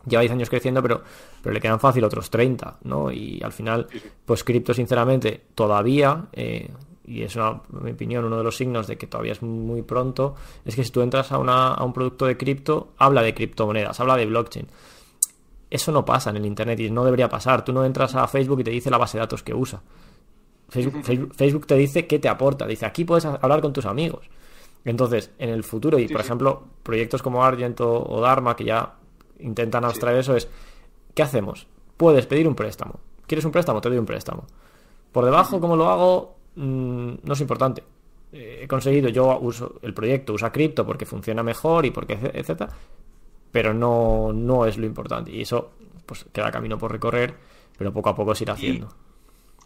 lleva 0.07 0.23
10 0.23 0.33
años 0.33 0.51
creciendo, 0.51 0.83
pero, 0.83 1.03
pero 1.43 1.53
le 1.53 1.61
quedan 1.61 1.81
fácil 1.81 2.05
otros 2.05 2.31
30, 2.31 2.79
¿no? 2.85 3.11
Y 3.13 3.41
al 3.43 3.53
final, 3.53 3.87
pues 4.25 4.45
cripto, 4.45 4.75
sinceramente, 4.75 5.43
todavía, 5.55 6.27
eh, 6.33 6.69
y 7.05 7.23
es 7.23 7.37
una, 7.37 7.61
en 7.73 7.85
mi 7.85 7.91
opinión 7.93 8.25
uno 8.25 8.39
de 8.39 8.45
los 8.45 8.57
signos 8.57 8.87
de 8.87 8.97
que 8.97 9.07
todavía 9.07 9.33
es 9.33 9.43
muy 9.43 9.83
pronto, 9.83 10.35
es 10.65 10.75
que 10.75 10.85
si 10.85 10.91
tú 10.91 11.03
entras 11.03 11.31
a, 11.33 11.39
una, 11.39 11.75
a 11.75 11.85
un 11.85 11.93
producto 11.93 12.27
de 12.27 12.37
cripto, 12.37 12.93
habla 12.99 13.23
de 13.23 13.35
criptomonedas, 13.35 13.99
habla 14.01 14.17
de 14.17 14.27
blockchain. 14.27 14.67
Eso 15.71 15.93
no 15.93 16.05
pasa 16.05 16.31
en 16.31 16.37
el 16.37 16.47
Internet 16.47 16.79
y 16.81 16.91
no 16.91 17.05
debería 17.05 17.29
pasar. 17.29 17.65
Tú 17.65 17.73
no 17.73 17.85
entras 17.85 18.15
a 18.15 18.27
Facebook 18.29 18.61
y 18.61 18.65
te 18.65 18.71
dice 18.71 18.91
la 18.91 18.99
base 18.99 19.19
de 19.19 19.23
datos 19.23 19.43
que 19.43 19.53
usa. 19.53 19.83
Facebook, 20.69 21.35
Facebook 21.35 21.67
te 21.67 21.77
dice 21.77 22.07
qué 22.07 22.19
te 22.19 22.29
aporta. 22.29 22.67
Dice, 22.67 22.87
aquí 22.87 23.05
puedes 23.05 23.25
hablar 23.25 23.61
con 23.61 23.73
tus 23.73 23.87
amigos. 23.87 24.29
Entonces, 24.85 25.33
en 25.39 25.51
el 25.51 25.65
futuro, 25.65 25.99
y 25.99 26.09
por 26.09 26.21
ejemplo, 26.21 26.63
proyectos 26.83 27.23
como 27.23 27.45
Argento 27.45 28.05
o 28.09 28.21
Dharma, 28.21 28.55
que 28.55 28.65
ya 28.65 28.95
intentan 29.41 29.85
abstraer 29.85 30.19
eso, 30.19 30.37
es, 30.37 30.49
¿qué 31.15 31.23
hacemos? 31.23 31.67
Puedes 31.97 32.27
pedir 32.27 32.47
un 32.47 32.55
préstamo. 32.55 33.01
¿Quieres 33.27 33.45
un 33.45 33.51
préstamo? 33.51 33.81
Te 33.81 33.89
doy 33.89 33.99
un 33.99 34.07
préstamo. 34.07 34.47
Por 35.11 35.25
debajo, 35.25 35.61
¿cómo 35.61 35.77
lo 35.77 35.89
hago? 35.89 36.37
Mm, 36.55 37.15
no 37.23 37.33
es 37.33 37.41
importante. 37.41 37.83
Eh, 38.33 38.61
he 38.63 38.69
conseguido, 38.69 39.09
yo 39.09 39.39
uso 39.41 39.77
el 39.83 39.95
proyecto, 39.95 40.35
usa 40.35 40.53
cripto 40.53 40.87
porque 40.87 41.07
funciona 41.07 41.43
mejor 41.43 41.87
y 41.87 41.91
porque, 41.91 42.13
etcétera, 42.35 42.71
pero 43.51 43.75
no, 43.75 44.33
no 44.33 44.67
es 44.67 44.77
lo 44.77 44.87
importante. 44.87 45.33
Y 45.33 45.41
eso, 45.41 45.71
pues 46.05 46.27
queda 46.33 46.53
camino 46.53 46.79
por 46.79 46.93
recorrer, 46.93 47.35
pero 47.77 47.93
poco 47.93 48.11
a 48.11 48.15
poco 48.15 48.35
se 48.35 48.45
irá 48.45 48.53
haciendo. 48.53 48.89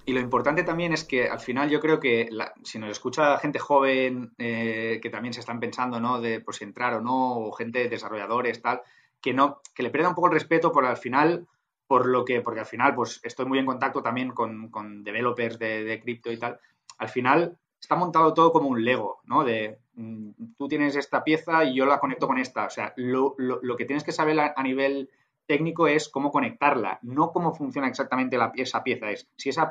Y 0.04 0.12
lo 0.12 0.20
importante 0.20 0.64
también 0.64 0.92
es 0.92 1.04
que 1.04 1.28
al 1.28 1.40
final 1.40 1.68
yo 1.68 1.80
creo 1.80 2.00
que 2.00 2.28
si 2.64 2.78
nos 2.78 2.90
escucha 2.90 3.38
gente 3.38 3.58
joven 3.58 4.32
eh, 4.38 4.98
que 5.02 5.10
también 5.10 5.34
se 5.34 5.40
están 5.40 5.60
pensando, 5.60 6.00
¿no? 6.00 6.20
De 6.20 6.40
por 6.40 6.54
si 6.54 6.64
entrar 6.64 6.94
o 6.94 7.00
no, 7.00 7.38
o 7.38 7.52
gente 7.52 7.88
desarrolladores, 7.88 8.62
tal, 8.62 8.80
que 9.20 9.34
no, 9.34 9.60
que 9.74 9.82
le 9.82 9.90
pierda 9.90 10.08
un 10.08 10.14
poco 10.14 10.28
el 10.28 10.34
respeto 10.34 10.72
por 10.72 10.84
al 10.86 10.96
final, 10.96 11.46
por 11.86 12.06
lo 12.06 12.24
que, 12.24 12.40
porque 12.40 12.60
al 12.60 12.66
final, 12.66 12.94
pues 12.94 13.20
estoy 13.22 13.46
muy 13.46 13.58
en 13.58 13.66
contacto 13.66 14.02
también 14.02 14.30
con, 14.30 14.70
con 14.70 15.04
developers 15.04 15.58
de, 15.58 16.00
cripto 16.02 16.32
y 16.32 16.38
tal. 16.38 16.58
Al 16.98 17.08
final 17.08 17.58
está 17.80 17.94
montado 17.94 18.32
todo 18.32 18.52
como 18.52 18.68
un 18.68 18.84
Lego, 18.84 19.20
¿no? 19.24 19.44
De 19.44 19.78
mm, 19.94 20.30
tú 20.56 20.66
tienes 20.66 20.96
esta 20.96 21.22
pieza 21.22 21.64
y 21.64 21.74
yo 21.74 21.84
la 21.86 22.00
conecto 22.00 22.26
con 22.26 22.38
esta. 22.38 22.64
O 22.66 22.70
sea, 22.70 22.92
lo, 22.96 23.34
lo, 23.38 23.60
lo 23.62 23.76
que 23.76 23.84
tienes 23.84 24.04
que 24.04 24.12
saber 24.12 24.40
a 24.40 24.62
nivel 24.62 25.10
técnico 25.50 25.88
es 25.88 26.08
cómo 26.08 26.30
conectarla, 26.30 27.00
no 27.02 27.32
cómo 27.32 27.52
funciona 27.52 27.88
exactamente 27.88 28.38
la, 28.38 28.52
esa 28.54 28.84
pieza. 28.84 29.10
Es 29.10 29.28
si 29.36 29.48
esa 29.48 29.68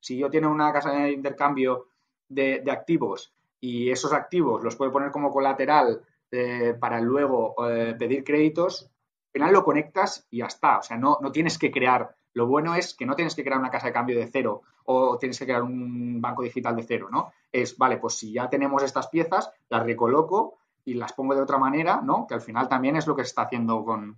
si 0.00 0.18
yo 0.18 0.28
tengo 0.28 0.50
una 0.50 0.72
casa 0.72 0.90
de 0.90 1.12
intercambio 1.12 1.86
de, 2.28 2.64
activos 2.68 3.32
y 3.60 3.90
esos 3.90 4.12
activos 4.12 4.64
los 4.64 4.74
puedo 4.74 4.90
poner 4.90 5.12
como 5.12 5.30
colateral 5.30 6.02
eh, 6.32 6.74
para 6.80 7.00
luego 7.00 7.54
eh, 7.70 7.94
pedir 7.96 8.24
créditos, 8.24 8.82
al 8.82 9.32
final 9.32 9.52
lo 9.52 9.62
conectas 9.62 10.26
y 10.30 10.38
ya 10.38 10.46
está. 10.46 10.78
O 10.78 10.82
sea, 10.82 10.96
no, 10.96 11.18
no 11.20 11.30
tienes 11.30 11.58
que 11.58 11.70
crear. 11.70 12.12
Lo 12.34 12.48
bueno 12.48 12.74
es 12.74 12.94
que 12.94 13.06
no 13.06 13.14
tienes 13.14 13.36
que 13.36 13.44
crear 13.44 13.60
una 13.60 13.70
casa 13.70 13.86
de 13.86 13.92
cambio 13.92 14.18
de 14.18 14.26
cero 14.26 14.62
o 14.86 15.16
tienes 15.16 15.38
que 15.38 15.44
crear 15.44 15.62
un 15.62 16.20
banco 16.20 16.42
digital 16.42 16.74
de 16.74 16.82
cero, 16.82 17.06
¿no? 17.08 17.32
Es, 17.52 17.78
vale, 17.78 17.98
pues 17.98 18.14
si 18.14 18.32
ya 18.32 18.50
tenemos 18.50 18.82
estas 18.82 19.06
piezas, 19.06 19.52
las 19.68 19.84
recoloco 19.84 20.58
y 20.84 20.94
las 20.94 21.12
pongo 21.12 21.36
de 21.36 21.42
otra 21.42 21.58
manera, 21.58 22.00
¿no? 22.02 22.26
Que 22.26 22.34
al 22.34 22.40
final 22.40 22.68
también 22.68 22.96
es 22.96 23.06
lo 23.06 23.14
que 23.14 23.22
se 23.22 23.28
está 23.28 23.42
haciendo 23.42 23.84
con, 23.84 24.16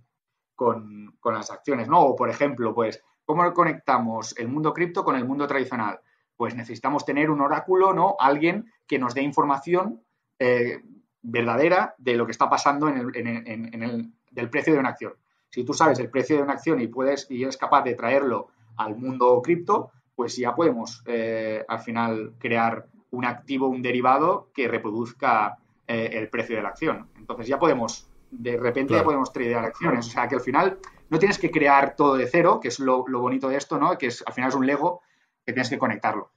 con, 0.55 1.17
las 1.23 1.51
acciones, 1.51 1.87
¿no? 1.87 2.01
O, 2.01 2.15
por 2.15 2.29
ejemplo, 2.29 2.73
pues, 2.73 3.01
¿cómo 3.25 3.51
conectamos 3.53 4.37
el 4.37 4.47
mundo 4.47 4.73
cripto 4.73 5.03
con 5.03 5.15
el 5.15 5.25
mundo 5.25 5.47
tradicional? 5.47 5.99
Pues 6.35 6.55
necesitamos 6.55 7.05
tener 7.05 7.29
un 7.29 7.41
oráculo, 7.41 7.93
¿no? 7.93 8.15
Alguien 8.19 8.71
que 8.87 8.99
nos 8.99 9.13
dé 9.13 9.21
información 9.21 10.01
eh, 10.39 10.81
verdadera 11.21 11.95
de 11.97 12.15
lo 12.15 12.25
que 12.25 12.31
está 12.31 12.49
pasando 12.49 12.89
en 12.89 12.97
el, 12.97 14.13
del 14.31 14.49
precio 14.49 14.73
de 14.73 14.79
una 14.79 14.89
acción. 14.89 15.13
Si 15.49 15.63
tú 15.63 15.73
sabes 15.73 15.99
el 15.99 16.09
precio 16.09 16.35
de 16.35 16.43
una 16.43 16.53
acción 16.53 16.81
y 16.81 16.87
puedes 16.87 17.29
y 17.29 17.43
eres 17.43 17.57
capaz 17.57 17.83
de 17.83 17.95
traerlo 17.95 18.49
al 18.75 18.95
mundo 18.95 19.41
cripto, 19.41 19.91
pues 20.15 20.35
ya 20.35 20.55
podemos 20.55 21.03
eh, 21.05 21.63
al 21.67 21.79
final 21.79 22.33
crear 22.39 22.87
un 23.11 23.25
activo, 23.25 23.67
un 23.67 23.81
derivado 23.81 24.49
que 24.53 24.67
reproduzca 24.67 25.57
eh, 25.87 26.09
el 26.13 26.29
precio 26.29 26.55
de 26.55 26.63
la 26.63 26.69
acción. 26.69 27.09
Entonces 27.15 27.47
ya 27.47 27.59
podemos 27.59 28.09
de 28.39 28.57
repente 28.57 28.93
ya 28.93 29.03
podemos 29.03 29.31
tradear 29.31 29.65
acciones. 29.65 30.07
O 30.07 30.09
sea, 30.09 30.27
que 30.27 30.35
al 30.35 30.41
final 30.41 30.77
no 31.09 31.19
tienes 31.19 31.37
que 31.37 31.51
crear 31.51 31.95
todo 31.95 32.15
de 32.15 32.27
cero, 32.27 32.59
que 32.61 32.69
es 32.69 32.79
lo, 32.79 33.03
bonito 33.03 33.49
de 33.49 33.57
esto, 33.57 33.77
¿no? 33.77 33.97
Que 33.97 34.07
es, 34.07 34.23
al 34.25 34.33
final 34.33 34.49
es 34.49 34.55
un 34.55 34.65
Lego 34.65 35.01
que 35.45 35.53
tienes 35.53 35.69
que 35.69 35.77
conectarlo. 35.77 36.29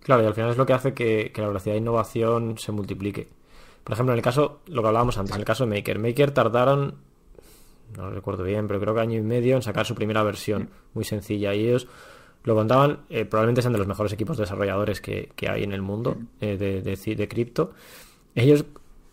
Claro, 0.00 0.22
y 0.22 0.26
al 0.26 0.34
final 0.34 0.50
es 0.50 0.56
lo 0.56 0.66
que 0.66 0.72
hace 0.72 0.94
que, 0.94 1.32
la 1.34 1.48
velocidad 1.48 1.74
de 1.74 1.80
innovación 1.80 2.58
se 2.58 2.70
multiplique. 2.70 3.28
Por 3.82 3.94
ejemplo, 3.94 4.12
en 4.12 4.18
el 4.18 4.22
caso, 4.22 4.60
lo 4.66 4.82
que 4.82 4.88
hablábamos 4.88 5.18
antes, 5.18 5.34
en 5.34 5.40
el 5.40 5.44
caso 5.44 5.66
de 5.66 5.74
Maker. 5.74 5.98
Maker 5.98 6.30
tardaron, 6.30 6.94
no 7.96 8.10
recuerdo 8.10 8.44
bien, 8.44 8.68
pero 8.68 8.78
creo 8.80 8.94
que 8.94 9.00
año 9.00 9.18
y 9.18 9.22
medio 9.22 9.56
en 9.56 9.62
sacar 9.62 9.86
su 9.86 9.94
primera 9.94 10.22
versión, 10.22 10.70
muy 10.94 11.04
sencilla. 11.04 11.54
Y 11.54 11.66
ellos 11.66 11.88
lo 12.44 12.54
contaban, 12.54 13.00
eh, 13.10 13.24
probablemente 13.24 13.62
sean 13.62 13.72
de 13.72 13.78
los 13.78 13.88
mejores 13.88 14.12
equipos 14.12 14.36
desarrolladores 14.36 15.00
que, 15.00 15.32
hay 15.48 15.64
en 15.64 15.72
el 15.72 15.82
mundo 15.82 16.16
eh, 16.40 16.56
de, 16.56 16.80
de, 16.80 17.16
de 17.16 17.28
cripto 17.28 17.72
ellos 18.36 18.64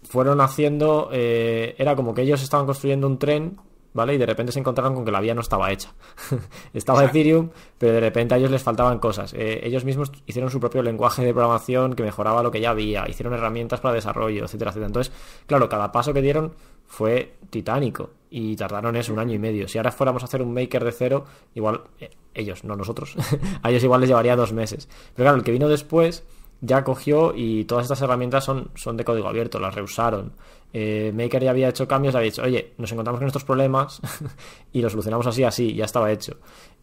fueron 0.03 0.41
haciendo, 0.41 1.09
eh, 1.11 1.75
era 1.77 1.95
como 1.95 2.13
que 2.13 2.21
ellos 2.21 2.43
estaban 2.43 2.65
construyendo 2.65 3.07
un 3.07 3.17
tren, 3.17 3.57
¿vale? 3.93 4.15
Y 4.15 4.17
de 4.17 4.25
repente 4.25 4.51
se 4.51 4.59
encontraron 4.59 4.93
con 4.93 5.05
que 5.05 5.11
la 5.11 5.21
vía 5.21 5.33
no 5.33 5.41
estaba 5.41 5.71
hecha. 5.71 5.93
estaba 6.73 7.05
Ethereum, 7.05 7.49
pero 7.77 7.93
de 7.93 7.99
repente 7.99 8.35
a 8.35 8.37
ellos 8.37 8.51
les 8.51 8.61
faltaban 8.61 8.99
cosas. 8.99 9.33
Eh, 9.33 9.61
ellos 9.63 9.85
mismos 9.85 10.11
hicieron 10.25 10.51
su 10.51 10.59
propio 10.59 10.83
lenguaje 10.83 11.23
de 11.23 11.33
programación 11.33 11.93
que 11.93 12.03
mejoraba 12.03 12.43
lo 12.43 12.51
que 12.51 12.59
ya 12.59 12.71
había, 12.71 13.07
hicieron 13.07 13.33
herramientas 13.33 13.79
para 13.79 13.95
desarrollo, 13.95 14.43
etcétera, 14.43 14.71
etcétera. 14.71 14.87
Entonces, 14.87 15.13
claro, 15.47 15.69
cada 15.69 15.91
paso 15.91 16.13
que 16.13 16.21
dieron 16.21 16.53
fue 16.85 17.37
titánico 17.49 18.11
y 18.29 18.55
tardaron 18.55 18.95
eso 18.95 19.13
un 19.13 19.19
año 19.19 19.33
y 19.33 19.39
medio. 19.39 19.67
Si 19.67 19.77
ahora 19.77 19.91
fuéramos 19.91 20.21
a 20.23 20.25
hacer 20.25 20.41
un 20.41 20.53
maker 20.53 20.83
de 20.83 20.91
cero, 20.91 21.25
igual 21.55 21.81
eh, 21.99 22.11
ellos, 22.33 22.63
no 22.63 22.75
nosotros, 22.75 23.15
a 23.61 23.69
ellos 23.69 23.83
igual 23.83 24.01
les 24.01 24.09
llevaría 24.09 24.35
dos 24.35 24.53
meses. 24.53 24.89
Pero 25.15 25.25
claro, 25.25 25.37
el 25.37 25.43
que 25.43 25.51
vino 25.51 25.69
después 25.69 26.23
ya 26.65 26.83
cogió 26.85 27.33
y 27.35 27.65
todas 27.65 27.83
estas 27.83 28.01
herramientas 28.01 28.45
son, 28.45 28.71
son 28.75 28.95
de 28.95 29.03
código 29.03 29.27
abierto, 29.27 29.59
las 29.59 29.75
reusaron. 29.75 30.31
Eh, 30.71 31.11
Maker 31.13 31.43
ya 31.43 31.51
había 31.51 31.67
hecho 31.67 31.87
cambios, 31.89 32.15
había 32.15 32.31
dicho, 32.31 32.41
oye, 32.41 32.73
nos 32.77 32.89
encontramos 32.89 33.19
con 33.19 33.27
estos 33.27 33.43
problemas 33.43 34.01
y 34.71 34.81
lo 34.81 34.89
solucionamos 34.89 35.27
así, 35.27 35.43
así, 35.43 35.75
ya 35.75 35.83
estaba 35.83 36.09
hecho. 36.09 36.37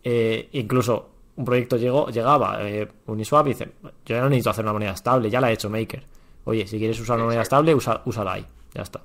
Eh, 0.05 0.51
incluso 0.53 1.09
un 1.37 1.47
proyecto 1.47 1.79
llegó, 1.79 2.11
llegaba, 2.11 2.59
eh, 2.69 2.87
Uniswap 3.07 3.47
y 3.47 3.51
dice, 3.51 3.73
yo 4.05 4.17
ya 4.17 4.21
no 4.21 4.29
necesito 4.29 4.51
hacer 4.51 4.65
una 4.67 4.75
moneda 4.75 4.93
estable, 4.93 5.31
ya 5.31 5.41
la 5.41 5.47
ha 5.47 5.53
hecho 5.53 5.71
Maker. 5.71 6.05
Oye, 6.45 6.67
si 6.67 6.79
quieres 6.79 7.01
usar 7.01 7.17
una 7.17 7.25
moneda 7.25 7.43
estable, 7.43 7.75
usa, 7.75 8.03
úsala 8.05 8.35
ahí, 8.35 8.47
ya 8.75 8.83
está. 8.83 9.01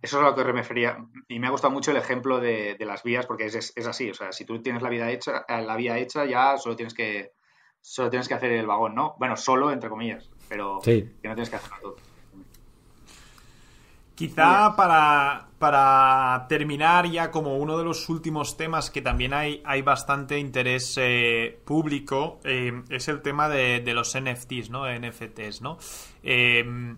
Eso 0.00 0.18
es 0.18 0.24
a 0.24 0.30
lo 0.30 0.34
que 0.36 0.44
me 0.44 0.52
refería. 0.52 0.98
Y 1.28 1.40
me 1.40 1.48
ha 1.48 1.50
gustado 1.50 1.72
mucho 1.72 1.90
el 1.90 1.96
ejemplo 1.96 2.38
de, 2.38 2.76
las 2.80 3.02
vías, 3.02 3.26
porque 3.26 3.46
es, 3.46 3.86
así. 3.86 4.10
O 4.10 4.14
sea, 4.14 4.32
si 4.32 4.44
tú 4.44 4.60
tienes 4.60 4.82
la 4.82 4.88
vida 4.88 5.10
hecha, 5.10 5.44
la 5.48 5.76
vía 5.76 5.98
hecha, 5.98 6.24
ya 6.24 6.56
solo 6.58 6.74
tienes 6.74 6.94
que 6.94 7.32
solo 7.82 8.08
tienes 8.08 8.28
que 8.28 8.34
hacer 8.34 8.52
el 8.52 8.66
vagón, 8.66 8.94
¿no? 8.94 9.16
Bueno, 9.18 9.36
solo 9.36 9.70
entre 9.70 9.90
comillas, 9.90 10.30
pero 10.48 10.80
que 10.82 11.10
no 11.24 11.34
tienes 11.34 11.50
que 11.50 11.56
hacerlo 11.56 11.76
todo. 11.82 11.96
Quizá 14.14 14.76
para, 14.76 15.48
para, 15.58 16.46
terminar 16.48 17.06
ya 17.06 17.30
como 17.30 17.56
uno 17.56 17.76
de 17.78 17.84
los 17.84 18.08
últimos 18.08 18.56
temas 18.56 18.90
que 18.90 19.02
también 19.02 19.32
hay, 19.32 19.62
hay 19.64 19.82
bastante 19.82 20.38
interés 20.38 20.96
eh, 21.00 21.58
público 21.64 22.38
eh, 22.44 22.82
es 22.90 23.08
el 23.08 23.20
tema 23.20 23.48
de, 23.48 23.80
de, 23.80 23.94
los 23.94 24.16
NFTs, 24.16 24.70
¿no? 24.70 24.84
NFTs, 24.86 25.62
¿no? 25.62 25.78
Eh, 26.22 26.94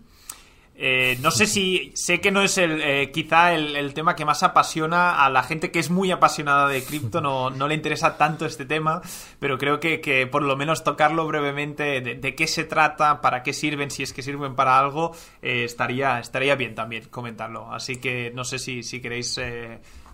eh, 0.76 1.16
no 1.22 1.30
sé 1.30 1.46
si. 1.46 1.92
Sé 1.94 2.20
que 2.20 2.32
no 2.32 2.42
es 2.42 2.58
el 2.58 2.80
eh, 2.82 3.12
quizá 3.12 3.54
el, 3.54 3.94
tema 3.94 4.16
que 4.16 4.24
más 4.24 4.42
apasiona 4.42 5.24
a 5.24 5.30
la 5.30 5.44
gente 5.44 5.70
que 5.70 5.78
es 5.78 5.88
muy 5.88 6.10
apasionada 6.10 6.66
de 6.68 6.82
cripto, 6.82 7.20
no, 7.20 7.50
no 7.50 7.68
le 7.68 7.76
interesa 7.76 8.16
tanto 8.16 8.44
este 8.44 8.64
tema, 8.64 9.00
pero 9.38 9.56
creo 9.56 9.78
que, 9.78 10.28
por 10.30 10.42
lo 10.42 10.56
menos 10.56 10.82
tocarlo 10.82 11.26
brevemente 11.28 12.00
de, 12.00 12.34
qué 12.34 12.46
se 12.48 12.64
trata, 12.64 13.20
para 13.20 13.44
qué 13.44 13.52
sirven, 13.52 13.90
si 13.90 14.02
es 14.02 14.12
que 14.12 14.22
sirven 14.22 14.56
para 14.56 14.78
algo, 14.78 15.12
eh, 15.42 15.64
estaría, 15.64 16.18
estaría 16.18 16.56
bien 16.56 16.74
también 16.74 17.04
comentarlo. 17.04 17.72
Así 17.72 18.00
que 18.00 18.32
no 18.34 18.42
sé 18.42 18.58
si, 18.58 18.82
si 18.82 19.00
queréis 19.00 19.40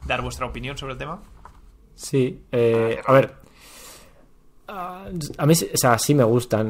dar 0.07 0.21
vuestra 0.21 0.47
opinión 0.47 0.77
sobre 0.77 0.93
el 0.93 0.99
tema. 0.99 1.23
Sí, 1.95 2.39
a 2.53 3.13
ver. 3.13 3.35
A 4.69 5.47
mí, 5.47 5.55
o 5.55 5.77
sea, 5.77 5.99
sí 5.99 6.15
me 6.15 6.25
gustan 6.25 6.69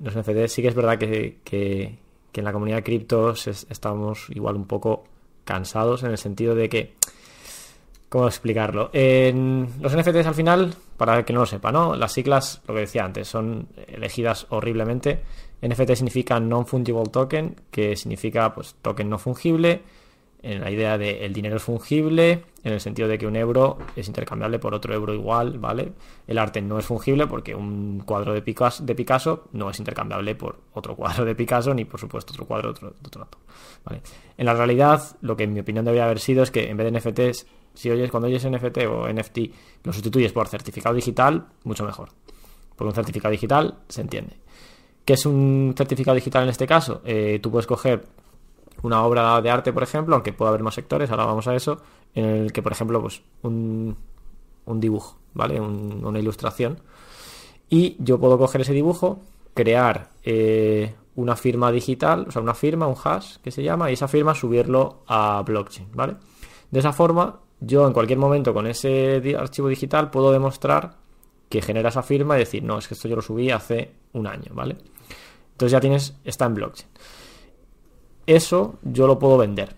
los 0.00 0.16
NFTs. 0.16 0.52
Sí 0.52 0.62
que 0.62 0.68
es 0.68 0.74
verdad 0.74 0.98
que 0.98 1.38
que 1.44 2.07
en 2.34 2.44
la 2.44 2.52
comunidad 2.52 2.78
de 2.78 2.82
criptos 2.84 3.46
estamos 3.46 4.26
igual 4.30 4.56
un 4.56 4.66
poco 4.66 5.04
cansados 5.44 6.02
en 6.02 6.10
el 6.10 6.18
sentido 6.18 6.54
de 6.54 6.68
que 6.68 6.94
¿Cómo 8.08 8.26
explicarlo? 8.26 8.88
En 8.94 9.68
los 9.80 9.94
NFTs 9.94 10.26
al 10.26 10.34
final, 10.34 10.74
para 10.96 11.26
que 11.26 11.34
no 11.34 11.40
lo 11.40 11.46
sepa, 11.46 11.70
¿no? 11.70 11.94
Las 11.94 12.12
siglas, 12.12 12.62
lo 12.66 12.72
que 12.72 12.80
decía 12.80 13.04
antes, 13.04 13.28
son 13.28 13.68
elegidas 13.86 14.46
horriblemente. 14.48 15.20
NFT 15.60 15.92
significa 15.92 16.40
Non-Fungible 16.40 17.10
Token, 17.12 17.54
que 17.70 17.96
significa 17.96 18.54
pues 18.54 18.76
token 18.80 19.10
no 19.10 19.18
fungible 19.18 19.82
en 20.42 20.60
la 20.60 20.70
idea 20.70 20.96
de 20.98 21.24
el 21.24 21.32
dinero 21.32 21.56
es 21.56 21.62
fungible, 21.62 22.44
en 22.62 22.72
el 22.72 22.80
sentido 22.80 23.08
de 23.08 23.18
que 23.18 23.26
un 23.26 23.36
euro 23.36 23.78
es 23.96 24.06
intercambiable 24.06 24.58
por 24.58 24.74
otro 24.74 24.94
euro 24.94 25.12
igual, 25.12 25.58
¿vale? 25.58 25.92
El 26.26 26.38
arte 26.38 26.62
no 26.62 26.78
es 26.78 26.86
fungible 26.86 27.26
porque 27.26 27.54
un 27.54 28.02
cuadro 28.04 28.32
de 28.32 28.42
Picasso, 28.42 28.84
de 28.84 28.94
Picasso 28.94 29.48
no 29.52 29.70
es 29.70 29.78
intercambiable 29.78 30.34
por 30.34 30.60
otro 30.74 30.94
cuadro 30.94 31.24
de 31.24 31.34
Picasso, 31.34 31.74
ni 31.74 31.84
por 31.84 31.98
supuesto 31.98 32.32
otro 32.32 32.46
cuadro 32.46 32.72
de 32.72 32.86
otro, 32.86 32.94
otro. 33.04 33.28
En 34.36 34.46
la 34.46 34.54
realidad, 34.54 35.16
lo 35.22 35.36
que 35.36 35.44
en 35.44 35.52
mi 35.52 35.60
opinión 35.60 35.84
debería 35.84 36.04
haber 36.04 36.20
sido 36.20 36.42
es 36.42 36.50
que 36.50 36.70
en 36.70 36.76
vez 36.76 36.92
de 36.92 36.98
NFTs, 36.98 37.46
si 37.74 37.90
oyes, 37.90 38.10
cuando 38.10 38.28
oyes 38.28 38.48
NFT 38.48 38.78
o 38.88 39.08
NFT, 39.12 39.38
lo 39.84 39.92
sustituyes 39.92 40.32
por 40.32 40.48
certificado 40.48 40.94
digital, 40.94 41.46
mucho 41.64 41.84
mejor. 41.84 42.10
Porque 42.76 42.88
un 42.88 42.94
certificado 42.94 43.32
digital 43.32 43.78
se 43.88 44.02
entiende. 44.02 44.36
¿Qué 45.04 45.14
es 45.14 45.26
un 45.26 45.74
certificado 45.76 46.14
digital 46.14 46.44
en 46.44 46.50
este 46.50 46.66
caso? 46.66 47.00
Eh, 47.04 47.40
tú 47.42 47.50
puedes 47.50 47.66
coger 47.66 48.04
una 48.82 49.04
obra 49.04 49.40
de 49.40 49.50
arte, 49.50 49.72
por 49.72 49.82
ejemplo, 49.82 50.14
aunque 50.14 50.32
pueda 50.32 50.50
haber 50.50 50.62
más 50.62 50.74
sectores, 50.74 51.10
ahora 51.10 51.24
vamos 51.24 51.46
a 51.48 51.54
eso, 51.54 51.80
en 52.14 52.24
el 52.24 52.52
que, 52.52 52.62
por 52.62 52.72
ejemplo, 52.72 53.00
pues 53.00 53.22
un, 53.42 53.96
un 54.66 54.80
dibujo, 54.80 55.18
¿vale? 55.34 55.60
una 55.60 56.18
ilustración. 56.18 56.80
Y 57.68 57.96
yo 57.98 58.18
puedo 58.18 58.38
coger 58.38 58.62
ese 58.62 58.72
dibujo, 58.72 59.20
crear 59.54 60.10
eh, 60.22 60.94
una 61.16 61.36
firma 61.36 61.72
digital, 61.72 62.26
o 62.28 62.30
sea, 62.30 62.40
una 62.40 62.54
firma, 62.54 62.86
un 62.86 62.96
hash 63.02 63.36
que 63.42 63.50
se 63.50 63.62
llama, 63.62 63.90
y 63.90 63.94
esa 63.94 64.08
firma 64.08 64.34
subirlo 64.34 65.02
a 65.06 65.42
blockchain, 65.44 65.88
¿vale? 65.92 66.16
De 66.70 66.78
esa 66.80 66.92
forma, 66.92 67.40
yo 67.60 67.86
en 67.86 67.92
cualquier 67.92 68.18
momento 68.18 68.54
con 68.54 68.66
ese 68.66 69.20
archivo 69.38 69.68
digital 69.68 70.10
puedo 70.10 70.32
demostrar 70.32 70.96
que 71.48 71.62
genera 71.62 71.88
esa 71.88 72.02
firma 72.02 72.36
y 72.36 72.40
decir, 72.40 72.62
no, 72.62 72.78
es 72.78 72.86
que 72.86 72.94
esto 72.94 73.08
yo 73.08 73.16
lo 73.16 73.22
subí 73.22 73.50
hace 73.50 73.92
un 74.12 74.26
año, 74.26 74.52
¿vale? 74.54 74.76
Entonces 75.52 75.72
ya 75.72 75.80
tienes, 75.80 76.14
está 76.24 76.46
en 76.46 76.54
blockchain 76.54 76.88
eso 78.28 78.78
yo 78.82 79.06
lo 79.06 79.18
puedo 79.18 79.38
vender, 79.38 79.74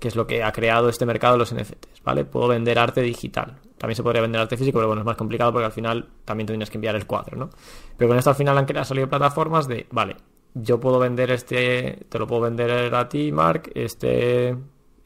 que 0.00 0.08
es 0.08 0.16
lo 0.16 0.26
que 0.26 0.42
ha 0.42 0.52
creado 0.52 0.88
este 0.88 1.06
mercado 1.06 1.34
de 1.34 1.38
los 1.38 1.54
NFTs, 1.54 2.02
¿vale? 2.04 2.24
Puedo 2.24 2.48
vender 2.48 2.78
arte 2.78 3.00
digital. 3.02 3.58
También 3.78 3.96
se 3.96 4.02
podría 4.02 4.20
vender 4.20 4.40
arte 4.40 4.56
físico, 4.56 4.78
pero 4.78 4.88
bueno, 4.88 5.02
es 5.02 5.06
más 5.06 5.16
complicado 5.16 5.52
porque 5.52 5.66
al 5.66 5.72
final 5.72 6.08
también 6.24 6.46
tendrías 6.46 6.70
que 6.70 6.78
enviar 6.78 6.96
el 6.96 7.06
cuadro, 7.06 7.36
¿no? 7.36 7.50
Pero 7.96 8.08
con 8.08 8.18
esto 8.18 8.30
al 8.30 8.36
final 8.36 8.58
han 8.58 8.66
creado, 8.66 8.84
salido 8.84 9.08
plataformas 9.08 9.68
de, 9.68 9.86
vale, 9.92 10.16
yo 10.54 10.80
puedo 10.80 10.98
vender 10.98 11.30
este, 11.30 12.06
te 12.08 12.18
lo 12.18 12.26
puedo 12.26 12.42
vender 12.42 12.92
a 12.94 13.08
ti, 13.08 13.30
Mark, 13.30 13.70
este, 13.74 14.56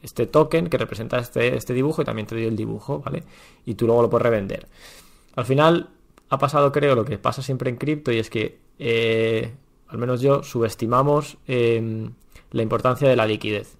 este 0.01 0.25
token 0.25 0.67
que 0.67 0.77
representa 0.77 1.19
este, 1.19 1.55
este 1.55 1.73
dibujo 1.73 2.01
y 2.01 2.05
también 2.05 2.25
te 2.25 2.33
doy 2.33 2.45
el 2.45 2.55
dibujo, 2.55 2.99
¿vale? 2.99 3.23
Y 3.65 3.75
tú 3.75 3.85
luego 3.85 4.01
lo 4.01 4.09
puedes 4.09 4.23
revender. 4.23 4.67
Al 5.35 5.45
final 5.45 5.89
ha 6.29 6.37
pasado, 6.39 6.71
creo, 6.71 6.95
lo 6.95 7.05
que 7.05 7.17
pasa 7.17 7.41
siempre 7.41 7.69
en 7.69 7.77
cripto 7.77 8.11
y 8.11 8.17
es 8.17 8.29
que, 8.29 8.57
eh, 8.79 9.53
al 9.89 9.97
menos 9.97 10.21
yo, 10.21 10.41
subestimamos 10.43 11.37
em, 11.45 12.13
la 12.51 12.61
importancia 12.61 13.07
de 13.07 13.15
la 13.15 13.25
liquidez. 13.25 13.77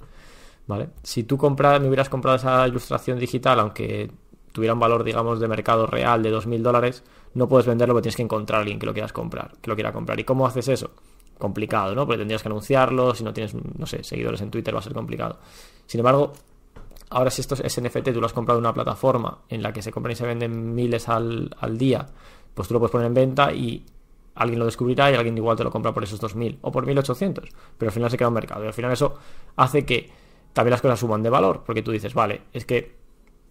¿Vale? 0.68 0.90
Si 1.04 1.24
tú 1.24 1.38
compras, 1.38 1.82
me 1.82 1.88
hubieras 1.88 2.10
comprado 2.10 2.38
esa 2.38 2.68
ilustración 2.68 3.20
digital, 3.20 3.60
aunque 3.60 4.10
tuviera 4.52 4.74
un 4.74 4.80
valor, 4.80 5.04
digamos, 5.04 5.40
de 5.40 5.48
mercado 5.48 5.88
real 5.88 6.24
de 6.24 6.34
2.000 6.34 6.62
dólares, 6.62 7.04
no 7.34 7.48
puedes 7.48 7.66
venderlo 7.66 7.94
porque 7.94 8.04
tienes 8.04 8.16
que 8.16 8.24
encontrar 8.24 8.60
a 8.60 8.62
alguien 8.62 8.80
que 8.80 8.86
lo 8.86 8.94
comprar, 9.14 9.54
que 9.62 9.70
lo 9.70 9.76
quiera 9.76 9.92
comprar. 9.92 10.20
¿Y 10.20 10.24
cómo 10.24 10.46
haces 10.46 10.68
eso? 10.68 10.92
Complicado, 11.38 11.96
¿no? 11.96 12.06
Porque 12.06 12.20
tendrías 12.20 12.42
que 12.42 12.50
anunciarlo, 12.50 13.16
si 13.16 13.24
no 13.24 13.34
tienes, 13.34 13.54
no 13.54 13.86
sé, 13.86 14.04
seguidores 14.04 14.42
en 14.42 14.52
Twitter 14.52 14.74
va 14.74 14.80
a 14.80 14.84
ser 14.84 14.94
complicado. 14.94 15.40
Sin 15.86 16.00
embargo, 16.00 16.34
ahora 17.10 17.32
si 17.32 17.42
esto 17.42 17.56
es 17.56 17.82
NFT, 17.82 18.14
tú 18.14 18.20
lo 18.20 18.26
has 18.26 18.34
comprado 18.34 18.60
en 18.60 18.66
una 18.66 18.74
plataforma 18.74 19.40
en 19.50 19.64
la 19.64 19.74
que 19.74 19.82
se 19.82 19.92
compran 19.92 20.14
y 20.14 20.16
se 20.16 20.26
venden 20.26 20.76
miles 20.76 21.10
al, 21.10 21.56
al 21.60 21.78
día, 21.78 22.06
pues 22.54 22.68
tú 22.68 22.74
lo 22.74 22.80
puedes 22.80 22.92
poner 22.92 23.08
en 23.08 23.14
venta 23.14 23.54
y 23.54 23.86
alguien 24.36 24.60
lo 24.60 24.66
descubrirá 24.66 25.12
y 25.12 25.16
alguien 25.16 25.38
igual 25.38 25.58
te 25.58 25.64
lo 25.64 25.72
compra 25.72 25.94
por 25.94 26.04
esos 26.04 26.22
2.000 26.22 26.60
o 26.62 26.72
por 26.72 26.86
1.800, 26.86 27.50
pero 27.78 27.90
al 27.90 27.94
final 27.94 28.10
se 28.10 28.18
queda 28.18 28.28
un 28.28 28.34
mercado 28.34 28.64
y 28.64 28.68
al 28.68 28.74
final 28.74 28.92
eso 28.92 29.16
hace 29.56 29.86
que 29.86 30.10
también 30.54 30.72
las 30.72 30.82
cosas 30.82 31.00
suban 31.00 31.24
de 31.24 31.30
valor, 31.30 31.64
porque 31.66 31.82
tú 31.82 31.92
dices, 31.92 32.14
vale, 32.14 32.44
es 32.54 32.66
que 32.66 32.96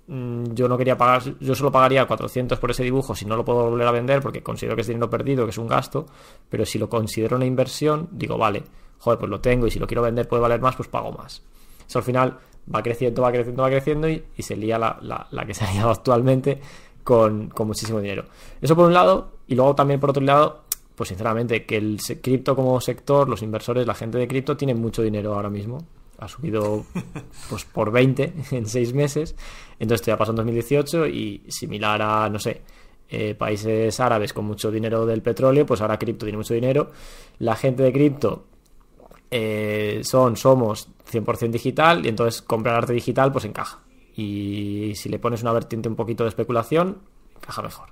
mm, 0.07 0.52
yo 0.52 0.69
no 0.69 0.77
quería 0.77 0.97
pagar, 0.97 1.23
yo 1.40 1.55
solo 1.55 1.70
pagaría 1.73 2.07
400 2.07 2.59
por 2.59 2.70
ese 2.70 2.82
dibujo 2.82 3.15
si 3.15 3.24
no 3.24 3.36
lo 3.36 3.44
puedo 3.44 3.70
volver 3.70 3.86
a 3.86 3.93
vender 3.93 4.20
porque 4.20 4.43
considero 4.43 4.74
que 4.74 4.82
es 4.82 4.89
dinero 4.89 5.09
perdido, 5.09 5.44
que 5.44 5.51
es 5.51 5.59
un 5.59 5.69
gasto, 5.69 6.07
pero 6.48 6.65
si 6.65 6.78
lo 6.78 6.89
considero 6.89 7.36
una 7.36 7.47
inversión, 7.47 8.09
digo, 8.12 8.36
vale, 8.36 8.65
joder, 8.98 9.19
pues 9.19 9.31
lo 9.31 9.40
tengo 9.40 9.66
y 9.66 9.70
si 9.70 9.78
lo 9.78 9.86
quiero 9.86 10.02
vender 10.02 10.28
puede 10.28 10.43
valer 10.43 10.61
más, 10.61 10.77
pues 10.77 10.89
pago 10.89 11.12
más. 11.12 11.43
Eso 11.86 11.98
al 11.98 12.05
final 12.05 12.39
va 12.73 12.82
creciendo, 12.82 13.23
va 13.23 13.32
creciendo, 13.32 13.62
va 13.62 13.69
creciendo 13.69 14.09
y, 14.09 14.23
se 14.39 14.57
lía 14.57 14.78
la, 14.78 14.98
la, 15.31 15.47
que 15.47 15.55
se 15.55 15.65
ha 15.65 15.73
liado 15.73 15.90
actualmente 15.90 16.61
con, 17.02 17.48
con 17.48 17.66
muchísimo 17.66 18.01
dinero. 18.01 18.27
Eso 18.61 18.77
por 18.77 18.86
un 18.86 18.94
lado, 18.94 19.32
y 19.47 19.55
luego 19.55 19.74
también 19.74 19.98
por 19.98 20.11
otro 20.11 20.23
lado, 20.23 20.62
pues 21.01 21.09
sinceramente, 21.09 21.64
que 21.64 21.78
el 21.78 21.98
cripto 22.20 22.55
como 22.55 22.78
sector, 22.78 23.27
los 23.27 23.40
inversores, 23.40 23.86
la 23.86 23.94
gente 23.94 24.18
de 24.18 24.28
cripto 24.28 24.55
tiene 24.59 24.74
mucho 24.74 25.01
dinero 25.01 25.32
ahora 25.32 25.48
mismo. 25.48 25.78
Ha 26.18 26.28
subido 26.28 26.85
pues 27.48 27.64
por 27.64 27.90
20 27.90 28.35
en 28.51 28.66
6 28.66 28.93
meses. 28.93 29.35
Entonces 29.78 30.02
esto 30.02 30.10
ya 30.10 30.18
pasó 30.18 30.32
en 30.32 30.36
2018 30.36 31.06
y 31.06 31.43
similar 31.48 32.02
a, 32.02 32.28
no 32.28 32.39
sé, 32.39 32.60
eh, 33.09 33.35
países 33.35 33.98
árabes 33.98 34.35
con 34.35 34.44
mucho 34.44 34.70
dinero 34.70 35.06
del 35.06 35.22
petróleo, 35.22 35.64
pues 35.64 35.81
ahora 35.81 35.98
cripto 35.98 36.27
tiene 36.27 36.36
mucho 36.36 36.52
dinero. 36.52 36.90
La 37.39 37.56
gente 37.56 37.82
de 37.82 37.94
cripto 37.94 38.44
eh, 39.31 40.02
son, 40.05 40.36
somos 40.36 40.86
100% 41.10 41.51
digital 41.51 42.05
y 42.05 42.10
entonces 42.10 42.43
comprar 42.43 42.74
arte 42.74 42.93
digital 42.93 43.32
pues 43.32 43.47
encaja. 43.47 43.81
Y 44.16 44.93
si 44.97 45.09
le 45.09 45.18
pones 45.18 45.40
una 45.40 45.55
vertiente 45.55 45.89
un 45.89 45.97
poquito 45.97 46.24
de 46.24 46.28
especulación, 46.28 46.98
encaja 47.36 47.62
mejor. 47.62 47.89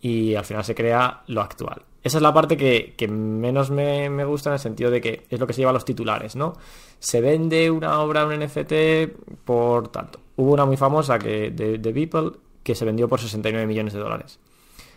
Y 0.00 0.34
al 0.34 0.46
final 0.46 0.64
se 0.64 0.74
crea 0.74 1.24
lo 1.26 1.42
actual. 1.42 1.82
Esa 2.02 2.18
es 2.18 2.22
la 2.22 2.34
parte 2.34 2.56
que, 2.56 3.08
menos 3.08 3.70
me, 3.70 4.24
gusta 4.24 4.50
en 4.50 4.54
el 4.54 4.58
sentido 4.58 4.90
de 4.90 5.00
que 5.00 5.24
es 5.30 5.38
lo 5.38 5.46
que 5.46 5.52
se 5.52 5.60
lleva 5.60 5.70
a 5.70 5.74
los 5.74 5.84
titulares, 5.84 6.34
¿no? 6.34 6.54
Se 6.98 7.20
vende 7.20 7.70
una 7.70 8.00
obra, 8.00 8.26
un 8.26 8.38
NFT, 8.38 9.42
por 9.44 9.88
tanto. 9.88 10.18
Hubo 10.36 10.52
una 10.52 10.64
muy 10.64 10.76
famosa 10.76 11.18
que 11.18 11.50
de, 11.50 11.78
de 11.78 11.92
Beeple 11.92 12.32
que 12.62 12.74
se 12.74 12.84
vendió 12.84 13.08
por 13.08 13.20
69 13.20 13.66
millones 13.66 13.92
de 13.92 14.00
dólares. 14.00 14.40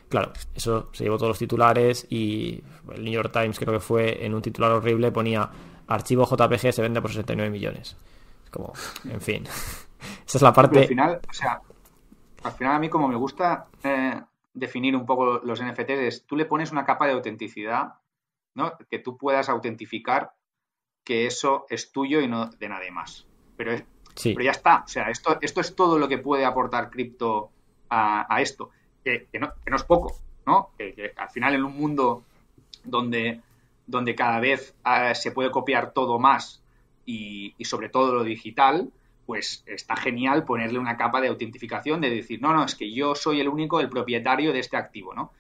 Claro, 0.10 0.32
eso 0.54 0.90
se 0.94 1.04
llevó 1.04 1.18
todos 1.18 1.30
los 1.30 1.40
titulares 1.40 2.08
y 2.10 2.64
el 2.94 3.04
New 3.04 3.14
York 3.14 3.32
Times 3.32 3.60
creo 3.60 3.74
que 3.74 3.80
fue 3.80 4.26
en 4.26 4.34
un 4.34 4.42
titular 4.42 4.72
horrible 4.72 5.12
ponía 5.12 5.50
archivo 5.88 6.26
JPG 6.26 6.74
se 6.74 6.82
vende 6.82 7.02
por 7.02 7.12
69 7.12 7.52
millones. 7.52 7.96
Es 8.44 8.50
como, 8.50 8.74
en 9.04 9.22
fin. 9.22 9.44
Esa 10.26 10.38
es 10.38 10.42
la 10.42 10.54
parte... 10.54 10.80
al 10.80 10.88
final, 10.88 11.20
o 11.28 11.34
sea, 11.34 11.62
al 12.44 12.52
final 12.52 12.76
a 12.76 12.80
mí 12.80 12.90
como 12.90 13.08
me 13.08 13.16
gusta... 13.16 13.68
Eh 13.84 14.22
definir 14.56 14.96
un 14.96 15.06
poco 15.06 15.40
los 15.44 15.62
NFTs 15.64 15.90
es, 15.90 16.26
tú 16.26 16.36
le 16.36 16.46
pones 16.46 16.72
una 16.72 16.86
capa 16.86 17.06
de 17.06 17.14
autenticidad, 17.14 17.96
¿no? 18.56 18.74
Que 18.90 19.00
tú 19.00 19.18
puedas 19.18 19.50
autentificar 19.50 20.32
que 21.04 21.28
eso 21.28 21.66
es 21.70 21.92
tuyo 21.92 22.22
y 22.22 22.28
no 22.28 22.48
de 22.48 22.70
nadie 22.70 22.90
más. 22.90 23.28
Pero, 23.58 23.76
pero 24.24 24.42
ya 24.42 24.52
está. 24.52 24.84
O 24.86 24.88
sea, 24.88 25.10
esto, 25.10 25.38
esto 25.42 25.62
es 25.62 25.76
todo 25.76 26.00
lo 26.00 26.08
que 26.08 26.18
puede 26.18 26.46
aportar 26.46 26.90
cripto 26.90 27.52
a, 27.90 28.42
esto. 28.42 28.72
Que, 29.04 29.28
no, 29.40 29.54
es 29.64 29.84
poco, 29.84 30.18
¿no? 30.48 30.72
Que, 30.78 31.14
al 31.16 31.30
final 31.30 31.54
en 31.54 31.64
un 31.64 31.78
mundo 31.78 32.24
donde, 32.84 33.42
donde 33.86 34.16
cada 34.16 34.40
vez 34.40 34.76
eh, 34.86 35.14
se 35.14 35.32
puede 35.32 35.52
copiar 35.52 35.92
todo 35.92 36.18
más 36.18 36.64
y, 37.06 37.54
y 37.58 37.66
sobre 37.66 37.90
todo 37.90 38.16
lo 38.16 38.24
digital, 38.24 38.90
pues 39.26 39.64
está 39.66 39.96
genial 39.96 40.46
ponerle 40.46 40.80
una 40.80 40.98
capa 40.98 41.22
de 41.22 41.30
autentificación 41.30 42.02
de 42.02 42.10
decir, 42.10 42.42
no, 42.42 42.54
no, 42.54 42.64
es 42.64 42.76
que 42.76 42.92
yo 42.94 43.16
soy 43.16 43.40
el 43.40 43.50
único, 43.50 43.80
el 43.80 43.90
propietario 43.90 44.54
de 44.54 44.60
este 44.60 44.78
activo, 44.78 45.14
¿no? 45.14 45.32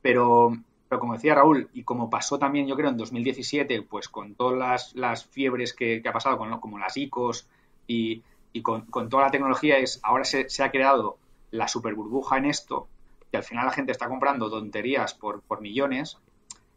Pero, 0.00 0.56
pero 0.88 1.00
como 1.00 1.14
decía 1.14 1.34
Raúl, 1.34 1.68
y 1.72 1.82
como 1.82 2.08
pasó 2.08 2.38
también 2.38 2.66
yo 2.66 2.76
creo 2.76 2.90
en 2.90 2.96
2017, 2.96 3.82
pues 3.82 4.08
con 4.08 4.34
todas 4.34 4.94
las, 4.94 5.24
fiebres 5.26 5.74
que, 5.74 6.02
ha 6.06 6.12
pasado, 6.12 6.38
con, 6.38 6.60
como 6.60 6.78
las 6.78 6.96
ICOs 6.96 7.48
y, 7.86 8.22
con, 8.62 8.86
toda 9.08 9.24
la 9.24 9.30
tecnología, 9.30 9.78
es 9.78 10.00
ahora 10.02 10.24
se, 10.24 10.46
ha 10.62 10.70
creado 10.70 11.18
la 11.50 11.66
super 11.66 11.94
burbuja 11.94 12.38
en 12.38 12.46
esto, 12.46 12.88
que 13.30 13.38
al 13.38 13.42
final 13.42 13.66
la 13.66 13.72
gente 13.72 13.92
está 13.92 14.08
comprando 14.08 14.50
tonterías 14.50 15.14
por, 15.14 15.42
por 15.42 15.60
millones, 15.60 16.18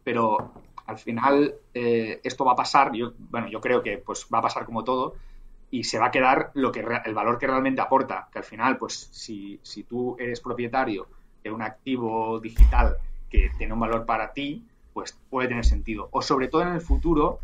pero 0.04 0.52
al 0.88 0.98
final 0.98 1.56
eh, 1.74 2.22
esto 2.24 2.46
va 2.46 2.54
a 2.54 2.56
pasar, 2.56 2.94
yo, 2.94 3.14
bueno, 3.18 3.50
yo 3.50 3.60
creo 3.62 3.84
que 3.84 3.98
pues 3.98 4.28
va 4.34 4.40
a 4.40 4.44
pasar 4.44 4.66
como 4.66 4.84
todo, 4.84 5.16
y 5.72 5.84
se 5.84 6.00
va 6.00 6.08
a 6.08 6.12
quedar 6.12 6.52
lo 6.54 6.72
que 6.72 6.86
el 7.06 7.14
valor 7.14 7.38
que 7.38 7.48
realmente 7.48 7.82
aporta, 7.82 8.30
que 8.32 8.40
al 8.40 8.44
final, 8.44 8.78
pues 8.78 9.10
si, 9.12 9.60
si 9.64 9.84
tú 9.84 10.16
eres 10.20 10.40
propietario 10.40 11.08
de 11.44 11.52
un 11.52 11.62
activo 11.62 12.40
digital 12.40 12.98
que 13.30 13.52
tiene 13.58 13.74
un 13.74 13.80
valor 13.80 14.06
para 14.06 14.32
ti, 14.32 14.64
pues 14.94 15.18
puede 15.30 15.50
tener 15.50 15.66
sentido. 15.66 16.08
O 16.12 16.22
sobre 16.22 16.48
todo 16.48 16.62
en 16.62 16.70
el 16.70 16.82
futuro, 16.82 17.40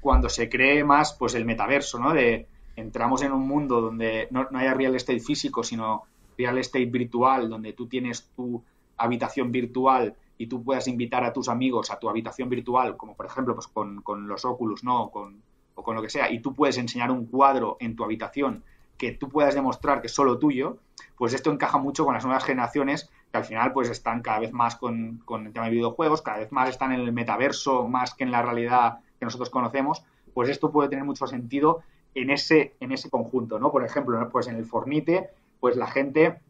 cuando 0.00 0.28
se 0.28 0.48
cree 0.48 0.84
más 0.84 1.14
pues 1.14 1.34
el 1.34 1.44
metaverso, 1.44 1.98
¿no? 1.98 2.14
De 2.14 2.46
entramos 2.76 3.22
en 3.22 3.32
un 3.32 3.46
mundo 3.46 3.80
donde 3.80 4.28
no, 4.30 4.46
no 4.50 4.58
haya 4.58 4.74
real 4.74 4.94
estate 4.94 5.20
físico, 5.20 5.64
sino 5.64 6.04
real 6.38 6.58
estate 6.58 6.86
virtual, 6.86 7.48
donde 7.48 7.72
tú 7.72 7.88
tienes 7.88 8.30
tu 8.36 8.62
habitación 8.96 9.50
virtual 9.50 10.14
y 10.38 10.46
tú 10.46 10.62
puedas 10.62 10.86
invitar 10.86 11.24
a 11.24 11.32
tus 11.32 11.48
amigos 11.48 11.90
a 11.90 11.98
tu 11.98 12.08
habitación 12.08 12.48
virtual, 12.48 12.96
como 12.96 13.16
por 13.16 13.26
ejemplo 13.26 13.54
pues 13.54 13.66
con, 13.66 14.02
con 14.02 14.28
los 14.28 14.44
Oculus, 14.44 14.84
¿no? 14.84 15.10
Con, 15.10 15.42
o 15.76 15.84
con 15.84 15.94
lo 15.94 16.02
que 16.02 16.10
sea, 16.10 16.30
y 16.32 16.40
tú 16.40 16.52
puedes 16.52 16.76
enseñar 16.78 17.12
un 17.12 17.26
cuadro 17.26 17.76
en 17.78 17.94
tu 17.94 18.02
habitación 18.02 18.64
que 18.98 19.12
tú 19.12 19.28
puedas 19.28 19.54
demostrar 19.54 20.00
que 20.00 20.08
es 20.08 20.14
solo 20.14 20.38
tuyo, 20.38 20.78
pues 21.16 21.34
esto 21.34 21.52
encaja 21.52 21.78
mucho 21.78 22.04
con 22.04 22.14
las 22.14 22.24
nuevas 22.24 22.44
generaciones 22.44 23.10
que 23.30 23.38
al 23.38 23.44
final 23.44 23.72
pues 23.72 23.90
están 23.90 24.22
cada 24.22 24.40
vez 24.40 24.52
más 24.52 24.76
con, 24.76 25.22
el 25.30 25.52
tema 25.52 25.66
de 25.66 25.72
videojuegos, 25.72 26.22
cada 26.22 26.38
vez 26.38 26.50
más 26.50 26.68
están 26.68 26.92
en 26.92 27.00
el 27.00 27.12
metaverso 27.12 27.86
más 27.86 28.14
que 28.14 28.24
en 28.24 28.32
la 28.32 28.42
realidad 28.42 28.98
que 29.18 29.24
nosotros 29.24 29.50
conocemos, 29.50 30.02
pues 30.34 30.48
esto 30.48 30.72
puede 30.72 30.88
tener 30.88 31.04
mucho 31.04 31.26
sentido 31.26 31.82
en 32.14 32.30
ese, 32.30 32.74
en 32.80 32.92
ese 32.92 33.10
conjunto, 33.10 33.58
¿no? 33.58 33.70
Por 33.70 33.84
ejemplo, 33.84 34.28
pues 34.30 34.48
en 34.48 34.56
el 34.56 34.64
Fornite, 34.64 35.30
pues 35.60 35.76
la 35.76 35.86
gente 35.86 36.40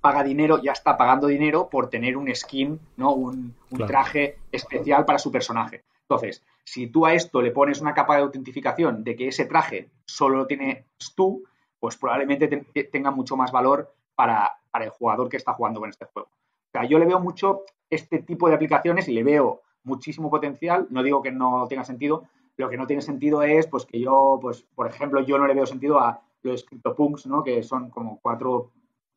paga 0.00 0.22
dinero, 0.22 0.62
ya 0.62 0.72
está 0.72 0.96
pagando 0.96 1.26
dinero 1.26 1.68
por 1.68 1.88
tener 1.88 2.16
un 2.16 2.32
skin, 2.34 2.78
¿no? 2.96 3.12
Un, 3.12 3.54
traje 3.86 4.38
especial 4.52 5.04
para 5.04 5.18
su 5.18 5.32
personaje. 5.32 5.84
Entonces, 6.02 6.42
si 6.66 6.88
tú 6.88 7.06
a 7.06 7.14
esto 7.14 7.40
le 7.40 7.52
pones 7.52 7.80
una 7.80 7.94
capa 7.94 8.16
de 8.16 8.22
autentificación 8.22 9.04
de 9.04 9.14
que 9.14 9.28
ese 9.28 9.46
traje 9.46 9.88
solo 10.04 10.38
lo 10.38 10.46
tienes 10.48 10.84
tú, 11.14 11.44
pues 11.78 11.96
probablemente 11.96 12.48
tenga 12.90 13.12
mucho 13.12 13.36
más 13.36 13.52
valor 13.52 13.94
para, 14.16 14.52
el 14.80 14.90
jugador 14.90 15.28
que 15.28 15.36
está 15.36 15.54
jugando 15.54 15.78
con 15.78 15.88
este 15.88 16.06
juego. 16.06 16.28
O 16.28 16.70
sea, 16.72 16.84
yo 16.84 16.98
le 16.98 17.06
veo 17.06 17.20
mucho 17.20 17.62
este 17.88 18.18
tipo 18.18 18.48
de 18.48 18.56
aplicaciones 18.56 19.06
y 19.08 19.12
le 19.12 19.22
veo 19.22 19.62
muchísimo 19.84 20.28
potencial. 20.28 20.88
No 20.90 21.04
digo 21.04 21.22
que 21.22 21.30
no 21.30 21.66
tenga 21.68 21.84
sentido. 21.84 22.24
Lo 22.56 22.68
que 22.68 22.76
no 22.76 22.86
tiene 22.86 23.00
sentido 23.00 23.42
es, 23.42 23.68
pues, 23.68 23.86
que 23.86 24.00
yo, 24.00 24.38
pues, 24.42 24.66
por 24.74 24.88
ejemplo, 24.88 25.20
yo 25.20 25.38
no 25.38 25.46
le 25.46 25.54
veo 25.54 25.66
sentido 25.66 26.00
a 26.00 26.20
los 26.42 26.64
CryptoPunks, 26.64 27.26
¿no? 27.26 27.44
Que 27.44 27.62
son 27.62 27.90
como 27.90 28.18
cuatro, 28.20 28.72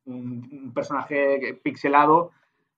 un, 0.06 0.72
personaje 0.74 1.60
pixelado 1.64 2.32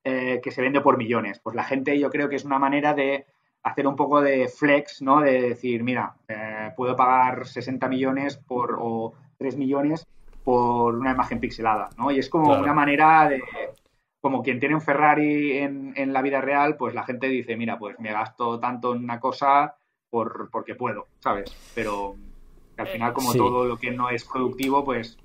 eh, 0.03 0.39
que 0.41 0.51
se 0.51 0.61
vende 0.61 0.79
por 0.79 0.97
millones. 0.97 1.39
Pues 1.39 1.57
la 1.57 1.65
gente 1.65 1.99
yo 1.99 2.09
creo 2.09 2.29
que 2.29 2.37
es 2.37 2.45
una 2.45 2.57
manera 2.57 2.93
de 2.93 3.25
hacer 3.63 3.87
un 3.87 3.95
poco 3.95 4.21
de 4.21 4.47
flex, 4.47 5.01
¿no? 5.01 5.21
De 5.21 5.41
decir, 5.41 5.83
mira, 5.83 6.15
eh, 6.27 6.71
puedo 6.75 6.95
pagar 6.95 7.45
60 7.45 7.87
millones 7.87 8.37
por, 8.37 8.77
o 8.79 9.13
3 9.37 9.57
millones 9.57 10.07
por 10.43 10.95
una 10.95 11.11
imagen 11.11 11.39
pixelada, 11.39 11.89
¿no? 11.97 12.11
Y 12.11 12.19
es 12.19 12.29
como 12.29 12.57
una 12.57 12.73
manera 12.73 13.29
de, 13.29 13.41
como 14.19 14.41
quien 14.41 14.59
tiene 14.59 14.75
un 14.75 14.81
Ferrari 14.81 15.57
en, 15.57 15.93
en, 15.95 16.13
la 16.13 16.21
vida 16.21 16.41
real, 16.41 16.75
pues 16.77 16.95
la 16.95 17.03
gente 17.03 17.27
dice, 17.27 17.55
mira, 17.55 17.77
pues 17.77 17.99
me 17.99 18.11
gasto 18.11 18.59
tanto 18.59 18.95
en 18.95 19.03
una 19.03 19.19
cosa 19.19 19.75
por, 20.09 20.49
porque 20.51 20.75
puedo, 20.75 21.07
¿sabes? 21.19 21.55
Pero 21.75 22.15
al 22.77 22.87
final, 22.87 23.13
como 23.13 23.33
todo 23.33 23.65
lo 23.65 23.77
que 23.77 23.91
no 23.91 24.09
es 24.09 24.25
productivo, 24.25 24.83
pues 24.83 25.17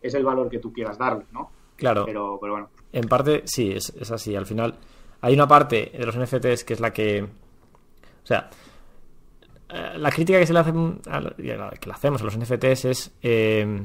es 0.00 0.14
el 0.14 0.24
valor 0.24 0.48
que 0.48 0.58
tú 0.58 0.72
quieras 0.72 0.96
darle, 0.96 1.26
¿no? 1.32 1.50
Claro. 1.76 2.04
Pero, 2.06 2.38
pero 2.40 2.52
bueno. 2.52 2.70
En 2.92 3.08
parte, 3.08 3.42
sí, 3.44 3.72
es, 3.72 3.90
es 3.90 4.10
así. 4.10 4.34
Al 4.34 4.46
final, 4.46 4.74
hay 5.20 5.34
una 5.34 5.46
parte 5.46 5.92
de 5.96 6.06
los 6.06 6.16
NFTs 6.16 6.64
que 6.64 6.74
es 6.74 6.80
la 6.80 6.92
que 6.92 7.26
o 8.22 8.26
sea, 8.26 8.50
eh, 9.68 9.98
la 9.98 10.10
crítica 10.10 10.38
que 10.38 10.46
se 10.46 10.52
le 10.52 10.58
hace 10.58 10.72
que 10.72 11.86
le 11.86 11.92
hacemos 11.92 12.20
a 12.20 12.24
los 12.24 12.36
NFTs 12.36 12.84
es 12.84 13.12
eh, 13.22 13.82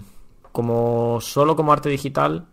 como 0.51 1.19
solo 1.21 1.55
como 1.55 1.71
arte 1.71 1.89
digital 1.89 2.47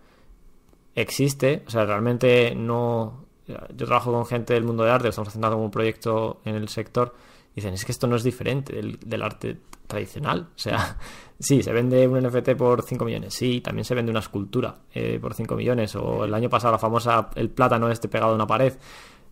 existe, 0.95 1.65
o 1.67 1.71
sea, 1.71 1.85
realmente 1.85 2.55
no. 2.55 3.25
Yo 3.47 3.87
trabajo 3.87 4.11
con 4.11 4.25
gente 4.25 4.55
del 4.55 4.65
mundo 4.65 4.85
de 4.85 4.91
arte, 4.91 5.09
estamos 5.09 5.29
haciendo 5.29 5.55
un 5.59 5.71
proyecto 5.71 6.41
en 6.47 6.55
el 6.55 6.69
sector, 6.69 7.15
y 7.53 7.57
dicen, 7.57 7.75
es 7.75 7.85
que 7.85 7.93
esto 7.93 8.07
no 8.07 8.17
es 8.17 8.23
diferente 8.23 8.73
del, 8.73 9.23
arte 9.23 9.59
tradicional. 9.87 10.49
O 10.57 10.59
sea, 10.59 10.97
sí, 11.39 11.63
se 11.63 11.73
vende 11.73 12.09
un 12.09 12.23
NFT 12.23 12.53
por 12.57 12.83
5 12.83 13.05
millones, 13.05 13.35
sí, 13.35 13.61
también 13.61 13.85
se 13.85 13.95
vende 13.95 14.11
una 14.11 14.21
escultura 14.21 14.75
eh, 14.95 15.19
por 15.21 15.35
5 15.35 15.55
millones, 15.57 15.95
o 15.97 16.25
el 16.25 16.33
año 16.33 16.49
pasado 16.49 16.73
la 16.73 16.79
famosa, 16.79 17.29
el 17.35 17.51
plátano 17.51 17.91
este 17.91 18.09
pegado 18.09 18.33
a 18.33 18.35
una 18.35 18.47
pared. 18.47 18.73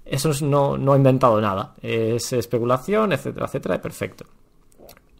Eso 0.04 0.30
no, 0.44 0.76
no 0.76 0.92
ha 0.92 0.96
inventado 0.96 1.40
nada. 1.40 1.74
Es 1.80 2.32
especulación, 2.32 3.12
etcétera, 3.12 3.46
etcétera, 3.46 3.80
perfecto. 3.80 4.24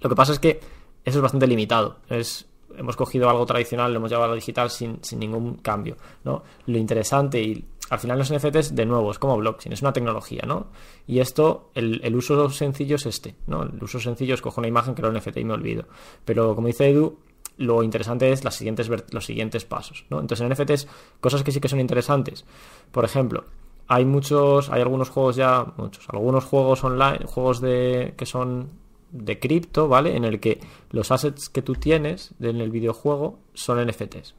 Lo 0.01 0.09
que 0.09 0.17
pasa 0.17 0.33
es 0.33 0.39
que 0.39 0.61
eso 1.05 1.19
es 1.19 1.23
bastante 1.23 1.47
limitado. 1.47 1.99
Es, 2.09 2.47
hemos 2.77 2.97
cogido 2.97 3.29
algo 3.31 3.47
tradicional, 3.47 3.93
lo 3.93 3.99
hemos 3.99 4.11
llevado 4.11 4.27
a 4.27 4.29
lo 4.29 4.35
digital 4.35 4.71
sin, 4.71 5.01
ningún 5.17 5.55
cambio. 5.57 5.97
¿no? 6.25 6.43
Lo 6.67 6.79
interesante 6.79 7.41
y 7.41 7.65
al 7.91 7.99
final 7.99 8.19
los 8.19 8.33
NFTs, 8.33 8.75
de 8.75 8.87
nuevo, 8.87 9.11
es 9.11 9.19
como 9.19 9.37
blockchain, 9.37 9.75
es 9.75 9.83
una 9.83 9.93
tecnología, 9.93 10.45
¿no? 10.47 10.69
Y 11.07 11.19
esto, 11.19 11.71
el, 11.75 12.17
uso 12.17 12.49
sencillo 12.49 12.97
es 12.97 13.05
este, 13.05 13.35
¿no? 13.47 13.65
El 13.65 13.83
uso 13.83 14.01
sencillo 14.01 14.35
es 14.35 14.41
cojo 14.41 14.63
una 14.63 14.69
imagen, 14.69 14.95
era 14.97 15.11
un 15.11 15.17
NFT 15.17 15.37
y 15.37 15.45
me 15.45 15.53
olvido. 15.53 15.85
Pero 16.25 16.55
como 16.55 16.69
dice 16.69 16.89
Edu, 16.89 17.19
lo 17.59 17.83
interesante 17.83 18.33
es 18.33 18.41
siguientes, 18.55 18.89
los 18.89 19.27
siguientes 19.27 19.67
pasos, 19.67 20.07
¿no? 20.09 20.21
Entonces 20.21 20.47
en 20.47 20.53
NFTs, 20.53 20.89
cosas 21.21 21.43
que 21.43 21.53
sí 21.53 21.61
que 21.61 21.69
son 21.69 21.81
interesantes. 21.81 22.47
Por 22.91 23.05
ejemplo, 23.05 23.45
hay 23.93 24.07
muchos, 24.07 24.71
hay 24.71 24.81
algunos 24.81 25.11
juegos 25.11 25.37
ya, 25.37 25.67
muchos, 25.77 26.09
algunos 26.09 26.45
juegos 26.45 26.83
online, 26.83 27.27
juegos 27.27 27.61
de 27.61 28.15
que 28.17 28.25
son 28.25 28.71
de 29.11 29.39
cripto, 29.39 29.87
¿vale? 29.87 30.17
En 30.17 30.25
el 30.25 30.41
que 30.41 30.61
los 30.91 31.11
assets 31.11 31.51
que 31.51 31.61
tú 31.61 31.75
tienes 31.75 32.33
en 32.41 32.63
el 32.63 32.71
videojuego 32.71 33.41
son 33.53 33.87
NFTs. 33.87 34.35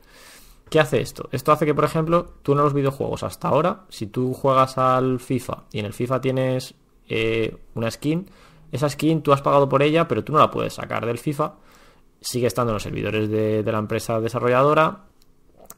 ¿Qué 0.72 0.80
hace 0.80 1.02
esto? 1.02 1.30
Esto 1.32 1.52
hace 1.52 1.68
que, 1.68 1.76
por 1.76 1.84
ejemplo, 1.84 2.34
tú 2.42 2.54
en 2.54 2.58
los 2.58 2.74
videojuegos 2.74 3.22
hasta 3.22 3.50
ahora, 3.50 3.84
si 3.90 4.08
tú 4.08 4.34
juegas 4.34 4.80
al 4.80 5.20
FIFA 5.20 5.66
y 5.72 5.80
en 5.80 5.86
el 5.86 5.94
FIFA 5.94 6.20
tienes 6.20 6.74
eh, 7.08 7.56
una 7.76 7.92
skin, 7.92 8.26
esa 8.72 8.90
skin 8.90 9.22
tú 9.22 9.34
has 9.34 9.44
pagado 9.44 9.70
por 9.70 9.84
ella, 9.84 10.08
pero 10.08 10.24
tú 10.24 10.34
no 10.34 10.40
la 10.40 10.50
puedes 10.50 10.74
sacar 10.74 11.06
del 11.06 11.20
FIFA, 11.20 11.54
sigue 12.20 12.48
estando 12.48 12.72
en 12.72 12.76
los 12.76 12.84
servidores 12.84 13.30
de 13.30 13.72
la 13.72 13.78
empresa 13.78 14.20
desarrolladora, 14.20 15.13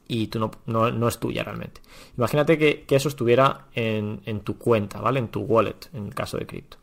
y 0.08 0.28
tú 0.28 0.40
no, 0.40 0.52
no, 0.92 1.08
es 1.08 1.20
tuya 1.20 1.44
realmente. 1.44 1.82
Imagínate 2.18 2.58
que, 2.58 2.86
eso 2.90 3.10
estuviera 3.10 3.68
en, 3.74 4.40
tu 4.42 4.58
cuenta, 4.58 5.00
¿vale? 5.00 5.20
En 5.20 5.30
tu 5.30 5.42
wallet, 5.42 5.90
en 5.94 6.08
el 6.08 6.14
caso 6.14 6.38
de 6.38 6.46
cripto. 6.46 6.78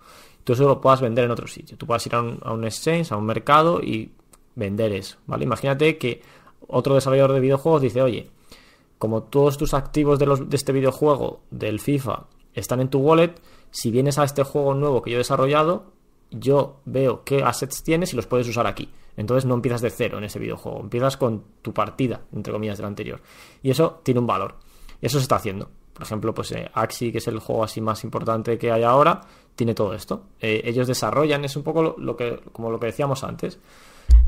Tú 0.44 0.54
eso 0.54 0.66
lo 0.66 0.80
puedas 0.80 1.00
vender 1.00 1.24
en 1.24 1.30
otro 1.30 1.46
sitio. 1.46 1.76
Tú 1.76 1.86
puedas 1.86 2.04
ir 2.06 2.14
a 2.14 2.20
un, 2.20 2.38
a 2.42 2.52
un 2.52 2.64
exchange, 2.64 3.12
a 3.12 3.16
un 3.16 3.26
mercado 3.26 3.80
y 3.80 4.10
vender 4.54 4.92
eso, 4.92 5.18
¿vale? 5.26 5.44
Imagínate 5.44 5.98
que 5.98 6.22
otro 6.66 6.94
desarrollador 6.94 7.32
de 7.32 7.40
videojuegos 7.40 7.82
dice, 7.82 8.02
oye, 8.02 8.30
como 8.98 9.24
todos 9.24 9.58
tus 9.58 9.74
activos 9.74 10.18
de, 10.18 10.26
los, 10.26 10.48
de 10.48 10.56
este 10.56 10.72
videojuego, 10.72 11.40
del 11.50 11.80
FIFA, 11.80 12.26
están 12.54 12.80
en 12.80 12.88
tu 12.88 12.98
wallet, 13.00 13.34
si 13.70 13.90
vienes 13.90 14.18
a 14.18 14.24
este 14.24 14.42
juego 14.42 14.74
nuevo 14.74 15.02
que 15.02 15.10
yo 15.10 15.16
he 15.16 15.18
desarrollado, 15.18 15.92
yo 16.32 16.80
veo 16.84 17.24
qué 17.24 17.42
assets 17.42 17.82
tienes 17.82 18.12
y 18.12 18.16
los 18.16 18.26
puedes 18.26 18.48
usar 18.48 18.66
aquí. 18.66 18.90
Entonces 19.16 19.44
no 19.44 19.54
empiezas 19.54 19.82
de 19.82 19.90
cero 19.90 20.18
en 20.18 20.24
ese 20.24 20.38
videojuego, 20.38 20.80
empiezas 20.80 21.16
con 21.16 21.44
tu 21.60 21.72
partida, 21.72 22.22
entre 22.32 22.52
comillas, 22.52 22.78
del 22.78 22.86
anterior. 22.86 23.20
Y 23.62 23.70
eso 23.70 24.00
tiene 24.02 24.20
un 24.20 24.26
valor. 24.26 24.56
Eso 25.00 25.18
se 25.18 25.24
está 25.24 25.36
haciendo. 25.36 25.70
Por 25.92 26.02
ejemplo, 26.04 26.32
pues 26.32 26.52
eh, 26.52 26.70
Axi, 26.72 27.12
que 27.12 27.18
es 27.18 27.28
el 27.28 27.38
juego 27.38 27.64
así 27.64 27.80
más 27.80 28.02
importante 28.04 28.56
que 28.56 28.72
hay 28.72 28.82
ahora, 28.82 29.20
tiene 29.54 29.74
todo 29.74 29.94
esto. 29.94 30.24
Eh, 30.40 30.62
ellos 30.64 30.86
desarrollan, 30.86 31.44
es 31.44 31.56
un 31.56 31.62
poco 31.62 31.96
lo, 31.98 32.16
que, 32.16 32.40
como 32.52 32.70
lo 32.70 32.80
que 32.80 32.86
decíamos 32.86 33.24
antes, 33.24 33.58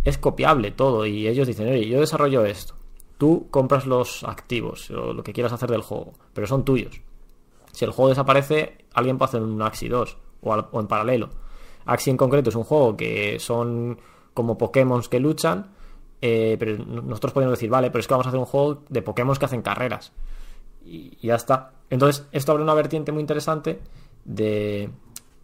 es 0.04 0.18
copiable 0.18 0.70
todo 0.72 1.06
y 1.06 1.26
ellos 1.26 1.46
dicen, 1.46 1.68
oye, 1.68 1.88
yo 1.88 2.00
desarrollo 2.00 2.44
esto. 2.44 2.74
Tú 3.16 3.48
compras 3.50 3.86
los 3.86 4.24
activos 4.24 4.90
o 4.90 5.14
lo 5.14 5.22
que 5.22 5.32
quieras 5.32 5.52
hacer 5.52 5.70
del 5.70 5.82
juego, 5.82 6.12
pero 6.34 6.46
son 6.46 6.64
tuyos. 6.64 7.00
Si 7.72 7.84
el 7.84 7.92
juego 7.92 8.10
desaparece, 8.10 8.84
alguien 8.92 9.18
puede 9.18 9.30
hacer 9.30 9.42
un 9.42 9.60
Axi 9.62 9.88
2 9.88 10.16
o, 10.42 10.80
en 10.80 10.86
paralelo. 10.86 11.30
Axi 11.86 12.10
en 12.10 12.16
concreto 12.16 12.50
es 12.50 12.56
un 12.56 12.64
juego 12.64 12.96
que 12.96 13.38
son 13.38 13.98
como 14.32 14.58
Pokémon 14.58 15.02
que 15.02 15.20
luchan, 15.20 15.72
eh, 16.20 16.56
pero 16.58 16.84
nosotros 16.84 17.32
podemos 17.32 17.52
decir, 17.52 17.70
vale, 17.70 17.90
pero 17.90 18.00
es 18.00 18.06
que 18.06 18.14
vamos 18.14 18.26
a 18.26 18.30
hacer 18.30 18.40
un 18.40 18.46
juego 18.46 18.82
de 18.88 19.02
Pokémon 19.02 19.36
que 19.36 19.44
hacen 19.44 19.62
carreras. 19.62 20.12
Y, 20.84 21.16
y 21.20 21.28
ya 21.28 21.36
está. 21.36 21.72
Entonces, 21.90 22.26
esto 22.32 22.52
abre 22.52 22.64
una 22.64 22.74
vertiente 22.74 23.12
muy 23.12 23.20
interesante 23.20 23.80
de 24.24 24.90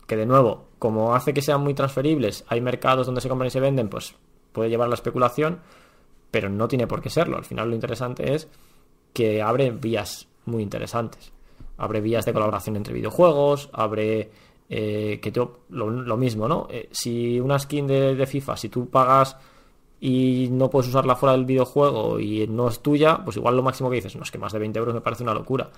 que, 0.06 0.16
de 0.16 0.26
nuevo, 0.26 0.66
como 0.78 1.14
hace 1.14 1.32
que 1.32 1.42
sean 1.42 1.60
muy 1.60 1.74
transferibles, 1.74 2.44
hay 2.48 2.60
mercados 2.60 3.06
donde 3.06 3.20
se 3.20 3.28
compran 3.28 3.46
y 3.48 3.50
se 3.50 3.60
venden, 3.60 3.88
pues 3.88 4.14
puede 4.52 4.70
llevar 4.70 4.88
la 4.88 4.94
especulación, 4.94 5.60
pero 6.30 6.48
no 6.48 6.68
tiene 6.68 6.86
por 6.86 7.00
qué 7.00 7.10
serlo. 7.10 7.36
Al 7.36 7.44
final 7.44 7.68
lo 7.68 7.74
interesante 7.74 8.34
es 8.34 8.48
que 9.12 9.42
abre 9.42 9.70
vías 9.70 10.28
muy 10.46 10.62
interesantes. 10.62 11.32
Abre 11.76 12.00
vías 12.00 12.24
de 12.24 12.32
colaboración 12.32 12.76
entre 12.76 12.94
videojuegos, 12.94 13.70
abre 13.72 14.30
eh, 14.72 15.18
que 15.20 15.32
lo, 15.70 16.16
mismo, 16.16 16.46
¿no? 16.46 16.68
Eh, 16.70 16.88
si 16.92 17.40
una 17.40 17.58
skin 17.58 17.88
de, 17.88 18.24
FIFA, 18.24 18.56
si 18.56 18.68
tú 18.68 18.88
pagas 18.88 19.36
y 20.00 20.48
no 20.52 20.70
puedes 20.70 20.88
usarla 20.88 21.16
fuera 21.16 21.32
del 21.32 21.44
videojuego 21.44 22.20
y 22.20 22.46
no 22.46 22.68
es 22.68 22.78
tuya, 22.78 23.20
pues 23.24 23.36
igual 23.36 23.56
lo 23.56 23.64
máximo 23.64 23.90
que 23.90 23.96
dices, 23.96 24.14
no 24.14 24.22
es 24.22 24.30
que 24.30 24.38
más 24.38 24.52
de 24.52 24.60
20 24.60 24.78
euros 24.78 24.94
me 24.94 25.00
parece 25.00 25.24
una 25.24 25.34
locura. 25.34 25.68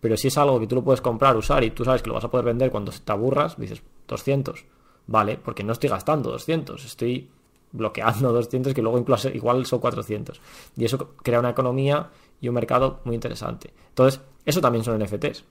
Pero 0.00 0.16
si 0.16 0.28
es 0.28 0.38
algo 0.38 0.60
que 0.60 0.68
tú 0.68 0.76
lo 0.76 0.84
puedes 0.84 1.00
comprar, 1.00 1.36
usar 1.36 1.64
y 1.64 1.72
tú 1.72 1.84
sabes 1.84 2.02
que 2.02 2.08
lo 2.08 2.14
vas 2.14 2.22
a 2.22 2.30
poder 2.30 2.46
vender 2.46 2.70
cuando 2.70 2.92
te 2.92 3.12
aburras, 3.12 3.58
dices 3.58 3.82
200. 4.06 4.64
Vale, 5.08 5.38
porque 5.38 5.64
no 5.64 5.72
estoy 5.72 5.90
gastando 5.90 6.30
200, 6.30 6.84
estoy 6.84 7.28
bloqueando 7.72 8.32
200 8.32 8.74
que 8.74 8.82
luego 8.82 8.96
incluso 8.96 9.28
igual 9.28 9.66
son 9.66 9.80
400. 9.80 10.40
Y 10.76 10.84
eso 10.84 11.14
crea 11.20 11.40
una 11.40 11.50
economía 11.50 12.10
y 12.40 12.46
un 12.46 12.54
mercado 12.54 13.00
muy 13.02 13.16
interesante. 13.16 13.74
Entonces, 13.88 14.20
eso 14.44 14.60
también 14.60 14.84
son 14.84 15.02
NFTs. 15.02 15.44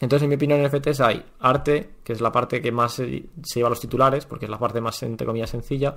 Entonces, 0.00 0.24
en 0.24 0.28
mi 0.28 0.34
opinión, 0.34 0.60
en 0.60 0.66
NFTs 0.66 1.00
hay 1.00 1.24
arte, 1.40 1.94
que 2.04 2.12
es 2.12 2.20
la 2.20 2.30
parte 2.30 2.60
que 2.60 2.70
más 2.70 2.94
se, 2.94 3.28
lleva 3.54 3.68
a 3.68 3.70
los 3.70 3.80
titulares, 3.80 4.26
porque 4.26 4.44
es 4.44 4.50
la 4.50 4.58
parte 4.58 4.80
más, 4.80 5.02
entre 5.02 5.26
comillas, 5.26 5.50
sencilla, 5.50 5.96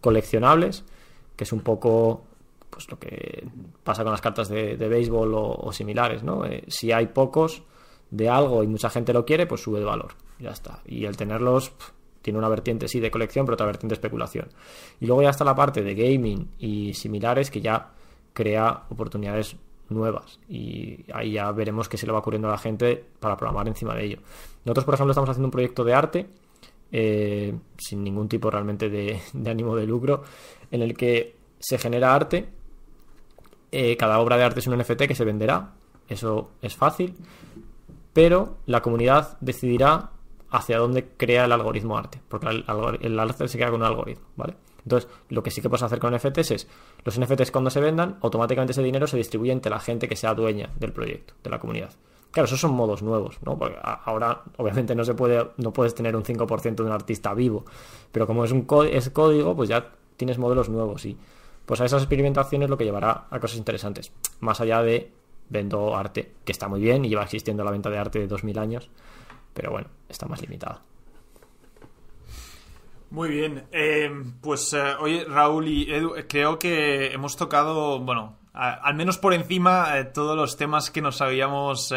coleccionables, 0.00 0.84
que 1.34 1.44
es 1.44 1.52
un 1.52 1.60
poco 1.60 2.24
pues 2.70 2.88
lo 2.88 2.98
que 2.98 3.48
pasa 3.82 4.04
con 4.04 4.12
las 4.12 4.20
cartas 4.20 4.48
de, 4.48 4.76
béisbol 4.76 5.32
o, 5.34 5.72
similares, 5.72 6.22
¿no? 6.22 6.46
Eh, 6.46 6.62
si 6.68 6.92
hay 6.92 7.08
pocos 7.08 7.64
de 8.10 8.28
algo 8.28 8.62
y 8.62 8.68
mucha 8.68 8.88
gente 8.90 9.12
lo 9.12 9.24
quiere, 9.24 9.46
pues 9.46 9.60
sube 9.60 9.80
de 9.80 9.84
valor, 9.84 10.12
ya 10.38 10.50
está. 10.50 10.80
Y 10.86 11.04
el 11.04 11.16
tenerlos 11.16 11.72
tiene 12.22 12.38
una 12.38 12.48
vertiente 12.48 12.86
sí 12.86 13.00
de 13.00 13.10
colección, 13.10 13.44
pero 13.46 13.54
otra 13.54 13.66
vertiente 13.66 13.94
de 13.94 13.96
especulación. 13.96 14.48
Y 15.00 15.06
luego 15.06 15.22
ya 15.22 15.30
está 15.30 15.44
la 15.44 15.54
parte 15.54 15.82
de 15.82 15.94
gaming 15.94 16.52
y 16.58 16.94
similares 16.94 17.50
que 17.50 17.60
ya 17.60 17.90
crea 18.32 18.84
oportunidades 18.90 19.56
nuevas 19.90 20.40
y 20.48 21.04
ahí 21.12 21.32
ya 21.32 21.50
veremos 21.52 21.88
qué 21.88 21.96
se 21.96 22.06
le 22.06 22.12
va 22.12 22.20
ocurriendo 22.20 22.48
a 22.48 22.52
la 22.52 22.58
gente 22.58 23.04
para 23.18 23.36
programar 23.36 23.68
encima 23.68 23.94
de 23.94 24.04
ello. 24.04 24.18
Nosotros, 24.64 24.84
por 24.84 24.94
ejemplo, 24.94 25.12
estamos 25.12 25.30
haciendo 25.30 25.46
un 25.46 25.52
proyecto 25.52 25.84
de 25.84 25.94
arte 25.94 26.26
eh, 26.92 27.54
sin 27.78 28.02
ningún 28.02 28.28
tipo 28.28 28.50
realmente 28.50 28.88
de, 28.88 29.20
ánimo 29.46 29.76
de 29.76 29.86
lucro 29.86 30.22
en 30.70 30.82
el 30.82 30.96
que 30.96 31.36
se 31.58 31.78
genera 31.78 32.14
arte. 32.14 32.48
Eh, 33.72 33.96
cada 33.96 34.18
obra 34.18 34.36
de 34.36 34.44
arte 34.44 34.60
es 34.60 34.66
un 34.66 34.76
NFT 34.76 35.02
que 35.02 35.14
se 35.14 35.24
venderá, 35.24 35.74
eso 36.08 36.50
es 36.60 36.74
fácil, 36.74 37.14
pero 38.12 38.58
la 38.66 38.82
comunidad 38.82 39.38
decidirá 39.40 40.10
hacia 40.50 40.78
dónde 40.78 41.06
crea 41.16 41.44
el 41.44 41.52
algoritmo 41.52 41.96
arte, 41.96 42.20
porque 42.28 42.48
el, 42.48 42.64
el 43.00 43.18
arte 43.20 43.46
se 43.46 43.58
crea 43.58 43.70
con 43.70 43.80
un 43.80 43.86
algoritmo, 43.86 44.26
¿vale? 44.34 44.56
Entonces, 44.82 45.10
lo 45.28 45.42
que 45.42 45.50
sí 45.50 45.60
que 45.60 45.68
puedes 45.68 45.82
hacer 45.82 45.98
con 45.98 46.14
NFTs 46.14 46.50
es, 46.50 46.68
los 47.04 47.18
NFTs 47.18 47.50
cuando 47.50 47.70
se 47.70 47.80
vendan, 47.80 48.18
automáticamente 48.22 48.72
ese 48.72 48.82
dinero 48.82 49.06
se 49.06 49.16
distribuye 49.16 49.52
entre 49.52 49.70
la 49.70 49.80
gente 49.80 50.08
que 50.08 50.16
sea 50.16 50.34
dueña 50.34 50.70
del 50.78 50.92
proyecto, 50.92 51.34
de 51.42 51.50
la 51.50 51.58
comunidad. 51.58 51.90
Claro, 52.30 52.46
esos 52.46 52.60
son 52.60 52.74
modos 52.74 53.02
nuevos, 53.02 53.38
¿no? 53.42 53.58
Porque 53.58 53.76
ahora, 53.82 54.42
obviamente, 54.56 54.94
no 54.94 55.04
se 55.04 55.14
puede, 55.14 55.50
no 55.56 55.72
puedes 55.72 55.94
tener 55.94 56.14
un 56.14 56.22
5% 56.22 56.76
de 56.76 56.82
un 56.82 56.92
artista 56.92 57.34
vivo. 57.34 57.64
Pero 58.12 58.26
como 58.26 58.44
es 58.44 58.52
un 58.52 58.66
es 58.90 59.10
código, 59.10 59.56
pues 59.56 59.68
ya 59.68 59.92
tienes 60.16 60.38
modelos 60.38 60.68
nuevos 60.68 61.04
y 61.06 61.16
pues 61.66 61.80
a 61.80 61.84
esas 61.84 62.02
experimentaciones 62.02 62.68
lo 62.68 62.76
que 62.76 62.84
llevará 62.84 63.26
a 63.30 63.40
cosas 63.40 63.58
interesantes. 63.58 64.12
Más 64.40 64.60
allá 64.60 64.82
de 64.82 65.12
vendo 65.48 65.96
arte, 65.96 66.32
que 66.44 66.52
está 66.52 66.68
muy 66.68 66.80
bien 66.80 67.04
y 67.04 67.08
lleva 67.08 67.22
existiendo 67.22 67.64
la 67.64 67.70
venta 67.70 67.90
de 67.90 67.98
arte 67.98 68.18
de 68.18 68.26
2000 68.26 68.58
años, 68.58 68.90
pero 69.54 69.70
bueno, 69.70 69.88
está 70.08 70.26
más 70.26 70.40
limitada. 70.40 70.82
Muy 73.10 73.28
bien, 73.28 73.64
eh, 73.72 74.08
pues 74.40 74.72
eh, 74.72 74.94
oye 75.00 75.24
Raúl 75.24 75.66
y 75.66 75.92
Edu, 75.92 76.14
creo 76.28 76.60
que 76.60 77.12
hemos 77.12 77.36
tocado, 77.36 77.98
bueno, 77.98 78.36
al 78.52 78.94
menos 78.94 79.18
por 79.18 79.34
encima 79.34 79.98
eh, 79.98 80.04
todos 80.04 80.36
los 80.36 80.56
temas 80.56 80.92
que 80.92 81.02
nos 81.02 81.20
habíamos 81.20 81.92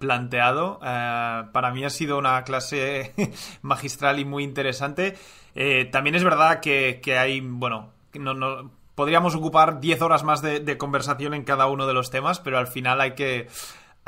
planteado. 0.00 0.80
para 0.80 1.70
mí 1.72 1.84
ha 1.84 1.90
sido 1.90 2.18
una 2.18 2.42
clase 2.42 3.14
magistral 3.62 4.18
y 4.18 4.24
muy 4.24 4.42
interesante. 4.42 5.16
también 5.92 6.16
es 6.16 6.24
verdad 6.24 6.58
que, 6.58 7.00
hay, 7.16 7.40
bueno, 7.40 7.90
no, 8.14 8.34
no, 8.34 8.72
podríamos 8.96 9.36
ocupar 9.36 9.78
10 9.78 10.02
horas 10.02 10.24
más 10.24 10.42
de 10.42 10.76
conversación 10.76 11.34
en 11.34 11.44
cada 11.44 11.66
uno 11.68 11.86
de 11.86 11.94
los 11.94 12.10
temas, 12.10 12.40
pero 12.40 12.58
al 12.58 12.66
final 12.66 13.00
hay 13.00 13.14
que 13.14 13.46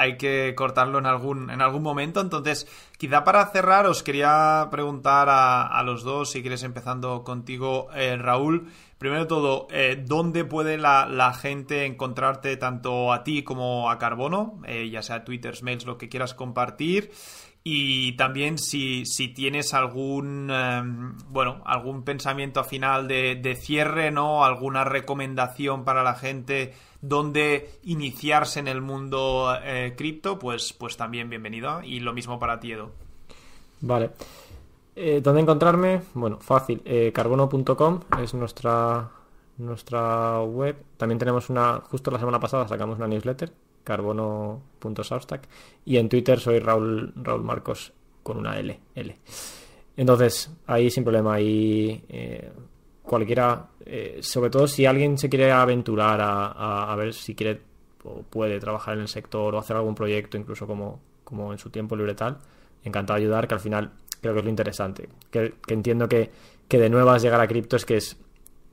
hay 0.01 0.17
que 0.17 0.55
cortarlo 0.57 0.99
en 0.99 1.07
algún, 1.07 1.51
en 1.51 1.61
algún 1.61 1.83
momento. 1.83 2.21
Entonces, 2.21 2.67
quizá 2.97 3.23
para 3.23 3.47
cerrar, 3.47 3.87
os 3.87 4.03
quería 4.03 4.69
preguntar 4.71 5.29
a, 5.31 5.83
los 5.85 6.03
dos, 6.03 6.31
si 6.31 6.41
quieres 6.41 6.63
empezando 6.63 7.23
contigo, 7.23 7.89
eh, 7.95 8.17
Raúl. 8.17 8.69
Primero 8.99 9.23
de 9.23 9.27
todo, 9.27 9.67
eh, 9.71 10.03
¿dónde 10.07 10.45
puede 10.45 10.79
la, 10.79 11.33
gente 11.35 11.87
encontrarte 11.87 12.57
tanto 12.57 13.13
a 13.13 13.25
ti 13.25 13.43
como 13.43 13.91
a 13.91 13.99
Carbono? 13.99 14.61
Eh, 14.67 14.89
ya 14.91 15.03
sea 15.03 15.25
Twitter, 15.25 15.55
mails, 15.63 15.87
lo 15.87 15.99
que 15.99 16.09
quieras 16.09 16.35
compartir. 16.35 17.11
Y 17.63 18.13
también 18.13 18.57
si, 18.57 19.05
si 19.05 19.29
tienes 19.29 19.75
algún 19.75 20.51
em, 20.51 21.19
bueno, 21.29 21.61
algún 21.67 22.05
pensamiento 22.05 22.65
final 22.65 23.07
de, 23.07 23.59
cierre, 23.61 24.11
¿no? 24.11 24.45
Alguna 24.45 24.85
recomendación 24.85 25.85
para 25.85 26.03
la 26.03 26.15
gente 26.15 26.75
donde 27.03 27.71
iniciarse 27.83 28.61
en 28.61 28.69
el 28.69 28.81
mundo 28.81 29.55
eh, 29.63 29.95
cripto, 29.97 30.39
pues, 30.39 30.73
pues 30.73 30.97
también 30.97 31.29
bienvenido. 31.29 31.83
Y 31.83 32.01
lo 32.01 32.15
mismo 32.15 32.39
para 32.39 32.61
ti, 32.61 32.73
Edo. 32.73 32.93
Vale. 33.83 34.11
Eh, 34.97 35.21
¿Dónde 35.23 35.43
encontrarme? 35.43 36.03
Bueno, 36.15 36.39
fácil. 36.41 36.81
Eh, 36.85 37.13
carbono.com 37.13 38.01
es 38.23 38.35
nuestra, 38.35 39.11
nuestra 39.59 40.41
web. 40.43 40.77
También 40.97 41.19
tenemos 41.19 41.51
una, 41.51 41.81
justo 41.91 42.11
la 42.11 42.19
semana 42.19 42.41
pasada 42.41 42.67
sacamos 42.69 42.99
una 42.99 43.07
newsletter, 43.07 43.53
carbono.substack. 43.85 45.49
Y 45.85 45.97
en 45.97 46.09
Twitter 46.09 46.39
soy 46.39 46.59
Raúl, 46.59 47.13
Raúl 47.17 47.43
Marcos 47.43 47.93
con 48.23 48.39
una 48.39 48.59
L. 48.59 48.79
L. 48.95 49.17
Entonces, 49.97 50.51
ahí 50.67 50.91
sin 50.91 51.05
problema, 51.05 51.35
ahí 51.35 52.03
cualquiera, 53.11 53.67
eh, 53.85 54.21
sobre 54.23 54.51
todo 54.51 54.69
si 54.69 54.87
alguien 54.87 55.19
se 55.19 55.29
quiere 55.29 55.51
aventurar 55.51 56.21
a, 56.23 56.95
ver 56.97 57.13
si 57.13 57.35
quiere 57.35 57.61
o 58.05 58.23
puede 58.23 58.61
trabajar 58.61 58.95
en 58.95 59.01
el 59.01 59.09
sector 59.09 59.53
o 59.53 59.59
hacer 59.59 59.77
algún 59.77 59.97
proyecto, 59.97 60.37
incluso 60.37 60.65
como, 60.65 61.01
como 61.25 61.53
en 61.53 61.59
su 61.59 61.71
tiempo 61.71 61.97
libre 61.97 62.15
tal, 62.15 62.39
encantado 62.85 63.19
de 63.19 63.25
ayudar, 63.25 63.49
que 63.49 63.55
al 63.55 63.61
final 63.61 63.91
creo 64.21 64.33
que 64.33 64.39
es 64.39 64.45
lo 64.45 64.51
interesante. 64.51 65.09
Que, 65.29 65.55
entiendo 65.67 66.09
que, 66.09 66.31
que, 66.69 66.79
de 66.79 66.89
nuevas 66.89 67.21
llegar 67.21 67.41
a 67.41 67.49
cripto 67.49 67.75
es 67.75 67.85
que 67.85 67.97
es 67.97 68.17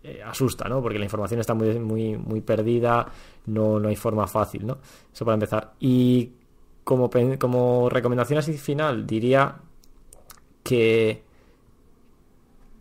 eh, 0.08 0.22
asusta, 0.24 0.68
¿no? 0.70 0.82
Porque 0.82 0.98
la 1.00 1.06
información 1.06 1.40
está 1.40 1.54
muy, 1.54 1.78
muy, 1.80 2.18
muy 2.18 2.42
perdida, 2.42 3.08
no, 3.48 3.80
no 3.80 3.90
hay 3.90 3.96
forma 3.96 4.28
fácil, 4.28 4.66
¿no? 4.66 4.78
Eso 5.14 5.26
para 5.26 5.36
empezar. 5.36 5.74
Y 5.80 6.32
como, 6.84 7.10
como 7.40 7.90
recomendación 7.90 8.40
así 8.40 8.54
final, 8.58 9.06
diría 9.06 9.56
que 10.64 11.28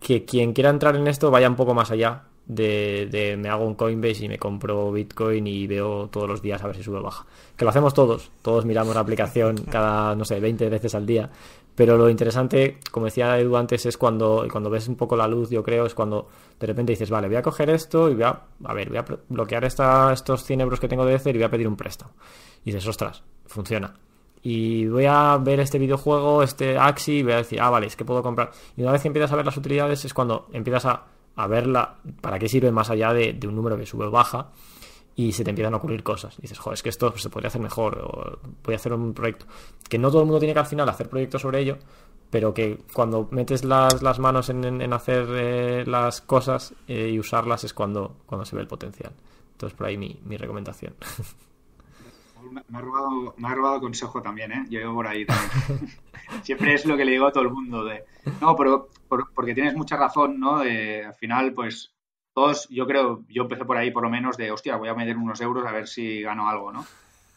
que 0.06 0.24
quien 0.24 0.52
quiera 0.52 0.70
entrar 0.70 0.94
en 0.94 1.08
esto 1.08 1.30
vaya 1.30 1.48
un 1.48 1.56
poco 1.56 1.74
más 1.74 1.90
allá 1.90 2.22
de, 2.46 3.36
me 3.38 3.48
hago 3.48 3.66
un 3.66 3.74
Coinbase 3.74 4.24
y 4.24 4.28
me 4.28 4.38
compro 4.38 4.92
Bitcoin 4.92 5.44
y 5.46 5.66
veo 5.66 6.08
todos 6.08 6.28
los 6.28 6.40
días 6.40 6.62
a 6.62 6.68
ver 6.68 6.76
si 6.76 6.82
sube 6.84 6.98
o 6.98 7.02
baja. 7.02 7.26
Que 7.56 7.64
lo 7.64 7.70
hacemos 7.70 7.92
todos, 7.92 8.30
todos 8.40 8.64
miramos 8.64 8.94
la 8.94 9.00
aplicación 9.00 9.56
cada, 9.68 10.14
no 10.14 10.24
sé, 10.24 10.38
20 10.38 10.68
veces 10.68 10.94
al 10.94 11.06
día. 11.06 11.28
Pero 11.76 11.96
lo 11.96 12.10
interesante, 12.10 12.78
como 12.90 13.06
decía 13.06 13.38
Edu 13.38 13.56
antes, 13.56 13.86
es 13.86 13.96
cuando, 13.96 14.48
cuando 14.50 14.70
ves 14.70 14.88
un 14.88 14.96
poco 14.96 15.16
la 15.16 15.28
luz, 15.28 15.50
yo 15.50 15.62
creo, 15.62 15.86
es 15.86 15.94
cuando 15.94 16.26
de 16.58 16.66
repente 16.66 16.92
dices, 16.92 17.10
vale, 17.10 17.28
voy 17.28 17.36
a 17.36 17.42
coger 17.42 17.70
esto 17.70 18.10
y 18.10 18.14
voy 18.14 18.24
a, 18.24 18.40
a 18.64 18.74
ver, 18.74 18.88
voy 18.88 18.98
a 18.98 19.04
bloquear 19.28 19.64
esta, 19.64 20.12
estos 20.12 20.42
100 20.42 20.62
euros 20.62 20.80
que 20.80 20.88
tengo 20.88 21.04
de 21.04 21.14
Ether 21.14 21.36
y 21.36 21.38
voy 21.38 21.44
a 21.44 21.50
pedir 21.50 21.68
un 21.68 21.76
préstamo. 21.76 22.12
Y 22.64 22.72
dices, 22.72 22.88
ostras, 22.88 23.22
funciona 23.44 23.94
y 24.48 24.86
voy 24.86 25.06
a 25.06 25.38
ver 25.38 25.58
este 25.58 25.76
videojuego, 25.76 26.40
este 26.44 26.78
Axi, 26.78 27.14
y 27.14 27.22
voy 27.24 27.32
a 27.32 27.38
decir, 27.38 27.60
ah, 27.60 27.68
vale, 27.68 27.88
es 27.88 27.96
que 27.96 28.04
puedo 28.04 28.22
comprar. 28.22 28.52
Y 28.76 28.82
una 28.82 28.92
vez 28.92 29.02
que 29.02 29.08
empiezas 29.08 29.32
a 29.32 29.34
ver 29.34 29.44
las 29.44 29.56
utilidades 29.56 30.04
es 30.04 30.14
cuando 30.14 30.46
empiezas 30.52 30.84
a, 30.86 31.02
a 31.34 31.46
verla, 31.48 31.96
para 32.20 32.38
qué 32.38 32.48
sirve 32.48 32.70
más 32.70 32.88
allá 32.88 33.12
de, 33.12 33.36
un 33.44 33.56
número 33.56 33.76
que 33.76 33.86
sube 33.86 34.06
o 34.06 34.10
baja, 34.12 34.52
y 35.18 35.32
se 35.32 35.42
te 35.42 35.50
empiezan 35.50 35.72
a 35.72 35.78
ocurrir 35.78 36.02
cosas. 36.02 36.36
dices, 36.40 36.58
joder, 36.58 36.74
es 36.74 36.82
que 36.82 36.90
esto 36.90 37.16
se 37.16 37.30
podría 37.30 37.48
hacer 37.48 37.62
mejor, 37.62 37.98
o 38.04 38.38
voy 38.62 38.74
a 38.74 38.76
hacer 38.76 38.92
un 38.92 39.14
proyecto. 39.14 39.46
Que 39.88 39.98
no 39.98 40.10
todo 40.10 40.20
el 40.20 40.26
mundo 40.26 40.38
tiene 40.38 40.52
que 40.52 40.60
al 40.60 40.66
final 40.66 40.86
hacer 40.90 41.08
proyectos 41.08 41.40
sobre 41.40 41.60
ello, 41.60 41.78
pero 42.30 42.52
que 42.52 42.80
cuando 42.92 43.26
metes 43.30 43.64
las, 43.64 44.02
las 44.02 44.18
manos 44.18 44.50
en, 44.50 44.62
en, 44.64 44.92
hacer 44.92 45.26
eh, 45.30 45.84
las 45.86 46.20
cosas 46.20 46.74
eh, 46.86 47.08
y 47.08 47.18
usarlas 47.18 47.64
es 47.64 47.72
cuando, 47.72 48.16
cuando 48.26 48.44
se 48.44 48.56
ve 48.56 48.62
el 48.62 48.68
potencial. 48.68 49.12
Entonces, 49.52 49.76
por 49.76 49.86
ahí 49.86 49.96
mi, 49.96 50.20
mi 50.24 50.36
recomendación. 50.36 50.94
Me 52.68 52.78
ha, 52.78 52.80
robado, 52.80 53.34
me 53.38 53.48
ha 53.48 53.54
robado 53.56 53.80
consejo 53.80 54.22
también, 54.22 54.52
¿eh? 54.52 54.66
Yo 54.70 54.94
por 54.94 55.08
ahí 55.08 55.26
también. 55.26 55.90
Siempre 56.44 56.74
es 56.74 56.86
lo 56.86 56.96
que 56.96 57.04
le 57.04 57.10
digo 57.10 57.26
a 57.26 57.32
todo 57.32 57.42
el 57.42 57.50
mundo. 57.50 57.84
De, 57.84 58.04
no, 58.40 58.54
pero 58.54 58.88
porque 59.34 59.52
tienes 59.52 59.74
mucha 59.74 59.96
razón, 59.96 60.38
¿no? 60.38 60.58
Al 60.58 61.14
final, 61.18 61.52
pues 61.54 61.95
todos, 62.36 62.68
yo 62.68 62.86
creo, 62.86 63.24
yo 63.30 63.44
empecé 63.44 63.64
por 63.64 63.78
ahí 63.78 63.90
por 63.90 64.02
lo 64.02 64.10
menos 64.10 64.36
de, 64.36 64.50
hostia, 64.50 64.76
voy 64.76 64.90
a 64.90 64.94
meter 64.94 65.16
unos 65.16 65.40
euros 65.40 65.66
a 65.66 65.72
ver 65.72 65.88
si 65.88 66.20
gano 66.20 66.50
algo, 66.50 66.70
¿no? 66.70 66.84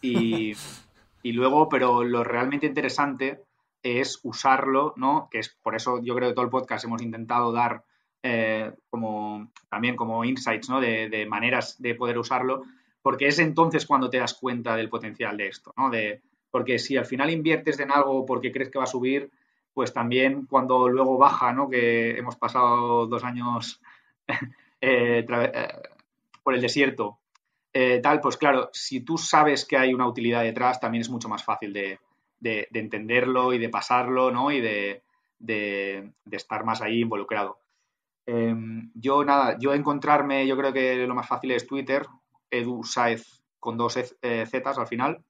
Y, 0.02 0.52
y 1.24 1.32
luego, 1.32 1.70
pero 1.70 2.04
lo 2.04 2.26
realmente 2.26 2.66
interesante 2.66 3.46
es 3.82 4.20
usarlo, 4.24 4.94
¿no? 4.98 5.30
Que 5.32 5.40
es 5.40 5.58
por 5.64 5.74
eso 5.74 6.02
yo 6.04 6.14
creo 6.16 6.28
que 6.28 6.36
todo 6.36 6.44
el 6.44 6.52
podcast 6.52 6.84
hemos 6.84 7.02
intentado 7.02 7.54
dar 7.54 7.86
eh, 8.24 8.74
como 8.90 9.50
también 9.70 9.96
como 9.96 10.26
insights, 10.26 10.70
¿no? 10.70 10.82
De, 10.82 11.08
de, 11.08 11.26
maneras 11.26 11.82
de 11.82 11.96
poder 11.96 12.18
usarlo, 12.18 12.64
porque 13.02 13.28
es 13.28 13.40
entonces 13.40 13.86
cuando 13.86 14.10
te 14.10 14.18
das 14.18 14.34
cuenta 14.34 14.76
del 14.76 14.90
potencial 14.90 15.38
de 15.38 15.48
esto, 15.48 15.74
¿no? 15.78 15.90
De, 15.90 16.22
porque 16.52 16.78
si 16.78 16.98
al 16.98 17.06
final 17.06 17.30
inviertes 17.30 17.80
en 17.80 17.94
algo 17.94 18.26
porque 18.26 18.52
crees 18.52 18.70
que 18.70 18.80
va 18.80 18.84
a 18.84 18.88
subir, 18.88 19.32
pues 19.74 19.94
también 19.94 20.46
cuando 20.46 20.90
luego 20.90 21.18
baja, 21.18 21.54
¿no? 21.54 21.70
Que 21.70 22.18
hemos 22.18 22.36
pasado 22.36 23.08
dos 23.08 23.24
años 23.24 23.80
eh, 24.82 25.26
eh, 25.28 25.68
por 26.44 26.56
el 26.56 26.62
desierto, 26.62 27.20
eh, 27.72 28.00
tal, 28.02 28.20
pues 28.20 28.38
claro, 28.38 28.70
si 28.74 29.02
tú 29.02 29.18
sabes 29.18 29.66
que 29.66 29.78
hay 29.78 29.94
una 29.94 30.08
utilidad 30.08 30.44
detrás, 30.44 30.80
también 30.80 31.02
es 31.02 31.10
mucho 31.10 31.30
más 31.30 31.44
fácil 31.44 31.72
de, 31.74 32.00
de, 32.40 32.68
entenderlo 32.74 33.54
y 33.54 33.60
de 33.60 33.70
pasarlo, 33.70 34.32
¿no? 34.32 34.52
Y 34.52 34.62
de, 34.62 35.04
estar 36.32 36.66
más 36.66 36.82
ahí 36.82 37.02
involucrado. 37.02 37.60
Em, 38.26 38.92
yo 38.94 39.24
nada, 39.24 39.58
yo 39.60 39.74
encontrarme, 39.74 40.48
yo 40.48 40.58
creo 40.58 40.74
que 40.74 41.08
lo 41.08 41.16
más 41.16 41.28
fácil 41.28 41.52
es 41.52 41.68
Twitter, 41.68 42.06
Edu 42.50 42.84
Saez 42.84 43.42
con 43.60 43.78
dos 43.78 43.98
e, 43.98 44.46
Zetas 44.46 44.78
al 44.78 44.88
final. 44.88 45.24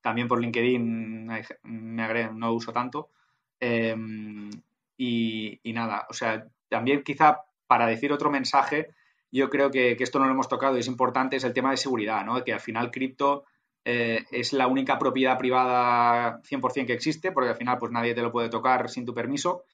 También 0.00 0.28
por 0.28 0.40
LinkedIn 0.40 1.26
me 1.62 2.02
agregué, 2.02 2.30
no 2.32 2.52
uso 2.52 2.72
tanto. 2.72 3.10
Em, 3.60 4.50
y, 4.96 5.60
nada, 5.72 6.06
o 6.10 6.12
sea, 6.12 6.46
también 6.68 7.02
quizá 7.02 7.42
para 7.72 7.86
decir 7.86 8.12
otro 8.12 8.30
mensaje, 8.30 8.90
yo 9.30 9.48
creo 9.48 9.70
que, 9.70 9.96
esto 9.98 10.18
no 10.18 10.26
lo 10.26 10.32
hemos 10.32 10.46
tocado 10.46 10.76
y 10.76 10.80
es 10.80 10.86
importante, 10.88 11.36
es 11.36 11.44
el 11.44 11.54
tema 11.54 11.70
de 11.70 11.78
seguridad, 11.78 12.22
¿no? 12.22 12.44
Que 12.44 12.52
al 12.52 12.60
final 12.60 12.90
cripto 12.90 13.44
eh, 13.82 14.26
es 14.30 14.52
la 14.52 14.66
única 14.66 14.98
propiedad 14.98 15.38
privada 15.38 16.42
100% 16.42 16.84
que 16.84 16.92
existe, 16.92 17.32
porque 17.32 17.48
al 17.48 17.56
final 17.56 17.78
pues 17.78 17.90
nadie 17.90 18.12
te 18.14 18.20
lo 18.20 18.30
puede 18.30 18.50
tocar 18.50 18.90
sin 18.90 19.06
tu 19.06 19.14
permiso, 19.14 19.64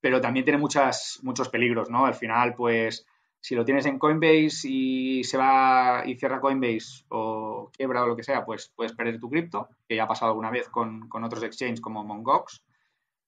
pero 0.00 0.20
también 0.20 0.44
tiene 0.44 0.60
muchos 0.60 1.48
peligros, 1.50 1.90
¿no? 1.90 2.06
Al 2.06 2.14
final, 2.14 2.54
pues 2.54 3.08
si 3.40 3.56
lo 3.56 3.64
tienes 3.64 3.86
en 3.86 3.98
Coinbase 3.98 4.68
y 4.68 5.24
se 5.24 5.36
va 5.36 6.04
y 6.06 6.14
cierra 6.14 6.40
Coinbase 6.40 7.06
o 7.08 7.72
quiebra 7.76 8.04
o 8.04 8.06
lo 8.06 8.14
que 8.14 8.22
sea, 8.22 8.44
pues 8.44 8.72
puedes 8.76 8.92
perder 8.92 9.18
tu 9.18 9.28
cripto, 9.28 9.68
que 9.88 9.96
ya 9.96 10.04
ha 10.04 10.06
pasado 10.06 10.30
alguna 10.30 10.52
vez 10.52 10.68
con, 10.68 11.10
otros 11.12 11.42
exchanges 11.42 11.80
como 11.80 12.04
Mongox, 12.04 12.62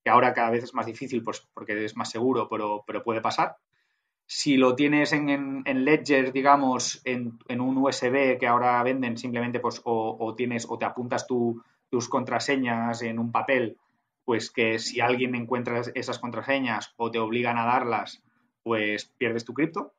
que 0.04 0.10
ahora 0.10 0.32
cada 0.32 0.50
vez 0.50 0.62
es 0.62 0.72
más 0.72 0.86
difícil 0.86 1.24
pues, 1.24 1.44
porque 1.52 1.84
es 1.84 1.96
más 1.96 2.10
seguro, 2.10 2.48
pero, 2.48 2.84
pero 2.86 3.02
puede 3.02 3.20
pasar. 3.20 3.56
Si 4.26 4.56
lo 4.56 4.74
tienes 4.74 5.12
en, 5.12 5.64
Ledger, 5.84 6.32
digamos, 6.32 7.02
en, 7.04 7.38
un 7.60 7.78
USB 7.78 8.38
que 8.38 8.46
ahora 8.46 8.82
venden 8.82 9.18
simplemente, 9.18 9.60
pues, 9.60 9.80
o, 9.84 10.34
tienes, 10.36 10.66
o 10.68 10.78
te 10.78 10.86
apuntas 10.86 11.26
tus 11.26 12.08
contraseñas 12.08 13.02
en 13.02 13.18
un 13.18 13.30
papel, 13.30 13.76
pues 14.24 14.50
que 14.50 14.78
si 14.78 15.00
alguien 15.00 15.34
encuentra 15.34 15.82
esas 15.94 16.18
contraseñas 16.18 16.94
o 16.96 17.10
te 17.10 17.18
obligan 17.18 17.58
a 17.58 17.66
darlas, 17.66 18.22
pues 18.62 19.04
pierdes 19.18 19.44
tu 19.44 19.52
cripto. 19.52 19.92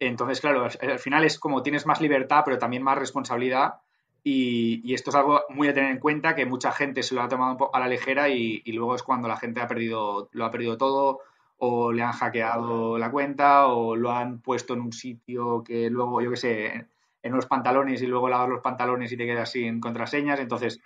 Entonces, 0.00 0.40
claro, 0.40 0.64
al 0.64 0.98
final 0.98 1.24
es 1.24 1.38
como 1.38 1.62
tienes 1.62 1.86
más 1.86 2.00
libertad, 2.00 2.42
pero 2.44 2.58
también 2.58 2.82
más 2.82 2.98
responsabilidad. 2.98 3.74
Y, 4.22 4.92
esto 4.94 5.10
es 5.10 5.16
algo 5.16 5.42
muy 5.50 5.68
a 5.68 5.74
tener 5.74 5.90
en 5.90 5.98
cuenta, 5.98 6.34
que 6.34 6.46
mucha 6.46 6.72
gente 6.72 7.02
se 7.02 7.14
lo 7.14 7.22
ha 7.22 7.28
tomado 7.28 7.74
a 7.74 7.78
la 7.78 7.88
ligera 7.88 8.28
y, 8.28 8.62
luego 8.72 8.94
es 8.94 9.02
cuando 9.02 9.28
la 9.28 9.36
gente 9.36 9.60
ha 9.60 9.68
perdido, 9.68 10.28
lo 10.32 10.44
ha 10.44 10.50
perdido 10.50 10.76
todo, 10.76 11.20
o 11.58 11.92
le 11.92 12.02
han 12.02 12.12
hackeado 12.12 12.98
la 12.98 13.10
cuenta, 13.10 13.66
o 13.66 13.96
lo 13.96 14.10
han 14.10 14.40
puesto 14.40 14.74
en 14.74 14.80
un 14.80 14.92
sitio 14.92 15.62
que 15.64 15.88
luego, 15.90 16.20
yo 16.20 16.30
qué 16.30 16.36
sé, 16.36 16.86
en 17.22 17.32
unos 17.32 17.46
pantalones 17.46 18.02
y 18.02 18.06
luego 18.06 18.28
lavas 18.28 18.48
los 18.48 18.60
pantalones 18.60 19.10
y 19.12 19.16
te 19.16 19.26
quedas 19.26 19.50
sin 19.50 19.80
contraseñas. 19.80 20.40
Entonces, 20.40 20.80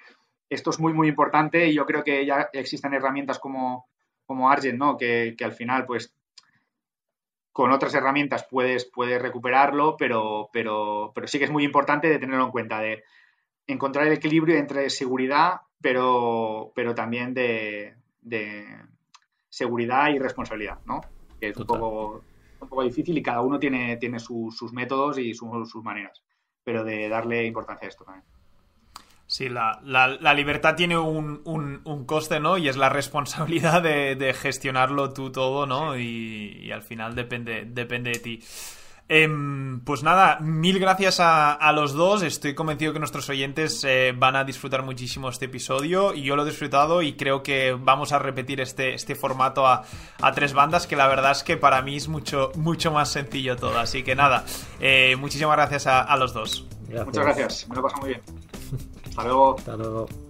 esto 0.49 0.71
es 0.71 0.79
muy, 0.79 0.93
muy 0.93 1.09
importante 1.09 1.67
y 1.67 1.75
yo 1.75 1.85
creo 1.87 2.05
que 2.05 2.25
ya 2.25 2.49
existen 2.53 2.95
herramientas 2.95 3.39
como, 3.39 3.89
como 4.25 4.51
Argent, 4.51 4.79
¿no? 4.79 4.97
Que, 4.97 5.35
que 5.37 5.45
al 5.45 5.53
final, 5.53 5.85
pues, 5.87 6.15
con 7.53 7.73
otras 7.73 7.93
herramientas 7.95 8.47
puedes, 8.49 8.85
puedes 8.85 9.21
recuperarlo, 9.21 9.97
pero, 9.97 10.49
pero, 10.53 11.11
pero 11.13 11.27
sí 11.27 11.39
que 11.39 11.45
es 11.47 11.51
muy 11.51 11.65
importante 11.65 12.09
de 12.09 12.21
tenerlo 12.21 12.45
en 12.45 12.53
cuenta, 12.53 12.79
de 12.79 13.03
encontrar 13.67 14.07
el 14.07 14.13
equilibrio 14.13 14.57
entre 14.57 14.89
seguridad, 14.91 15.63
pero, 15.81 16.71
pero 16.75 16.95
también 16.95 17.35
de, 17.35 17.97
seguridad 19.49 20.09
y 20.09 20.19
responsabilidad, 20.19 20.79
¿no? 20.87 21.01
Que 21.41 21.49
es 21.49 21.57
un 21.57 21.67
poco, 21.67 22.25
un 22.61 22.69
poco, 22.69 22.83
difícil 22.83 23.17
y 23.17 23.23
cada 23.23 23.41
uno 23.41 23.59
tiene, 23.59 23.97
tiene 23.97 24.19
sus 24.19 24.73
métodos 24.73 25.19
y 25.19 25.35
sus 25.35 25.83
maneras, 25.83 26.23
pero 26.65 26.85
de 26.85 27.09
darle 27.09 27.47
importancia 27.47 27.87
a 27.87 27.91
esto 27.91 28.05
también. 28.05 28.25
Sí, 29.29 29.51
la, 29.51 29.79
la, 29.85 30.33
libertad 30.33 30.75
tiene 30.75 30.97
un, 30.97 31.43
un, 31.45 32.07
coste, 32.07 32.41
¿no? 32.41 32.57
Y 32.57 32.67
es 32.67 32.79
la 32.79 32.89
responsabilidad 32.89 33.83
de, 33.83 34.33
gestionarlo 34.33 35.13
tú 35.13 35.31
todo, 35.31 35.67
¿no? 35.67 35.99
Y, 35.99 36.73
al 36.73 36.83
final 36.83 37.15
depende, 37.15 37.67
depende 37.67 38.13
de 38.13 38.19
ti. 38.21 38.43
Em, 39.11 39.81
pues 39.81 40.03
nada, 40.03 40.39
mil 40.41 40.79
gracias 40.79 41.19
a, 41.19 41.73
los 41.73 41.95
dos. 41.95 42.23
Estoy 42.23 42.55
convencido 42.55 42.93
que 42.93 42.99
nuestros 42.99 43.29
oyentes 43.31 43.83
eh, 43.85 44.13
van 44.15 44.37
a 44.37 44.45
disfrutar 44.45 44.83
muchísimo 44.83 45.31
este 45.31 45.47
episodio 45.47 46.13
y 46.13 46.23
yo 46.23 46.37
lo 46.37 46.43
he 46.43 46.47
disfrutado 46.47 47.01
y 47.01 47.15
creo 47.15 47.43
que 47.43 47.73
vamos 47.73 48.13
a 48.13 48.19
repetir 48.19 48.61
este, 48.61 48.95
este 48.95 49.15
formato 49.15 49.67
a, 49.67 49.85
tres 50.35 50.53
bandas 50.53 50.87
que 50.87 50.95
la 50.95 51.09
verdad 51.09 51.33
es 51.33 51.43
que 51.43 51.57
para 51.57 51.81
mí 51.81 51.97
es 51.97 52.09
mucho, 52.09 52.53
mucho 52.57 52.93
más 52.93 53.11
sencillo 53.11 53.57
todo. 53.57 53.79
Así 53.79 54.03
que 54.03 54.15
nada, 54.15 54.45
eh, 54.79 55.17
muchísimas 55.17 55.57
gracias 55.57 55.87
a, 55.87 56.17
los 56.19 56.35
dos. 56.35 56.67
Muchas 56.89 57.25
gracias, 57.25 57.69
me 57.69 57.77
lo 57.77 57.81
he 57.81 57.85
pasado 57.85 58.03
muy 58.03 58.11
bien. 58.11 58.23
Hasta 59.09 59.25
luego. 59.25 59.57
Hasta 59.57 59.77
luego. 59.77 60.28